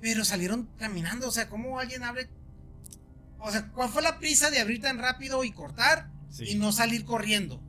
pero 0.00 0.24
salieron 0.24 0.66
caminando. 0.78 1.28
O 1.28 1.32
sea, 1.32 1.48
¿cómo 1.48 1.78
alguien 1.78 2.02
abre? 2.04 2.28
O 3.38 3.50
sea, 3.50 3.70
¿cuál 3.72 3.88
fue 3.88 4.02
la 4.02 4.18
prisa 4.18 4.50
de 4.50 4.60
abrir 4.60 4.80
tan 4.80 4.98
rápido 4.98 5.42
y 5.44 5.52
cortar 5.52 6.10
Sí. 6.30 6.44
y 6.50 6.54
no 6.54 6.72
salir 6.72 7.04
corriendo? 7.04 7.60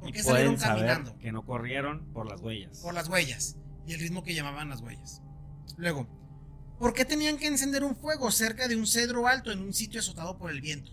¿Por 0.00 0.08
Y 0.10 0.12
qué 0.12 0.22
salieron 0.22 0.58
saber 0.58 0.86
caminando? 0.86 1.18
que 1.18 1.30
no 1.32 1.46
corrieron 1.46 2.12
por 2.12 2.28
las 2.28 2.40
huellas. 2.40 2.78
Por 2.80 2.92
las 2.94 3.08
huellas 3.08 3.56
y 3.86 3.92
el 3.94 4.00
ritmo 4.00 4.22
que 4.24 4.34
llamaban 4.34 4.68
las 4.68 4.80
huellas. 4.80 5.22
Luego, 5.76 6.08
¿por 6.78 6.92
qué 6.92 7.04
tenían 7.04 7.38
que 7.38 7.46
encender 7.46 7.84
un 7.84 7.94
fuego 7.96 8.30
cerca 8.32 8.66
de 8.68 8.74
un 8.76 8.86
cedro 8.86 9.28
alto 9.28 9.52
en 9.52 9.60
un 9.60 9.72
sitio 9.72 10.00
azotado 10.00 10.36
por 10.38 10.50
el 10.50 10.60
viento? 10.60 10.90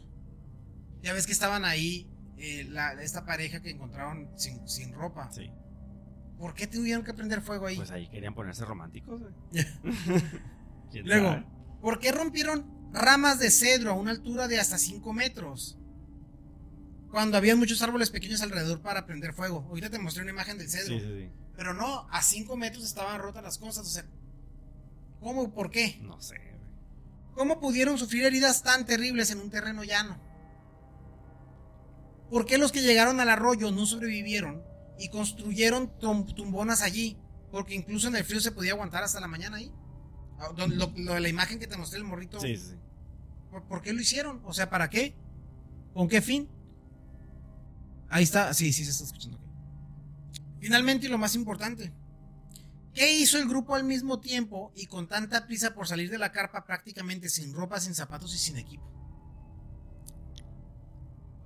Ya 1.02 1.14
ves 1.14 1.26
que 1.26 1.32
estaban 1.34 1.66
ahí 1.66 2.08
eh, 2.40 2.66
la- 2.70 2.94
esta 3.04 3.26
pareja 3.26 3.62
que 3.62 3.70
encontraron 3.72 4.30
sin, 4.38 4.68
sin 4.68 4.94
ropa. 4.94 5.32
Sí. 5.32 5.52
¿Por 6.38 6.54
qué 6.54 6.68
tuvieron 6.68 7.04
que 7.04 7.14
prender 7.14 7.42
fuego 7.42 7.68
ahí? 7.68 7.76
Pues 7.76 7.92
ahí 7.92 8.08
querían 8.10 8.34
ponerse 8.34 8.64
románticos, 8.66 9.22
güey. 9.22 9.34
¿Quién 10.92 11.06
Luego, 11.06 11.28
sabe? 11.30 11.46
¿por 11.82 12.00
qué 12.00 12.12
rompieron 12.12 12.66
ramas 12.94 13.40
de 13.40 13.52
cedro 13.52 13.92
a 13.92 13.96
una 13.96 14.12
altura 14.12 14.48
de 14.48 14.60
hasta 14.60 14.78
5 14.78 15.14
metros? 15.14 15.78
Cuando 17.12 17.38
había 17.38 17.56
muchos 17.56 17.82
árboles 17.82 18.10
pequeños 18.12 18.42
alrededor 18.42 18.82
para 18.82 19.06
prender 19.06 19.34
fuego. 19.34 19.66
Ahorita 19.68 19.90
te 19.90 20.00
mostré 20.00 20.22
una 20.24 20.32
imagen 20.32 20.58
del 20.58 20.70
cedro. 20.70 20.98
Sí, 20.98 21.00
sí, 21.00 21.24
sí. 21.26 21.32
Pero 21.56 21.74
no, 21.74 22.08
a 22.12 22.22
5 22.22 22.56
metros 22.56 22.84
estaban 22.86 23.20
rotas 23.20 23.44
las 23.44 23.58
cosas. 23.58 23.86
O 23.86 23.90
sea, 23.90 24.06
¿cómo? 25.20 25.54
¿Por 25.54 25.72
qué? 25.72 26.00
No 26.04 26.22
sé. 26.22 26.38
¿Cómo 27.34 27.60
pudieron 27.60 27.98
sufrir 27.98 28.24
heridas 28.26 28.64
tan 28.64 28.86
terribles 28.86 29.32
en 29.32 29.40
un 29.40 29.50
terreno 29.50 29.84
llano? 29.84 30.18
¿Por 32.30 32.46
qué 32.46 32.58
los 32.58 32.72
que 32.72 32.82
llegaron 32.82 33.20
al 33.20 33.30
arroyo 33.30 33.72
no 33.72 33.86
sobrevivieron 33.86 34.64
y 34.98 35.10
construyeron 35.10 35.92
tum- 36.00 36.34
tumbonas 36.36 36.82
allí? 36.82 37.18
Porque 37.52 37.74
incluso 37.74 38.08
en 38.08 38.16
el 38.16 38.24
frío 38.24 38.40
se 38.40 38.52
podía 38.52 38.74
aguantar 38.74 39.04
hasta 39.04 39.20
la 39.20 39.28
mañana 39.28 39.58
ahí. 39.58 39.72
Ah, 40.38 40.50
Lo, 40.68 40.92
lo 40.96 41.14
de 41.14 41.20
la 41.20 41.30
imagen 41.30 41.60
que 41.60 41.68
te 41.68 41.78
mostré 41.78 41.98
el 42.00 42.06
morrito. 42.06 42.40
Sí, 42.40 42.56
sí. 42.56 42.76
¿Por, 43.50 43.64
por 43.68 43.82
qué 43.82 43.94
lo 43.94 44.02
hicieron? 44.02 44.42
O 44.46 44.54
sea, 44.54 44.70
¿para 44.70 44.90
qué? 44.90 45.16
¿Con 45.94 46.08
qué 46.08 46.22
fin? 46.22 46.48
Ahí 48.10 48.24
está, 48.24 48.54
sí, 48.54 48.72
sí 48.74 48.86
se 48.86 48.92
está 48.92 49.04
escuchando. 49.06 49.40
Finalmente, 50.60 51.08
y 51.08 51.10
lo 51.10 51.18
más 51.18 51.36
importante. 51.36 51.94
¿Qué 52.94 53.14
hizo 53.14 53.38
el 53.38 53.48
grupo 53.48 53.76
al 53.76 53.84
mismo 53.84 54.20
tiempo 54.20 54.72
y 54.76 54.88
con 54.88 55.08
tanta 55.08 55.46
prisa 55.46 55.74
por 55.74 55.88
salir 55.88 56.10
de 56.10 56.18
la 56.18 56.32
carpa 56.32 56.66
prácticamente 56.66 57.30
sin 57.30 57.54
ropa, 57.54 57.80
sin 57.80 57.96
zapatos 57.96 58.34
y 58.36 58.38
sin 58.38 58.58
equipo? 58.58 58.84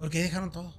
¿Por 0.03 0.09
qué 0.09 0.21
dejaron 0.21 0.51
todo? 0.51 0.73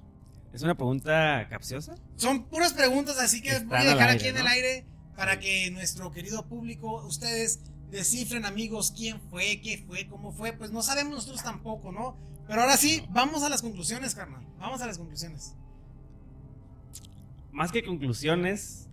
¿Es 0.53 0.61
una 0.61 0.75
pregunta 0.75 1.47
capciosa? 1.49 1.95
Son 2.15 2.43
puras 2.43 2.73
preguntas, 2.73 3.17
así 3.17 3.41
que 3.41 3.49
Están 3.49 3.69
voy 3.69 3.79
a 3.79 3.83
dejar 3.83 4.09
aire, 4.09 4.13
aquí 4.13 4.27
en 4.27 4.37
el 4.37 4.45
aire 4.45 4.85
para 5.15 5.39
que 5.39 5.71
nuestro 5.71 6.11
querido 6.11 6.47
público, 6.47 7.03
ustedes 7.07 7.59
descifren, 7.89 8.45
amigos, 8.45 8.93
quién 8.95 9.19
fue, 9.31 9.61
qué 9.61 9.83
fue, 9.87 10.07
cómo 10.07 10.31
fue. 10.31 10.53
Pues 10.53 10.69
no 10.69 10.83
sabemos 10.83 11.15
nosotros 11.15 11.41
tampoco, 11.41 11.91
¿no? 11.91 12.15
Pero 12.47 12.61
ahora 12.61 12.77
sí, 12.77 13.03
vamos 13.09 13.41
a 13.41 13.49
las 13.49 13.63
conclusiones, 13.63 14.13
carnal. 14.13 14.45
Vamos 14.59 14.79
a 14.83 14.85
las 14.85 14.99
conclusiones. 14.99 15.55
Más 17.51 17.71
que 17.71 17.83
conclusiones, 17.83 18.89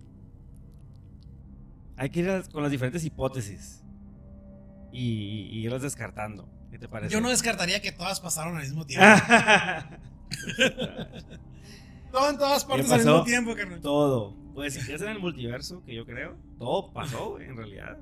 hay 1.95 2.09
que 2.09 2.21
ir 2.21 2.49
con 2.51 2.63
las 2.63 2.71
diferentes 2.71 3.05
hipótesis 3.05 3.83
y, 4.91 5.47
y 5.51 5.59
irlas 5.59 5.83
descartando. 5.83 6.49
¿Qué 6.71 6.79
te 6.79 6.87
parece? 6.87 7.13
Yo 7.13 7.21
no 7.21 7.29
descartaría 7.29 7.83
que 7.83 7.91
todas 7.91 8.19
pasaron 8.19 8.55
al 8.57 8.63
mismo 8.63 8.83
tiempo. 8.87 9.05
Todo 12.11 12.29
en 12.29 12.37
todas 12.37 12.63
partes 12.65 12.91
al 12.91 12.99
mismo 12.99 13.23
tiempo, 13.23 13.55
carnal. 13.55 13.81
todo. 13.81 14.35
Pues 14.53 14.75
si 14.75 14.81
crees 14.85 15.01
en 15.01 15.09
el 15.09 15.19
multiverso, 15.19 15.83
que 15.83 15.95
yo 15.95 16.05
creo, 16.05 16.37
todo 16.59 16.93
pasó, 16.93 17.31
güey, 17.31 17.47
en 17.47 17.57
realidad. 17.57 17.97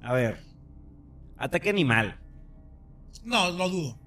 A 0.00 0.14
ver, 0.14 0.42
ataque 1.36 1.68
animal. 1.68 2.18
No, 3.24 3.50
lo 3.50 3.68
dudo. 3.68 3.98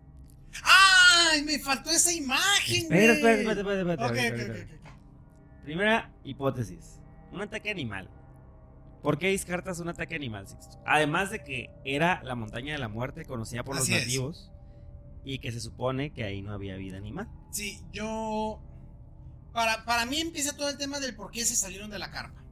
¡Ay! 0.63 1.43
Me 1.43 1.59
faltó 1.59 1.91
esa 1.91 2.11
imagen, 2.11 2.83
Espera, 2.83 3.13
güey. 3.19 3.33
espera, 3.33 3.33
espera, 3.51 3.59
espera, 3.79 3.93
espera, 3.93 4.07
Ok, 4.07 4.15
espera, 4.15 4.35
ok, 4.35 4.49
espera. 4.49 4.63
ok, 4.63 4.71
ok. 4.81 5.63
Primera 5.63 6.11
hipótesis. 6.23 6.99
Un 7.31 7.41
ataque 7.41 7.69
animal. 7.69 8.09
¿Por 9.03 9.19
qué 9.19 9.27
descartas 9.27 9.79
un 9.79 9.89
ataque 9.89 10.15
animal, 10.15 10.47
Sixto? 10.47 10.79
Además 10.87 11.29
de 11.29 11.43
que 11.43 11.69
era 11.83 12.23
la 12.23 12.33
montaña 12.33 12.73
de 12.73 12.79
la 12.79 12.87
muerte 12.87 13.25
conocida 13.25 13.63
por 13.63 13.77
Así 13.77 13.91
los 13.91 14.01
es. 14.01 14.51
Y 15.25 15.39
que 15.39 15.51
se 15.51 15.59
supone 15.59 16.13
que 16.13 16.23
ahí 16.23 16.41
no 16.41 16.53
había 16.53 16.75
vida 16.77 16.97
animal. 16.97 17.27
Sí, 17.51 17.81
yo. 17.91 18.61
Para, 19.51 19.83
para 19.85 20.05
mí 20.05 20.19
empieza 20.21 20.55
todo 20.55 20.69
el 20.69 20.77
tema 20.77 20.99
del 20.99 21.15
por 21.15 21.31
qué 21.31 21.43
se 21.45 21.55
salieron 21.55 21.89
de 21.89 21.97
la 21.99 22.11
carpa. 22.11 22.43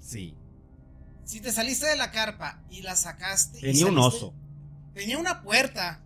Sí. 0.00 0.34
Si 1.24 1.40
te 1.40 1.52
saliste 1.52 1.86
de 1.86 1.96
la 1.96 2.10
carpa 2.10 2.64
y 2.70 2.82
la 2.82 2.96
sacaste. 2.96 3.60
Tenía 3.60 3.86
un 3.86 3.98
oso. 3.98 4.34
Tenía 4.94 5.18
una 5.18 5.42
puerta, 5.42 6.04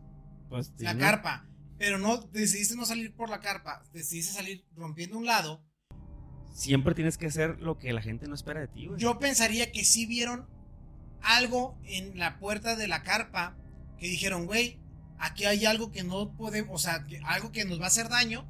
Pues, 0.49 0.73
la 0.78 0.97
carpa. 0.97 1.47
Pero 1.77 1.99
no 1.99 2.16
decidiste 2.19 2.74
no 2.74 2.85
salir 2.85 3.15
por 3.15 3.28
la 3.28 3.40
carpa. 3.40 3.85
Decidiste 3.93 4.32
salir 4.32 4.66
rompiendo 4.74 5.16
un 5.19 5.27
lado. 5.27 5.62
Siempre 6.53 6.95
tienes 6.95 7.19
que 7.19 7.27
hacer 7.27 7.61
lo 7.61 7.78
que 7.78 7.93
la 7.93 8.03
gente 8.03 8.27
no 8.27 8.35
espera 8.35 8.61
de 8.61 8.69
ti, 8.69 8.86
güey. 8.86 8.99
Yo 8.99 9.19
pensaría 9.20 9.70
que 9.70 9.85
sí 9.85 10.07
vieron 10.07 10.49
algo 11.20 11.78
en 11.85 12.19
la 12.19 12.39
puerta 12.40 12.74
de 12.74 12.89
la 12.89 13.03
carpa. 13.05 13.57
Que 13.99 14.09
dijeron, 14.09 14.47
güey, 14.47 14.81
aquí 15.19 15.45
hay 15.45 15.65
algo 15.66 15.90
que 15.90 16.03
no 16.05 16.32
podemos. 16.36 16.74
O 16.74 16.78
sea, 16.85 17.05
que- 17.05 17.20
algo 17.24 17.53
que 17.53 17.65
nos 17.65 17.81
va 17.81 17.85
a 17.85 17.89
hacer 17.89 18.09
daño. 18.09 18.47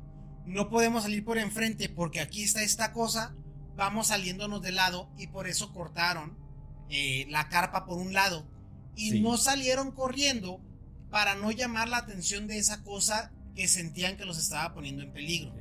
No 0.46 0.68
podemos 0.70 1.02
salir 1.02 1.24
por 1.24 1.36
enfrente 1.38 1.88
porque 1.88 2.20
aquí 2.20 2.42
está 2.44 2.62
esta 2.62 2.92
cosa. 2.92 3.34
Vamos 3.76 4.08
saliéndonos 4.08 4.62
de 4.62 4.72
lado. 4.72 5.10
Y 5.18 5.26
por 5.28 5.46
eso 5.48 5.72
cortaron 5.72 6.36
eh, 6.90 7.26
la 7.28 7.50
carpa 7.50 7.84
por 7.84 7.98
un 7.98 8.14
lado. 8.14 8.48
Y 8.96 9.10
Sí. 9.10 9.20
no 9.20 9.36
salieron 9.36 9.92
corriendo 9.92 10.60
para 11.10 11.34
no 11.34 11.50
llamar 11.50 11.86
la 11.88 11.98
atención 11.98 12.46
de 12.46 12.56
esa 12.58 12.82
cosa 12.82 13.30
que 13.54 13.68
sentían 13.68 14.16
que 14.16 14.24
los 14.24 14.38
estaba 14.38 14.72
poniendo 14.72 15.02
en 15.02 15.12
peligro. 15.12 15.52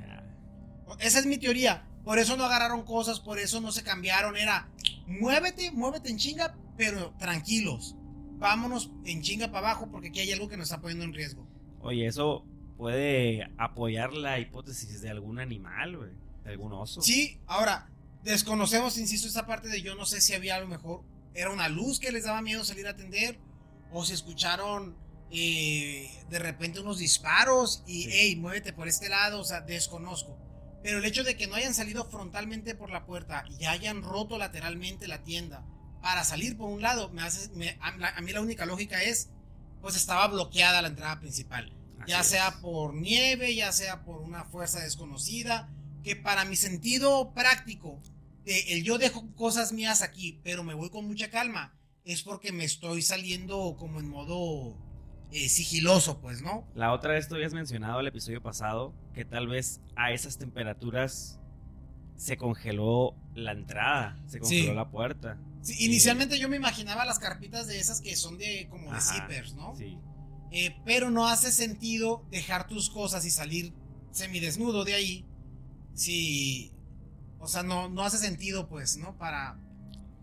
Esa 0.99 1.19
es 1.19 1.25
mi 1.25 1.37
teoría. 1.37 1.85
Por 2.05 2.17
eso 2.17 2.37
no 2.37 2.45
agarraron 2.45 2.83
cosas, 2.85 3.19
por 3.19 3.39
eso 3.39 3.59
no 3.59 3.73
se 3.73 3.83
cambiaron. 3.83 4.37
Era, 4.37 4.69
muévete, 5.05 5.71
muévete 5.71 6.09
en 6.09 6.17
chinga, 6.17 6.55
pero 6.77 7.13
tranquilos. 7.19 7.96
Vámonos 8.37 8.91
en 9.05 9.21
chinga 9.21 9.47
para 9.51 9.69
abajo 9.71 9.89
porque 9.91 10.09
aquí 10.09 10.19
hay 10.19 10.31
algo 10.31 10.47
que 10.47 10.57
nos 10.57 10.65
está 10.69 10.79
poniendo 10.79 11.03
en 11.05 11.13
riesgo. 11.13 11.47
Oye, 11.81 12.05
eso 12.07 12.45
puede 12.77 13.49
apoyar 13.57 14.13
la 14.13 14.39
hipótesis 14.39 15.01
de 15.01 15.09
algún 15.09 15.39
animal, 15.39 15.97
güey. 15.97 16.11
De 16.43 16.51
algún 16.51 16.71
oso. 16.73 17.01
Sí, 17.01 17.39
ahora, 17.47 17.89
desconocemos, 18.23 18.97
insisto, 18.97 19.27
esa 19.27 19.45
parte 19.47 19.67
de 19.69 19.81
yo 19.81 19.95
no 19.95 20.05
sé 20.05 20.21
si 20.21 20.33
había 20.33 20.55
a 20.55 20.59
lo 20.59 20.67
mejor, 20.67 21.01
era 21.33 21.51
una 21.51 21.67
luz 21.69 21.99
que 21.99 22.11
les 22.11 22.23
daba 22.25 22.41
miedo 22.41 22.63
salir 22.63 22.87
a 22.87 22.91
atender, 22.91 23.39
o 23.91 24.05
si 24.05 24.13
escucharon 24.13 24.95
eh, 25.31 26.09
de 26.29 26.39
repente 26.39 26.79
unos 26.79 26.99
disparos 26.99 27.83
y, 27.87 28.03
Sí. 28.03 28.09
hey, 28.11 28.35
muévete 28.35 28.71
por 28.73 28.87
este 28.87 29.09
lado, 29.09 29.39
o 29.41 29.43
sea, 29.43 29.61
desconozco. 29.61 30.37
Pero 30.83 30.99
el 30.99 31.05
hecho 31.05 31.23
de 31.23 31.35
que 31.35 31.47
no 31.47 31.55
hayan 31.55 31.73
salido 31.73 32.05
frontalmente 32.05 32.75
por 32.75 32.91
la 32.91 33.05
puerta 33.05 33.43
y 33.59 33.65
hayan 33.65 34.03
roto 34.03 34.37
lateralmente 34.37 35.07
la 35.07 35.23
tienda 35.23 35.65
para 36.01 36.23
salir 36.23 36.57
por 36.57 36.69
un 36.69 36.81
lado, 36.81 37.09
me 37.11 37.21
hace, 37.21 37.49
me- 37.55 37.77
a, 37.81 38.21
mí 38.21 38.31
la 38.31 38.41
única 38.41 38.65
lógica 38.65 39.01
es, 39.03 39.29
pues 39.81 39.95
estaba 39.95 40.27
bloqueada 40.27 40.81
la 40.81 40.87
entrada 40.89 41.19
principal 41.19 41.71
Así 41.99 42.11
ya 42.11 42.21
es. 42.21 42.27
sea 42.27 42.59
por 42.61 42.93
nieve, 42.93 43.55
ya 43.55 43.71
sea 43.71 44.03
por 44.03 44.21
una 44.21 44.45
fuerza 44.45 44.79
desconocida, 44.79 45.69
que 46.03 46.15
para 46.15 46.45
mi 46.45 46.55
sentido 46.55 47.33
práctico, 47.33 47.99
el 48.45 48.83
yo 48.83 48.97
dejo 48.97 49.27
cosas 49.35 49.73
mías 49.73 50.01
aquí, 50.01 50.39
pero 50.43 50.63
me 50.63 50.73
voy 50.73 50.89
con 50.89 51.05
mucha 51.05 51.29
calma, 51.29 51.73
es 52.05 52.23
porque 52.23 52.51
me 52.53 52.63
estoy 52.63 53.01
saliendo 53.01 53.75
como 53.77 53.99
en 53.99 54.07
modo 54.07 54.77
eh, 55.33 55.49
sigiloso, 55.49 56.21
pues, 56.21 56.41
¿no? 56.41 56.65
La 56.73 56.93
otra 56.93 57.11
vez 57.13 57.27
tú 57.27 57.35
habías 57.35 57.53
mencionado 57.53 57.99
el 57.99 58.07
episodio 58.07 58.41
pasado 58.41 58.93
que 59.13 59.25
tal 59.25 59.47
vez 59.47 59.81
a 59.97 60.13
esas 60.13 60.37
temperaturas 60.37 61.37
se 62.15 62.37
congeló 62.37 63.13
la 63.35 63.51
entrada, 63.51 64.17
se 64.27 64.39
congeló 64.39 64.69
Sí. 64.69 64.73
la 64.75 64.89
puerta. 64.89 65.37
Sí. 65.61 65.75
Inicialmente 65.85 66.39
yo 66.39 66.47
me 66.49 66.55
imaginaba 66.57 67.03
las 67.05 67.19
carpitas 67.19 67.67
de 67.67 67.79
esas 67.79 67.99
que 68.01 68.15
son 68.15 68.37
de 68.37 68.67
como 68.69 68.91
de 68.91 68.97
Ajá, 68.97 69.13
zippers, 69.13 69.53
¿no? 69.55 69.75
Sí. 69.75 69.97
Eh, 70.51 70.75
pero 70.85 71.09
no 71.11 71.27
hace 71.27 71.51
sentido 71.51 72.25
dejar 72.31 72.67
tus 72.67 72.89
cosas 72.89 73.25
y 73.25 73.31
salir 73.31 73.73
semidesnudo 74.11 74.85
de 74.85 74.93
ahí. 74.93 75.25
Si. 75.93 76.71
O 77.39 77.47
sea, 77.47 77.63
no, 77.63 77.89
no 77.89 78.03
hace 78.03 78.17
sentido, 78.17 78.67
pues, 78.67 78.97
¿no? 78.97 79.17
Para. 79.17 79.59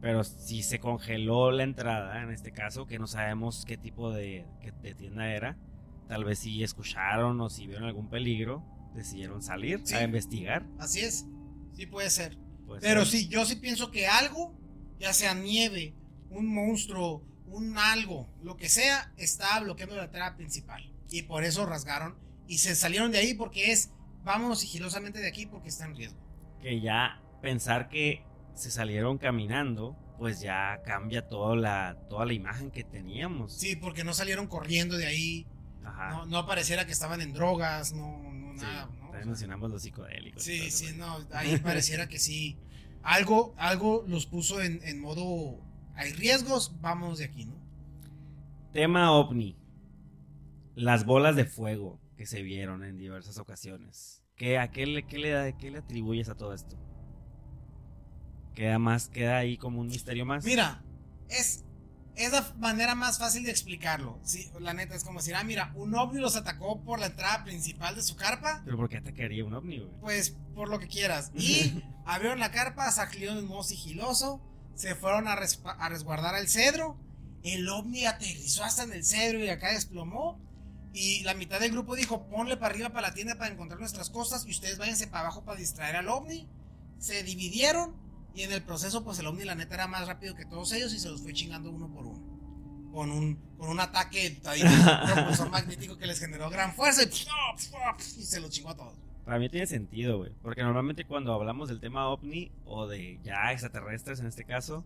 Pero 0.00 0.22
si 0.24 0.62
se 0.62 0.80
congeló 0.80 1.50
la 1.50 1.62
entrada, 1.64 2.22
en 2.22 2.30
este 2.30 2.52
caso, 2.52 2.86
que 2.86 2.98
no 2.98 3.06
sabemos 3.06 3.64
qué 3.66 3.76
tipo 3.78 4.10
de, 4.12 4.46
qué- 4.60 4.72
de 4.72 4.94
tienda 4.94 5.30
era, 5.32 5.56
tal 6.08 6.24
vez 6.24 6.40
si 6.40 6.62
escucharon 6.62 7.40
o 7.40 7.48
si 7.48 7.66
vieron 7.66 7.84
algún 7.84 8.10
peligro 8.10 8.62
decidieron 8.94 9.42
salir 9.42 9.80
Sí. 9.84 9.94
a 9.94 10.02
investigar. 10.02 10.66
Así 10.78 11.00
es. 11.00 11.26
Sí 11.74 11.86
puede 11.86 12.10
ser. 12.10 12.36
Pues, 12.66 12.80
Pero 12.82 13.04
sí, 13.04 13.28
yo 13.28 13.44
sí 13.46 13.56
pienso 13.56 13.90
que 13.90 14.06
algo, 14.06 14.54
ya 14.98 15.12
sea 15.12 15.34
nieve, 15.34 15.94
un 16.30 16.46
monstruo, 16.52 17.22
un 17.46 17.76
algo, 17.78 18.28
lo 18.42 18.56
que 18.56 18.68
sea, 18.68 19.12
está 19.16 19.60
bloqueando 19.60 19.96
la 19.96 20.04
entrada 20.04 20.36
principal. 20.36 20.92
Y 21.10 21.22
por 21.22 21.44
eso 21.44 21.66
rasgaron 21.66 22.16
y 22.48 22.58
se 22.58 22.74
salieron 22.74 23.12
de 23.12 23.18
ahí 23.18 23.34
porque 23.34 23.70
es, 23.72 23.90
vámonos 24.24 24.60
sigilosamente 24.60 25.20
de 25.20 25.28
aquí 25.28 25.46
porque 25.46 25.68
está 25.68 25.84
en 25.84 25.94
riesgo. 25.96 26.18
que 26.60 26.80
ya 26.80 27.20
pensar 27.42 27.88
que 27.88 28.24
se 28.54 28.70
salieron 28.70 29.18
caminando, 29.18 29.96
pues 30.18 30.40
ya 30.40 30.80
cambia 30.84 31.28
toda 31.28 31.54
la, 31.56 31.98
toda 32.08 32.24
la 32.24 32.32
imagen 32.32 32.70
que 32.70 32.84
teníamos. 32.84 33.52
Sí, 33.52 33.76
porque 33.76 34.02
no 34.04 34.14
salieron 34.14 34.46
corriendo 34.46 34.96
de 34.96 35.06
ahí, 35.06 35.46
Ajá. 35.84 36.10
no, 36.10 36.26
no 36.26 36.46
pareciera 36.46 36.86
que 36.86 36.92
estaban 36.92 37.20
en 37.20 37.32
drogas, 37.32 37.92
no, 37.92 38.22
no 38.32 38.54
Sí, 38.58 38.64
nada. 38.64 38.86
¿no? 38.86 39.00
también 39.10 39.28
mencionamos 39.28 39.70
los 39.70 39.82
psicodélicos. 39.82 40.42
Sí, 40.42 40.70
sí, 40.70 40.94
no, 40.96 41.18
ahí 41.32 41.58
pareciera 41.58 42.08
que 42.08 42.18
sí. 42.18 42.56
Algo, 43.04 43.54
algo 43.58 44.04
los 44.08 44.26
puso 44.26 44.62
en, 44.62 44.80
en 44.82 45.00
modo, 45.00 45.60
hay 45.94 46.12
riesgos, 46.12 46.80
vamos 46.80 47.18
de 47.18 47.26
aquí, 47.26 47.44
¿no? 47.44 47.54
Tema 48.72 49.12
ovni. 49.12 49.56
Las 50.74 51.04
bolas 51.04 51.36
de 51.36 51.44
fuego 51.44 52.00
que 52.16 52.26
se 52.26 52.42
vieron 52.42 52.82
en 52.82 52.98
diversas 52.98 53.38
ocasiones. 53.38 54.24
¿Qué, 54.36 54.58
a 54.58 54.70
qué 54.70 54.86
le, 54.86 55.06
qué 55.06 55.18
le, 55.18 55.54
qué 55.58 55.70
le 55.70 55.78
atribuyes 55.78 56.28
a 56.28 56.34
todo 56.34 56.54
esto? 56.54 56.76
Queda 58.54 58.78
más, 58.78 59.08
queda 59.08 59.36
ahí 59.36 59.56
como 59.58 59.80
un 59.80 59.88
misterio 59.88 60.24
más. 60.24 60.44
Mira, 60.44 60.82
es, 61.28 61.64
es 62.16 62.32
la 62.32 62.42
manera 62.58 62.94
más 62.94 63.18
fácil 63.18 63.42
de 63.44 63.50
explicarlo. 63.50 64.20
Sí, 64.22 64.50
la 64.60 64.72
neta 64.72 64.94
es 64.94 65.04
como 65.04 65.18
decir, 65.20 65.34
ah, 65.34 65.42
mira, 65.44 65.72
un 65.74 65.94
ovni 65.94 66.20
los 66.20 66.36
atacó 66.36 66.80
por 66.82 66.98
la 67.00 67.06
entrada 67.06 67.44
principal 67.44 67.94
de 67.96 68.02
su 68.02 68.16
carpa, 68.16 68.62
Pero 68.64 68.76
¿por 68.76 68.88
qué 68.88 68.98
atacaría 68.98 69.44
un 69.44 69.54
ovni, 69.54 69.78
güey? 69.78 69.90
pues 70.00 70.36
por 70.54 70.68
lo 70.68 70.78
que 70.78 70.86
quieras. 70.88 71.32
Y 71.34 71.82
abrieron 72.06 72.38
la 72.38 72.50
carpa, 72.52 72.90
salieron 72.92 73.38
en 73.38 73.46
modo 73.46 73.62
sigiloso, 73.64 74.40
se 74.74 74.94
fueron 74.94 75.26
a, 75.28 75.32
a 75.32 75.88
resguardar 75.88 76.34
al 76.34 76.48
cedro. 76.48 76.98
El 77.42 77.68
ovni 77.68 78.06
aterrizó 78.06 78.64
hasta 78.64 78.84
en 78.84 78.92
el 78.92 79.04
cedro 79.04 79.38
y 79.38 79.48
acá 79.48 79.72
desplomó. 79.72 80.40
Y 80.92 81.24
la 81.24 81.34
mitad 81.34 81.58
del 81.58 81.72
grupo 81.72 81.96
dijo, 81.96 82.28
ponle 82.28 82.56
para 82.56 82.72
arriba 82.72 82.90
para 82.90 83.08
la 83.08 83.14
tienda 83.14 83.36
para 83.36 83.52
encontrar 83.52 83.80
nuestras 83.80 84.10
cosas 84.10 84.46
y 84.46 84.50
ustedes 84.50 84.78
váyanse 84.78 85.08
para 85.08 85.22
abajo 85.22 85.44
para 85.44 85.58
distraer 85.58 85.96
al 85.96 86.08
ovni. 86.08 86.48
Se 86.98 87.24
dividieron 87.24 87.96
y 88.34 88.42
en 88.42 88.52
el 88.52 88.62
proceso 88.62 89.04
pues 89.04 89.18
el 89.18 89.26
ovni 89.26 89.44
la 89.44 89.54
neta 89.54 89.74
era 89.74 89.86
más 89.86 90.06
rápido 90.06 90.34
que 90.34 90.44
todos 90.44 90.72
ellos 90.72 90.92
y 90.92 90.98
se 90.98 91.08
los 91.08 91.22
fue 91.22 91.32
chingando 91.32 91.70
uno 91.70 91.88
por 91.92 92.06
uno. 92.06 92.34
Con 92.92 93.10
un, 93.10 93.34
con 93.58 93.68
un 93.70 93.80
ataque 93.80 94.40
ahí, 94.44 94.62
un 94.62 95.12
propulsor 95.12 95.50
magnético 95.50 95.96
que 95.98 96.06
les 96.06 96.18
generó 96.20 96.48
gran 96.50 96.72
fuerza 96.74 97.02
y, 97.02 97.06
y 97.06 98.22
se 98.24 98.40
los 98.40 98.50
chingó 98.50 98.70
a 98.70 98.76
todos. 98.76 98.94
Para 99.24 99.38
mí 99.38 99.48
tiene 99.48 99.66
sentido, 99.66 100.18
güey. 100.18 100.32
Porque 100.42 100.62
normalmente 100.62 101.04
cuando 101.04 101.32
hablamos 101.32 101.68
del 101.68 101.80
tema 101.80 102.08
ovni 102.08 102.52
o 102.66 102.86
de 102.86 103.18
ya 103.24 103.50
extraterrestres 103.52 104.20
en 104.20 104.26
este 104.26 104.44
caso, 104.44 104.84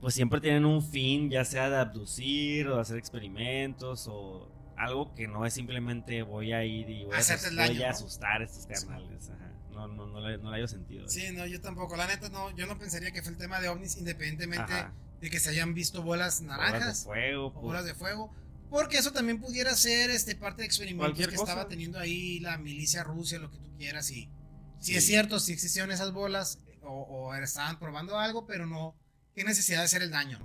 pues 0.00 0.14
siempre 0.14 0.40
tienen 0.40 0.64
un 0.64 0.82
fin, 0.82 1.30
ya 1.30 1.44
sea 1.44 1.68
de 1.70 1.76
abducir 1.76 2.66
o 2.68 2.76
de 2.76 2.80
hacer 2.80 2.96
experimentos 2.96 4.08
o 4.10 4.48
algo 4.76 5.14
que 5.14 5.28
no 5.28 5.46
es 5.46 5.54
simplemente 5.54 6.22
voy 6.22 6.52
a 6.52 6.64
ir 6.64 6.88
y 6.90 7.04
voy 7.04 7.14
a, 7.14 7.18
Hacerte 7.18 7.48
el 7.48 7.56
voy 7.56 7.68
daño, 7.68 7.80
a 7.82 7.84
¿no? 7.84 7.90
asustar 7.90 8.40
a 8.40 8.44
estos 8.44 8.66
carnales. 8.66 9.30
Ajá. 9.30 9.51
No, 9.72 9.88
no, 9.88 10.06
no, 10.06 10.20
le, 10.20 10.38
no 10.38 10.50
le 10.50 10.56
hallo 10.56 10.68
sentido. 10.68 11.08
Sí, 11.08 11.24
no, 11.32 11.46
yo 11.46 11.60
tampoco. 11.60 11.96
La 11.96 12.06
neta, 12.06 12.28
no, 12.28 12.54
yo 12.56 12.66
no 12.66 12.78
pensaría 12.78 13.10
que 13.10 13.22
fue 13.22 13.32
el 13.32 13.38
tema 13.38 13.60
de 13.60 13.68
ovnis, 13.68 13.96
independientemente 13.96 14.72
Ajá. 14.72 14.92
de 15.20 15.30
que 15.30 15.40
se 15.40 15.50
hayan 15.50 15.74
visto 15.74 16.02
bolas 16.02 16.40
Bolas 16.40 16.58
naranjas 16.58 17.00
de 17.00 17.04
fuego, 17.04 17.52
pues, 17.52 17.62
bolas 17.62 17.84
de 17.84 17.94
fuego. 17.94 18.34
Porque 18.70 18.96
eso 18.98 19.12
también 19.12 19.38
pudiera 19.40 19.74
ser 19.76 20.10
este, 20.10 20.34
parte 20.34 20.62
de 20.62 20.66
experimentos 20.66 21.18
que 21.18 21.24
cosa. 21.36 21.42
estaba 21.42 21.68
teniendo 21.68 21.98
ahí 21.98 22.40
la 22.40 22.56
milicia 22.58 23.02
Rusia, 23.04 23.38
lo 23.38 23.50
que 23.50 23.58
tú 23.58 23.70
quieras. 23.76 24.10
Y 24.10 24.30
si 24.78 24.92
Sí. 24.92 24.96
es 24.96 25.06
cierto, 25.06 25.40
si 25.40 25.52
existieron 25.52 25.90
esas 25.92 26.12
bolas 26.12 26.58
o, 26.82 27.02
o 27.02 27.34
estaban 27.34 27.78
probando 27.78 28.18
algo, 28.18 28.46
pero 28.46 28.66
no, 28.66 28.96
qué 29.34 29.44
necesidad 29.44 29.78
de 29.80 29.84
hacer 29.84 30.02
el 30.02 30.10
daño. 30.10 30.38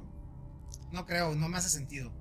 No 0.91 1.05
creo, 1.05 1.35
no 1.35 1.49
me 1.49 1.57
hace 1.57 1.69
sentido. 1.69 2.13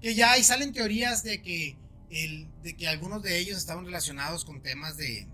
Que 0.00 0.14
ya 0.14 0.32
ahí 0.32 0.44
salen 0.44 0.72
teorías 0.72 1.22
de 1.22 1.40
que, 1.42 1.78
el, 2.10 2.48
de 2.62 2.76
que 2.76 2.86
algunos 2.88 3.22
de 3.22 3.38
ellos 3.38 3.56
estaban 3.58 3.84
relacionados 3.86 4.44
con 4.44 4.62
temas 4.62 4.96
de, 4.96 5.26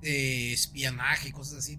de 0.00 0.52
espionaje 0.52 1.28
y 1.28 1.32
cosas 1.32 1.58
así. 1.58 1.78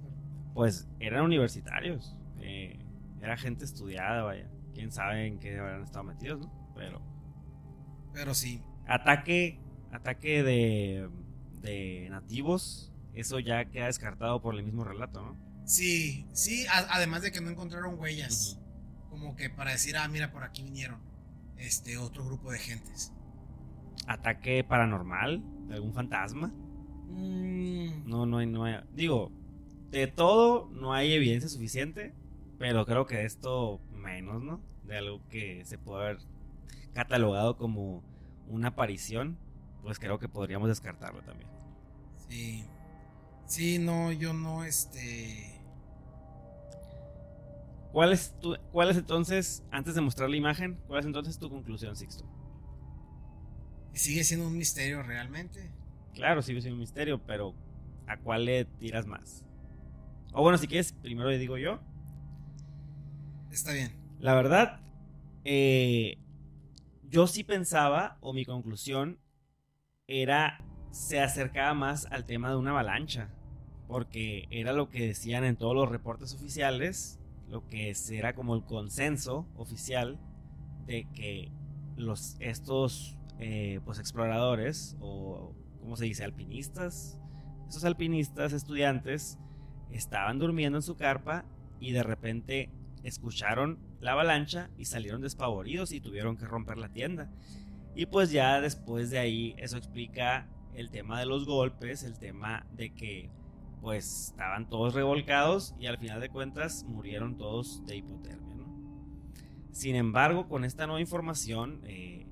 pues 0.53 0.87
eran 0.99 1.23
universitarios. 1.23 2.15
eh, 2.41 2.79
era 3.21 3.35
gente 3.37 3.65
estudiada, 3.65 4.23
vaya. 4.23 4.49
Quién 4.73 4.91
sabe 4.91 5.27
en 5.27 5.39
qué 5.39 5.57
habrán 5.59 5.83
estado 5.83 6.05
metidos, 6.05 6.39
¿no? 6.41 6.71
Pero 6.75 7.01
Pero 8.13 8.33
sí. 8.33 8.61
ataque, 8.87 9.59
ataque 9.91 10.41
de, 10.43 11.09
de 11.61 12.07
nativos, 12.09 12.93
eso 13.13 13.39
ya 13.39 13.65
queda 13.65 13.87
descartado 13.87 14.41
por 14.41 14.55
el 14.55 14.63
mismo 14.63 14.83
relato, 14.85 15.21
¿no? 15.21 15.37
Sí, 15.65 16.25
sí, 16.33 16.65
a- 16.67 16.87
además 16.95 17.21
de 17.21 17.31
que 17.31 17.41
no 17.41 17.49
encontraron 17.49 17.99
huellas. 17.99 18.57
Como 19.09 19.35
que 19.35 19.49
para 19.49 19.71
decir, 19.71 19.97
ah, 19.97 20.07
mira, 20.07 20.31
por 20.31 20.43
aquí 20.43 20.63
vinieron 20.63 20.99
este 21.57 21.97
otro 21.97 22.23
grupo 22.25 22.51
de 22.51 22.59
gentes. 22.59 23.11
Ataque 24.07 24.63
paranormal, 24.63 25.43
de 25.67 25.75
algún 25.75 25.93
fantasma. 25.93 26.53
Mm, 27.09 28.07
No, 28.09 28.25
no 28.25 28.37
hay, 28.37 28.47
no 28.47 28.63
hay. 28.65 28.79
Digo, 28.93 29.31
de 29.91 30.07
todo 30.07 30.69
no 30.71 30.93
hay 30.93 31.13
evidencia 31.13 31.49
suficiente, 31.49 32.13
pero 32.57 32.85
creo 32.85 33.05
que 33.05 33.17
de 33.17 33.25
esto 33.25 33.81
menos, 33.91 34.43
¿no? 34.43 34.61
De 34.83 34.97
algo 34.97 35.21
que 35.29 35.65
se 35.65 35.77
puede 35.77 36.03
haber 36.05 36.17
catalogado 36.93 37.57
como 37.57 38.03
una 38.47 38.69
aparición, 38.69 39.37
pues 39.83 39.99
creo 39.99 40.19
que 40.19 40.29
podríamos 40.29 40.69
descartarlo 40.69 41.23
también. 41.23 41.49
sí. 42.27 42.65
Sí, 43.47 43.79
no, 43.79 44.11
yo 44.11 44.33
no, 44.33 44.63
este. 44.63 45.59
¿Cuál 47.91 48.13
es, 48.13 48.33
tu, 48.39 48.55
¿Cuál 48.71 48.89
es 48.89 48.97
entonces, 48.97 49.63
antes 49.71 49.95
de 49.95 50.01
mostrar 50.01 50.29
la 50.29 50.37
imagen, 50.37 50.79
cuál 50.87 50.99
es 51.01 51.05
entonces 51.05 51.37
tu 51.39 51.49
conclusión, 51.49 51.95
Sixto? 51.95 52.25
Sigue 53.93 54.23
siendo 54.23 54.47
un 54.47 54.57
misterio 54.57 55.03
realmente. 55.03 55.71
Claro, 56.13 56.41
sigue 56.41 56.61
siendo 56.61 56.75
un 56.75 56.81
misterio, 56.81 57.21
pero 57.25 57.53
¿a 58.07 58.17
cuál 58.17 58.45
le 58.45 58.65
tiras 58.65 59.05
más? 59.05 59.45
O 60.33 60.41
bueno, 60.41 60.57
si 60.57 60.67
quieres, 60.67 60.93
primero 60.93 61.29
le 61.29 61.37
digo 61.37 61.57
yo. 61.57 61.79
Está 63.51 63.73
bien. 63.73 63.91
La 64.19 64.35
verdad, 64.35 64.79
eh, 65.43 66.17
yo 67.09 67.25
sí 67.27 67.43
pensaba, 67.43 68.17
o 68.21 68.33
mi 68.33 68.45
conclusión 68.45 69.19
era, 70.07 70.63
se 70.91 71.19
acercaba 71.21 71.73
más 71.73 72.05
al 72.11 72.25
tema 72.25 72.49
de 72.49 72.57
una 72.57 72.71
avalancha, 72.71 73.29
porque 73.87 74.47
era 74.51 74.73
lo 74.73 74.89
que 74.89 75.07
decían 75.07 75.43
en 75.43 75.55
todos 75.55 75.75
los 75.75 75.89
reportes 75.89 76.33
oficiales, 76.35 77.19
lo 77.47 77.65
que 77.65 77.95
era 78.11 78.33
como 78.33 78.55
el 78.55 78.63
consenso 78.63 79.47
oficial 79.55 80.19
de 80.85 81.07
que 81.13 81.51
los, 81.95 82.35
estos 82.39 83.17
eh, 83.39 83.79
pues 83.85 83.97
exploradores, 83.99 84.95
o 84.99 85.55
¿cómo 85.89 85.97
se 85.97 86.05
dice? 86.05 86.23
Alpinistas, 86.23 87.19
esos 87.67 87.83
alpinistas 87.83 88.53
estudiantes 88.53 89.39
estaban 89.89 90.37
durmiendo 90.37 90.77
en 90.77 90.83
su 90.83 90.95
carpa 90.95 91.45
y 91.79 91.93
de 91.93 92.03
repente 92.03 92.69
escucharon 93.01 93.79
la 93.99 94.11
avalancha 94.11 94.69
y 94.77 94.85
salieron 94.85 95.21
despavoridos 95.21 95.91
y 95.91 95.99
tuvieron 95.99 96.37
que 96.37 96.45
romper 96.45 96.77
la 96.77 96.89
tienda. 96.89 97.31
Y 97.95 98.05
pues 98.05 98.29
ya 98.29 98.61
después 98.61 99.09
de 99.09 99.17
ahí 99.17 99.55
eso 99.57 99.77
explica 99.77 100.47
el 100.75 100.91
tema 100.91 101.19
de 101.19 101.25
los 101.25 101.47
golpes, 101.47 102.03
el 102.03 102.19
tema 102.19 102.67
de 102.75 102.93
que 102.93 103.31
pues 103.81 104.27
estaban 104.27 104.69
todos 104.69 104.93
revolcados 104.93 105.73
y 105.79 105.87
al 105.87 105.97
final 105.97 106.21
de 106.21 106.29
cuentas 106.29 106.83
murieron 106.83 107.35
todos 107.35 107.83
de 107.87 107.95
hipotermia. 107.95 108.53
¿no? 108.57 108.67
Sin 109.71 109.95
embargo, 109.95 110.47
con 110.47 110.65
esta 110.65 110.85
nueva 110.85 111.01
información, 111.01 111.81
eh, 111.85 112.27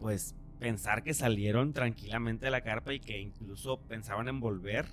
pues 0.00 0.34
pensar 0.60 1.02
que 1.02 1.14
salieron 1.14 1.72
tranquilamente 1.72 2.44
de 2.44 2.52
la 2.52 2.60
carpa 2.60 2.92
y 2.94 3.00
que 3.00 3.18
incluso 3.18 3.80
pensaban 3.80 4.28
en 4.28 4.38
volver 4.38 4.86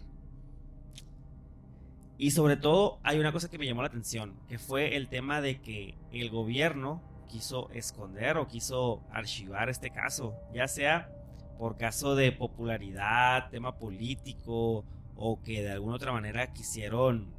y 2.17 2.31
sobre 2.31 2.57
todo 2.57 2.99
hay 3.03 3.19
una 3.19 3.31
cosa 3.31 3.49
que 3.49 3.59
me 3.59 3.67
llamó 3.67 3.83
la 3.83 3.89
atención, 3.89 4.33
que 4.47 4.57
fue 4.57 4.95
el 4.95 5.07
tema 5.07 5.39
de 5.39 5.61
que 5.61 5.95
el 6.11 6.31
gobierno 6.31 7.03
quiso 7.27 7.69
esconder 7.71 8.37
o 8.37 8.47
quiso 8.47 9.03
archivar 9.11 9.69
este 9.69 9.91
caso, 9.91 10.35
ya 10.51 10.67
sea 10.67 11.11
por 11.59 11.77
caso 11.77 12.15
de 12.15 12.31
popularidad, 12.31 13.49
tema 13.49 13.77
político 13.77 14.83
o 15.15 15.41
que 15.43 15.61
de 15.61 15.71
alguna 15.71 15.95
otra 15.95 16.11
manera 16.11 16.53
quisieron, 16.53 17.31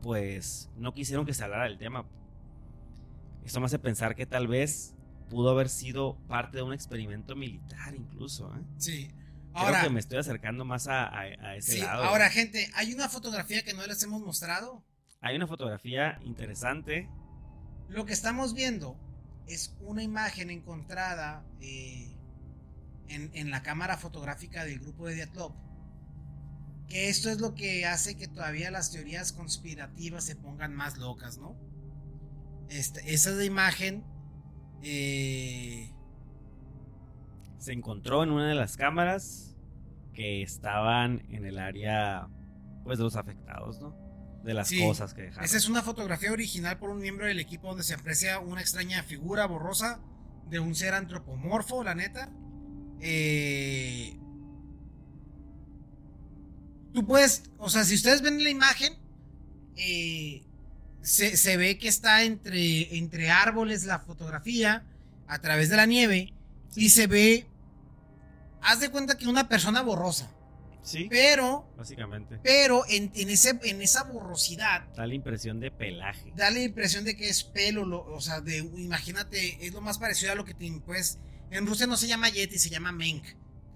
pues 0.00 0.70
no 0.76 0.94
quisieron 0.94 1.26
que 1.26 1.34
se 1.34 1.42
hablara 1.42 1.64
del 1.64 1.78
tema. 1.78 2.06
Esto 3.44 3.58
me 3.58 3.66
hace 3.66 3.78
pensar 3.80 4.14
que 4.14 4.26
tal 4.26 4.46
vez 4.46 4.93
pudo 5.34 5.50
haber 5.50 5.68
sido 5.68 6.16
parte 6.28 6.58
de 6.58 6.62
un 6.62 6.72
experimento 6.72 7.34
militar 7.34 7.94
incluso. 7.94 8.54
¿eh? 8.54 8.60
Sí. 8.78 9.08
Creo 9.52 9.66
Ahora, 9.66 9.82
que 9.82 9.90
me 9.90 10.00
estoy 10.00 10.18
acercando 10.18 10.64
más 10.64 10.86
a, 10.88 11.06
a- 11.06 11.20
a 11.22 11.56
ese 11.56 11.72
sí, 11.72 11.78
lado. 11.80 12.04
ahora, 12.04 12.30
gente, 12.30 12.70
hay 12.74 12.92
una 12.94 13.08
fotografía 13.08 13.62
que 13.64 13.74
no 13.74 13.86
les 13.86 14.02
hemos 14.02 14.20
mostrado. 14.22 14.84
Hay 15.20 15.36
una 15.36 15.46
fotografía 15.46 16.18
interesante. 16.24 17.08
Lo 17.88 18.04
que 18.04 18.12
estamos 18.12 18.54
viendo 18.54 18.96
es 19.46 19.76
una 19.80 20.02
imagen 20.02 20.50
encontrada 20.50 21.44
eh, 21.60 22.16
en, 23.08 23.30
en 23.34 23.50
la 23.50 23.62
cámara 23.62 23.96
fotográfica 23.96 24.64
del 24.64 24.78
grupo 24.80 25.06
de 25.06 25.14
Diatlov 25.16 25.52
que 26.88 27.08
esto 27.08 27.30
es 27.30 27.40
lo 27.40 27.54
que 27.54 27.86
hace 27.86 28.14
que 28.16 28.28
todavía 28.28 28.70
las 28.70 28.90
teorías 28.92 29.32
conspirativas 29.32 30.22
se 30.24 30.36
pongan 30.36 30.74
más 30.74 30.98
locas, 30.98 31.38
¿no? 31.38 31.56
Este, 32.68 33.14
esa 33.14 33.30
es 33.30 33.36
la 33.36 33.44
imagen. 33.44 34.04
Eh, 34.84 35.90
se 37.58 37.72
encontró 37.72 38.22
en 38.22 38.30
una 38.30 38.48
de 38.48 38.54
las 38.54 38.76
cámaras 38.76 39.56
que 40.12 40.42
estaban 40.42 41.24
en 41.30 41.46
el 41.46 41.58
área 41.58 42.28
pues 42.84 42.98
de 42.98 43.04
los 43.04 43.16
afectados, 43.16 43.80
¿no? 43.80 43.96
De 44.44 44.52
las 44.52 44.70
cosas 44.70 45.14
que 45.14 45.22
dejaron. 45.22 45.44
Esa 45.44 45.56
es 45.56 45.68
una 45.68 45.82
fotografía 45.82 46.30
original 46.30 46.78
por 46.78 46.90
un 46.90 47.00
miembro 47.00 47.26
del 47.26 47.40
equipo 47.40 47.68
donde 47.68 47.82
se 47.82 47.94
aprecia 47.94 48.38
una 48.40 48.60
extraña 48.60 49.02
figura 49.02 49.46
borrosa 49.46 50.00
de 50.50 50.60
un 50.60 50.74
ser 50.74 50.92
antropomorfo, 50.92 51.82
la 51.82 51.94
neta. 51.94 52.30
Eh, 53.00 54.18
tú 56.92 57.06
puedes, 57.06 57.50
o 57.56 57.70
sea, 57.70 57.84
si 57.84 57.94
ustedes 57.94 58.20
ven 58.20 58.44
la 58.44 58.50
imagen, 58.50 58.92
eh, 59.76 60.44
se, 61.04 61.56
ve 61.56 61.78
que 61.78 61.88
está 61.88 62.24
entre, 62.24 62.96
entre 62.96 63.30
árboles 63.30 63.84
la 63.84 64.00
fotografía 64.00 64.84
a 65.26 65.38
través 65.38 65.68
de 65.68 65.76
la 65.76 65.86
nieve 65.86 66.32
y 66.74 66.90
se 66.90 67.06
ve, 67.06 67.46
haz 68.62 68.80
de 68.80 68.90
cuenta 68.90 69.16
que 69.16 69.28
una 69.28 69.48
persona 69.48 69.82
borrosa. 69.82 70.30
Sí. 70.82 71.06
Pero. 71.08 71.66
Básicamente. 71.76 72.38
Pero 72.42 72.84
en, 72.88 73.10
ese, 73.14 73.58
en 73.62 73.80
esa 73.80 74.04
borrosidad. 74.04 74.86
Da 74.94 75.06
la 75.06 75.14
impresión 75.14 75.60
de 75.60 75.70
pelaje. 75.70 76.32
Da 76.36 76.50
la 76.50 76.60
impresión 76.60 77.04
de 77.04 77.16
que 77.16 77.28
es 77.28 77.42
pelo. 77.42 78.04
o 78.04 78.20
sea, 78.20 78.40
de, 78.40 78.58
imagínate, 78.58 79.64
es 79.64 79.72
lo 79.72 79.80
más 79.80 79.98
parecido 79.98 80.32
a 80.32 80.34
lo 80.34 80.44
que 80.44 80.52
te. 80.52 80.70
Pues, 80.84 81.18
en 81.50 81.66
Rusia 81.66 81.86
no 81.86 81.96
se 81.96 82.06
llama 82.06 82.28
Yeti, 82.28 82.58
se 82.58 82.68
llama 82.68 82.92
Menk, 82.92 83.24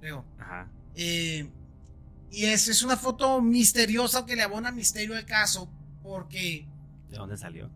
creo. 0.01 0.25
Ajá. 0.39 0.71
Eh, 0.97 1.49
y 2.31 2.45
es, 2.45 2.69
es 2.69 2.83
una 2.83 2.97
foto 2.97 3.41
misteriosa 3.41 4.27
que 4.27 4.37
le 4.37 4.43
abona 4.43 4.71
misterio 4.71 5.17
al 5.17 5.25
caso. 5.25 5.71
Porque 6.03 6.67
¿De 7.09 7.17
dónde 7.17 7.37
salió? 7.37 7.71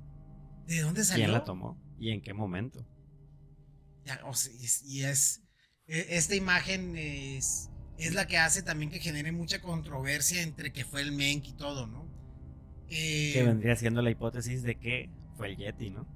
¿De 0.67 0.81
dónde 0.81 1.05
salió? 1.05 1.25
¿Quién 1.25 1.33
la 1.33 1.45
tomó? 1.45 1.81
¿Y 1.99 2.11
en 2.11 2.21
qué 2.21 2.35
momento? 2.35 2.87
y 4.85 5.03
es. 5.03 5.43
E, 5.87 6.17
esta 6.17 6.35
imagen 6.35 6.97
es, 6.97 7.71
es 7.99 8.15
la 8.15 8.27
que 8.27 8.39
hace 8.39 8.63
también 8.63 8.91
que 8.91 8.99
genere 8.99 9.33
mucha 9.33 9.61
controversia 9.61 10.43
entre 10.43 10.73
que 10.73 10.85
fue 10.85 11.03
el 11.03 11.13
Menk 11.13 11.47
y 11.49 11.53
todo, 11.55 11.87
¿no? 11.87 12.11
que 12.93 13.43
vendría 13.47 13.75
siendo 13.77 14.03
la 14.03 14.11
hipótesis 14.11 14.63
de 14.63 14.79
que 14.79 15.09
fue 15.37 15.49
el 15.49 15.57
Yeti, 15.57 15.91
¿no? 15.91 16.07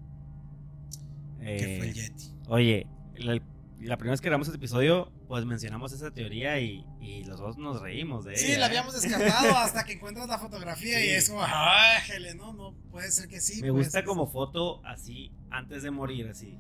que 1.39 1.77
fue 1.79 1.89
el 1.89 1.91
eh, 1.91 1.93
Yeti. 1.95 2.25
Oye, 2.49 2.87
la 3.17 3.97
primera 3.97 4.11
vez 4.11 4.21
que 4.21 4.29
grabamos 4.29 4.49
este 4.49 4.59
episodio, 4.59 5.11
pues 5.27 5.45
mencionamos 5.45 5.93
esa 5.93 6.11
teoría 6.13 6.61
y, 6.61 6.85
los 7.25 7.41
dos 7.41 7.59
nos 7.59 7.81
reímos 7.81 8.25
de 8.25 8.33
ella. 8.33 8.41
Sí, 8.41 8.57
la 8.57 8.67
habíamos 8.67 9.01
descartado 9.01 9.57
hasta 9.57 9.85
que 9.85 9.95
encuentras 9.95 10.29
la 10.29 10.39
fotografía 10.39 11.05
y 11.05 11.11
es 11.11 11.29
como, 11.29 11.43
ájele, 11.43 12.35
no, 12.35 12.53
no, 12.53 12.75
puede 12.91 13.11
ser 13.11 13.29
que 13.29 13.41
sí. 13.41 13.61
Me 13.63 13.71
gusta 13.71 14.05
como 14.05 14.27
foto 14.27 14.85
así, 14.85 15.33
antes 15.51 15.83
de 15.83 15.91
morir, 15.91 16.29
así. 16.29 16.59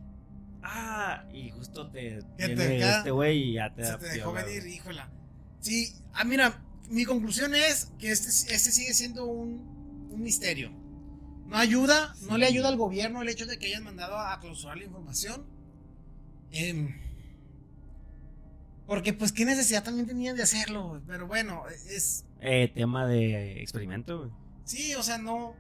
Ah, 0.62 1.24
y 1.32 1.50
justo 1.50 1.90
te, 1.90 2.18
este 2.38 3.10
güey 3.10 3.50
y 3.50 3.52
ya 3.54 3.72
te, 3.72 3.84
se 3.84 3.98
te 3.98 4.08
dejó 4.08 4.32
venir, 4.32 4.66
híjola. 4.66 5.10
Sí, 5.60 5.92
ah, 6.12 6.24
mira, 6.24 6.64
mi 6.88 7.04
conclusión 7.04 7.54
es 7.54 7.92
que 7.98 8.10
este, 8.10 8.28
este 8.28 8.72
sigue 8.72 8.92
siendo 8.92 9.26
un, 9.26 10.08
un 10.10 10.20
misterio. 10.20 10.72
No 11.46 11.56
ayuda, 11.56 12.16
no 12.22 12.38
le 12.38 12.46
ayuda 12.46 12.68
al 12.68 12.76
gobierno 12.76 13.22
el 13.22 13.28
hecho 13.28 13.46
de 13.46 13.58
que 13.58 13.66
hayan 13.66 13.84
mandado 13.84 14.18
a 14.18 14.40
clausurar 14.40 14.78
la 14.78 14.84
información. 14.84 15.46
Eh, 16.50 17.05
porque 18.86 19.12
pues 19.12 19.32
qué 19.32 19.44
necesidad 19.44 19.82
también 19.82 20.06
tenían 20.06 20.36
de 20.36 20.44
hacerlo, 20.44 21.02
pero 21.06 21.26
bueno, 21.26 21.64
es... 21.68 22.24
Eh, 22.40 22.70
tema 22.74 23.06
de 23.06 23.60
experimento, 23.60 24.30
Sí, 24.64 24.94
o 24.94 25.02
sea, 25.02 25.18
no... 25.18 25.54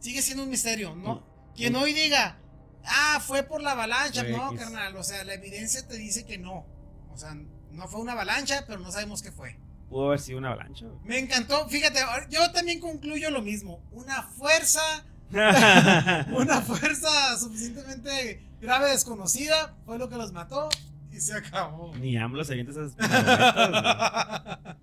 Sigue 0.00 0.22
siendo 0.22 0.44
un 0.44 0.50
misterio, 0.50 0.94
¿no? 0.94 1.26
Quien 1.56 1.74
hoy 1.74 1.92
diga, 1.92 2.38
ah, 2.84 3.20
fue 3.24 3.42
por 3.42 3.62
la 3.62 3.72
avalancha, 3.72 4.22
no, 4.22 4.54
carnal, 4.54 4.96
o 4.96 5.02
sea, 5.02 5.24
la 5.24 5.34
evidencia 5.34 5.86
te 5.86 5.96
dice 5.96 6.24
que 6.24 6.38
no. 6.38 6.64
O 7.10 7.16
sea, 7.16 7.36
no 7.72 7.88
fue 7.88 8.00
una 8.00 8.12
avalancha, 8.12 8.64
pero 8.66 8.78
no 8.78 8.92
sabemos 8.92 9.22
qué 9.22 9.32
fue. 9.32 9.58
Pudo 9.88 10.06
haber 10.06 10.20
sido 10.20 10.38
una 10.38 10.52
avalancha. 10.52 10.86
Me 11.04 11.18
encantó, 11.18 11.68
fíjate, 11.68 11.98
yo 12.30 12.52
también 12.52 12.78
concluyo 12.78 13.30
lo 13.30 13.42
mismo. 13.42 13.82
Una 13.90 14.22
fuerza... 14.22 15.04
una 15.30 16.62
fuerza 16.62 17.36
suficientemente 17.38 18.48
grave 18.62 18.90
desconocida 18.90 19.76
fue 19.84 19.98
lo 19.98 20.08
que 20.08 20.16
los 20.16 20.32
mató 20.32 20.70
se 21.20 21.34
acabó. 21.34 21.94
Ni 21.96 22.16
AMLO 22.16 22.44
se 22.44 22.52
avienta 22.52 22.72
esas. 22.72 22.92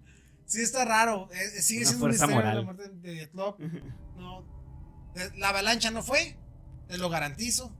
sí, 0.45 0.61
está 0.61 0.85
raro. 0.85 1.29
Eh, 1.31 1.37
eh, 1.57 1.61
sigue 1.61 1.85
siendo 1.85 2.05
un 2.05 2.11
misterio 2.11 2.41
la 2.41 2.61
muerte 2.61 2.89
de 2.89 3.29
No. 3.33 3.57
La 5.37 5.49
avalancha 5.49 5.91
no 5.91 6.03
fue. 6.03 6.37
Te 6.87 6.97
lo 6.97 7.09
garantizo. 7.09 7.75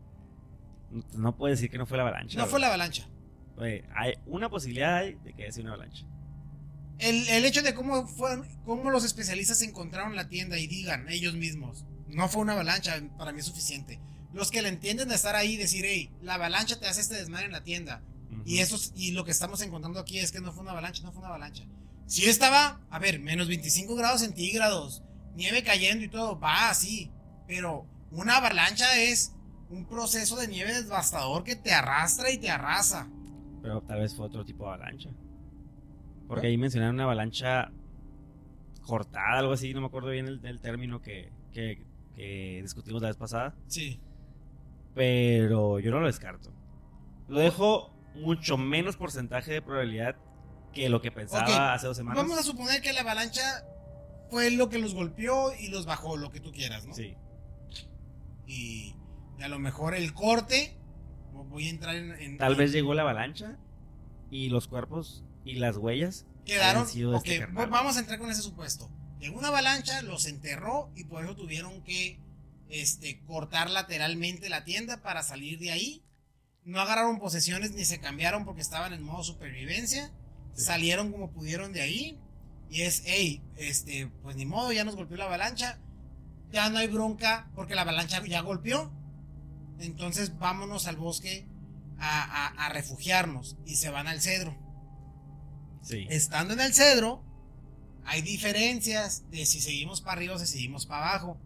No 1.14 1.36
puede 1.36 1.56
decir 1.56 1.69
que 1.69 1.77
no 1.77 1.86
fue 1.86 1.98
la 1.98 2.03
avalancha. 2.03 2.38
No 2.38 2.45
fue 2.45 2.60
la 2.60 2.68
avalancha. 2.68 3.07
hay 3.95 4.14
una 4.26 4.49
posibilidad 4.49 5.03
de 5.03 5.34
que 5.34 5.44
haya 5.44 5.52
sido 5.52 5.65
una 5.65 5.73
avalancha. 5.73 6.06
El, 6.99 7.27
el, 7.27 7.44
hecho 7.44 7.61
de 7.61 7.73
cómo, 7.73 8.07
fue, 8.07 8.41
cómo 8.64 8.90
los 8.90 9.03
especialistas 9.03 9.61
encontraron 9.61 10.15
la 10.15 10.30
tienda 10.30 10.57
y 10.57 10.68
digan 10.68 11.10
ellos 11.10 11.34
mismos, 11.34 11.84
no 12.07 12.30
fue 12.30 12.41
una 12.41 12.53
avalancha, 12.53 13.02
para 13.18 13.34
mí 13.34 13.40
es 13.40 13.45
suficiente. 13.45 13.99
Los 14.34 14.52
que 14.52 14.61
le 14.61 14.69
entienden 14.69 15.10
de 15.10 15.15
estar 15.15 15.36
ahí 15.36 15.53
y 15.53 15.57
decir, 15.57 15.86
hey, 15.86 16.11
la 16.22 16.36
avalancha 16.36 16.80
te 16.80 16.88
hace 16.88 17.02
este 17.02 17.15
desmadre 17.15 17.45
en 17.45 17.52
la 17.52 17.64
tienda. 17.64 18.02
Y 18.46 18.60
eso 18.60 18.78
y 18.96 19.12
lo 19.12 19.26
que 19.26 19.32
estamos 19.32 19.62
encontrando 19.64 20.00
aquí 20.00 20.20
es 20.20 20.32
que 20.32 20.40
no 20.40 20.54
fue 20.54 20.62
una 20.62 20.72
avalancha, 20.72 21.04
no 21.04 21.12
fue 21.12 21.20
una 21.20 21.30
avalancha. 21.30 21.66
Si 22.06 22.26
estaba, 22.30 22.80
a 22.92 23.00
ver, 23.00 23.20
menos 23.20 23.48
25 23.48 23.96
grados 23.96 24.22
centígrados, 24.22 25.04
nieve 25.36 25.64
cayendo 25.64 26.06
y 26.06 26.10
todo, 26.10 26.40
va 26.40 26.70
así. 26.70 27.12
Pero 27.48 27.88
una 28.12 28.38
avalancha 28.38 29.02
es 29.02 29.34
un 29.72 29.88
proceso 29.88 30.36
de 30.36 30.48
nieve 30.48 30.84
devastador 30.84 31.44
que 31.44 31.56
te 31.56 31.74
arrastra 31.74 32.30
y 32.30 32.38
te 32.38 32.52
arrasa. 32.52 33.10
Pero 33.64 33.82
tal 33.82 34.02
vez 34.02 34.16
fue 34.16 34.28
otro 34.28 34.46
tipo 34.46 34.66
de 34.66 34.74
avalancha. 34.76 35.10
Porque 36.28 36.48
ahí 36.48 36.58
mencionaron 36.58 36.96
una 36.96 37.06
avalancha 37.06 37.72
cortada, 38.82 39.40
algo 39.40 39.54
así, 39.54 39.74
no 39.74 39.82
me 39.82 39.88
acuerdo 39.88 40.10
bien 40.10 40.28
el, 40.28 40.60
término 40.60 41.02
que, 41.02 41.32
que, 41.52 41.84
que 42.16 42.60
discutimos 42.62 43.02
la 43.02 43.08
vez 43.08 43.18
pasada. 43.18 43.56
Sí. 43.68 44.00
Pero 44.94 45.80
yo 45.80 45.90
no 45.90 46.00
lo 46.00 46.06
descarto. 46.06 46.52
Lo 47.28 47.40
dejo 47.40 47.95
mucho 48.16 48.58
menos 48.58 48.98
porcentaje 48.98 49.52
de 49.52 49.62
probabilidad 49.62 50.16
que 50.74 50.90
lo 50.90 51.02
que 51.02 51.12
pensaba 51.12 51.74
hace 51.74 51.88
dos 51.88 51.98
semanas. 51.98 52.22
Vamos 52.22 52.38
a 52.38 52.44
suponer 52.44 52.82
que 52.82 52.94
la 52.94 53.02
avalancha 53.02 53.66
fue 54.30 54.52
lo 54.52 54.70
que 54.70 54.78
los 54.78 54.94
golpeó 54.94 55.54
y 55.58 55.70
los 55.70 55.86
bajó, 55.86 56.18
lo 56.18 56.32
que 56.32 56.40
tú 56.40 56.52
quieras, 56.52 56.86
¿no? 56.86 56.94
Sí. 56.94 57.16
Y, 58.46 58.96
a 59.42 59.48
lo 59.48 59.60
mejor 59.60 59.96
el 59.96 60.14
corte, 60.14 60.78
voy 61.32 61.68
a 61.68 61.70
entrar 61.70 61.96
en... 61.96 62.38
Tal 62.38 62.56
vez 62.56 62.72
llegó 62.72 62.94
la 62.94 63.04
avalancha 63.04 63.58
y 64.30 64.50
los 64.50 64.68
cuerpos 64.68 65.24
y 65.44 65.56
las 65.56 65.78
huellas 65.78 66.26
quedaron... 66.46 66.88
Sido 66.88 67.16
este 67.16 67.46
vamos 67.48 67.98
a 67.98 68.00
entrar 68.00 68.20
con 68.20 68.30
ese 68.30 68.42
supuesto. 68.42 68.90
Llegó 69.20 69.40
una 69.40 69.48
avalancha, 69.48 70.02
los 70.02 70.26
enterró 70.26 70.92
y 70.96 71.06
por 71.06 71.24
eso 71.24 71.36
tuvieron 71.36 71.84
que 71.84 72.20
este, 72.70 73.24
cortar 73.26 73.70
lateralmente 73.70 74.50
la 74.50 74.64
tienda 74.64 75.02
para 75.02 75.24
salir 75.24 75.60
de 75.60 75.72
ahí 75.72 76.04
no 76.66 76.82
agarraron 76.82 77.20
posesiones 77.20 77.72
ni 77.72 77.86
se 77.86 78.00
cambiaron 78.00 78.44
porque 78.44 78.62
estaban 78.62 78.92
en 78.92 79.04
modo 79.04 79.24
supervivencia. 79.24 80.12
Salieron 80.56 81.12
como 81.12 81.32
pudieron 81.32 81.72
de 81.74 81.82
ahí. 81.82 82.20
Y 82.70 82.82
es, 82.82 83.04
hey, 83.06 83.44
este, 83.56 84.08
pues 84.24 84.36
ni 84.36 84.46
modo, 84.46 84.72
ya 84.72 84.84
nos 84.84 84.96
golpeó 84.96 85.16
la 85.16 85.26
avalancha. 85.26 85.80
Ya 86.52 86.70
no 86.70 86.80
hay 86.80 86.88
bronca 86.88 87.50
porque 87.56 87.76
la 87.76 87.84
avalancha 87.84 88.26
ya 88.26 88.42
golpeó. 88.42 88.92
Entonces 89.80 90.38
vámonos 90.40 90.88
al 90.88 90.96
bosque 90.96 91.48
a, 92.00 92.70
refugiarnos. 92.74 93.58
Y 93.66 93.76
se 93.76 93.92
van 93.92 94.08
al 94.08 94.22
cedro. 94.22 94.58
Sí. 95.84 96.08
Estando 96.10 96.56
en 96.56 96.62
el 96.62 96.74
cedro, 96.74 97.24
hay 98.06 98.24
diferencias 98.24 99.30
de 99.30 99.46
si 99.46 99.62
seguimos 99.62 100.02
para 100.02 100.14
arriba 100.14 100.34
o 100.34 100.40
si 100.40 100.48
seguimos 100.48 100.88
para 100.88 101.10
abajo. 101.10 101.40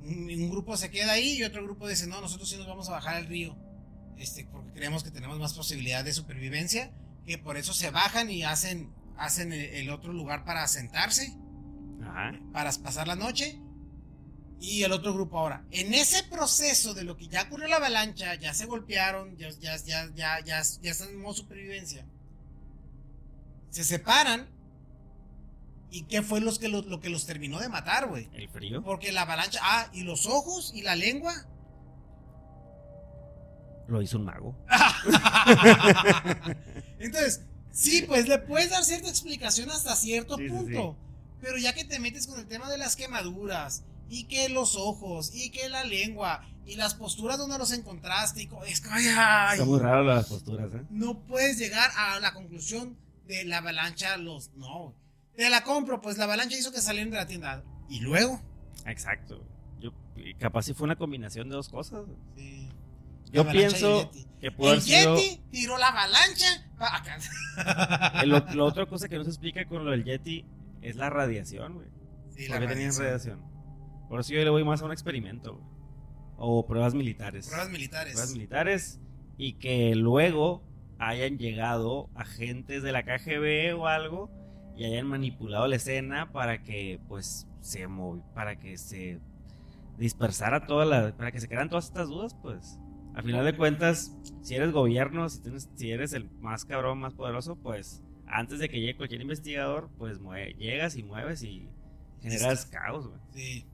Un, 0.00 0.30
un, 0.30 0.50
grupo 0.50 0.78
se 0.78 0.90
queda 0.90 1.12
ahí 1.12 1.36
y 1.36 1.44
otro 1.44 1.62
grupo 1.62 1.86
dice, 1.86 2.06
no, 2.06 2.22
nosotros 2.22 2.48
sí 2.48 2.56
nos 2.56 2.66
vamos 2.66 2.88
a 2.88 2.92
bajar 2.92 3.16
al 3.16 3.26
río. 3.26 3.54
Este, 4.20 4.44
porque 4.44 4.70
creemos 4.72 5.02
que 5.02 5.10
tenemos 5.10 5.38
más 5.38 5.54
posibilidad 5.54 6.04
de 6.04 6.12
supervivencia, 6.12 6.92
que 7.24 7.38
por 7.38 7.56
eso 7.56 7.72
se 7.72 7.90
bajan 7.90 8.30
y 8.30 8.42
hacen, 8.42 8.92
hacen 9.16 9.50
el, 9.54 9.88
otro 9.88 10.12
lugar 10.12 10.44
para 10.44 10.68
sentarse, 10.68 11.34
para 12.52 12.70
pasar 12.72 13.08
la 13.08 13.16
noche. 13.16 13.58
Y 14.60 14.82
el 14.82 14.92
otro 14.92 15.14
grupo 15.14 15.38
ahora. 15.38 15.64
En 15.70 15.94
ese 15.94 16.22
proceso 16.24 16.92
de 16.92 17.02
lo 17.02 17.16
que 17.16 17.28
ya 17.28 17.44
ocurrió 17.44 17.66
la 17.66 17.76
avalancha, 17.76 18.34
ya 18.34 18.52
se 18.52 18.66
golpearon, 18.66 19.38
ya, 19.38 19.48
ya, 19.58 19.74
ya, 19.78 20.10
ya, 20.14 20.44
ya, 20.44 20.62
ya 20.82 20.90
están 20.90 21.08
en 21.08 21.22
modo 21.22 21.32
supervivencia. 21.32 22.04
Se 23.70 23.84
separan. 23.84 24.50
¿Y 25.90 26.02
qué 26.02 26.20
fue 26.20 26.42
los 26.42 26.58
que 26.58 26.68
lo 26.68 27.00
que 27.00 27.08
los 27.08 27.24
terminó 27.24 27.58
de 27.58 27.70
matar, 27.70 28.06
güey? 28.06 28.28
El 28.34 28.50
frío. 28.50 28.82
Porque 28.82 29.12
la 29.12 29.22
avalancha. 29.22 29.60
Ah, 29.62 29.88
y 29.94 30.02
los 30.02 30.26
ojos 30.26 30.72
y 30.74 30.82
la 30.82 30.94
lengua 30.94 31.32
lo 33.90 34.02
hizo 34.02 34.18
un 34.18 34.24
mago. 34.24 34.56
Entonces, 36.98 37.42
sí, 37.72 38.04
pues 38.06 38.28
le 38.28 38.38
puedes 38.38 38.70
dar 38.70 38.84
cierta 38.84 39.08
explicación 39.08 39.70
hasta 39.70 39.96
cierto 39.96 40.36
punto. 40.36 40.96
Pero 41.40 41.56
ya 41.56 41.74
que 41.74 41.84
te 41.84 41.98
metes 41.98 42.26
con 42.26 42.38
el 42.38 42.46
tema 42.46 42.70
de 42.70 42.78
las 42.78 42.96
quemaduras, 42.96 43.82
y 44.10 44.24
que 44.24 44.48
los 44.48 44.76
ojos, 44.76 45.32
y 45.34 45.50
que 45.50 45.68
la 45.68 45.84
lengua, 45.84 46.44
y 46.66 46.74
las 46.74 46.94
posturas 46.94 47.38
donde 47.38 47.56
los 47.56 47.72
encontraste, 47.72 48.42
y 48.42 48.48
es 48.66 48.80
que, 48.80 48.88
ay, 48.90 49.04
ay, 49.16 49.52
Está 49.52 49.64
muy 49.64 49.78
raro 49.78 50.04
las 50.04 50.26
posturas, 50.26 50.74
¿eh? 50.74 50.82
no 50.90 51.20
puedes 51.20 51.58
llegar 51.58 51.90
a 51.96 52.18
la 52.18 52.34
conclusión 52.34 52.98
de 53.26 53.44
la 53.44 53.58
avalancha, 53.58 54.16
los, 54.16 54.50
no, 54.56 54.94
te 55.36 55.48
la 55.48 55.62
compro, 55.62 56.00
pues 56.00 56.18
la 56.18 56.24
avalancha 56.24 56.58
hizo 56.58 56.72
que 56.72 56.80
salieran 56.80 57.10
de 57.10 57.18
la 57.18 57.26
tienda, 57.26 57.62
y 57.88 58.00
luego, 58.00 58.42
Exacto. 58.86 59.44
Yo, 59.78 59.92
y 60.16 60.34
capaz 60.34 60.62
si 60.62 60.74
fue 60.74 60.86
una 60.86 60.96
combinación 60.96 61.48
de 61.48 61.54
dos 61.54 61.68
cosas. 61.68 62.04
sí, 62.36 62.68
Yo 63.32 63.44
la 63.44 63.52
pienso 63.52 64.10
que 64.40 64.50
pudo 64.50 64.68
haber 64.68 64.78
El 64.78 64.82
sido. 64.82 65.16
Yeti 65.16 65.40
tiró 65.50 65.78
la 65.78 65.88
avalancha, 65.88 66.70
ot- 68.32 68.54
la 68.54 68.64
otra 68.64 68.86
cosa 68.86 69.08
que 69.08 69.16
no 69.16 69.24
se 69.24 69.30
explica 69.30 69.64
con 69.66 69.84
lo 69.84 69.90
del 69.90 70.04
Yeti 70.04 70.44
es 70.82 70.96
la 70.96 71.10
radiación, 71.10 71.74
güey. 71.74 71.88
Sí, 72.30 72.48
¿Por 72.48 72.58
qué 72.60 72.66
tenían 72.66 72.92
radiación? 72.96 73.42
Por 74.08 74.20
eso 74.20 74.32
yo 74.32 74.42
le 74.42 74.50
voy 74.50 74.64
más 74.64 74.80
a 74.82 74.86
un 74.86 74.92
experimento, 74.92 75.54
güey. 75.54 75.66
O 76.38 76.66
pruebas 76.66 76.94
militares. 76.94 77.46
Pruebas 77.48 77.68
militares. 77.70 78.12
Pruebas 78.14 78.32
militares. 78.32 79.00
Y 79.36 79.54
que 79.54 79.94
luego 79.94 80.62
hayan 80.98 81.38
llegado 81.38 82.08
agentes 82.14 82.82
de 82.82 82.92
la 82.92 83.02
KGB 83.04 83.78
o 83.78 83.86
algo 83.86 84.30
y 84.76 84.84
hayan 84.84 85.06
manipulado 85.06 85.66
la 85.68 85.76
escena 85.76 86.32
para 86.32 86.62
que, 86.62 86.98
pues, 87.08 87.46
se 87.60 87.86
movi 87.86 88.22
para 88.34 88.58
que 88.58 88.78
se 88.78 89.20
dispersara 89.98 90.66
toda 90.66 90.86
la. 90.86 91.14
para 91.16 91.30
que 91.30 91.40
se 91.40 91.46
crearan 91.46 91.68
todas 91.68 91.84
estas 91.86 92.08
dudas, 92.08 92.34
pues. 92.40 92.79
Al 93.14 93.22
final 93.24 93.44
de 93.44 93.56
cuentas, 93.56 94.12
si 94.42 94.54
eres 94.54 94.72
gobierno, 94.72 95.28
si, 95.28 95.40
tienes, 95.40 95.68
si 95.74 95.90
eres 95.90 96.12
el 96.12 96.30
más 96.40 96.64
cabrón, 96.64 96.98
más 97.00 97.12
poderoso, 97.14 97.56
pues 97.56 98.02
antes 98.26 98.58
de 98.60 98.68
que 98.68 98.78
llegue 98.80 98.96
cualquier 98.96 99.20
investigador, 99.20 99.90
pues 99.98 100.20
mue- 100.20 100.56
llegas 100.56 100.96
y 100.96 101.02
mueves 101.02 101.42
y 101.42 101.68
generas 102.22 102.66
caos, 102.66 103.08
güey. 103.08 103.20
Sí. 103.34 103.66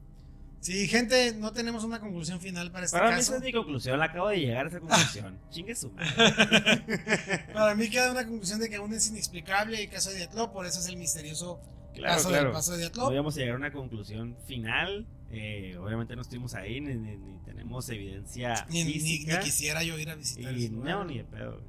Sí, 0.60 0.88
gente, 0.88 1.32
no 1.38 1.52
tenemos 1.52 1.84
una 1.84 2.00
conclusión 2.00 2.40
final 2.40 2.72
para 2.72 2.86
este 2.86 2.96
Para 2.96 3.10
mí 3.10 3.16
caso. 3.18 3.32
esa 3.34 3.36
es 3.36 3.44
mi 3.44 3.52
conclusión, 3.52 4.02
acabo 4.02 4.28
de 4.28 4.40
llegar 4.40 4.64
a 4.66 4.68
esa 4.68 4.80
conclusión. 4.80 5.38
Chingue 5.50 5.76
su 5.76 5.92
madre. 5.92 7.44
Para 7.52 7.74
mí 7.76 7.88
queda 7.88 8.10
una 8.10 8.24
conclusión 8.24 8.58
de 8.58 8.68
que 8.68 8.76
aún 8.76 8.92
es 8.92 9.08
inexplicable 9.08 9.80
el 9.84 9.90
caso 9.90 10.10
de 10.10 10.16
Diatlov, 10.16 10.52
por 10.52 10.66
eso 10.66 10.80
es 10.80 10.88
el 10.88 10.96
misterioso 10.96 11.60
Claro, 11.97 12.14
caso 12.16 12.28
claro. 12.28 12.44
del 12.44 12.52
paso 12.52 12.73
de 12.73 12.77
No 12.78 12.82
Diatlov. 12.85 13.12
íbamos 13.12 13.36
a 13.36 13.40
llegar 13.40 13.55
a 13.55 13.59
una 13.59 13.73
conclusión 13.73 14.36
final. 14.47 15.06
eh, 15.31 15.77
obviamente 15.78 16.14
no 16.14 16.23
estuvimos 16.23 16.55
ahí, 16.55 16.81
ni, 16.81 16.94
ni- 16.94 17.16
ni 17.16 17.39
tenemos 17.40 17.89
evidencia 17.89 18.64
Ni, 18.70 18.85
física. 18.85 19.39
ni 19.39 19.44
quisiera 19.44 19.82
yo 19.82 19.98
ir 19.98 20.09
a 20.09 20.14
visitar 20.14 20.56
y 20.56 20.68
no, 20.68 20.77
lugar. 20.78 21.06
ni 21.06 21.18
de 21.18 21.24
pedo. 21.24 21.60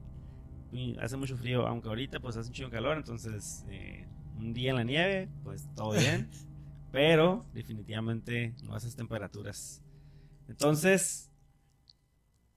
Y 0.71 0.95
hace 0.99 1.17
mucho 1.17 1.35
frío, 1.37 1.65
aunque 1.65 1.87
ahorita 1.89 2.19
pues 2.19 2.37
hace 2.37 2.49
un 2.49 2.53
chingo 2.53 2.69
de 2.69 2.75
calor, 2.75 2.97
entonces 2.97 3.65
eh, 3.69 4.05
un 4.37 4.53
día 4.53 4.69
en 4.69 4.75
la 4.75 4.83
nieve, 4.83 5.27
pues 5.43 5.65
todo 5.75 5.91
bien. 5.93 6.29
pero 6.91 7.45
definitivamente 7.53 8.53
no 8.63 8.75
a 8.75 8.77
esas 8.77 8.95
temperaturas. 8.95 9.81
Entonces, 10.47 11.29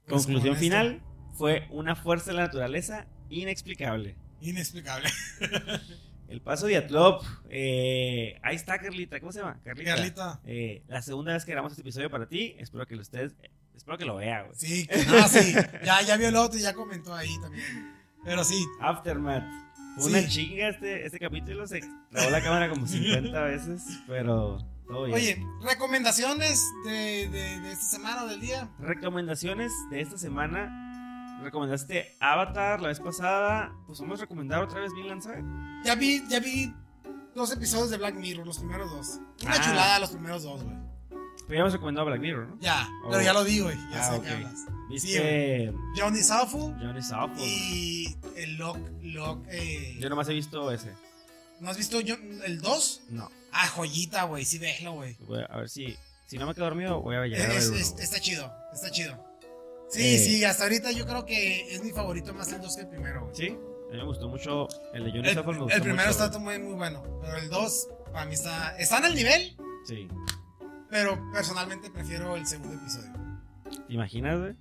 Pues, 0.05 0.23
conclusión 0.25 0.55
final, 0.55 1.01
fue 1.33 1.67
una 1.71 1.95
fuerza 1.95 2.29
de 2.31 2.37
la 2.37 2.43
naturaleza 2.43 3.07
inexplicable. 3.29 4.15
Inexplicable. 4.41 5.09
El 6.31 6.39
paso 6.41 6.65
de 6.67 6.77
Atlop, 6.77 7.23
eh, 7.49 8.39
ahí 8.41 8.55
está 8.55 8.79
Carlita, 8.79 9.19
¿cómo 9.19 9.33
se 9.33 9.39
llama? 9.39 9.59
Carlita. 9.65 9.95
Carlita. 9.95 10.39
Eh, 10.45 10.81
la 10.87 11.01
segunda 11.01 11.33
vez 11.33 11.43
que 11.43 11.51
grabamos 11.51 11.73
este 11.73 11.81
episodio 11.81 12.09
para 12.09 12.25
ti, 12.29 12.55
espero 12.57 12.85
que 12.87 12.95
lo 12.95 13.01
ustedes, 13.01 13.35
espero 13.75 13.97
que 13.97 14.05
lo 14.05 14.15
vea, 14.15 14.43
güey. 14.43 14.55
Sí, 14.55 14.87
que- 14.87 14.95
ah, 15.09 15.27
sí. 15.27 15.53
Ya, 15.83 16.01
ya 16.03 16.15
vio 16.15 16.29
el 16.29 16.37
otro 16.37 16.57
y 16.57 16.61
ya 16.61 16.73
comentó 16.73 17.13
ahí 17.13 17.35
también. 17.41 17.65
Pero 18.23 18.45
sí, 18.45 18.65
Aftermath. 18.79 19.43
Fue 19.97 20.03
Sí. 20.05 20.09
una 20.09 20.27
chinga 20.29 20.69
este, 20.69 21.05
este 21.05 21.19
capítulo, 21.19 21.67
se 21.67 21.81
trabó 22.11 22.29
la 22.29 22.41
cámara 22.41 22.69
como 22.69 22.87
50 22.87 23.41
veces, 23.43 23.83
pero 24.07 24.57
todo 24.87 25.03
bien. 25.07 25.15
Oye, 25.17 25.45
recomendaciones 25.63 26.63
de, 26.85 27.27
de, 27.29 27.59
de 27.59 27.71
esta 27.73 27.85
semana 27.97 28.23
o 28.23 28.27
del 28.27 28.39
día. 28.39 28.69
Recomendaciones 28.79 29.73
de 29.89 29.99
esta 29.99 30.17
semana. 30.17 30.87
Recomendaste 31.41 32.15
Avatar 32.19 32.81
la 32.81 32.89
vez 32.89 32.99
pasada. 32.99 33.73
Pues 33.87 33.99
vamos 33.99 34.19
a 34.19 34.23
recomendar 34.23 34.63
otra 34.63 34.79
vez 34.79 34.93
Vinland 34.93 35.21
Saga. 35.21 35.43
Ya 35.83 35.95
vi, 35.95 36.23
ya 36.29 36.39
vi 36.39 36.73
dos 37.35 37.51
episodios 37.51 37.89
de 37.89 37.97
Black 37.97 38.15
Mirror, 38.15 38.45
los 38.45 38.59
primeros 38.59 38.91
dos. 38.91 39.19
Una 39.43 39.55
Ah. 39.55 39.61
chulada 39.61 39.99
los 39.99 40.11
primeros 40.11 40.43
dos, 40.43 40.63
güey. 40.63 40.75
Pero 41.47 41.53
ya 41.55 41.59
hemos 41.61 41.73
recomendado 41.73 42.05
Black 42.07 42.21
Mirror, 42.21 42.47
¿no? 42.47 42.59
Ya, 42.59 42.87
Oh. 43.03 43.09
pero 43.09 43.21
ya 43.23 43.33
lo 43.33 43.43
vi, 43.43 43.59
güey. 43.59 43.75
Ya 43.91 43.99
Ah, 43.99 44.03
sé 44.03 44.11
de 44.13 44.17
ok. 44.19 44.23
qué 44.23 44.29
hablas. 44.31 44.55
Viste 44.89 45.73
Johnny 45.97 46.21
Sawful 46.21 46.75
Johnny 46.79 46.99
y 47.39 48.15
el 48.35 48.57
Lock, 48.57 48.77
Lock, 49.01 49.45
eh, 49.49 49.97
Yo 49.99 50.09
nomás 50.09 50.27
he 50.29 50.33
visto 50.33 50.71
ese. 50.71 50.91
¿No 51.59 51.69
has 51.69 51.77
visto 51.77 51.99
yo- 52.01 52.15
el 52.45 52.59
2? 52.61 53.01
No. 53.09 53.29
Ah, 53.51 53.67
joyita, 53.67 54.23
güey, 54.23 54.45
sí, 54.45 54.57
déjalo, 54.57 54.93
güey. 54.93 55.15
A, 55.49 55.57
ver 55.57 55.69
si. 55.69 55.95
Si 56.25 56.37
no 56.37 56.45
me 56.45 56.53
quedo 56.55 56.65
dormido, 56.65 57.01
voy 57.01 57.15
a 57.17 57.25
llegar 57.25 57.45
a 57.45 57.53
ver 57.53 57.57
es- 57.57 57.95
está 57.99 58.19
chido, 58.19 58.51
está 58.73 58.89
chido. 58.89 59.30
Sí, 59.91 60.15
Eh. 60.15 60.17
sí, 60.19 60.43
hasta 60.45 60.63
ahorita 60.63 60.91
yo 60.91 61.05
creo 61.05 61.25
que 61.25 61.73
es 61.75 61.83
mi 61.83 61.91
favorito 61.91 62.33
más 62.33 62.51
el 62.51 62.61
2 62.61 62.75
que 62.75 62.81
el 62.81 62.87
primero, 62.87 63.23
güey. 63.25 63.35
Sí, 63.35 63.47
a 63.49 63.91
mí 63.91 63.97
me 63.97 64.03
gustó 64.05 64.27
mucho. 64.29 64.67
El 64.93 65.03
de 65.05 65.11
Johnny 65.11 65.27
El, 65.29 65.35
Soft 65.35 65.47
me 65.47 65.57
gustó 65.59 65.75
el 65.75 65.81
primero 65.81 66.07
mucho, 66.09 66.23
está 66.25 66.39
muy, 66.39 66.59
muy 66.59 66.73
bueno, 66.73 67.03
pero 67.21 67.37
el 67.37 67.49
2 67.49 67.87
para 68.13 68.25
mí 68.25 68.33
está... 68.33 68.75
Está 68.77 68.97
en 68.99 69.05
el 69.05 69.15
nivel, 69.15 69.57
Sí. 69.85 70.07
pero 70.89 71.19
personalmente 71.33 71.89
prefiero 71.91 72.35
el 72.35 72.45
segundo 72.47 72.75
episodio. 72.75 73.11
¿Te 73.87 73.93
imaginas, 73.93 74.39
güey? 74.39 74.55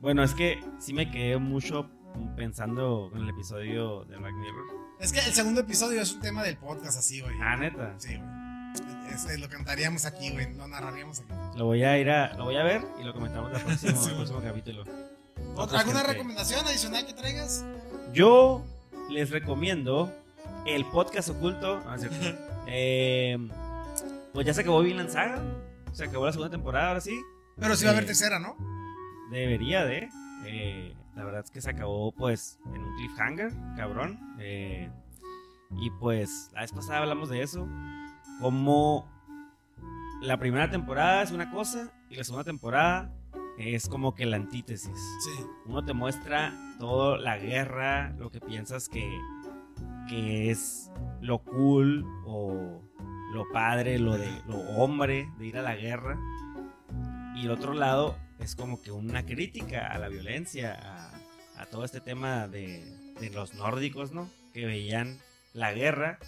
Bueno, 0.00 0.22
es 0.22 0.34
que 0.34 0.62
sí 0.78 0.92
me 0.92 1.10
quedé 1.10 1.38
mucho 1.38 1.88
pensando 2.36 3.10
en 3.14 3.22
el 3.22 3.28
episodio 3.30 4.04
de 4.04 4.16
Black 4.18 4.34
Mirror. 4.34 4.64
Es 5.00 5.12
que 5.12 5.20
el 5.20 5.32
segundo 5.32 5.62
episodio 5.62 6.00
es 6.02 6.12
un 6.12 6.20
tema 6.20 6.42
del 6.42 6.56
podcast 6.58 6.98
así, 6.98 7.20
güey. 7.20 7.34
Ah, 7.40 7.56
neta. 7.56 7.94
Sí, 7.98 8.14
güey. 8.16 8.43
Es- 9.10 9.24
es- 9.26 9.40
lo 9.40 9.48
cantaríamos 9.48 10.04
aquí, 10.06 10.30
güey, 10.30 10.52
lo 10.54 10.66
narraríamos 10.68 11.20
aquí. 11.20 11.28
Lo 11.56 11.66
voy 11.66 11.82
a 11.84 11.98
ir 11.98 12.10
a. 12.10 12.34
Lo 12.34 12.44
voy 12.44 12.56
a 12.56 12.62
ver 12.64 12.82
y 13.00 13.04
lo 13.04 13.12
comentamos 13.12 13.52
el 13.52 13.60
próximo, 13.62 13.96
Sí. 14.00 14.08
el 14.10 14.16
próximo 14.16 14.40
capítulo. 14.42 14.84
¿Otra, 15.56 15.80
¿Alguna 15.80 16.00
gente. 16.00 16.12
recomendación 16.14 16.66
adicional 16.66 17.06
que 17.06 17.12
traigas? 17.12 17.64
Yo 18.12 18.64
les 19.10 19.30
recomiendo 19.30 20.12
el 20.66 20.84
podcast 20.86 21.28
oculto. 21.30 21.82
Es 21.94 22.00
cierto. 22.00 22.38
Eh, 22.66 23.36
pues 24.32 24.46
ya 24.46 24.54
se 24.54 24.62
acabó 24.62 24.80
Vinland 24.80 25.10
Saga. 25.10 25.38
Se 25.92 26.04
acabó 26.04 26.24
la 26.24 26.32
segunda 26.32 26.50
temporada, 26.50 26.88
ahora 26.88 27.00
sí. 27.02 27.14
Pero 27.58 27.76
sí 27.76 27.84
va 27.84 27.90
a 27.90 27.92
haber 27.92 28.04
Eh, 28.04 28.06
tercera, 28.06 28.38
¿no? 28.38 28.56
Debería 29.30 29.84
de. 29.84 30.08
Eh, 30.46 30.94
la 31.14 31.24
verdad 31.24 31.42
es 31.44 31.50
que 31.50 31.60
se 31.60 31.68
acabó 31.68 32.10
pues 32.12 32.58
en 32.74 32.80
un 32.80 32.96
cliffhanger, 32.96 33.52
cabrón. 33.76 34.18
Eh, 34.40 34.88
y 35.78 35.90
pues 36.00 36.48
la 36.54 36.62
vez 36.62 36.72
pasada 36.72 37.00
hablamos 37.00 37.28
de 37.28 37.42
eso. 37.42 37.68
Como 38.40 39.08
la 40.20 40.38
primera 40.38 40.70
temporada 40.70 41.22
es 41.22 41.30
una 41.30 41.50
cosa 41.50 41.92
y 42.10 42.16
la 42.16 42.24
segunda 42.24 42.44
temporada 42.44 43.12
es 43.58 43.88
como 43.88 44.14
que 44.14 44.26
la 44.26 44.36
antítesis. 44.36 44.98
Sí. 45.24 45.44
Uno 45.66 45.84
te 45.84 45.92
muestra 45.92 46.52
toda 46.78 47.18
la 47.18 47.38
guerra, 47.38 48.10
lo 48.18 48.30
que 48.30 48.40
piensas 48.40 48.88
que, 48.88 49.08
que 50.08 50.50
es 50.50 50.90
lo 51.20 51.38
cool 51.38 52.04
o 52.26 52.82
lo 53.32 53.44
padre, 53.52 53.98
lo 53.98 54.16
de 54.16 54.30
lo 54.46 54.58
hombre 54.76 55.28
de 55.38 55.46
ir 55.46 55.58
a 55.58 55.62
la 55.62 55.76
guerra. 55.76 56.18
Y 57.36 57.44
el 57.44 57.50
otro 57.50 57.74
lado 57.74 58.16
es 58.38 58.56
como 58.56 58.80
que 58.80 58.92
una 58.92 59.24
crítica 59.24 59.86
a 59.88 59.98
la 59.98 60.08
violencia, 60.08 60.78
a, 61.56 61.60
a 61.62 61.66
todo 61.66 61.84
este 61.84 62.00
tema 62.00 62.48
de, 62.48 62.84
de 63.20 63.30
los 63.30 63.54
nórdicos, 63.54 64.12
¿no? 64.12 64.28
Que 64.52 64.66
veían 64.66 65.18
la 65.52 65.72
guerra, 65.72 66.18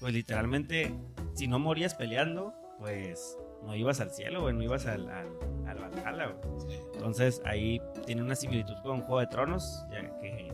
pues 0.00 0.12
literalmente, 0.14 0.94
si 1.34 1.46
no 1.46 1.58
morías 1.58 1.94
peleando, 1.94 2.54
pues 2.78 3.36
no 3.64 3.74
ibas 3.74 4.00
al 4.00 4.10
cielo, 4.10 4.42
güey, 4.42 4.54
no 4.54 4.62
ibas 4.62 4.86
al, 4.86 5.08
al, 5.08 5.28
al 5.66 5.78
Valhalla, 5.78 6.26
güey. 6.26 6.78
Entonces 6.94 7.40
ahí 7.44 7.80
tiene 8.06 8.22
una 8.22 8.34
similitud 8.34 8.74
con 8.82 9.00
Juego 9.00 9.20
de 9.20 9.26
Tronos, 9.28 9.84
ya 9.90 10.02
que, 10.20 10.52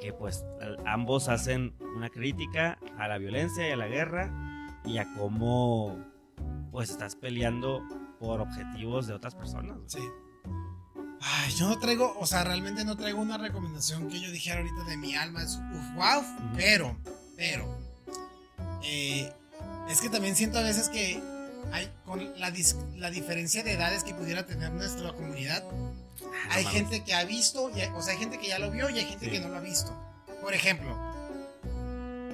que 0.00 0.12
pues 0.12 0.44
al- 0.60 0.78
ambos 0.86 1.28
hacen 1.28 1.74
una 1.96 2.08
crítica 2.08 2.78
a 2.98 3.08
la 3.08 3.18
violencia 3.18 3.68
y 3.68 3.72
a 3.72 3.76
la 3.76 3.86
guerra 3.88 4.30
y 4.84 4.98
a 4.98 5.06
cómo 5.18 5.98
pues 6.70 6.90
estás 6.90 7.16
peleando 7.16 7.82
por 8.18 8.40
objetivos 8.40 9.06
de 9.06 9.14
otras 9.14 9.34
personas. 9.34 9.76
güey. 9.76 9.88
Sí. 9.88 9.98
Ay, 11.22 11.52
yo 11.58 11.68
no 11.68 11.78
traigo, 11.78 12.16
o 12.18 12.24
sea, 12.24 12.44
realmente 12.44 12.82
no 12.84 12.96
traigo 12.96 13.20
una 13.20 13.36
recomendación 13.36 14.08
que 14.08 14.20
yo 14.20 14.30
dijera 14.30 14.60
ahorita 14.60 14.84
de 14.84 14.96
mi 14.96 15.14
alma. 15.16 15.42
Es 15.42 15.56
uf, 15.74 15.94
wow, 15.94 16.22
pero, 16.56 16.96
pero, 17.36 17.66
eh, 18.84 19.32
es 19.88 20.00
que 20.00 20.08
también 20.08 20.36
siento 20.36 20.58
a 20.58 20.62
veces 20.62 20.88
que 20.88 21.22
hay, 21.72 21.90
con 22.04 22.38
la, 22.40 22.50
dis- 22.52 22.76
la 22.96 23.10
diferencia 23.10 23.62
de 23.62 23.72
edades 23.72 24.02
que 24.04 24.14
pudiera 24.14 24.46
tener 24.46 24.70
nuestra 24.72 25.12
comunidad, 25.12 25.62
Ah, 26.22 26.54
hay 26.54 26.64
mames. 26.64 26.78
gente 26.80 27.04
que 27.04 27.14
ha 27.14 27.24
visto, 27.24 27.70
y 27.76 27.80
hay- 27.80 27.90
o 27.94 28.02
sea, 28.02 28.12
hay 28.14 28.18
gente 28.18 28.38
que 28.38 28.48
ya 28.48 28.58
lo 28.58 28.70
vio 28.70 28.88
y 28.90 28.98
hay 28.98 29.04
gente 29.06 29.26
Sí. 29.26 29.30
que 29.32 29.40
no 29.40 29.48
lo 29.48 29.56
ha 29.56 29.60
visto. 29.60 29.94
Por 30.42 30.54
ejemplo, 30.54 30.96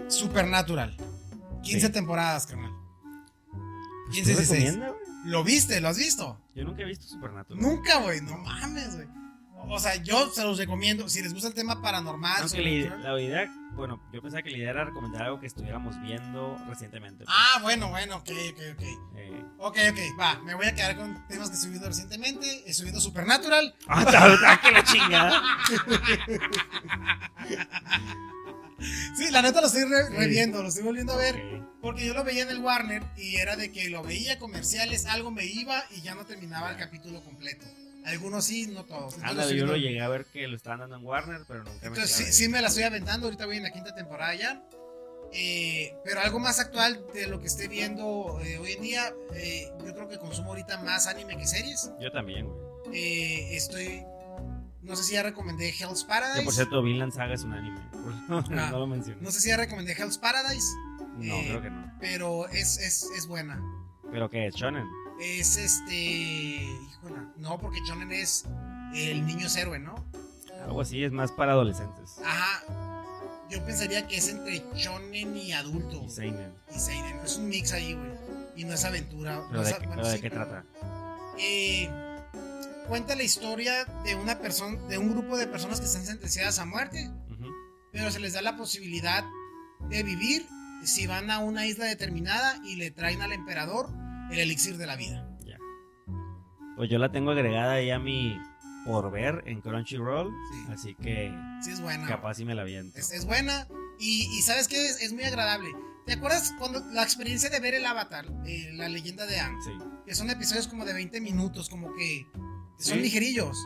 Supernatural. 0.09 0.97
15 1.62 1.86
Sí. 1.86 1.93
temporadas, 1.93 2.47
carnal. 2.47 2.70
¿Tú 3.51 4.10
15, 4.12 4.31
16. 4.32 4.48
recomiendas, 4.74 4.90
güey? 4.93 5.06
¿Lo 5.32 5.43
viste? 5.44 5.81
¿Lo 5.81 5.89
has 5.89 5.97
visto? 5.98 6.40
Yo 6.55 6.64
nunca 6.64 6.82
he 6.82 6.85
visto 6.85 7.06
Supernatural. 7.09 7.60
Nunca, 7.60 7.98
güey. 8.02 8.20
No 8.20 8.36
mames, 8.39 8.94
güey. 8.94 9.09
O 9.69 9.79
sea, 9.79 9.97
yo 9.97 10.31
se 10.31 10.43
los 10.45 10.59
recomiendo. 10.59 11.09
Si 11.09 11.23
les 11.23 11.33
gusta 11.33 11.49
el 11.49 11.55
tema 11.55 11.81
paranormal. 11.83 12.43
Aunque 12.43 12.63
la, 12.63 12.69
idea- 12.71 12.97
la 12.97 13.21
idea, 13.21 13.53
bueno, 13.75 14.01
yo 14.13 14.23
pensaba 14.23 14.43
que 14.43 14.51
la 14.51 14.59
idea 14.59 14.71
era 14.71 14.85
recomendar 14.85 15.23
algo 15.25 15.41
que 15.41 15.47
estuviéramos 15.47 16.01
viendo 16.03 16.57
recientemente. 16.69 17.25
pues. 17.25 17.37
Ah, 17.39 17.61
bueno, 17.63 17.89
bueno, 17.91 18.17
ok, 18.17 18.31
ok, 18.53 18.61
ok. 18.75 18.83
Eh, 19.17 19.43
Ok, 19.59 19.79
ok, 19.91 19.99
va. 20.21 20.39
Me 20.43 20.55
voy 20.55 20.67
a 20.67 20.75
quedar 20.75 20.97
con 20.97 21.27
temas 21.29 21.49
que 21.51 21.57
he 21.57 21.59
subido 21.59 21.87
recientemente. 21.89 22.63
He 22.67 22.75
subido 22.75 23.01
Supernatural. 23.01 23.75
¡Ah, 23.89 24.61
que 24.63 24.71
la 24.71 24.85
chingada! 24.85 25.43
Sí, 29.17 29.31
la 29.31 29.41
neta 29.41 29.61
lo 29.63 29.67
estoy 29.69 29.85
re- 29.85 30.07
Sí. 30.09 30.15
reviendo, 30.17 30.63
lo 30.63 30.69
estoy 30.69 30.85
volviendo 30.85 31.15
a 31.15 31.17
ver. 31.17 31.63
Porque 31.81 32.05
yo 32.05 32.13
lo 32.15 32.25
veía 32.25 32.43
en 32.43 32.51
el 32.51 32.59
Warner 32.59 33.03
y 33.17 33.37
era 33.37 33.57
de 33.57 33.73
que 33.73 33.89
lo 33.89 34.03
veía 34.03 34.39
comerciales, 34.39 35.07
algo 35.07 35.31
me 35.31 35.47
iba 35.47 35.83
y 35.97 36.03
ya 36.03 36.15
no 36.15 36.27
terminaba 36.27 36.71
el 36.71 36.77
capítulo 36.77 37.23
completo. 37.25 37.67
Algunos 38.07 38.45
sí, 38.45 38.69
no 38.69 38.85
todos. 38.85 39.15
Entonces, 39.15 39.23
Ándale, 39.23 39.43
estoy 39.43 39.59
yo 39.59 39.66
lo 39.66 39.77
llegué 39.77 40.01
a 40.01 40.09
ver 40.09 40.24
que 40.27 40.47
lo 40.49 40.57
estaban 40.57 40.81
dando 40.81 40.97
en 40.97 41.05
Warner, 41.05 41.43
pero 41.47 41.65
nunca 41.65 41.81
me 41.83 41.87
Entonces 41.89 42.11
sí, 42.12 42.33
sí 42.33 42.49
me 42.49 42.61
la 42.62 42.69
estoy 42.69 42.85
aventando, 42.85 43.27
ahorita 43.27 43.47
voy 43.47 43.57
en 43.57 43.65
la 43.65 43.70
quinta 43.73 43.95
temporada 43.95 44.35
ya. 44.35 44.62
Eh, 45.33 45.93
pero 46.05 46.20
algo 46.20 46.39
más 46.39 46.61
actual 46.61 47.05
de 47.12 47.27
lo 47.27 47.41
que 47.41 47.49
esté 47.49 47.66
viendo 47.69 48.39
eh, 48.43 48.59
hoy 48.59 48.73
en 48.73 48.83
día, 48.83 49.12
eh, 49.35 49.69
yo 49.85 49.93
creo 49.93 50.09
que 50.09 50.19
consumo 50.19 50.51
ahorita 50.51 50.78
más 50.83 51.07
anime 51.09 51.37
que 51.37 51.47
series. 51.47 51.91
Yo 52.01 52.12
también, 52.12 52.47
güey. 52.47 52.59
Eh, 52.95 53.57
estoy, 53.57 54.05
no 54.83 54.95
sé 54.95 55.03
si 55.03 55.15
ya 55.15 55.24
recomendé 55.24 55.70
Hell's 55.70 56.03
Que 56.05 56.09
Paradise. 56.09 56.45
por 56.45 56.55
cierto, 56.55 56.81
Vinland 56.83 57.12
Saga 57.12 57.35
es 57.35 57.43
un 57.43 57.55
anime. 57.55 57.81
no 58.28 58.39
Ah, 58.53 58.70
lo 58.70 58.87
mencioné. 58.87 59.20
No 59.20 59.33
sé 59.33 59.41
si 59.41 59.49
ya 59.49 59.57
recomendé 59.57 59.93
Hell's 59.95 60.16
Paradise, 60.19 60.66
No, 61.19 61.41
creo 61.41 61.61
que 61.61 61.70
no. 61.70 61.93
pero 62.01 62.49
es, 62.51 62.78
es, 62.78 63.11
es 63.16 63.27
buena. 63.27 63.61
¿Pero 64.12 64.31
qué 64.31 64.47
es? 64.47 64.55
¿Shonen? 64.55 64.87
Es 65.20 65.57
este. 65.57 66.69
No, 67.37 67.59
porque 67.59 67.78
Shonen 67.89 68.12
es 68.12 68.45
el 68.95 69.27
niño 69.27 69.47
es 69.47 69.57
héroe, 69.57 69.78
¿no? 69.78 69.95
Algo 70.65 70.81
así, 70.81 71.03
es 71.05 71.12
más 71.12 71.31
para 71.33 71.53
adolescentes. 71.53 72.16
Ajá. 72.24 72.62
Yo 73.51 73.65
pensaría 73.65 74.07
que 74.09 74.16
es 74.16 74.28
entre 74.28 74.65
Shonen 74.74 75.37
y 75.37 75.53
adulto. 75.53 76.03
Y 76.05 76.11
Seinen. 76.11 76.53
y 76.74 76.78
Seinen. 76.78 77.16
Es 77.24 77.37
un 77.37 77.49
mix 77.49 77.73
ahí, 77.73 77.95
güey. 77.95 78.11
Y 78.57 78.65
no 78.65 78.73
es 78.74 78.85
aventura. 78.85 79.43
¿Pero 79.49 79.61
no 79.61 79.65
de, 79.65 79.70
es- 79.70 79.77
qué- 79.78 79.87
bueno, 79.87 80.03
pero 80.03 80.09
de 80.09 80.16
sí. 80.16 80.23
qué 80.23 80.31
trata? 80.31 80.65
Eh, 81.39 81.91
cuenta 82.89 83.15
la 83.15 83.23
historia 83.23 83.85
de 84.05 84.15
una 84.15 84.39
persona, 84.39 84.81
de 84.89 84.99
un 84.99 85.11
grupo 85.12 85.37
de 85.37 85.47
personas 85.47 85.81
que 85.81 85.87
están 85.87 86.05
sentenciadas 86.05 86.59
a 86.59 86.65
muerte, 86.65 87.11
pero 87.93 88.11
se 88.11 88.20
les 88.20 88.33
da 88.33 88.43
la 88.43 88.57
posibilidad 88.57 89.24
de 89.89 90.03
vivir 90.03 90.47
si 90.85 91.07
van 91.07 91.31
a 91.31 91.39
una 91.39 91.66
isla 91.66 91.85
determinada 91.87 92.61
y 92.65 92.77
le 92.77 92.91
traen 92.91 93.23
al 93.23 93.33
emperador 93.33 93.89
el 94.31 94.39
elixir 94.39 94.77
de 94.77 94.87
la 94.87 94.97
vida. 94.97 95.28
Pues 96.77 96.90
yo 96.90 96.98
la 96.98 97.11
tengo 97.11 97.31
agregada 97.31 97.74
ahí 97.74 97.90
a 97.90 97.98
mi 97.98 98.39
por 98.85 99.11
ver 99.11 99.43
en 99.47 99.61
Crunchyroll. 99.61 100.31
Sí. 100.53 100.73
Así 100.73 100.94
que 100.94 101.32
Sí, 101.62 101.70
es 101.70 101.81
buena. 101.81 102.07
capaz 102.07 102.35
si 102.35 102.44
me 102.44 102.55
la 102.55 102.65
viento. 102.65 102.98
Es, 102.98 103.11
es 103.12 103.24
buena 103.24 103.66
y, 103.98 104.28
y 104.39 104.43
¿sabes 104.43 104.69
qué? 104.69 104.86
Es, 104.86 105.01
es 105.01 105.12
muy 105.12 105.24
agradable. 105.24 105.70
¿Te 106.07 106.12
acuerdas 106.12 106.53
cuando 106.59 106.78
la 106.93 107.03
experiencia 107.03 107.51
de 107.51 107.59
ver 107.59 107.74
el 107.74 107.85
Avatar, 107.85 108.27
eh, 108.47 108.70
la 108.74 108.89
leyenda 108.89 109.27
de 109.27 109.40
Aang? 109.40 109.61
Sí. 109.65 109.73
Que 110.07 110.15
son 110.15 110.31
episodios 110.31 110.69
como 110.69 110.85
de 110.85 110.93
20 110.93 111.20
minutos, 111.20 111.69
como 111.69 111.93
que 111.97 112.24
son 112.78 113.03
ligerillos. 113.03 113.57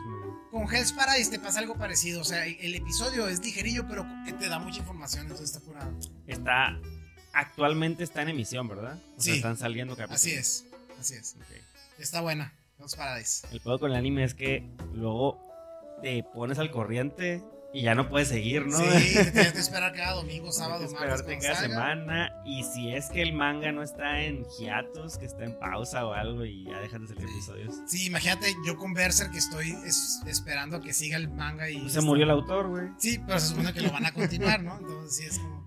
Con 0.49 0.63
Hell's 0.73 0.91
Paradise 0.93 1.29
te 1.29 1.39
pasa 1.39 1.59
algo 1.59 1.77
parecido. 1.77 2.21
O 2.21 2.23
sea, 2.25 2.45
el 2.47 2.73
episodio 2.75 3.27
es 3.27 3.43
ligerillo, 3.45 3.87
pero 3.87 4.05
que 4.25 4.33
te 4.33 4.49
da 4.49 4.57
mucha 4.57 4.79
información. 4.79 5.23
Entonces 5.23 5.51
está 5.53 5.59
curado. 5.59 5.95
Está. 6.25 6.79
Actualmente 7.33 8.03
está 8.03 8.23
en 8.23 8.29
emisión, 8.29 8.67
¿verdad? 8.67 8.99
O 9.17 9.21
sea, 9.21 9.35
están 9.35 9.55
saliendo 9.57 9.95
capítulos. 9.95 10.19
Así 10.21 10.31
es. 10.31 10.65
Así 10.99 11.13
es. 11.13 11.37
Está 11.99 12.21
buena. 12.21 12.53
Paradise. 12.95 13.47
El 13.51 13.59
pedo 13.61 13.79
con 13.79 13.91
el 13.91 13.97
anime 13.97 14.23
es 14.23 14.33
que 14.33 14.69
luego 14.93 15.39
te 16.01 16.23
pones 16.23 16.57
al 16.59 16.71
corriente 16.71 17.43
y 17.73 17.83
ya 17.83 17.95
no 17.95 18.09
puedes 18.09 18.27
seguir, 18.27 18.65
¿no? 18.67 18.77
Sí, 18.77 18.83
te 19.15 19.31
tienes 19.31 19.53
que 19.53 19.59
esperar 19.59 19.93
cada 19.93 20.15
domingo, 20.15 20.51
sábado, 20.51 20.79
Tienes 20.79 20.91
que 20.93 20.95
esperarte 21.05 21.37
cada 21.39 21.55
salga. 21.55 21.73
semana. 21.75 22.41
Y 22.45 22.63
si 22.65 22.93
es 22.93 23.09
que 23.09 23.21
el 23.21 23.31
manga 23.31 23.71
no 23.71 23.81
está 23.81 24.21
en 24.23 24.43
hiatus, 24.59 25.17
que 25.17 25.25
está 25.25 25.45
en 25.45 25.57
pausa 25.57 26.05
o 26.05 26.11
algo 26.13 26.43
y 26.43 26.65
ya 26.65 26.79
dejan 26.81 27.03
de 27.05 27.13
salir 27.13 27.29
episodios. 27.29 27.75
Sí, 27.87 28.07
imagínate 28.07 28.53
yo 28.65 28.75
con 28.75 28.93
Berserk 28.93 29.31
que 29.31 29.37
estoy 29.37 29.71
es- 29.85 30.21
esperando 30.27 30.81
que 30.81 30.93
siga 30.93 31.15
el 31.15 31.29
manga 31.29 31.69
y. 31.69 31.79
Pues 31.79 31.93
se 31.93 32.01
murió 32.01 32.25
el 32.25 32.31
autor, 32.31 32.67
güey. 32.67 32.89
Sí, 32.97 33.21
pero 33.25 33.39
se 33.39 33.47
supone 33.47 33.71
que 33.73 33.81
lo 33.81 33.91
van 33.91 34.05
a 34.05 34.11
continuar, 34.11 34.61
¿no? 34.61 34.77
Entonces 34.77 35.15
sí 35.15 35.25
es 35.27 35.39
como. 35.39 35.60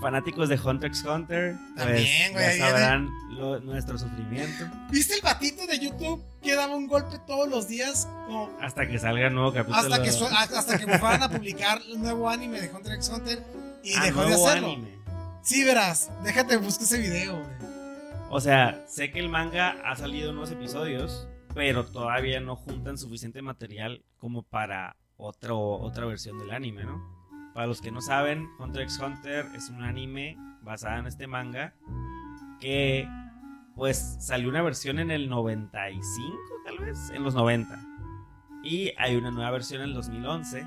Fanáticos 0.00 0.48
de 0.48 0.58
Hunter 0.58 0.88
x 0.88 1.04
Hunter, 1.04 1.54
pues 1.74 1.86
También, 1.86 2.32
güey, 2.32 2.58
ya 2.58 2.66
sabrán 2.68 3.08
lo- 3.30 3.60
nuestro 3.60 3.98
sufrimiento. 3.98 4.64
¿Viste 4.90 5.14
el 5.14 5.20
batito 5.20 5.66
de 5.66 5.78
YouTube 5.78 6.22
que 6.42 6.54
daba 6.54 6.74
un 6.74 6.86
golpe 6.86 7.18
todos 7.26 7.48
los 7.48 7.68
días? 7.68 8.06
Como 8.26 8.50
Hasta 8.60 8.86
que 8.88 8.98
salga 8.98 9.26
el 9.26 9.34
nuevo 9.34 9.52
capítulo. 9.52 9.76
hasta 9.78 10.02
que, 10.02 10.08
hasta 10.56 10.78
que 10.78 10.98
fueran 10.98 11.22
a 11.22 11.28
publicar 11.30 11.80
el 11.88 12.00
nuevo 12.00 12.28
anime 12.30 12.60
de 12.60 12.70
Hunter 12.70 12.94
x 12.94 13.10
Hunter 13.14 13.42
y 13.84 13.94
Ah, 13.94 14.04
dejó 14.04 14.24
de 14.24 14.34
hacerlo. 14.34 14.68
anime. 14.68 14.98
Sí, 15.42 15.64
verás, 15.64 16.10
déjate 16.24 16.56
buscar 16.56 16.84
ese 16.84 16.98
video, 16.98 17.36
güey. 17.36 17.70
O 18.30 18.40
sea, 18.40 18.84
sé 18.88 19.10
que 19.10 19.18
el 19.18 19.28
manga 19.28 19.76
ha 19.84 19.96
salido 19.96 20.32
nuevos 20.32 20.50
episodios, 20.52 21.26
pero 21.54 21.84
todavía 21.84 22.40
no 22.40 22.56
juntan 22.56 22.96
suficiente 22.96 23.42
material 23.42 24.02
como 24.18 24.42
para 24.44 24.96
otro, 25.16 25.58
otra 25.72 26.06
versión 26.06 26.38
del 26.38 26.52
anime, 26.52 26.84
¿no? 26.84 27.19
Para 27.54 27.66
los 27.66 27.80
que 27.80 27.90
no 27.90 28.00
saben, 28.00 28.48
Hunter 28.58 28.82
x 28.82 28.98
Hunter 28.98 29.46
es 29.54 29.68
un 29.70 29.82
anime 29.82 30.36
basado 30.62 30.98
en 30.98 31.06
este 31.06 31.26
manga 31.26 31.74
que 32.60 33.08
pues 33.74 34.16
salió 34.20 34.48
una 34.48 34.62
versión 34.62 34.98
en 34.98 35.10
el 35.10 35.28
95 35.28 36.38
tal 36.64 36.78
vez, 36.78 37.10
en 37.10 37.22
los 37.24 37.34
90. 37.34 37.78
Y 38.62 38.92
hay 38.98 39.16
una 39.16 39.30
nueva 39.30 39.50
versión 39.50 39.82
en 39.82 39.88
el 39.88 39.94
2011 39.94 40.64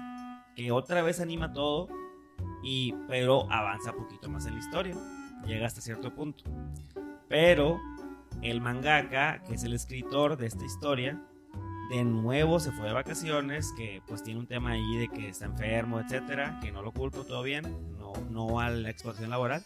que 0.56 0.72
otra 0.72 1.02
vez 1.04 1.20
anima 1.20 1.54
todo 1.54 1.88
y 2.64 2.94
pero 3.08 3.52
avanza 3.52 3.92
un 3.92 3.98
poquito 3.98 4.30
más 4.30 4.46
en 4.46 4.54
la 4.54 4.60
historia. 4.60 4.96
Llega 5.46 5.68
hasta 5.68 5.82
cierto 5.82 6.14
punto. 6.14 6.44
Pero 7.30 7.80
el 8.42 8.62
mangaka, 8.62 9.44
que 9.44 9.56
es 9.56 9.64
el 9.64 9.74
escritor 9.74 10.38
de 10.38 10.48
esta 10.48 10.66
historia, 10.66 11.22
de 11.94 12.04
nuevo 12.04 12.60
se 12.60 12.72
fue 12.72 12.88
de 12.88 12.94
vacaciones, 12.94 13.72
que 13.78 14.02
pues 14.08 14.24
tiene 14.24 14.40
un 14.40 14.48
tema 14.48 14.72
ahí 14.72 14.98
de 14.98 15.10
que 15.10 15.30
está 15.30 15.46
enfermo, 15.46 16.00
etcétera, 16.00 16.60
que 16.60 16.72
no 16.72 16.82
lo 16.82 16.92
culpo 16.92 17.24
todo 17.24 17.44
bien, 17.44 17.98
no, 18.00 18.14
no 18.32 18.60
a 18.60 18.72
la 18.72 18.90
explotación 18.90 19.30
laboral. 19.30 19.64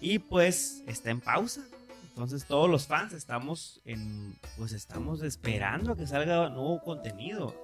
Y 0.00 0.20
pues 0.20 0.84
está 0.86 1.10
en 1.10 1.20
pausa. 1.20 1.62
Entonces 2.10 2.44
todos 2.44 2.70
los 2.70 2.86
fans 2.86 3.12
estamos 3.12 3.82
pues 4.56 4.72
estamos 4.72 5.22
esperando 5.24 5.92
a 5.92 5.96
que 5.96 6.06
salga 6.06 6.48
nuevo 6.48 6.80
contenido 6.80 7.56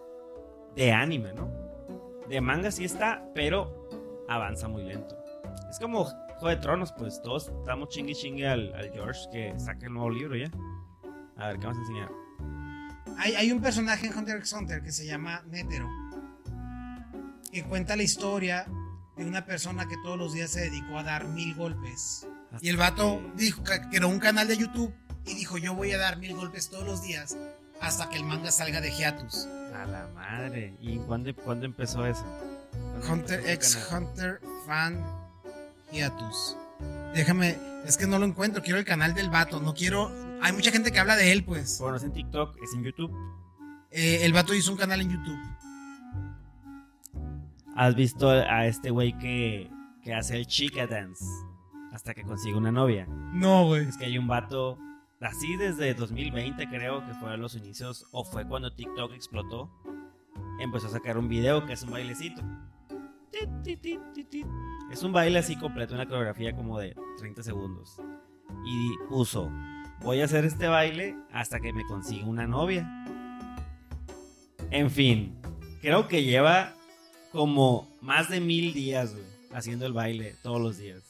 de 0.74 0.90
anime, 0.90 1.32
¿no? 1.32 1.48
De 2.28 2.40
manga 2.40 2.72
sí 2.72 2.84
está, 2.84 3.28
pero 3.32 3.88
avanza 4.28 4.66
muy 4.66 4.82
lento. 4.82 5.16
Es 5.70 5.78
como 5.78 6.04
Juego 6.04 6.48
de 6.48 6.56
Tronos, 6.56 6.92
pues 6.98 7.22
todos 7.22 7.52
estamos 7.60 7.90
chingue 7.90 8.14
chingue 8.14 8.48
al, 8.48 8.74
al 8.74 8.90
George 8.90 9.20
que 9.30 9.56
saque 9.60 9.86
el 9.86 9.92
nuevo 9.92 10.10
libro 10.10 10.34
ya. 10.34 10.50
A 11.36 11.48
ver, 11.48 11.60
¿qué 11.60 11.66
vamos 11.66 11.78
a 11.78 11.80
enseñar? 11.82 12.25
Hay, 13.18 13.34
hay 13.34 13.52
un 13.52 13.60
personaje 13.60 14.06
en 14.06 14.16
Hunter 14.16 14.38
x 14.38 14.52
Hunter 14.52 14.82
que 14.82 14.92
se 14.92 15.06
llama 15.06 15.42
Netero. 15.46 15.88
Que 17.50 17.64
cuenta 17.64 17.96
la 17.96 18.02
historia 18.02 18.66
de 19.16 19.24
una 19.24 19.46
persona 19.46 19.88
que 19.88 19.96
todos 20.02 20.18
los 20.18 20.34
días 20.34 20.50
se 20.50 20.60
dedicó 20.60 20.98
a 20.98 21.02
dar 21.02 21.26
mil 21.26 21.54
golpes. 21.54 22.26
Y 22.60 22.68
el 22.68 22.76
vato 22.76 23.20
dijo 23.36 23.62
que 23.64 23.80
creó 23.90 24.08
un 24.08 24.18
canal 24.18 24.48
de 24.48 24.56
YouTube 24.56 24.94
y 25.24 25.34
dijo: 25.34 25.58
Yo 25.58 25.74
voy 25.74 25.92
a 25.92 25.98
dar 25.98 26.18
mil 26.18 26.34
golpes 26.34 26.68
todos 26.68 26.84
los 26.84 27.02
días 27.02 27.36
hasta 27.80 28.08
que 28.08 28.16
el 28.16 28.24
manga 28.24 28.50
salga 28.50 28.80
de 28.80 28.90
hiatus. 28.90 29.46
A 29.74 29.86
la 29.86 30.08
madre. 30.14 30.74
¿Y 30.80 30.96
cuándo, 30.98 31.34
cuándo 31.34 31.66
empezó 31.66 32.06
eso? 32.06 32.24
¿Cuándo 32.72 33.12
Hunter 33.12 33.40
empezó 33.40 33.78
x? 33.78 33.88
Hunter 33.92 34.40
fan 34.66 35.04
hiatus. 35.92 36.56
Déjame, 37.14 37.56
es 37.86 37.96
que 37.96 38.06
no 38.06 38.18
lo 38.18 38.26
encuentro. 38.26 38.62
Quiero 38.62 38.78
el 38.78 38.84
canal 38.84 39.14
del 39.14 39.30
vato. 39.30 39.60
No 39.60 39.74
quiero. 39.74 40.25
Hay 40.42 40.52
mucha 40.52 40.70
gente 40.70 40.92
que 40.92 40.98
habla 40.98 41.16
de 41.16 41.32
él, 41.32 41.44
pues. 41.44 41.78
Bueno, 41.80 41.96
es 41.96 42.04
en 42.04 42.12
TikTok, 42.12 42.56
es 42.62 42.74
en 42.74 42.84
YouTube. 42.84 43.12
Eh, 43.90 44.24
el 44.24 44.32
vato 44.32 44.54
hizo 44.54 44.70
un 44.70 44.78
canal 44.78 45.00
en 45.00 45.10
YouTube. 45.10 45.38
¿Has 47.74 47.94
visto 47.94 48.30
a 48.30 48.66
este 48.66 48.90
güey 48.90 49.16
que, 49.18 49.70
que 50.02 50.14
hace 50.14 50.36
el 50.36 50.46
chica 50.46 50.86
dance? 50.86 51.24
Hasta 51.92 52.14
que 52.14 52.22
consigue 52.22 52.56
una 52.56 52.72
novia. 52.72 53.06
No, 53.06 53.66
güey. 53.66 53.86
Es 53.88 53.96
que 53.96 54.06
hay 54.06 54.18
un 54.18 54.26
vato, 54.26 54.78
así 55.20 55.56
desde 55.56 55.94
2020 55.94 56.68
creo 56.68 57.04
que 57.06 57.14
fueron 57.14 57.40
los 57.40 57.54
inicios, 57.54 58.06
o 58.12 58.24
fue 58.24 58.46
cuando 58.46 58.72
TikTok 58.72 59.12
explotó, 59.12 59.70
empezó 60.60 60.86
a 60.86 60.90
sacar 60.90 61.18
un 61.18 61.28
video 61.28 61.66
que 61.66 61.74
es 61.74 61.82
un 61.82 61.90
bailecito. 61.90 62.42
Es 64.90 65.02
un 65.02 65.12
baile 65.12 65.38
así 65.38 65.56
completo, 65.56 65.94
una 65.94 66.06
coreografía 66.06 66.54
como 66.54 66.78
de 66.78 66.94
30 67.18 67.42
segundos. 67.42 68.00
Y 68.64 68.96
puso, 69.08 69.50
voy 70.02 70.20
a 70.20 70.24
hacer 70.24 70.44
este 70.44 70.68
baile 70.68 71.16
hasta 71.32 71.60
que 71.60 71.72
me 71.72 71.84
consiga 71.84 72.26
una 72.26 72.46
novia. 72.46 72.88
En 74.70 74.90
fin, 74.90 75.40
creo 75.80 76.08
que 76.08 76.24
lleva 76.24 76.74
como 77.32 77.88
más 78.00 78.28
de 78.28 78.40
mil 78.40 78.72
días 78.72 79.12
güey, 79.12 79.26
haciendo 79.52 79.86
el 79.86 79.92
baile 79.92 80.34
todos 80.42 80.60
los 80.60 80.78
días. 80.78 81.02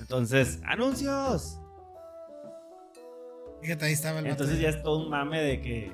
Entonces, 0.00 0.60
anuncios. 0.64 1.58
Fíjate, 3.62 3.86
ahí 3.86 3.92
estaba 3.92 4.18
el. 4.18 4.26
Entonces 4.26 4.60
ya 4.60 4.68
es 4.68 4.82
todo 4.82 5.04
un 5.04 5.10
mame 5.10 5.40
de 5.40 5.60
que 5.60 5.92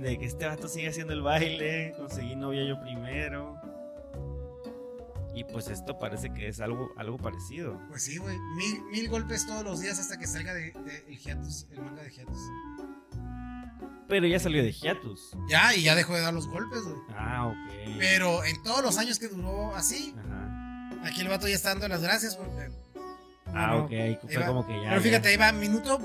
de 0.00 0.18
que 0.18 0.24
este 0.24 0.46
vato 0.46 0.68
sigue 0.68 0.88
haciendo 0.88 1.12
el 1.12 1.22
baile, 1.22 1.92
conseguí 1.96 2.34
novia 2.34 2.64
yo 2.64 2.80
primero. 2.80 3.59
Y 5.34 5.44
pues 5.44 5.68
esto 5.68 5.96
parece 5.98 6.32
que 6.32 6.48
es 6.48 6.60
algo, 6.60 6.92
algo 6.96 7.16
parecido. 7.16 7.80
Pues 7.88 8.02
sí, 8.02 8.18
güey. 8.18 8.36
Mil, 8.56 8.82
mil 8.90 9.08
golpes 9.08 9.46
todos 9.46 9.62
los 9.64 9.80
días 9.80 9.98
hasta 9.98 10.18
que 10.18 10.26
salga 10.26 10.52
de, 10.54 10.72
de 10.72 11.04
el 11.08 11.18
hiatus, 11.18 11.66
el 11.70 11.82
manga 11.82 12.02
de 12.02 12.10
hiatus. 12.10 12.38
Pero 14.08 14.26
ya 14.26 14.40
salió 14.40 14.62
de 14.62 14.72
hiatus. 14.72 15.36
Ya, 15.48 15.74
y 15.74 15.82
ya 15.84 15.94
dejó 15.94 16.14
de 16.14 16.20
dar 16.22 16.34
los 16.34 16.48
golpes, 16.48 16.82
güey. 16.82 16.96
Ah, 17.16 17.46
ok. 17.46 17.96
Pero 17.98 18.44
en 18.44 18.60
todos 18.64 18.82
los 18.82 18.98
años 18.98 19.20
que 19.20 19.28
duró 19.28 19.74
así, 19.76 20.14
Ajá. 20.18 20.90
aquí 21.06 21.20
el 21.20 21.28
vato 21.28 21.46
ya 21.46 21.54
está 21.54 21.68
dando 21.70 21.86
las 21.88 22.02
gracias 22.02 22.36
porque. 22.36 22.70
Ah, 23.54 23.76
Bueno, 23.86 24.14
ok. 24.16 24.20
Fue 24.32 24.46
como 24.46 24.66
que 24.66 24.82
ya. 24.82 24.88
Pero 24.90 25.00
fíjate, 25.00 25.24
ya. 25.24 25.30
ahí 25.30 25.36
va, 25.36 25.52
minuto, 25.56 26.00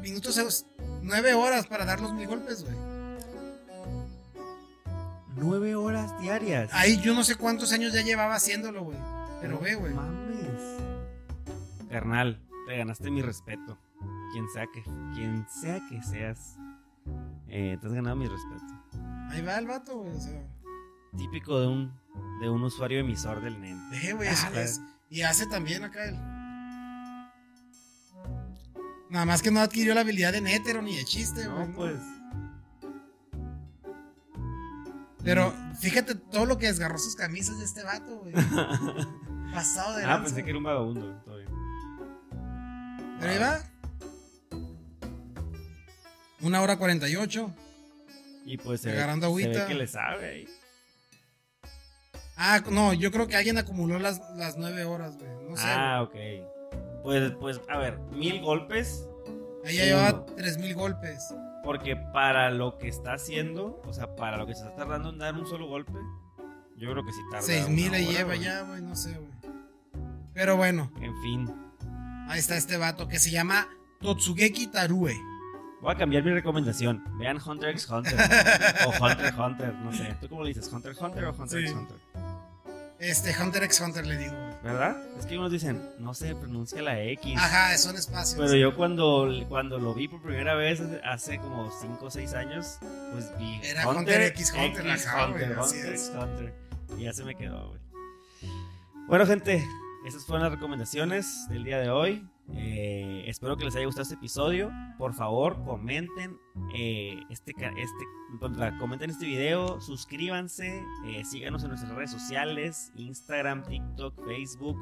minutos, 0.00 0.64
nueve 1.02 1.34
horas 1.34 1.66
para 1.66 1.84
dar 1.84 2.00
los 2.00 2.12
mil 2.14 2.26
golpes, 2.26 2.64
güey. 2.64 2.74
Nueve 5.36 5.74
horas 5.74 6.18
diarias. 6.20 6.70
Ahí 6.72 7.00
yo 7.00 7.14
no 7.14 7.22
sé 7.24 7.36
cuántos 7.36 7.72
años 7.72 7.92
ya 7.92 8.02
llevaba 8.02 8.34
haciéndolo, 8.34 8.84
güey. 8.84 8.98
Pero 9.40 9.54
No 9.54 9.60
ve, 9.60 9.74
güey. 9.74 9.92
Mames. 9.92 10.62
Carnal, 11.90 12.40
te 12.66 12.76
ganaste 12.78 13.10
mi 13.10 13.22
respeto. 13.22 13.78
Quien 14.32 14.48
sea 14.50 14.66
que, 14.72 14.82
quien 15.14 15.46
sea 15.48 15.80
que 15.88 16.02
seas, 16.02 16.56
eh, 17.48 17.76
te 17.80 17.86
has 17.86 17.92
ganado 17.92 18.16
mi 18.16 18.26
respeto. 18.26 18.64
Ahí 19.30 19.42
va 19.42 19.58
el 19.58 19.66
vato, 19.66 19.98
güey. 19.98 20.14
O 20.14 20.20
sea, 20.20 20.42
Típico 21.16 21.60
de 21.60 21.66
un, 21.66 21.92
de 22.40 22.50
un 22.50 22.62
usuario 22.62 22.98
emisor 23.00 23.40
del 23.42 23.58
NEN. 23.60 23.90
ve, 23.90 24.12
güey, 24.14 24.28
eso 24.28 24.46
Ah, 24.54 24.60
es. 24.60 24.80
Y 25.08 25.22
hace 25.22 25.46
también 25.46 25.84
acá 25.84 26.04
él. 26.04 26.16
Nada 29.08 29.24
más 29.24 29.40
que 29.40 29.50
no 29.50 29.60
adquirió 29.60 29.94
la 29.94 30.00
habilidad 30.00 30.32
de 30.32 30.40
nétero 30.40 30.82
ni 30.82 30.96
de 30.96 31.04
chiste, 31.04 31.46
güey. 31.46 31.68
No, 31.68 31.74
pues. 31.74 31.96
Pero 35.26 35.52
fíjate 35.80 36.14
todo 36.14 36.46
lo 36.46 36.56
que 36.56 36.66
desgarró 36.68 36.96
sus 36.98 37.16
camisas 37.16 37.58
de 37.58 37.64
este 37.66 37.82
vato, 37.82 38.20
güey. 38.20 38.32
Pasado 39.52 39.96
de 39.98 40.04
Ah, 40.04 40.06
lanza. 40.08 40.24
pensé 40.26 40.42
que 40.44 40.50
era 40.50 40.58
un 40.58 40.64
vagabundo. 40.64 41.20
Todo 41.24 41.36
bien. 41.36 41.50
Pero 43.20 43.32
ahí 43.32 43.38
va. 43.38 43.60
Una 46.40 46.62
hora 46.62 46.76
cuarenta 46.78 47.08
y 47.08 47.16
ocho. 47.16 47.52
Y 48.44 48.56
pues 48.58 48.80
se 48.82 48.90
ve, 48.90 48.96
Agarrando 48.98 49.26
se 49.28 49.34
ve 49.34 49.42
agüita. 49.44 49.66
que 49.66 49.74
le 49.74 49.86
sabe 49.86 50.28
ahí. 50.28 50.48
Ah, 52.36 52.62
no, 52.70 52.92
yo 52.92 53.10
creo 53.10 53.26
que 53.26 53.34
alguien 53.36 53.58
acumuló 53.58 53.98
las, 53.98 54.20
las 54.36 54.56
nueve 54.56 54.84
horas, 54.84 55.16
güey. 55.16 55.30
No 55.48 55.56
sé. 55.56 55.64
Ah, 55.66 56.02
ok. 56.02 56.14
Pues, 57.02 57.32
pues, 57.40 57.60
a 57.68 57.78
ver, 57.78 57.98
mil 58.12 58.40
golpes. 58.42 59.04
Ahí 59.64 59.76
ya 59.76 59.84
llevaba 59.86 60.24
tres 60.36 60.58
mil 60.58 60.74
golpes. 60.74 61.18
Porque 61.66 61.96
para 61.96 62.50
lo 62.50 62.78
que 62.78 62.86
está 62.86 63.14
haciendo, 63.14 63.82
o 63.84 63.92
sea, 63.92 64.14
para 64.14 64.36
lo 64.36 64.46
que 64.46 64.54
se 64.54 64.60
está 64.60 64.76
tardando 64.76 65.10
en 65.10 65.18
dar 65.18 65.34
un 65.34 65.46
solo 65.46 65.66
golpe, 65.66 65.98
yo 66.76 66.92
creo 66.92 67.04
que 67.04 67.12
sí 67.12 67.18
tarda. 67.28 67.44
Seis 67.44 67.68
mil 67.68 67.88
una 67.88 67.98
le 67.98 68.04
hora, 68.04 68.12
lleva 68.12 68.36
ya, 68.36 68.62
güey, 68.62 68.80
no 68.82 68.94
sé, 68.94 69.14
güey. 69.14 69.32
Pero 70.32 70.56
bueno, 70.56 70.92
En 71.00 71.20
fin, 71.22 71.52
ahí 72.28 72.38
está 72.38 72.56
este 72.56 72.76
vato 72.76 73.08
que 73.08 73.18
se 73.18 73.32
llama 73.32 73.66
Totsugeki 74.00 74.68
Tarue. 74.68 75.16
voy 75.82 75.92
a 75.92 75.96
cambiar 75.96 76.22
mi 76.22 76.30
recomendación. 76.30 77.02
Vean 77.18 77.40
Hunter 77.44 77.70
x 77.70 77.90
Hunter. 77.90 78.14
o 78.86 79.04
Hunter 79.04 79.26
x 79.26 79.38
Hunter, 79.38 79.74
no 79.74 79.92
sé. 79.92 80.16
¿Tú 80.20 80.28
cómo 80.28 80.44
le 80.44 80.48
dices? 80.50 80.72
¿Hunter 80.72 80.92
x 80.92 81.02
Hunter 81.02 81.24
o 81.24 81.32
Hunter 81.32 81.60
x. 81.62 81.72
Hunter? 81.72 81.96
Este, 83.00 83.34
Hunter 83.42 83.64
x 83.64 83.80
Hunter 83.80 84.06
le 84.06 84.16
digo. 84.18 84.45
¿Verdad? 84.66 84.96
Es 85.18 85.26
que 85.26 85.38
unos 85.38 85.52
dicen, 85.52 85.80
no 85.98 86.12
se 86.14 86.34
pronuncia 86.34 86.82
la 86.82 87.00
X. 87.00 87.36
Ajá, 87.38 87.76
son 87.78 87.96
espacios. 87.96 88.38
Pero 88.38 88.56
yo 88.56 88.74
cuando, 88.76 89.28
cuando 89.48 89.78
lo 89.78 89.94
vi 89.94 90.08
por 90.08 90.20
primera 90.22 90.54
vez 90.54 90.82
hace- 91.04 91.38
como 91.38 91.70
5 91.80 92.06
o 92.06 92.10
6 92.10 92.34
años, 92.34 92.78
pues 93.12 93.30
vi 93.38 93.60
Era 93.62 93.88
Hunter 93.88 94.22
x 94.22 94.52
Hunter, 94.52 94.90
ajá, 94.90 95.26
güey, 95.28 95.44
Hunter, 95.44 95.58
Hunter 95.58 95.92
es. 95.94 96.08
x 96.08 96.12
Hunter. 96.20 96.54
Y 96.98 97.02
ya 97.04 97.12
se 97.12 97.24
me 97.24 97.34
quedó, 97.36 97.68
güey. 97.68 97.80
Bueno, 99.08 99.24
gente, 99.26 99.64
esas 100.06 100.24
fueron 100.24 100.42
las 100.42 100.52
recomendaciones 100.52 101.48
del 101.48 101.64
día 101.64 101.78
de 101.78 101.90
hoy. 101.90 102.28
Eh, 102.54 103.24
espero 103.26 103.56
que 103.56 103.64
les 103.64 103.74
haya 103.76 103.86
gustado 103.86 104.02
este 104.02 104.14
episodio. 104.14 104.70
Por 104.98 105.14
favor, 105.14 105.62
comenten 105.64 106.38
eh, 106.74 107.20
este, 107.30 107.52
este, 107.52 108.78
comenten 108.78 109.10
este 109.10 109.26
video, 109.26 109.80
suscríbanse, 109.80 110.82
eh, 111.06 111.24
síganos 111.24 111.62
en 111.64 111.70
nuestras 111.70 111.92
redes 111.94 112.10
sociales, 112.10 112.92
Instagram, 112.96 113.64
TikTok, 113.64 114.24
Facebook. 114.26 114.78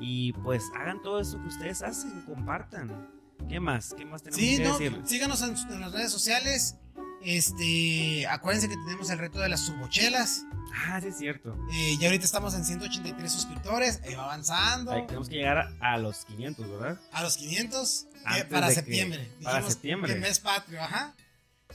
Y 0.00 0.32
pues 0.34 0.70
hagan 0.78 1.02
todo 1.02 1.20
eso 1.20 1.40
que 1.40 1.48
ustedes 1.48 1.82
hacen, 1.82 2.22
compartan. 2.26 3.10
¿Qué 3.48 3.58
más? 3.58 3.94
¿Qué 3.94 4.04
más 4.04 4.22
tenemos 4.22 4.40
Sí, 4.40 4.56
que 4.58 4.64
no, 4.64 4.72
decirles? 4.72 5.08
síganos 5.08 5.42
en, 5.42 5.72
en 5.72 5.80
las 5.80 5.92
redes 5.92 6.12
sociales. 6.12 6.78
Este, 7.22 8.26
acuérdense 8.28 8.68
que 8.68 8.76
tenemos 8.76 9.10
el 9.10 9.18
reto 9.18 9.40
de 9.40 9.48
las 9.48 9.66
turbochelas. 9.66 10.42
Ah, 10.86 11.00
sí 11.00 11.08
es 11.08 11.18
cierto. 11.18 11.56
Eh, 11.72 11.96
ya 11.98 12.06
ahorita 12.08 12.24
estamos 12.24 12.54
en 12.54 12.64
183 12.64 13.30
suscriptores. 13.32 14.00
Ahí 14.04 14.14
va 14.14 14.24
avanzando. 14.24 14.92
Ahí 14.92 15.06
tenemos 15.06 15.28
que 15.28 15.36
llegar 15.36 15.58
a, 15.58 15.92
a 15.94 15.98
los 15.98 16.24
500, 16.24 16.70
¿verdad? 16.70 16.98
A 17.12 17.22
los 17.22 17.36
500 17.36 18.06
eh, 18.38 18.44
para 18.50 18.68
que- 18.68 18.74
septiembre. 18.74 19.30
para 19.42 19.56
Dijimos 19.56 19.72
septiembre. 19.74 20.14
Que 20.14 20.20
mes 20.20 20.38
patrio, 20.40 20.82
ajá. 20.82 21.14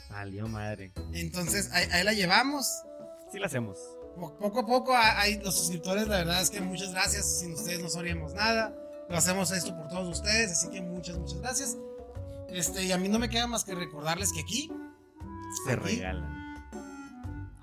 Salió 0.07 0.47
madre. 0.47 0.91
Entonces 1.13 1.69
ahí, 1.73 1.87
ahí 1.91 2.03
la 2.03 2.13
llevamos. 2.13 2.67
Sí 3.31 3.37
lo 3.39 3.45
hacemos. 3.45 3.77
Po- 4.19 4.37
Poco 4.37 4.59
a 4.61 4.65
poco 4.65 4.95
hay 4.95 5.39
los 5.39 5.57
suscriptores, 5.57 6.07
la 6.07 6.17
verdad 6.17 6.41
es 6.41 6.49
que 6.49 6.61
muchas 6.61 6.91
gracias. 6.91 7.39
Sin 7.39 7.53
ustedes 7.53 7.81
no 7.81 7.89
sabríamos 7.89 8.33
nada. 8.33 8.73
Lo 9.09 9.17
hacemos 9.17 9.51
esto 9.51 9.75
por 9.75 9.87
todos 9.89 10.07
ustedes, 10.19 10.51
así 10.51 10.69
que 10.69 10.81
muchas, 10.81 11.17
muchas 11.17 11.39
gracias. 11.39 11.77
Este, 12.49 12.83
y 12.85 12.91
a 12.91 12.97
mí 12.97 13.07
no 13.09 13.19
me 13.19 13.29
queda 13.29 13.45
más 13.47 13.63
que 13.63 13.75
recordarles 13.75 14.31
que 14.33 14.39
aquí. 14.41 14.71
Se 15.65 15.73
aquí- 15.73 15.83
regalan. 15.97 16.35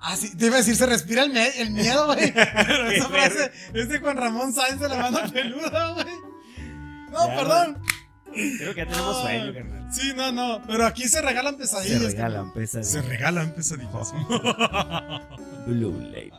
Ah, 0.05 0.17
sí, 0.17 0.35
te 0.35 0.47
iba 0.47 0.55
a 0.55 0.57
decir, 0.57 0.75
se 0.75 0.85
respira 0.85 1.23
el, 1.23 1.71
miedo, 1.71 2.07
güey. 2.07 2.33
Pero 2.67 2.89
esa 2.91 3.07
frase 3.07 3.51
es 3.73 3.87
de 3.87 3.99
Juan 3.99 4.17
Ramón 4.17 4.53
Sáenz 4.53 4.79
de 4.81 4.89
la 4.89 4.97
mano 4.97 5.31
peluda, 5.31 5.91
güey. 5.93 6.05
No, 7.11 7.27
Ya, 7.27 7.35
perdón. 7.35 7.77
Creo 8.33 8.73
que 8.73 8.81
ya 8.81 8.87
tenemos 8.87 9.15
Ah, 9.17 9.21
sueño, 9.21 9.53
carnal. 9.53 9.93
Sí, 9.93 10.11
no, 10.15 10.31
no. 10.31 10.61
Pero 10.67 10.85
aquí 10.87 11.07
se 11.07 11.21
regalan 11.21 11.53
Se 11.53 11.59
pesadillas. 11.59 12.01
regalan 12.01 12.51
pesadillas. 12.51 12.91
Se 12.91 13.01
regalan 13.03 13.51
pesadillas. 13.53 14.13
Blue 15.67 15.99
Label. 16.01 16.33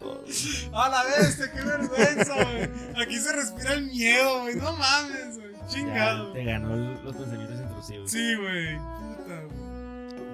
A 0.75 0.89
la 0.89 1.05
bestia, 1.05 1.51
qué 1.53 1.61
vergüenza, 1.63 2.35
güey. 2.35 3.03
Aquí 3.03 3.19
se 3.19 3.33
respira 3.33 3.73
el 3.75 3.87
miedo, 3.87 4.41
güey. 4.43 4.57
No 4.57 4.73
mames, 4.77 5.39
güey. 5.39 5.53
Ya 5.55 5.67
Chingado. 5.69 6.33
te 6.33 6.45
ganó 6.45 6.77
los 7.03 7.17
pensamientos 7.17 7.61
intrusivos. 7.61 8.11
Sí, 8.11 8.35
güey. 8.35 8.77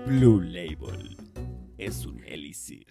Blue 0.07 0.41
Label 0.41 1.17
es 1.79 2.07
un 2.07 2.25
elixir. 2.25 2.87